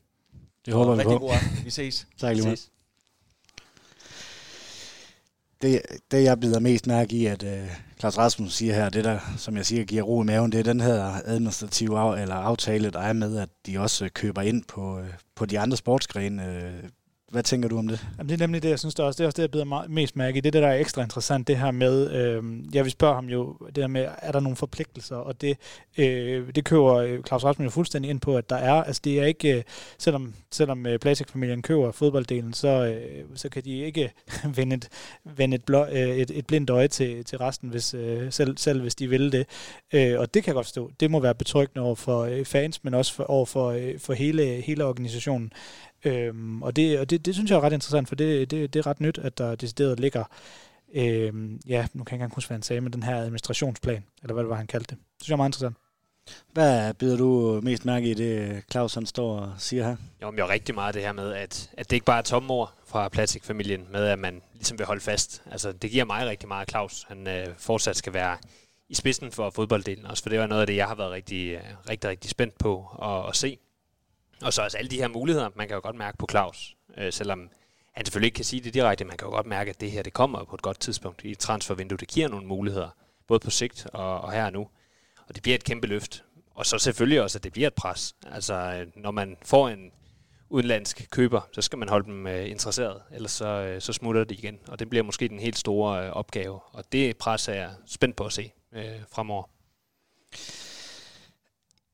Det 0.66 0.74
håber 0.74 0.94
vi 0.94 1.02
på. 1.02 1.18
God 1.18 1.30
aften. 1.30 1.64
Vi 1.64 1.70
ses. 1.70 2.06
tak 2.20 2.34
lige 2.34 2.44
meget 2.44 2.68
det, 5.62 5.82
det, 6.10 6.24
jeg 6.24 6.40
bider 6.40 6.60
mest 6.60 6.86
mærke 6.86 7.16
i, 7.16 7.26
at 7.26 7.42
øh, 7.42 7.70
Claus 8.00 8.18
Rasmussen 8.18 8.50
siger 8.50 8.74
her, 8.74 8.88
det 8.88 9.04
der, 9.04 9.18
som 9.36 9.56
jeg 9.56 9.66
siger, 9.66 9.84
giver 9.84 10.02
ro 10.02 10.22
i 10.22 10.26
maven, 10.26 10.52
det 10.52 10.60
er 10.60 10.64
den 10.64 10.80
her 10.80 11.12
administrative 11.24 11.98
af, 11.98 12.22
eller 12.22 12.34
aftale, 12.34 12.90
der 12.90 13.00
er 13.00 13.12
med, 13.12 13.38
at 13.38 13.48
de 13.66 13.78
også 13.78 14.04
øh, 14.04 14.10
køber 14.10 14.42
ind 14.42 14.64
på, 14.64 14.98
øh, 14.98 15.06
på 15.36 15.46
de 15.46 15.58
andre 15.58 15.76
sportsgrene. 15.76 16.46
Øh, 16.46 16.90
hvad 17.30 17.42
tænker 17.42 17.68
du 17.68 17.78
om 17.78 17.88
det? 17.88 18.06
Jamen, 18.18 18.28
det 18.28 18.34
er 18.34 18.46
nemlig 18.46 18.62
det, 18.62 18.68
jeg 18.68 18.78
synes, 18.78 18.94
det 18.94 19.02
er 19.02 19.06
også 19.06 19.16
det, 19.18 19.24
er 19.24 19.26
også 19.26 19.36
det 19.36 19.42
jeg 19.42 19.50
bider 19.50 19.88
mest 19.88 20.16
mærke 20.16 20.38
i. 20.38 20.40
Det 20.40 20.52
der 20.52 20.66
er 20.66 20.74
ekstra 20.74 21.02
interessant, 21.02 21.48
det 21.48 21.58
her 21.58 21.70
med, 21.70 22.10
øh, 22.10 22.44
jeg 22.74 22.84
vil 22.84 22.92
spørge 22.92 23.14
ham 23.14 23.26
jo, 23.26 23.56
det 23.66 23.76
her 23.76 23.86
med, 23.86 24.08
er 24.18 24.32
der 24.32 24.40
nogle 24.40 24.56
forpligtelser? 24.56 25.16
Og 25.16 25.40
det, 25.40 25.56
øh, 25.98 26.54
det 26.54 26.64
køber 26.64 26.94
øh, 26.94 27.22
Claus 27.26 27.44
Rasmussen 27.44 27.64
jo 27.64 27.70
fuldstændig 27.70 28.10
ind 28.10 28.20
på, 28.20 28.36
at 28.36 28.50
der 28.50 28.56
er. 28.56 28.72
Altså 28.72 29.00
det 29.04 29.20
er 29.20 29.24
ikke, 29.24 29.56
øh, 29.56 29.62
selvom, 29.98 30.34
selvom 30.50 30.86
øh, 30.86 30.98
Plastik-familien 30.98 31.62
køber 31.62 31.92
fodbolddelen, 31.92 32.52
så, 32.52 32.68
øh, 32.68 33.24
så 33.34 33.48
kan 33.48 33.64
de 33.64 33.78
ikke 33.78 34.12
vende 34.56 34.76
et, 34.76 34.88
vende 35.24 35.54
et, 35.54 35.64
blå, 35.64 35.84
øh, 35.84 36.08
et, 36.08 36.30
et 36.30 36.46
blindt 36.46 36.70
øje 36.70 36.88
til, 36.88 37.24
til 37.24 37.38
resten, 37.38 37.68
hvis, 37.68 37.94
øh, 37.94 38.32
selv, 38.32 38.56
selv 38.56 38.82
hvis 38.82 38.94
de 38.94 39.08
vil 39.08 39.32
det. 39.32 39.46
Øh, 39.92 40.18
og 40.18 40.34
det 40.34 40.44
kan 40.44 40.50
jeg 40.50 40.54
godt 40.54 40.66
forstå. 40.66 40.90
Det 41.00 41.10
må 41.10 41.20
være 41.20 41.34
betryggende 41.34 41.86
over 41.86 41.94
for 41.94 42.20
øh, 42.20 42.44
fans, 42.44 42.84
men 42.84 42.94
også 42.94 43.14
for, 43.14 43.24
over 43.24 43.46
for, 43.46 43.70
øh, 43.70 43.98
for 43.98 44.12
hele, 44.12 44.44
hele 44.44 44.84
organisationen. 44.84 45.52
Øhm, 46.04 46.62
og 46.62 46.76
det, 46.76 46.98
og 47.00 47.10
det, 47.10 47.26
det 47.26 47.34
synes 47.34 47.50
jeg 47.50 47.56
er 47.56 47.60
ret 47.60 47.72
interessant, 47.72 48.08
for 48.08 48.14
det, 48.14 48.50
det, 48.50 48.74
det 48.74 48.80
er 48.80 48.86
ret 48.86 49.00
nyt, 49.00 49.18
at 49.18 49.38
der 49.38 49.54
decideret 49.54 50.00
ligger, 50.00 50.24
øhm, 50.94 51.60
ja, 51.66 51.86
nu 51.94 52.04
kan 52.04 52.12
jeg 52.12 52.12
ikke 52.12 52.14
engang 52.14 52.34
huske, 52.34 52.48
hvad 52.48 52.56
han 52.56 52.62
sagde, 52.62 52.80
men 52.80 52.92
den 52.92 53.02
her 53.02 53.16
administrationsplan, 53.16 54.04
eller 54.22 54.34
hvad 54.34 54.44
det 54.44 54.50
var, 54.50 54.56
han 54.56 54.66
kaldte 54.66 54.94
det. 54.94 54.98
Det 54.98 55.22
synes 55.22 55.28
jeg 55.28 55.34
er 55.34 55.36
meget 55.36 55.48
interessant. 55.48 55.76
Hvad 56.52 56.94
byder 56.94 57.16
du 57.16 57.60
mest 57.62 57.84
mærke 57.84 58.10
i 58.10 58.14
det, 58.14 58.62
Claus 58.70 58.94
han 58.94 59.06
står 59.06 59.38
og 59.38 59.52
siger 59.58 59.84
her? 59.84 59.96
Jo, 60.22 60.30
men 60.30 60.38
jeg 60.38 60.44
er 60.44 60.48
rigtig 60.48 60.74
meget 60.74 60.94
det 60.94 61.02
her 61.02 61.12
med, 61.12 61.32
at, 61.32 61.70
at 61.72 61.90
det 61.90 61.96
ikke 61.96 62.06
bare 62.06 62.18
er 62.18 62.22
tomme 62.22 62.52
ord 62.52 62.74
fra 62.86 63.08
Plastik-familien, 63.08 63.86
med 63.92 64.04
at 64.06 64.18
man 64.18 64.42
ligesom 64.54 64.78
vil 64.78 64.86
holde 64.86 65.00
fast. 65.00 65.42
Altså, 65.50 65.72
det 65.72 65.90
giver 65.90 66.04
mig 66.04 66.26
rigtig 66.26 66.48
meget, 66.48 66.70
Claus. 66.70 67.04
Han 67.08 67.28
øh, 67.28 67.46
fortsat 67.58 67.96
skal 67.96 68.12
være 68.12 68.36
i 68.88 68.94
spidsen 68.94 69.32
for 69.32 69.50
fodbolddelen, 69.50 70.06
også 70.06 70.22
for 70.22 70.30
det 70.30 70.38
var 70.38 70.46
noget 70.46 70.60
af 70.60 70.66
det, 70.66 70.76
jeg 70.76 70.86
har 70.86 70.94
været 70.94 71.10
rigtig, 71.10 71.50
øh, 71.50 71.60
rigtig, 71.88 72.10
rigtig 72.10 72.30
spændt 72.30 72.58
på 72.58 72.86
at, 73.02 73.28
at 73.28 73.36
se. 73.36 73.58
Og 74.42 74.52
så 74.52 74.62
altså 74.62 74.78
alle 74.78 74.90
de 74.90 74.96
her 74.96 75.08
muligheder, 75.08 75.50
man 75.56 75.68
kan 75.68 75.74
jo 75.74 75.80
godt 75.82 75.96
mærke 75.96 76.18
på 76.18 76.26
Claus, 76.30 76.76
øh, 76.96 77.12
selvom 77.12 77.50
han 77.92 78.04
selvfølgelig 78.04 78.26
ikke 78.26 78.36
kan 78.36 78.44
sige 78.44 78.60
det 78.60 78.74
direkte, 78.74 79.04
man 79.04 79.16
kan 79.16 79.26
jo 79.26 79.32
godt 79.32 79.46
mærke, 79.46 79.70
at 79.70 79.80
det 79.80 79.90
her 79.90 80.02
det 80.02 80.12
kommer 80.12 80.44
på 80.44 80.54
et 80.54 80.62
godt 80.62 80.80
tidspunkt 80.80 81.24
i 81.24 81.34
transfervinduet. 81.34 82.00
Det 82.00 82.08
giver 82.08 82.28
nogle 82.28 82.46
muligheder, 82.46 82.88
både 83.28 83.40
på 83.40 83.50
sigt 83.50 83.86
og, 83.92 84.20
og 84.20 84.32
her 84.32 84.44
og 84.44 84.52
nu. 84.52 84.68
Og 85.28 85.34
det 85.34 85.42
bliver 85.42 85.54
et 85.54 85.64
kæmpe 85.64 85.86
løft. 85.86 86.24
Og 86.54 86.66
så 86.66 86.78
selvfølgelig 86.78 87.22
også, 87.22 87.38
at 87.38 87.44
det 87.44 87.52
bliver 87.52 87.66
et 87.66 87.74
pres. 87.74 88.14
Altså, 88.26 88.54
øh, 88.54 88.86
når 88.96 89.10
man 89.10 89.36
får 89.44 89.68
en 89.68 89.92
udenlandsk 90.48 91.08
køber, 91.10 91.40
så 91.52 91.62
skal 91.62 91.78
man 91.78 91.88
holde 91.88 92.06
dem 92.06 92.26
øh, 92.26 92.50
interesseret, 92.50 93.02
ellers 93.12 93.30
så, 93.32 93.46
øh, 93.46 93.80
så 93.80 93.92
smutter 93.92 94.24
det 94.24 94.38
igen. 94.38 94.58
Og 94.68 94.78
det 94.78 94.90
bliver 94.90 95.02
måske 95.02 95.28
den 95.28 95.38
helt 95.38 95.58
store 95.58 96.06
øh, 96.06 96.12
opgave. 96.12 96.60
Og 96.72 96.84
det 96.92 97.16
pres 97.16 97.48
er 97.48 97.52
jeg 97.52 97.70
spændt 97.86 98.16
på 98.16 98.24
at 98.24 98.32
se 98.32 98.52
øh, 98.72 99.00
fremover. 99.12 99.44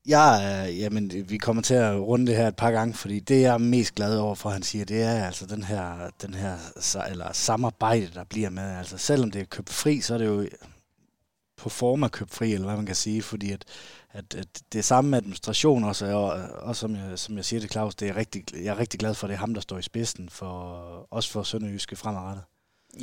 Ja, 0.07 0.67
øh, 0.67 0.79
jamen, 0.79 1.29
vi 1.29 1.37
kommer 1.37 1.61
til 1.61 1.73
at 1.73 1.99
runde 1.99 2.27
det 2.27 2.35
her 2.35 2.47
et 2.47 2.55
par 2.55 2.71
gange, 2.71 2.93
fordi 2.93 3.19
det, 3.19 3.41
jeg 3.41 3.53
er 3.53 3.57
mest 3.57 3.95
glad 3.95 4.17
over 4.17 4.35
for, 4.35 4.49
han 4.49 4.63
siger, 4.63 4.85
det 4.85 5.01
er 5.01 5.25
altså 5.25 5.45
den 5.45 5.63
her, 5.63 6.09
den 6.21 6.33
her 6.33 6.57
eller 7.09 7.33
samarbejde, 7.33 8.11
der 8.13 8.23
bliver 8.23 8.49
med. 8.49 8.77
Altså, 8.77 8.97
selvom 8.97 9.31
det 9.31 9.41
er 9.41 9.45
købt 9.45 9.69
fri, 9.69 10.01
så 10.01 10.13
er 10.13 10.17
det 10.17 10.25
jo 10.25 10.47
på 11.57 11.69
form 11.69 12.03
af 12.03 12.11
købt 12.11 12.33
fri, 12.33 12.53
eller 12.53 12.65
hvad 12.65 12.75
man 12.75 12.85
kan 12.85 12.95
sige, 12.95 13.21
fordi 13.21 13.51
at, 13.51 13.65
at, 14.11 14.35
at 14.35 14.47
det 14.73 14.79
er 14.79 14.83
samme 14.83 15.17
administration 15.17 15.83
også, 15.83 16.05
og, 16.05 16.29
og 16.67 16.75
som, 16.75 16.95
jeg, 16.95 17.19
som 17.19 17.37
jeg 17.37 17.45
siger 17.45 17.59
til 17.59 17.69
Claus, 17.69 17.95
det 17.95 18.09
er 18.09 18.15
rigtig, 18.15 18.43
jeg 18.53 18.65
er 18.65 18.79
rigtig 18.79 18.99
glad 18.99 19.13
for, 19.13 19.27
at 19.27 19.29
det 19.29 19.35
er 19.35 19.39
ham, 19.39 19.53
der 19.53 19.61
står 19.61 19.77
i 19.77 19.81
spidsen, 19.81 20.29
for, 20.29 20.47
også 21.11 21.31
for 21.31 21.43
Sønderjyske 21.43 21.95
fremadrettet. 21.95 22.43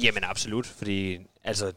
Jamen 0.02 0.24
absolut, 0.24 0.66
fordi 0.66 1.18
altså, 1.44 1.72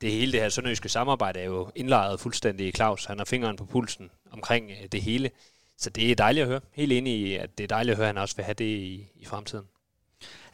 det 0.00 0.12
hele 0.12 0.32
det 0.32 0.40
her 0.40 0.48
sønderjyske 0.48 0.88
samarbejde 0.88 1.40
er 1.40 1.44
jo 1.44 1.70
indlejret 1.74 2.20
fuldstændig 2.20 2.66
i 2.66 2.72
Claus. 2.72 3.04
Han 3.04 3.18
har 3.18 3.24
fingeren 3.24 3.56
på 3.56 3.64
pulsen 3.64 4.10
omkring 4.34 4.70
øh, 4.70 4.88
det 4.92 5.02
hele. 5.02 5.30
Så 5.78 5.90
det 5.90 6.10
er 6.10 6.14
dejligt 6.14 6.42
at 6.42 6.48
høre. 6.48 6.60
Helt 6.72 6.92
enig 6.92 7.20
i, 7.20 7.34
at 7.34 7.58
det 7.58 7.64
er 7.64 7.68
dejligt 7.68 7.92
at 7.92 7.96
høre, 7.96 8.08
at 8.08 8.14
han 8.14 8.22
også 8.22 8.36
vil 8.36 8.44
have 8.44 8.54
det 8.54 8.64
i, 8.64 9.06
i 9.16 9.24
fremtiden. 9.24 9.64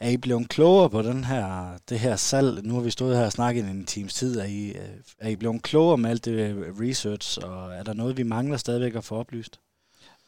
Er 0.00 0.08
I 0.08 0.16
blevet 0.16 0.48
klogere 0.48 0.90
på 0.90 1.02
den 1.02 1.24
her, 1.24 1.78
det 1.88 1.98
her 1.98 2.16
salg? 2.16 2.62
Nu 2.62 2.74
har 2.74 2.80
vi 2.80 2.90
stået 2.90 3.16
her 3.16 3.24
og 3.24 3.32
snakket 3.32 3.64
en 3.64 3.86
times 3.86 4.14
tid. 4.14 4.38
Er 4.38 4.44
I, 4.44 4.68
øh, 4.68 4.88
er 5.18 5.28
I 5.28 5.36
blevet 5.36 5.62
klogere 5.62 5.98
med 5.98 6.10
alt 6.10 6.24
det 6.24 6.66
research, 6.80 7.38
og 7.42 7.72
er 7.72 7.82
der 7.82 7.92
noget, 7.92 8.16
vi 8.16 8.22
mangler 8.22 8.56
stadigvæk 8.56 8.94
at 8.94 9.04
få 9.04 9.16
oplyst? 9.16 9.60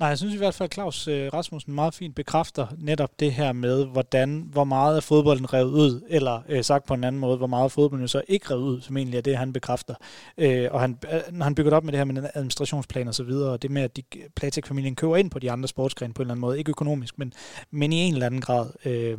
Nej, 0.03 0.09
jeg 0.09 0.19
synes 0.19 0.35
i 0.35 0.39
hvert 0.39 0.55
fald, 0.55 0.69
at 0.69 0.75
Claus 0.75 1.09
øh, 1.09 1.33
Rasmussen 1.33 1.75
meget 1.75 1.95
fint 1.95 2.15
bekræfter 2.15 2.67
netop 2.79 3.21
det 3.21 3.33
her 3.33 3.53
med, 3.53 3.87
hvordan, 3.87 4.49
hvor 4.53 4.65
meget 4.65 4.97
af 4.97 5.03
fodbolden 5.03 5.53
revet 5.53 5.71
ud, 5.71 6.01
eller 6.09 6.43
øh, 6.49 6.65
sagt 6.65 6.87
på 6.87 6.95
en 6.95 7.05
anden 7.05 7.21
måde, 7.21 7.37
hvor 7.37 7.47
meget 7.47 7.65
er 7.65 7.69
fodbolden 7.69 8.09
så 8.09 8.23
ikke 8.29 8.51
revet 8.51 8.63
ud, 8.63 8.81
som 8.81 8.97
egentlig 8.97 9.19
er 9.19 9.23
det, 9.23 9.37
han 9.37 9.53
bekræfter. 9.53 9.95
Øh, 10.39 10.69
og 10.71 10.81
han, 10.81 10.99
øh, 11.13 11.21
når 11.33 11.45
han 11.45 11.55
bygger 11.55 11.71
det 11.71 11.77
op 11.77 11.85
med 11.85 11.93
det 11.93 11.99
her 11.99 12.05
med 12.05 12.15
den 12.15 12.27
administrationsplan 12.35 13.09
og 13.09 13.15
så 13.15 13.23
videre, 13.23 13.53
og 13.53 13.63
det 13.63 13.71
med, 13.71 13.83
at 13.83 13.97
de, 13.97 14.03
øh, 14.17 14.23
Playtech-familien 14.37 14.97
køber 14.97 15.17
ind 15.17 15.31
på 15.31 15.39
de 15.39 15.51
andre 15.51 15.69
sportsgrene 15.69 16.15
på 16.15 16.23
en 16.23 16.25
eller 16.25 16.35
anden 16.35 16.41
måde, 16.41 16.59
ikke 16.59 16.71
økonomisk, 16.71 17.19
men, 17.19 17.33
men 17.71 17.93
i 17.93 17.97
en 17.97 18.13
eller 18.13 18.27
anden 18.27 18.41
grad, 18.41 18.67
øh, 18.85 19.19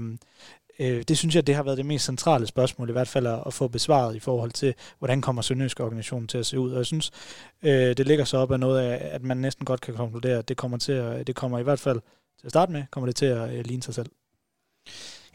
Øh, 0.84 1.04
det 1.08 1.18
synes 1.18 1.36
jeg, 1.36 1.48
det 1.48 1.56
har 1.56 1.64
været 1.64 1.78
det 1.78 1.86
mest 1.86 2.06
centrale 2.06 2.48
spørgsmål, 2.48 2.90
i 2.90 2.92
hvert 2.92 3.08
fald 3.08 3.28
at, 3.28 3.40
at 3.46 3.54
få 3.54 3.68
besvaret 3.68 4.16
i 4.16 4.20
forhold 4.20 4.52
til, 4.52 4.74
hvordan 5.00 5.22
kommer 5.22 5.42
Sønderjysk 5.42 5.80
organisationen 5.80 6.28
til 6.28 6.38
at 6.38 6.46
se 6.46 6.60
ud. 6.60 6.72
Og 6.72 6.78
jeg 6.78 6.86
synes, 6.86 7.12
øh, 7.64 7.98
det 7.98 8.08
ligger 8.08 8.26
så 8.26 8.38
op 8.38 8.52
af 8.52 8.60
noget 8.60 8.80
af, 8.80 9.16
at 9.16 9.24
man 9.24 9.38
næsten 9.38 9.66
godt 9.66 9.82
kan 9.82 9.94
konkludere, 9.94 10.38
at 10.38 10.50
det 10.50 10.58
kommer, 10.58 10.78
til 10.78 10.92
at, 10.92 11.28
det 11.28 11.36
kommer 11.36 11.60
i 11.60 11.64
hvert 11.64 11.80
fald 11.80 12.00
til 12.40 12.48
at 12.48 12.52
starte 12.52 12.72
med, 12.72 12.84
kommer 12.92 13.08
det 13.08 13.16
til 13.16 13.26
at 13.26 13.54
øh, 13.54 13.66
ligne 13.66 13.84
sig 13.84 13.94
selv. 13.94 14.10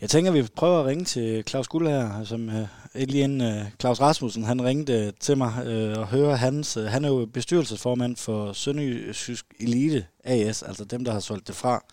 Jeg 0.01 0.11
tænker, 0.11 0.30
vi 0.30 0.42
prøver 0.57 0.80
at 0.80 0.86
ringe 0.86 1.05
til 1.05 1.44
Claus 1.49 1.68
Gullager, 1.68 2.24
som 2.24 2.49
øh, 2.49 2.66
lige 2.94 3.24
inden 3.24 3.40
øh, 3.40 3.64
Claus 3.80 4.01
Rasmussen, 4.01 4.44
han 4.44 4.64
ringte 4.64 5.07
øh, 5.07 5.12
til 5.20 5.38
mig 5.38 5.66
øh, 5.66 5.99
og 5.99 6.09
høre 6.09 6.36
hans, 6.36 6.76
øh, 6.76 6.84
han 6.84 7.05
er 7.05 7.09
jo 7.09 7.26
bestyrelsesformand 7.26 8.16
for 8.16 8.53
Sønderjysk 8.53 9.46
Elite 9.61 10.07
AS, 10.24 10.62
altså 10.62 10.84
dem, 10.84 11.05
der 11.05 11.12
har 11.12 11.20
solgt 11.20 11.49
det 11.49 11.55
fra. 11.55 11.84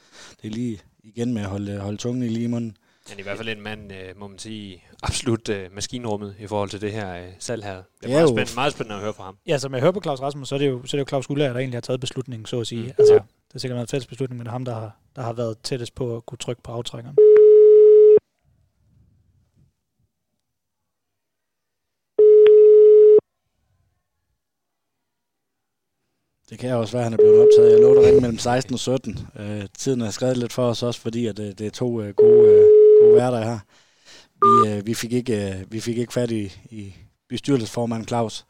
Det 0.41 0.47
er 0.47 0.51
lige 0.51 0.80
igen 1.03 1.34
med 1.34 1.41
at 1.41 1.47
holde, 1.47 1.72
øh, 1.72 1.80
holde 1.80 1.97
tungen 1.97 2.24
i 2.24 2.28
lige 2.28 2.47
munden. 2.47 2.78
Er 3.12 3.20
i 3.20 3.22
hvert 3.22 3.38
fald 3.38 3.49
en 3.49 3.62
mand, 3.62 3.93
øh, 3.93 4.20
må 4.20 4.28
man 4.28 4.39
sige, 4.39 4.84
absolut 5.03 5.49
øh, 5.49 5.74
maskinrummet 5.74 6.36
i 6.39 6.47
forhold 6.47 6.70
til 6.70 6.82
det 6.82 6.91
her 6.91 7.16
øh, 7.16 7.30
salg 7.39 7.64
her. 7.64 7.76
Det 7.76 7.84
er, 8.03 8.08
er 8.08 8.12
meget, 8.14 8.30
spændende, 8.30 8.56
meget 8.56 8.74
spændende 8.74 8.95
at 8.95 9.01
høre 9.01 9.14
fra 9.14 9.24
ham. 9.24 9.38
Ja, 9.47 9.58
som 9.58 9.74
jeg 9.74 9.82
hører 9.82 9.91
på 9.91 10.01
Claus 10.01 10.22
Rasmus, 10.22 10.47
så 10.47 10.56
er 10.56 10.60
det 10.60 10.68
jo, 10.68 10.86
så 10.86 10.97
er 10.97 10.99
det 10.99 11.06
jo 11.06 11.10
Claus 11.10 11.28
Gullager, 11.28 11.53
der 11.53 11.60
egentlig 11.60 11.76
har 11.76 11.82
taget 11.82 11.99
beslutningen, 11.99 12.45
så 12.45 12.60
at 12.60 12.68
sige. 12.68 12.84
Mm. 12.84 12.93
Altså, 12.97 13.14
ja. 13.14 13.20
det 13.20 13.53
har 13.53 13.60
sikkert 13.60 13.80
en 13.80 13.88
fælles 13.88 14.08
beslutning, 14.08 14.38
men 14.38 14.45
det 14.45 14.49
er 14.49 14.51
ham, 14.51 14.66
der 14.66 14.74
har, 14.74 14.97
der 15.16 15.22
har 15.22 15.34
været 15.34 15.58
tættest 15.64 15.95
på 15.95 16.16
at 16.18 16.26
kunne 16.26 16.38
trykke 16.38 16.62
på 16.62 16.72
aftrækkeren. 16.72 17.16
Det 26.49 26.60
kan 26.60 26.76
også 26.76 26.93
være, 26.93 27.01
at 27.01 27.12
han 27.12 27.14
er 27.14 27.18
blevet 27.18 27.41
optaget. 27.41 27.80
Jeg 27.80 27.97
at 27.97 28.06
ringe 28.06 28.22
mellem 28.22 28.38
16 28.38 28.74
og 28.74 28.80
17. 28.80 29.20
Øh, 29.39 29.66
tiden 29.78 30.01
er 30.01 30.10
skrevet 30.10 30.38
lidt 30.38 30.53
for 30.53 30.70
os 30.70 30.84
også, 30.84 31.01
fordi 31.01 31.28
at, 31.28 31.38
det, 31.38 31.47
øh, 31.47 31.53
det 31.58 31.68
er 31.68 31.72
to 31.72 32.01
øh, 32.01 32.14
gode, 32.14 32.49
øh, 32.49 32.85
gode 33.02 33.16
værter 33.16 33.43
her. 33.43 33.60
Vi, 34.41 34.70
øh, 34.70 34.86
vi, 34.86 34.93
fik 34.93 35.14
ikke, 35.14 35.50
øh, 35.50 35.72
vi 35.72 35.80
fik 35.80 35.98
ikke 35.98 36.14
fat 36.14 36.32
i, 36.32 36.54
i 36.70 36.93
bestyrelsesformanden 37.30 38.08
Claus. 38.08 38.46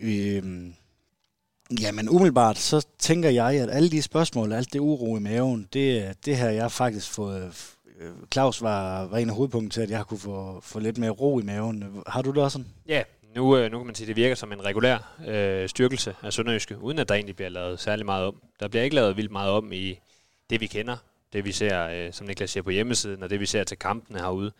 Øh, 0.00 0.42
jamen 1.80 2.08
umiddelbart, 2.08 2.58
så 2.58 2.86
tænker 2.98 3.30
jeg, 3.30 3.54
at 3.54 3.70
alle 3.70 3.90
de 3.90 4.02
spørgsmål, 4.02 4.52
alt 4.52 4.72
det 4.72 4.78
uro 4.78 5.16
i 5.16 5.20
maven, 5.20 5.68
det, 5.72 6.16
det 6.24 6.36
har 6.36 6.48
jeg 6.48 6.72
faktisk 6.72 7.10
fået... 7.10 7.74
Øh, 8.00 8.10
Claus 8.32 8.62
var, 8.62 9.06
var 9.06 9.18
en 9.18 9.28
af 9.28 9.34
hovedpunkterne 9.34 9.70
til, 9.70 9.80
at 9.80 9.90
jeg 9.90 10.06
kunne 10.06 10.20
få, 10.20 10.60
få 10.62 10.78
lidt 10.78 10.98
mere 10.98 11.10
ro 11.10 11.38
i 11.38 11.42
maven. 11.42 12.02
Har 12.06 12.22
du 12.22 12.30
det 12.30 12.42
også 12.42 12.58
sådan? 12.58 12.72
Ja, 12.88 13.02
nu, 13.34 13.56
øh, 13.56 13.70
nu 13.70 13.78
kan 13.78 13.86
man 13.86 13.94
sige, 13.94 14.04
at 14.04 14.08
det 14.08 14.16
virker 14.16 14.34
som 14.34 14.52
en 14.52 14.64
regulær 14.64 15.18
øh, 15.26 15.68
styrkelse 15.68 16.14
af 16.22 16.32
Sønderjyske, 16.32 16.78
uden 16.78 16.98
at 16.98 17.08
der 17.08 17.14
egentlig 17.14 17.36
bliver 17.36 17.48
lavet 17.48 17.80
særlig 17.80 18.06
meget 18.06 18.26
om. 18.26 18.42
Der 18.60 18.68
bliver 18.68 18.82
ikke 18.82 18.96
lavet 18.96 19.16
vildt 19.16 19.32
meget 19.32 19.50
om 19.50 19.72
i 19.72 19.98
det, 20.50 20.60
vi 20.60 20.66
kender, 20.66 20.96
det 21.32 21.44
vi 21.44 21.52
ser, 21.52 21.88
øh, 21.88 22.12
som 22.12 22.26
Niklas 22.26 22.50
siger 22.50 22.62
på 22.62 22.70
hjemmesiden, 22.70 23.22
og 23.22 23.30
det 23.30 23.40
vi 23.40 23.46
ser 23.46 23.64
til 23.64 23.78
kampene 23.78 24.18
herude. 24.18 24.52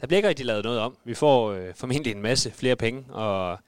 Der 0.00 0.06
bliver 0.06 0.18
ikke 0.18 0.28
rigtig 0.28 0.46
lavet 0.46 0.64
noget 0.64 0.80
om. 0.80 0.96
Vi 1.04 1.14
får 1.14 1.52
øh, 1.52 1.74
formentlig 1.74 2.12
en 2.12 2.22
masse 2.22 2.50
flere 2.50 2.76
penge 2.76 3.14
og 3.14 3.58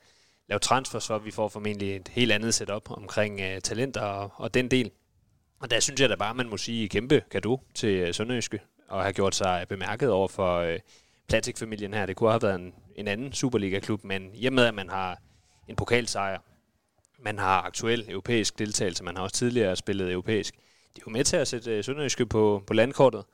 lave 0.49 0.59
transfers, 0.59 1.05
så 1.05 1.19
vi 1.19 1.31
får 1.31 1.49
formentlig 1.49 1.97
et 1.97 2.09
helt 2.09 2.33
andet 2.33 2.55
setup 2.55 2.91
omkring 2.91 3.41
øh, 3.41 3.61
talenter 3.61 4.01
og, 4.01 4.31
og 4.37 4.55
den 4.55 4.71
del. 4.71 4.91
Og 5.61 5.71
der 5.71 5.81
synes 5.81 6.01
jeg 6.01 6.09
da 6.09 6.15
bare, 6.15 6.35
man 6.35 6.49
må 6.49 6.57
sige 6.57 6.89
kæmpe 6.89 7.23
gave 7.31 7.59
til 7.75 7.89
øh, 7.89 8.15
Sønderjyske, 8.15 8.61
og 8.89 9.03
have 9.03 9.13
gjort 9.13 9.35
sig 9.35 9.67
bemærket 9.69 10.11
over 10.11 10.29
for 10.29 10.59
øh, 10.59 10.79
Platik-familien 11.29 11.95
her. 11.95 12.07
Det 12.07 12.17
kunne 12.17 12.31
have 12.31 12.43
været 12.43 12.55
en, 12.55 12.75
en 12.97 13.09
anden 13.09 13.33
Superliga-klub, 13.33 14.05
men 14.05 14.31
i 14.35 14.49
med, 14.49 14.65
at 14.65 14.75
man 14.75 14.89
har 14.89 15.19
en 15.69 15.77
pokalsejr, 15.77 16.39
man 17.19 17.39
har 17.39 17.63
aktuel 17.63 18.07
europæisk 18.09 18.59
deltagelse, 18.59 19.05
man 19.05 19.17
har 19.17 19.23
også 19.23 19.37
tidligere 19.37 19.77
spillet 19.77 20.13
europæisk, 20.13 20.55
det 20.97 21.03
er 21.03 21.05
jo 21.07 21.13
med 21.13 21.25
til 21.25 21.37
at 21.37 21.49
sætte 21.49 21.71
øh, 21.71 21.85
Sønderjyske 21.85 22.27
på, 22.27 22.63
på 22.67 22.75
landkortet. 22.75 23.25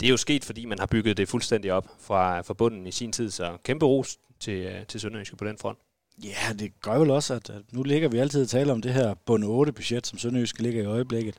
Det 0.00 0.06
er 0.06 0.10
jo 0.10 0.16
sket, 0.16 0.44
fordi 0.44 0.64
man 0.64 0.78
har 0.78 0.86
bygget 0.86 1.16
det 1.16 1.28
fuldstændig 1.28 1.72
op 1.72 1.88
fra, 2.00 2.40
fra 2.40 2.54
bunden 2.54 2.86
i 2.86 2.92
sin 2.92 3.12
tid, 3.12 3.30
så 3.30 3.56
kæmpe 3.64 3.86
ros 3.86 4.18
til, 4.40 4.54
øh, 4.54 4.86
til 4.86 5.00
Sønderjyske 5.00 5.36
på 5.36 5.44
den 5.44 5.58
front. 5.58 5.78
Ja, 6.24 6.52
det 6.58 6.80
gør 6.80 6.98
vel 6.98 7.10
også, 7.10 7.34
at, 7.34 7.50
at 7.50 7.62
nu 7.72 7.82
ligger 7.82 8.08
vi 8.08 8.18
altid 8.18 8.42
og 8.42 8.48
taler 8.48 8.72
om 8.72 8.82
det 8.82 8.92
her 8.92 9.14
bund 9.14 9.44
8 9.44 9.72
budget, 9.72 10.06
som 10.06 10.18
Sønderjyske 10.18 10.62
ligger 10.62 10.82
i 10.82 10.86
øjeblikket. 10.86 11.36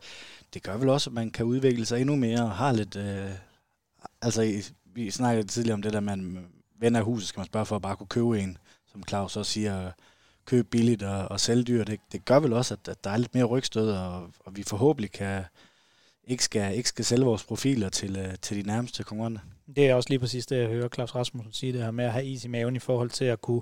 Det 0.54 0.64
gør 0.64 0.78
vel 0.78 0.90
også, 0.90 1.10
at 1.10 1.14
man 1.14 1.32
kan 1.32 1.46
udvikle 1.46 1.86
sig 1.86 2.02
endnu 2.02 2.16
mere 2.16 2.42
og 2.42 2.52
har 2.52 2.72
lidt... 2.72 2.96
Øh, 2.96 3.32
altså, 4.22 4.64
vi 4.86 5.12
snakkede 5.12 5.48
tidligere 5.48 5.74
om 5.74 5.82
det 5.82 5.94
der, 5.94 6.00
man 6.00 6.48
vender 6.80 7.02
huset, 7.02 7.30
skal 7.30 7.40
man 7.40 7.48
spørge 7.48 7.66
for 7.66 7.76
at 7.76 7.82
bare 7.82 7.96
kunne 7.96 8.08
købe 8.08 8.40
en, 8.40 8.58
som 8.92 9.04
Claus 9.08 9.38
også 9.38 9.52
siger, 9.52 9.92
købe 10.46 10.68
billigt 10.68 11.04
og, 11.04 11.28
og 11.32 11.40
sælge 11.40 11.64
dyrt. 11.64 11.88
Det, 11.88 12.00
det 12.12 12.26
gør 12.26 12.40
vel 12.40 12.54
også, 12.54 12.74
at, 12.74 12.88
at 12.88 13.04
der 13.04 13.10
er 13.10 13.18
lidt 13.18 13.36
mere 13.36 13.44
rygstød, 13.44 13.92
og, 13.92 14.30
og 14.40 14.58
vi 14.58 14.64
forhåbentlig 14.64 15.12
kan, 15.12 15.44
ikke 16.30 16.44
skal, 16.44 16.76
ikke 16.76 16.90
skal 16.90 17.06
sælge 17.06 17.26
vores 17.26 17.44
profiler 17.44 17.90
til, 17.90 18.18
øh, 18.18 18.36
til 18.42 18.58
de 18.58 18.68
nærmeste 18.68 19.04
konkurrenter. 19.04 19.42
Det 19.76 19.90
er 19.90 19.96
også 19.96 20.10
lige 20.10 20.20
præcis 20.20 20.46
det, 20.46 20.58
jeg 20.58 20.68
hører 20.68 20.88
Claus 20.88 21.16
Rasmussen 21.16 21.54
sige, 21.54 21.74
det 21.74 21.84
her 21.84 21.92
med 21.92 22.06
at 22.06 22.12
have 22.12 22.26
is 22.26 22.46
i 22.46 22.48
maven 22.48 22.76
i 22.76 22.80
forhold 22.80 23.10
til 23.10 23.26
at 23.26 23.42
kunne, 23.42 23.62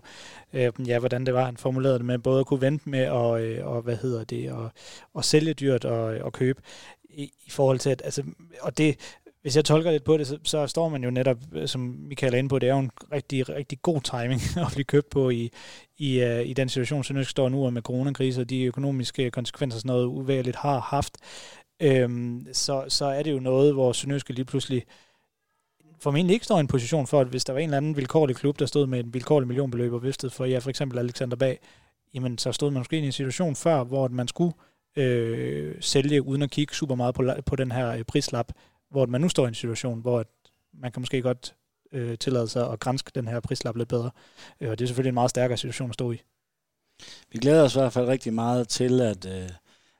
øh, 0.53 0.72
ja, 0.88 0.99
hvordan 0.99 1.26
det 1.26 1.34
var, 1.34 1.45
han 1.45 1.57
formulerede 1.57 1.97
det 1.97 2.05
med, 2.05 2.20
både 2.20 2.39
at 2.39 2.45
kunne 2.45 2.61
vente 2.61 2.89
med 2.89 3.07
og, 3.07 3.41
øh, 3.41 3.68
og 3.68 3.82
hvad 3.82 3.97
hedder 3.97 4.24
det, 4.24 4.51
og, 4.51 4.72
og 5.13 5.26
sælge 5.26 5.53
dyrt 5.53 5.86
og, 5.86 6.03
og 6.03 6.34
købe 6.34 6.61
i, 7.09 7.24
i 7.24 7.49
forhold 7.49 7.80
til, 7.80 7.89
at, 7.89 8.01
altså, 8.05 8.24
og 8.61 8.78
det, 8.78 8.97
hvis 9.41 9.55
jeg 9.55 9.65
tolker 9.65 9.91
lidt 9.91 10.03
på 10.03 10.18
det, 10.18 10.28
så, 10.28 10.38
så 10.43 10.68
står 10.68 10.89
man 10.89 11.03
jo 11.03 11.09
netop, 11.09 11.38
øh, 11.53 11.68
som 11.68 11.82
Michael 11.82 12.34
er 12.34 12.38
inde 12.38 12.49
på, 12.49 12.59
det 12.59 12.70
er 12.70 12.74
jo 12.74 12.80
en 12.80 12.91
rigtig, 13.11 13.49
rigtig 13.49 13.82
god 13.82 14.01
timing 14.01 14.41
at 14.65 14.72
blive 14.74 14.86
købt 14.86 15.09
på 15.09 15.30
i, 15.30 15.51
i, 15.97 16.24
uh, 16.24 16.49
i 16.49 16.53
den 16.53 16.70
situation, 16.70 17.03
som 17.03 17.24
står 17.24 17.49
nu, 17.49 17.65
og 17.65 17.74
med 17.74 17.82
coronakrise 17.82 18.41
og 18.41 18.49
de 18.49 18.63
økonomiske 18.63 19.32
konsekvenser, 19.32 19.80
sådan 19.80 19.88
noget 19.88 20.05
uværligt 20.05 20.55
har 20.55 20.80
haft. 20.80 21.18
Øhm, 21.80 22.47
så, 22.53 22.86
så 22.88 23.05
er 23.05 23.23
det 23.23 23.32
jo 23.32 23.39
noget, 23.39 23.73
hvor 23.73 23.91
Sønderjyske 23.91 24.34
lige 24.34 24.45
pludselig 24.45 24.86
formentlig 25.99 26.34
ikke 26.34 26.45
står 26.45 26.57
i 26.57 26.59
en 26.59 26.67
position 26.67 27.07
for, 27.07 27.21
at 27.21 27.28
hvis 27.28 27.45
der 27.45 27.53
var 27.53 27.59
en 27.59 27.63
eller 27.63 27.78
anden 27.78 27.97
vilkårlig 27.97 28.36
klub, 28.36 28.59
der 28.59 28.65
stod 28.65 28.88
med 28.88 28.99
en 28.99 29.13
vilkårlig 29.13 29.47
millionbeløb 29.47 29.93
og 29.93 30.03
viftet 30.03 30.34
for, 30.34 30.45
ja, 30.45 30.59
for 30.59 30.69
eksempel 30.69 30.99
Alexander 30.99 31.36
Bag, 31.36 31.59
jamen 32.13 32.38
så 32.38 32.51
stod 32.51 32.71
man 32.71 32.80
måske 32.80 32.99
i 32.99 33.05
en 33.05 33.11
situation 33.11 33.55
før, 33.55 33.84
hvor 33.84 34.07
man 34.07 34.28
skulle 34.28 34.53
øh, 34.95 35.75
sælge 35.80 36.21
uden 36.21 36.41
at 36.41 36.51
kigge 36.51 36.75
super 36.75 36.95
meget 36.95 37.15
på, 37.15 37.23
på 37.45 37.55
den 37.55 37.71
her 37.71 37.91
øh, 37.91 38.03
prislap, 38.03 38.51
hvor 38.91 39.05
man 39.05 39.21
nu 39.21 39.30
står 39.30 39.45
i 39.45 39.47
en 39.47 39.53
situation, 39.53 40.01
hvor 40.01 40.19
at 40.19 40.28
man 40.73 40.91
kan 40.91 41.01
måske 41.01 41.21
godt 41.21 41.55
øh, 41.91 42.17
tillade 42.17 42.47
sig 42.47 42.71
at 42.71 42.80
grænske 42.80 43.11
den 43.15 43.28
her 43.28 43.39
prislap 43.39 43.75
lidt 43.75 43.89
bedre. 43.89 44.11
Øh, 44.61 44.69
og 44.69 44.80
det 44.80 44.86
er 44.86 44.88
selvfølgelig 44.88 45.09
en 45.09 45.13
meget 45.13 45.30
stærkere 45.30 45.57
situation 45.57 45.89
at 45.89 45.93
stå 45.93 46.11
i. 46.11 46.21
Vi 47.32 47.39
glæder 47.39 47.63
os 47.63 47.75
i 47.75 47.80
hvert 47.80 47.93
fald 47.93 48.07
rigtig 48.07 48.34
meget 48.34 48.67
til 48.67 49.01
at, 49.01 49.25
øh, 49.25 49.49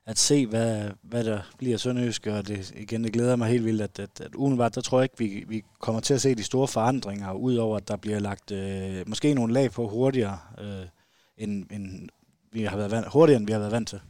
at 0.08 0.18
se, 0.18 0.46
hvad, 0.46 0.90
hvad 1.02 1.24
der 1.24 1.40
bliver 1.58 1.76
Sønderjysk, 1.76 2.26
og 2.26 2.48
det, 2.48 2.72
igen, 2.76 3.04
det 3.04 3.12
glæder 3.12 3.36
mig 3.36 3.48
helt 3.48 3.64
vildt, 3.64 3.82
at, 3.82 3.98
at, 3.98 4.20
at 4.20 4.34
udenbart, 4.34 4.74
der 4.74 4.80
tror 4.80 4.98
jeg 4.98 5.04
ikke, 5.04 5.18
vi, 5.18 5.44
vi 5.48 5.62
kommer 5.80 6.00
til 6.00 6.14
at 6.14 6.20
se 6.20 6.34
de 6.34 6.42
store 6.42 6.68
forandringer, 6.68 7.32
udover 7.32 7.76
at 7.76 7.88
der 7.88 7.96
bliver 7.96 8.18
lagt 8.18 8.50
øh, 8.50 9.08
måske 9.08 9.34
nogle 9.34 9.52
lag 9.52 9.70
på 9.70 9.88
hurtigere, 9.88 10.38
øh, 10.60 10.86
end, 11.38 11.70
end 11.70 12.08
vi 12.52 12.62
har 12.62 12.76
været 12.76 12.90
vant, 12.90 13.06
hurtigere, 13.12 13.38
end 13.40 13.46
vi 13.46 13.52
har 13.52 13.58
været 13.58 13.72
vant 13.72 13.88
til. 13.88 14.00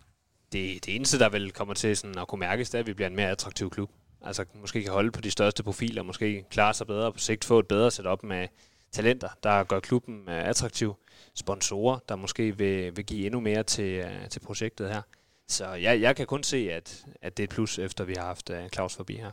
Det, 0.53 0.86
det 0.86 0.96
eneste, 0.96 1.18
der 1.18 1.28
vel 1.28 1.51
kommer 1.51 1.74
til 1.74 1.96
sådan 1.96 2.18
at 2.18 2.28
kunne 2.28 2.38
mærkes, 2.38 2.70
det 2.70 2.78
er, 2.78 2.82
at 2.82 2.86
vi 2.86 2.94
bliver 2.94 3.09
en 3.09 3.16
mere 3.16 3.30
attraktiv 3.30 3.70
klub. 3.70 3.90
altså 4.22 4.44
måske 4.61 4.82
kan 4.82 4.92
holde 4.92 5.11
på 5.11 5.20
de 5.20 5.30
største 5.30 5.62
profiler, 5.62 6.03
måske 6.03 6.44
klare 6.51 6.74
sig 6.74 6.86
bedre 6.86 7.12
på 7.12 7.18
sigt, 7.18 7.44
få 7.44 7.59
et 7.59 7.66
bedre 7.66 7.90
setup 7.90 8.22
med 8.22 8.49
talenter, 8.92 9.28
der 9.42 9.64
gør 9.64 9.80
klubben 9.80 10.28
øh, 10.28 10.49
attraktiv, 10.49 10.94
sponsorer, 11.34 11.99
der 12.09 12.16
måske 12.16 12.59
vil, 12.59 12.96
vil 12.96 13.07
give 13.07 13.26
endnu 13.26 13.40
mere 13.40 13.62
til, 13.62 13.92
øh, 13.92 14.28
til 14.30 14.40
projektet 14.40 14.88
her. 14.88 15.03
Så 15.49 15.72
jeg, 15.72 16.01
jeg 16.01 16.16
kan 16.16 16.26
kun 16.26 16.42
se, 16.42 16.57
at, 16.72 17.05
at 17.22 17.36
det 17.36 17.42
er 17.42 17.44
et 17.44 17.51
plus, 17.51 17.78
efter 17.78 18.05
vi 18.05 18.14
har 18.18 18.26
haft 18.26 18.51
uh, 18.51 18.57
Claus 18.74 18.96
forbi 18.96 19.16
her. 19.16 19.30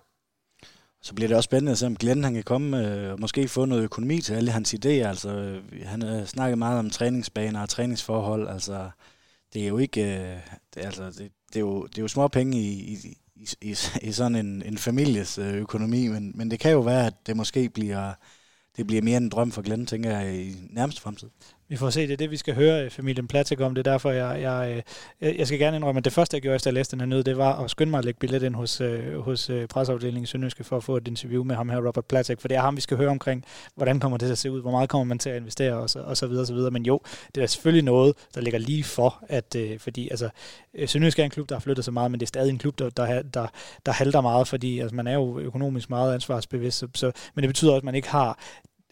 Så 1.01 1.15
bliver 1.15 1.27
det 1.27 1.37
også 1.37 1.47
spændende 1.47 1.71
at 1.71 1.77
se, 1.77 1.85
om 1.85 1.95
Glenn 1.95 2.23
han 2.23 2.33
kan 2.33 2.43
komme 2.43 2.87
øh, 2.87 3.11
og 3.11 3.19
måske 3.19 3.47
få 3.47 3.65
noget 3.65 3.83
økonomi 3.83 4.21
til 4.21 4.33
alle 4.33 4.51
hans 4.51 4.73
idéer. 4.73 4.89
Altså, 4.89 5.29
øh, 5.29 5.85
han 5.85 6.03
øh, 6.03 6.27
har 6.37 6.55
meget 6.55 6.79
om 6.79 6.89
træningsbaner 6.89 7.61
og 7.61 7.69
træningsforhold. 7.69 8.47
Altså, 8.47 8.89
det 9.53 9.63
er 9.63 9.67
jo 9.67 9.77
ikke... 9.77 10.01
Øh, 10.01 10.37
det, 10.73 10.85
altså, 10.85 11.05
det, 11.05 11.31
det, 11.47 11.55
er 11.55 11.59
jo, 11.59 11.85
det 11.85 11.97
er 11.97 12.01
jo 12.01 12.07
små 12.07 12.27
penge 12.27 12.57
i, 12.57 12.93
i, 12.93 13.17
i, 13.35 13.47
i, 13.61 13.75
i 14.01 14.11
sådan 14.11 14.35
en, 14.35 14.63
en 14.65 14.77
families 14.77 15.37
øh, 15.37 15.53
økonomi, 15.53 16.07
men, 16.07 16.31
men 16.35 16.51
det 16.51 16.59
kan 16.59 16.71
jo 16.71 16.79
være, 16.79 17.05
at 17.07 17.13
det 17.27 17.37
måske 17.37 17.69
bliver, 17.69 18.13
det 18.77 18.87
bliver 18.87 19.01
mere 19.01 19.17
en 19.17 19.29
drøm 19.29 19.51
for 19.51 19.61
Glenn, 19.61 19.85
tænker 19.85 20.19
jeg, 20.19 20.35
i 20.35 20.55
nærmeste 20.69 21.01
fremtid. 21.01 21.29
Vi 21.67 21.75
får 21.75 21.89
se, 21.89 22.01
det 22.01 22.13
er 22.13 22.17
det, 22.17 22.31
vi 22.31 22.37
skal 22.37 22.55
høre 22.55 22.85
øh, 22.85 22.89
familien 22.91 23.27
Platik 23.27 23.61
om. 23.61 23.75
Det 23.75 23.87
er 23.87 23.91
derfor, 23.91 24.11
jeg, 24.11 24.69
øh, 24.69 24.81
jeg, 25.21 25.35
jeg 25.37 25.47
skal 25.47 25.59
gerne 25.59 25.77
indrømme, 25.77 25.99
at 25.99 26.05
det 26.05 26.13
første, 26.13 26.35
jeg 26.35 26.41
gjorde, 26.41 26.55
efter 26.55 26.69
jeg 26.69 26.73
læste 26.73 26.91
den 26.91 26.99
her 26.99 27.07
nød, 27.07 27.23
det 27.23 27.37
var 27.37 27.63
at 27.63 27.71
skynde 27.71 27.89
mig 27.89 27.97
at 27.97 28.05
lægge 28.05 28.19
billet 28.19 28.43
ind 28.43 28.55
hos, 28.55 28.81
øh, 28.81 29.19
hos 29.19 29.51
presseafdelingen 29.69 30.23
i 30.23 30.25
Sønderjyske 30.25 30.63
for 30.63 30.77
at 30.77 30.83
få 30.83 30.97
et 30.97 31.07
interview 31.07 31.43
med 31.43 31.55
ham 31.55 31.69
her, 31.69 31.87
Robert 31.87 32.05
Platik, 32.05 32.41
for 32.41 32.47
det 32.47 32.57
er 32.57 32.61
ham, 32.61 32.75
vi 32.75 32.81
skal 32.81 32.97
høre 32.97 33.09
omkring, 33.09 33.43
hvordan 33.75 33.99
kommer 33.99 34.17
det 34.17 34.25
til 34.25 34.31
at 34.31 34.37
se 34.37 34.51
ud, 34.51 34.61
hvor 34.61 34.71
meget 34.71 34.89
kommer 34.89 35.03
man 35.03 35.19
til 35.19 35.29
at 35.29 35.37
investere, 35.37 35.73
og 35.73 35.89
så, 35.89 35.99
og 35.99 36.17
så 36.17 36.27
videre, 36.27 36.43
og 36.43 36.47
så 36.47 36.53
videre. 36.53 36.71
Men 36.71 36.85
jo, 36.85 36.99
det 37.35 37.43
er 37.43 37.47
selvfølgelig 37.47 37.83
noget, 37.83 38.15
der 38.35 38.41
ligger 38.41 38.59
lige 38.59 38.83
for, 38.83 39.23
at, 39.29 39.55
fordi 39.79 40.09
altså, 40.09 40.29
Sønderjyske 40.85 41.21
er 41.21 41.25
en 41.25 41.31
klub, 41.31 41.49
der 41.49 41.55
har 41.55 41.59
flyttet 41.59 41.85
så 41.85 41.91
meget, 41.91 42.11
men 42.11 42.19
det 42.19 42.25
er 42.25 42.27
stadig 42.27 42.49
en 42.49 42.57
klub, 42.57 42.79
der, 42.79 42.89
der, 42.89 43.21
der, 43.21 43.47
der 43.85 43.91
halter 43.91 44.21
meget, 44.21 44.47
fordi 44.47 44.79
altså, 44.79 44.95
man 44.95 45.07
er 45.07 45.13
jo 45.13 45.39
økonomisk 45.39 45.89
meget 45.89 46.13
ansvarsbevidst, 46.13 46.77
så, 46.77 46.87
så, 46.93 47.11
men 47.35 47.43
det 47.43 47.49
betyder 47.49 47.71
også, 47.71 47.79
at 47.79 47.83
man 47.83 47.95
ikke 47.95 48.09
har 48.09 48.39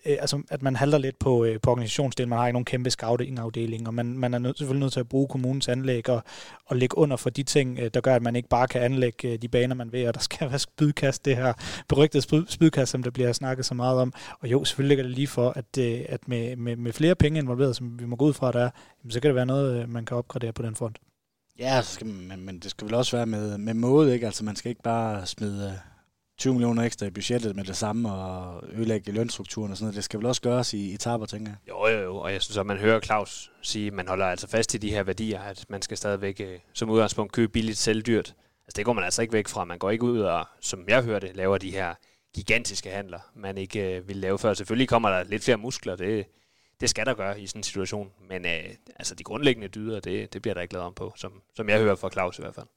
øh, 0.05 0.17
altså, 0.19 0.41
at 0.49 0.61
man 0.61 0.75
halter 0.75 0.97
lidt 0.97 1.19
på, 1.19 1.45
øh, 1.45 1.59
på 1.61 1.71
organisationsdelen. 1.71 2.29
Man 2.29 2.39
har 2.39 2.47
ikke 2.47 2.53
nogen 2.53 2.65
kæmpe 2.65 2.89
scouting-afdeling, 2.89 3.87
og 3.87 3.93
man, 3.93 4.17
man 4.17 4.33
er 4.33 4.37
nød, 4.37 4.55
selvfølgelig 4.55 4.83
nødt 4.83 4.93
til 4.93 4.99
at 4.99 5.09
bruge 5.09 5.27
kommunens 5.27 5.67
anlæg 5.67 6.09
og, 6.09 6.23
og 6.65 6.75
lægge 6.75 6.97
under 6.97 7.17
for 7.17 7.29
de 7.29 7.43
ting, 7.43 7.79
øh, 7.79 7.91
der 7.93 8.01
gør, 8.01 8.15
at 8.15 8.21
man 8.21 8.35
ikke 8.35 8.49
bare 8.49 8.67
kan 8.67 8.81
anlægge 8.81 9.27
øh, 9.27 9.41
de 9.41 9.47
baner, 9.47 9.75
man 9.75 9.91
vil, 9.91 10.07
og 10.07 10.13
der 10.13 10.19
skal 10.19 10.49
være 10.49 10.59
spydkast, 10.59 11.25
det 11.25 11.35
her 11.35 11.53
berygtede 11.89 12.21
spyd, 12.21 12.43
spydkast, 12.47 12.91
som 12.91 13.03
der 13.03 13.11
bliver 13.11 13.33
snakket 13.33 13.65
så 13.65 13.73
meget 13.73 13.99
om. 13.99 14.13
Og 14.39 14.51
jo, 14.51 14.63
selvfølgelig 14.63 14.89
ligger 14.97 15.03
det 15.03 15.15
lige 15.15 15.27
for, 15.27 15.49
at, 15.49 15.77
øh, 15.79 16.01
at 16.09 16.27
med, 16.27 16.55
med, 16.55 16.75
med 16.75 16.93
flere 16.93 17.15
penge 17.15 17.39
involveret, 17.39 17.75
som 17.75 17.99
vi 17.99 18.05
må 18.05 18.15
gå 18.15 18.25
ud 18.25 18.33
fra, 18.33 18.51
der 18.51 18.69
jamen, 19.03 19.11
så 19.11 19.19
kan 19.19 19.27
det 19.27 19.35
være 19.35 19.45
noget, 19.45 19.81
øh, 19.81 19.89
man 19.89 20.05
kan 20.05 20.17
opgradere 20.17 20.53
på 20.53 20.61
den 20.61 20.75
front. 20.75 20.97
Ja, 21.59 21.81
så 21.81 21.93
skal, 21.93 22.07
men, 22.07 22.45
men 22.45 22.59
det 22.59 22.71
skal 22.71 22.87
vel 22.87 22.95
også 22.95 23.17
være 23.17 23.25
med, 23.25 23.57
med 23.57 23.73
måde, 23.73 24.13
ikke? 24.13 24.25
Altså 24.25 24.43
man 24.43 24.55
skal 24.55 24.69
ikke 24.69 24.81
bare 24.81 25.25
smide 25.25 25.65
øh, 25.67 25.92
20 26.43 26.53
millioner 26.53 26.83
ekstra 26.83 27.05
i 27.05 27.09
budgettet 27.09 27.55
med 27.55 27.63
det 27.63 27.77
samme 27.77 28.11
og 28.11 28.63
ødelægge 28.71 29.11
lønstrukturen 29.11 29.71
og 29.71 29.77
sådan 29.77 29.85
noget. 29.85 29.95
Det 29.95 30.03
skal 30.03 30.19
vel 30.19 30.25
også 30.25 30.41
gøres 30.41 30.73
i 30.73 30.93
etaper, 30.93 31.25
tænker 31.25 31.51
jeg. 31.51 31.57
Jo, 31.69 31.87
jo, 31.87 32.03
jo. 32.03 32.15
Og 32.15 32.33
jeg 32.33 32.41
synes, 32.41 32.57
at 32.57 32.65
man 32.65 32.77
hører 32.77 32.99
Claus 32.99 33.51
sige, 33.61 33.87
at 33.87 33.93
man 33.93 34.07
holder 34.07 34.25
altså 34.25 34.47
fast 34.47 34.73
i 34.73 34.77
de 34.77 34.89
her 34.89 35.03
værdier, 35.03 35.41
at 35.41 35.65
man 35.69 35.81
skal 35.81 35.97
stadigvæk 35.97 36.39
øh, 36.39 36.59
som 36.73 36.89
udgangspunkt 36.89 37.31
købe 37.31 37.51
billigt 37.51 37.77
selvdyrt. 37.77 38.35
Altså 38.65 38.75
det 38.75 38.85
går 38.85 38.93
man 38.93 39.03
altså 39.03 39.21
ikke 39.21 39.33
væk 39.33 39.47
fra. 39.47 39.63
Man 39.65 39.77
går 39.77 39.89
ikke 39.91 40.03
ud 40.03 40.19
og, 40.19 40.47
som 40.61 40.83
jeg 40.87 41.03
hørte, 41.03 41.31
laver 41.33 41.57
de 41.57 41.71
her 41.71 41.93
gigantiske 42.35 42.89
handler, 42.89 43.19
man 43.35 43.57
ikke 43.57 43.97
øh, 43.97 44.07
vil 44.07 44.17
lave 44.17 44.39
før. 44.39 44.53
Selvfølgelig 44.53 44.89
kommer 44.89 45.09
der 45.09 45.23
lidt 45.23 45.43
flere 45.43 45.57
muskler, 45.57 45.95
det, 45.95 46.25
det 46.81 46.89
skal 46.89 47.05
der 47.05 47.13
gøre 47.13 47.41
i 47.41 47.47
sådan 47.47 47.59
en 47.59 47.63
situation. 47.63 48.11
Men 48.29 48.45
øh, 48.45 48.63
altså 48.95 49.15
de 49.15 49.23
grundlæggende 49.23 49.67
dyder, 49.67 49.99
det, 49.99 50.33
det 50.33 50.41
bliver 50.41 50.53
der 50.53 50.61
ikke 50.61 50.73
lavet 50.73 50.87
om 50.87 50.93
på, 50.93 51.13
som, 51.15 51.41
som 51.55 51.69
jeg 51.69 51.79
hører 51.79 51.95
fra 51.95 52.09
Claus 52.09 52.39
i 52.39 52.41
hvert 52.41 52.55
fald. 52.55 52.67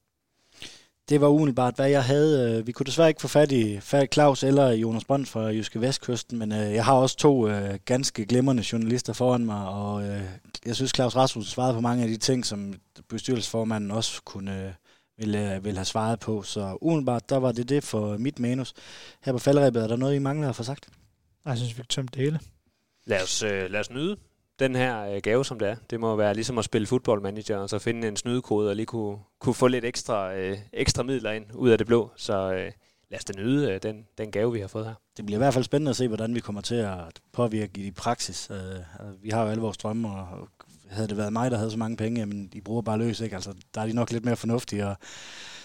Det 1.08 1.20
var 1.20 1.28
umiddelbart, 1.28 1.74
hvad 1.74 1.88
jeg 1.88 2.04
havde. 2.04 2.58
Øh, 2.58 2.66
vi 2.66 2.72
kunne 2.72 2.84
desværre 2.84 3.08
ikke 3.08 3.20
få 3.20 3.28
fat 3.28 3.52
i 3.52 3.80
Claus 4.12 4.42
eller 4.42 4.70
Jonas 4.70 5.04
Brønd 5.04 5.26
fra 5.26 5.40
Jyske 5.40 5.80
Vestkysten, 5.80 6.38
men 6.38 6.52
øh, 6.52 6.74
jeg 6.74 6.84
har 6.84 6.94
også 6.94 7.16
to 7.16 7.48
øh, 7.48 7.78
ganske 7.84 8.26
glimrende 8.26 8.64
journalister 8.72 9.12
foran 9.12 9.44
mig, 9.44 9.68
og 9.68 10.04
jeg 10.66 10.76
synes, 10.76 10.92
Claus 10.94 11.16
Rasmussen 11.16 11.50
svarede 11.50 11.74
på 11.74 11.80
mange 11.80 12.02
af 12.02 12.08
de 12.08 12.16
ting, 12.16 12.46
som 12.46 12.74
bestyrelsesformanden 13.08 13.90
også 13.90 14.22
kunne 14.22 14.74
ville, 15.18 15.60
ville 15.62 15.78
have 15.78 15.84
svaret 15.84 16.20
på. 16.20 16.42
Så 16.42 16.78
umiddelbart, 16.80 17.28
der 17.28 17.36
var 17.36 17.52
det 17.52 17.68
det 17.68 17.84
for 17.84 18.16
mit 18.16 18.38
manus. 18.38 18.74
Her 19.24 19.32
på 19.32 19.38
faldrebet, 19.38 19.82
er 19.82 19.86
der 19.86 19.96
noget, 19.96 20.14
I 20.14 20.18
mangler 20.18 20.48
at 20.48 20.56
få 20.56 20.62
sagt? 20.62 20.88
Jeg 21.44 21.56
synes, 21.56 21.72
vi 21.72 21.82
kan 21.82 21.86
tømme 21.88 22.08
det 22.14 22.22
hele. 22.22 22.40
Lad 23.06 23.22
os, 23.22 23.42
lad 23.42 23.80
os 23.80 23.90
nyde 23.90 24.16
den 24.58 24.76
her 24.76 25.04
øh, 25.04 25.20
gave, 25.22 25.44
som 25.44 25.58
det 25.58 25.68
er. 25.68 25.76
Det 25.90 26.00
må 26.00 26.16
være 26.16 26.34
ligesom 26.34 26.58
at 26.58 26.64
spille 26.64 26.86
fodboldmanager, 26.86 27.58
og 27.58 27.68
så 27.68 27.78
finde 27.78 28.08
en 28.08 28.16
snydekode, 28.16 28.70
og 28.70 28.76
lige 28.76 28.86
kunne, 28.86 29.18
kunne 29.40 29.54
få 29.54 29.66
lidt 29.66 29.84
ekstra, 29.84 30.34
øh, 30.34 30.58
ekstra 30.72 31.02
midler 31.02 31.32
ind 31.32 31.44
ud 31.54 31.70
af 31.70 31.78
det 31.78 31.86
blå. 31.86 32.10
Så 32.16 32.52
øh, 32.52 32.72
lad 33.10 33.18
os 33.18 33.24
da 33.24 33.32
nyde 33.32 33.72
øh, 33.72 33.82
den, 33.82 34.06
den 34.18 34.30
gave, 34.30 34.52
vi 34.52 34.60
har 34.60 34.68
fået 34.68 34.86
her. 34.86 34.94
Det 35.16 35.26
bliver 35.26 35.38
i 35.38 35.42
hvert 35.42 35.54
fald 35.54 35.64
spændende 35.64 35.90
at 35.90 35.96
se, 35.96 36.08
hvordan 36.08 36.34
vi 36.34 36.40
kommer 36.40 36.60
til 36.60 36.74
at 36.74 37.20
påvirke 37.32 37.80
i 37.80 37.90
praksis. 37.90 38.50
Øh, 38.50 38.56
øh, 38.56 39.22
vi 39.22 39.30
har 39.30 39.42
jo 39.42 39.48
alle 39.48 39.60
vores 39.60 39.76
drømme, 39.76 40.08
og 40.08 40.48
havde 40.88 41.08
det 41.08 41.16
været 41.16 41.32
mig, 41.32 41.50
der 41.50 41.56
havde 41.56 41.70
så 41.70 41.78
mange 41.78 41.96
penge, 41.96 42.26
men 42.26 42.46
de 42.46 42.60
bruger 42.60 42.82
bare 42.82 42.98
løs, 42.98 43.20
ikke? 43.20 43.34
Altså, 43.34 43.54
der 43.74 43.80
er 43.80 43.86
de 43.86 43.92
nok 43.92 44.12
lidt 44.12 44.24
mere 44.24 44.36
fornuftige, 44.36 44.86
og 44.86 44.96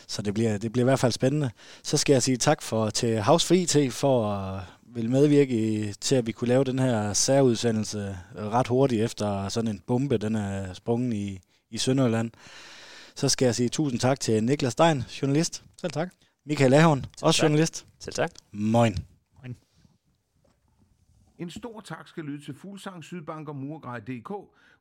så 0.08 0.22
det 0.22 0.34
bliver, 0.34 0.58
det 0.58 0.72
bliver 0.72 0.84
i 0.84 0.90
hvert 0.90 1.00
fald 1.00 1.12
spændende. 1.12 1.52
Så 1.84 1.98
skal 1.98 2.14
jeg 2.14 2.24
sige 2.24 2.38
tak 2.38 2.62
for, 2.62 2.90
til 2.90 3.22
House 3.22 3.56
IT 3.56 3.94
for 3.94 4.32
at 4.34 4.62
vil 4.94 5.10
medvirke 5.10 5.94
til, 5.94 6.16
at 6.16 6.28
vi 6.28 6.32
kunne 6.32 6.48
lave 6.48 6.64
den 6.64 6.80
her 6.80 7.14
særudsendelse 7.14 8.18
ret 8.36 8.68
hurtigt 8.68 9.04
efter 9.04 9.50
sådan 9.50 9.70
en 9.70 9.80
bombe, 9.88 10.18
den 10.18 10.36
er 10.36 10.74
sprunget 10.74 11.14
i, 11.14 11.42
i 11.70 11.78
Sønderjylland. 11.78 12.32
Så 13.16 13.30
skal 13.30 13.46
jeg 13.46 13.56
sige 13.56 13.70
tusind 13.70 14.00
tak 14.00 14.20
til 14.20 14.44
Niklas 14.44 14.72
Stein, 14.74 14.98
journalist. 15.22 15.64
Selv 15.78 15.92
tak. 15.92 16.10
Michael 16.46 16.74
Ahorn, 16.74 17.06
også 17.22 17.40
tak. 17.40 17.44
journalist. 17.44 17.88
Selv 18.00 18.14
tak. 18.14 18.32
Moin. 18.52 18.96
Moin. 19.42 19.58
En 21.40 21.50
stor 21.50 21.82
tak 21.82 22.08
skal 22.08 22.24
lyde 22.24 22.46
til 22.46 22.54
Fuglsang, 22.54 23.04
Sydbank 23.04 23.50
og 23.50 23.56
Murgrej.dk. 23.56 24.32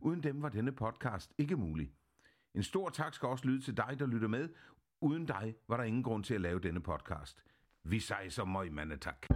Uden 0.00 0.22
dem 0.22 0.42
var 0.42 0.48
denne 0.48 0.72
podcast 0.72 1.30
ikke 1.38 1.56
mulig. 1.56 1.90
En 2.54 2.62
stor 2.62 2.88
tak 2.88 3.14
skal 3.14 3.28
også 3.28 3.44
lyde 3.44 3.64
til 3.64 3.76
dig, 3.76 3.96
der 3.98 4.06
lytter 4.06 4.28
med. 4.28 4.48
Uden 5.00 5.26
dig 5.26 5.54
var 5.68 5.76
der 5.76 5.84
ingen 5.84 6.02
grund 6.02 6.24
til 6.24 6.34
at 6.34 6.40
lave 6.40 6.61
denne 6.61 6.80
podcast. 6.80 7.42
Vi 7.84 8.00
siger 8.00 8.30
så 8.30 8.44
meget, 8.44 8.72
mande 8.72 8.96
tak. 8.96 9.26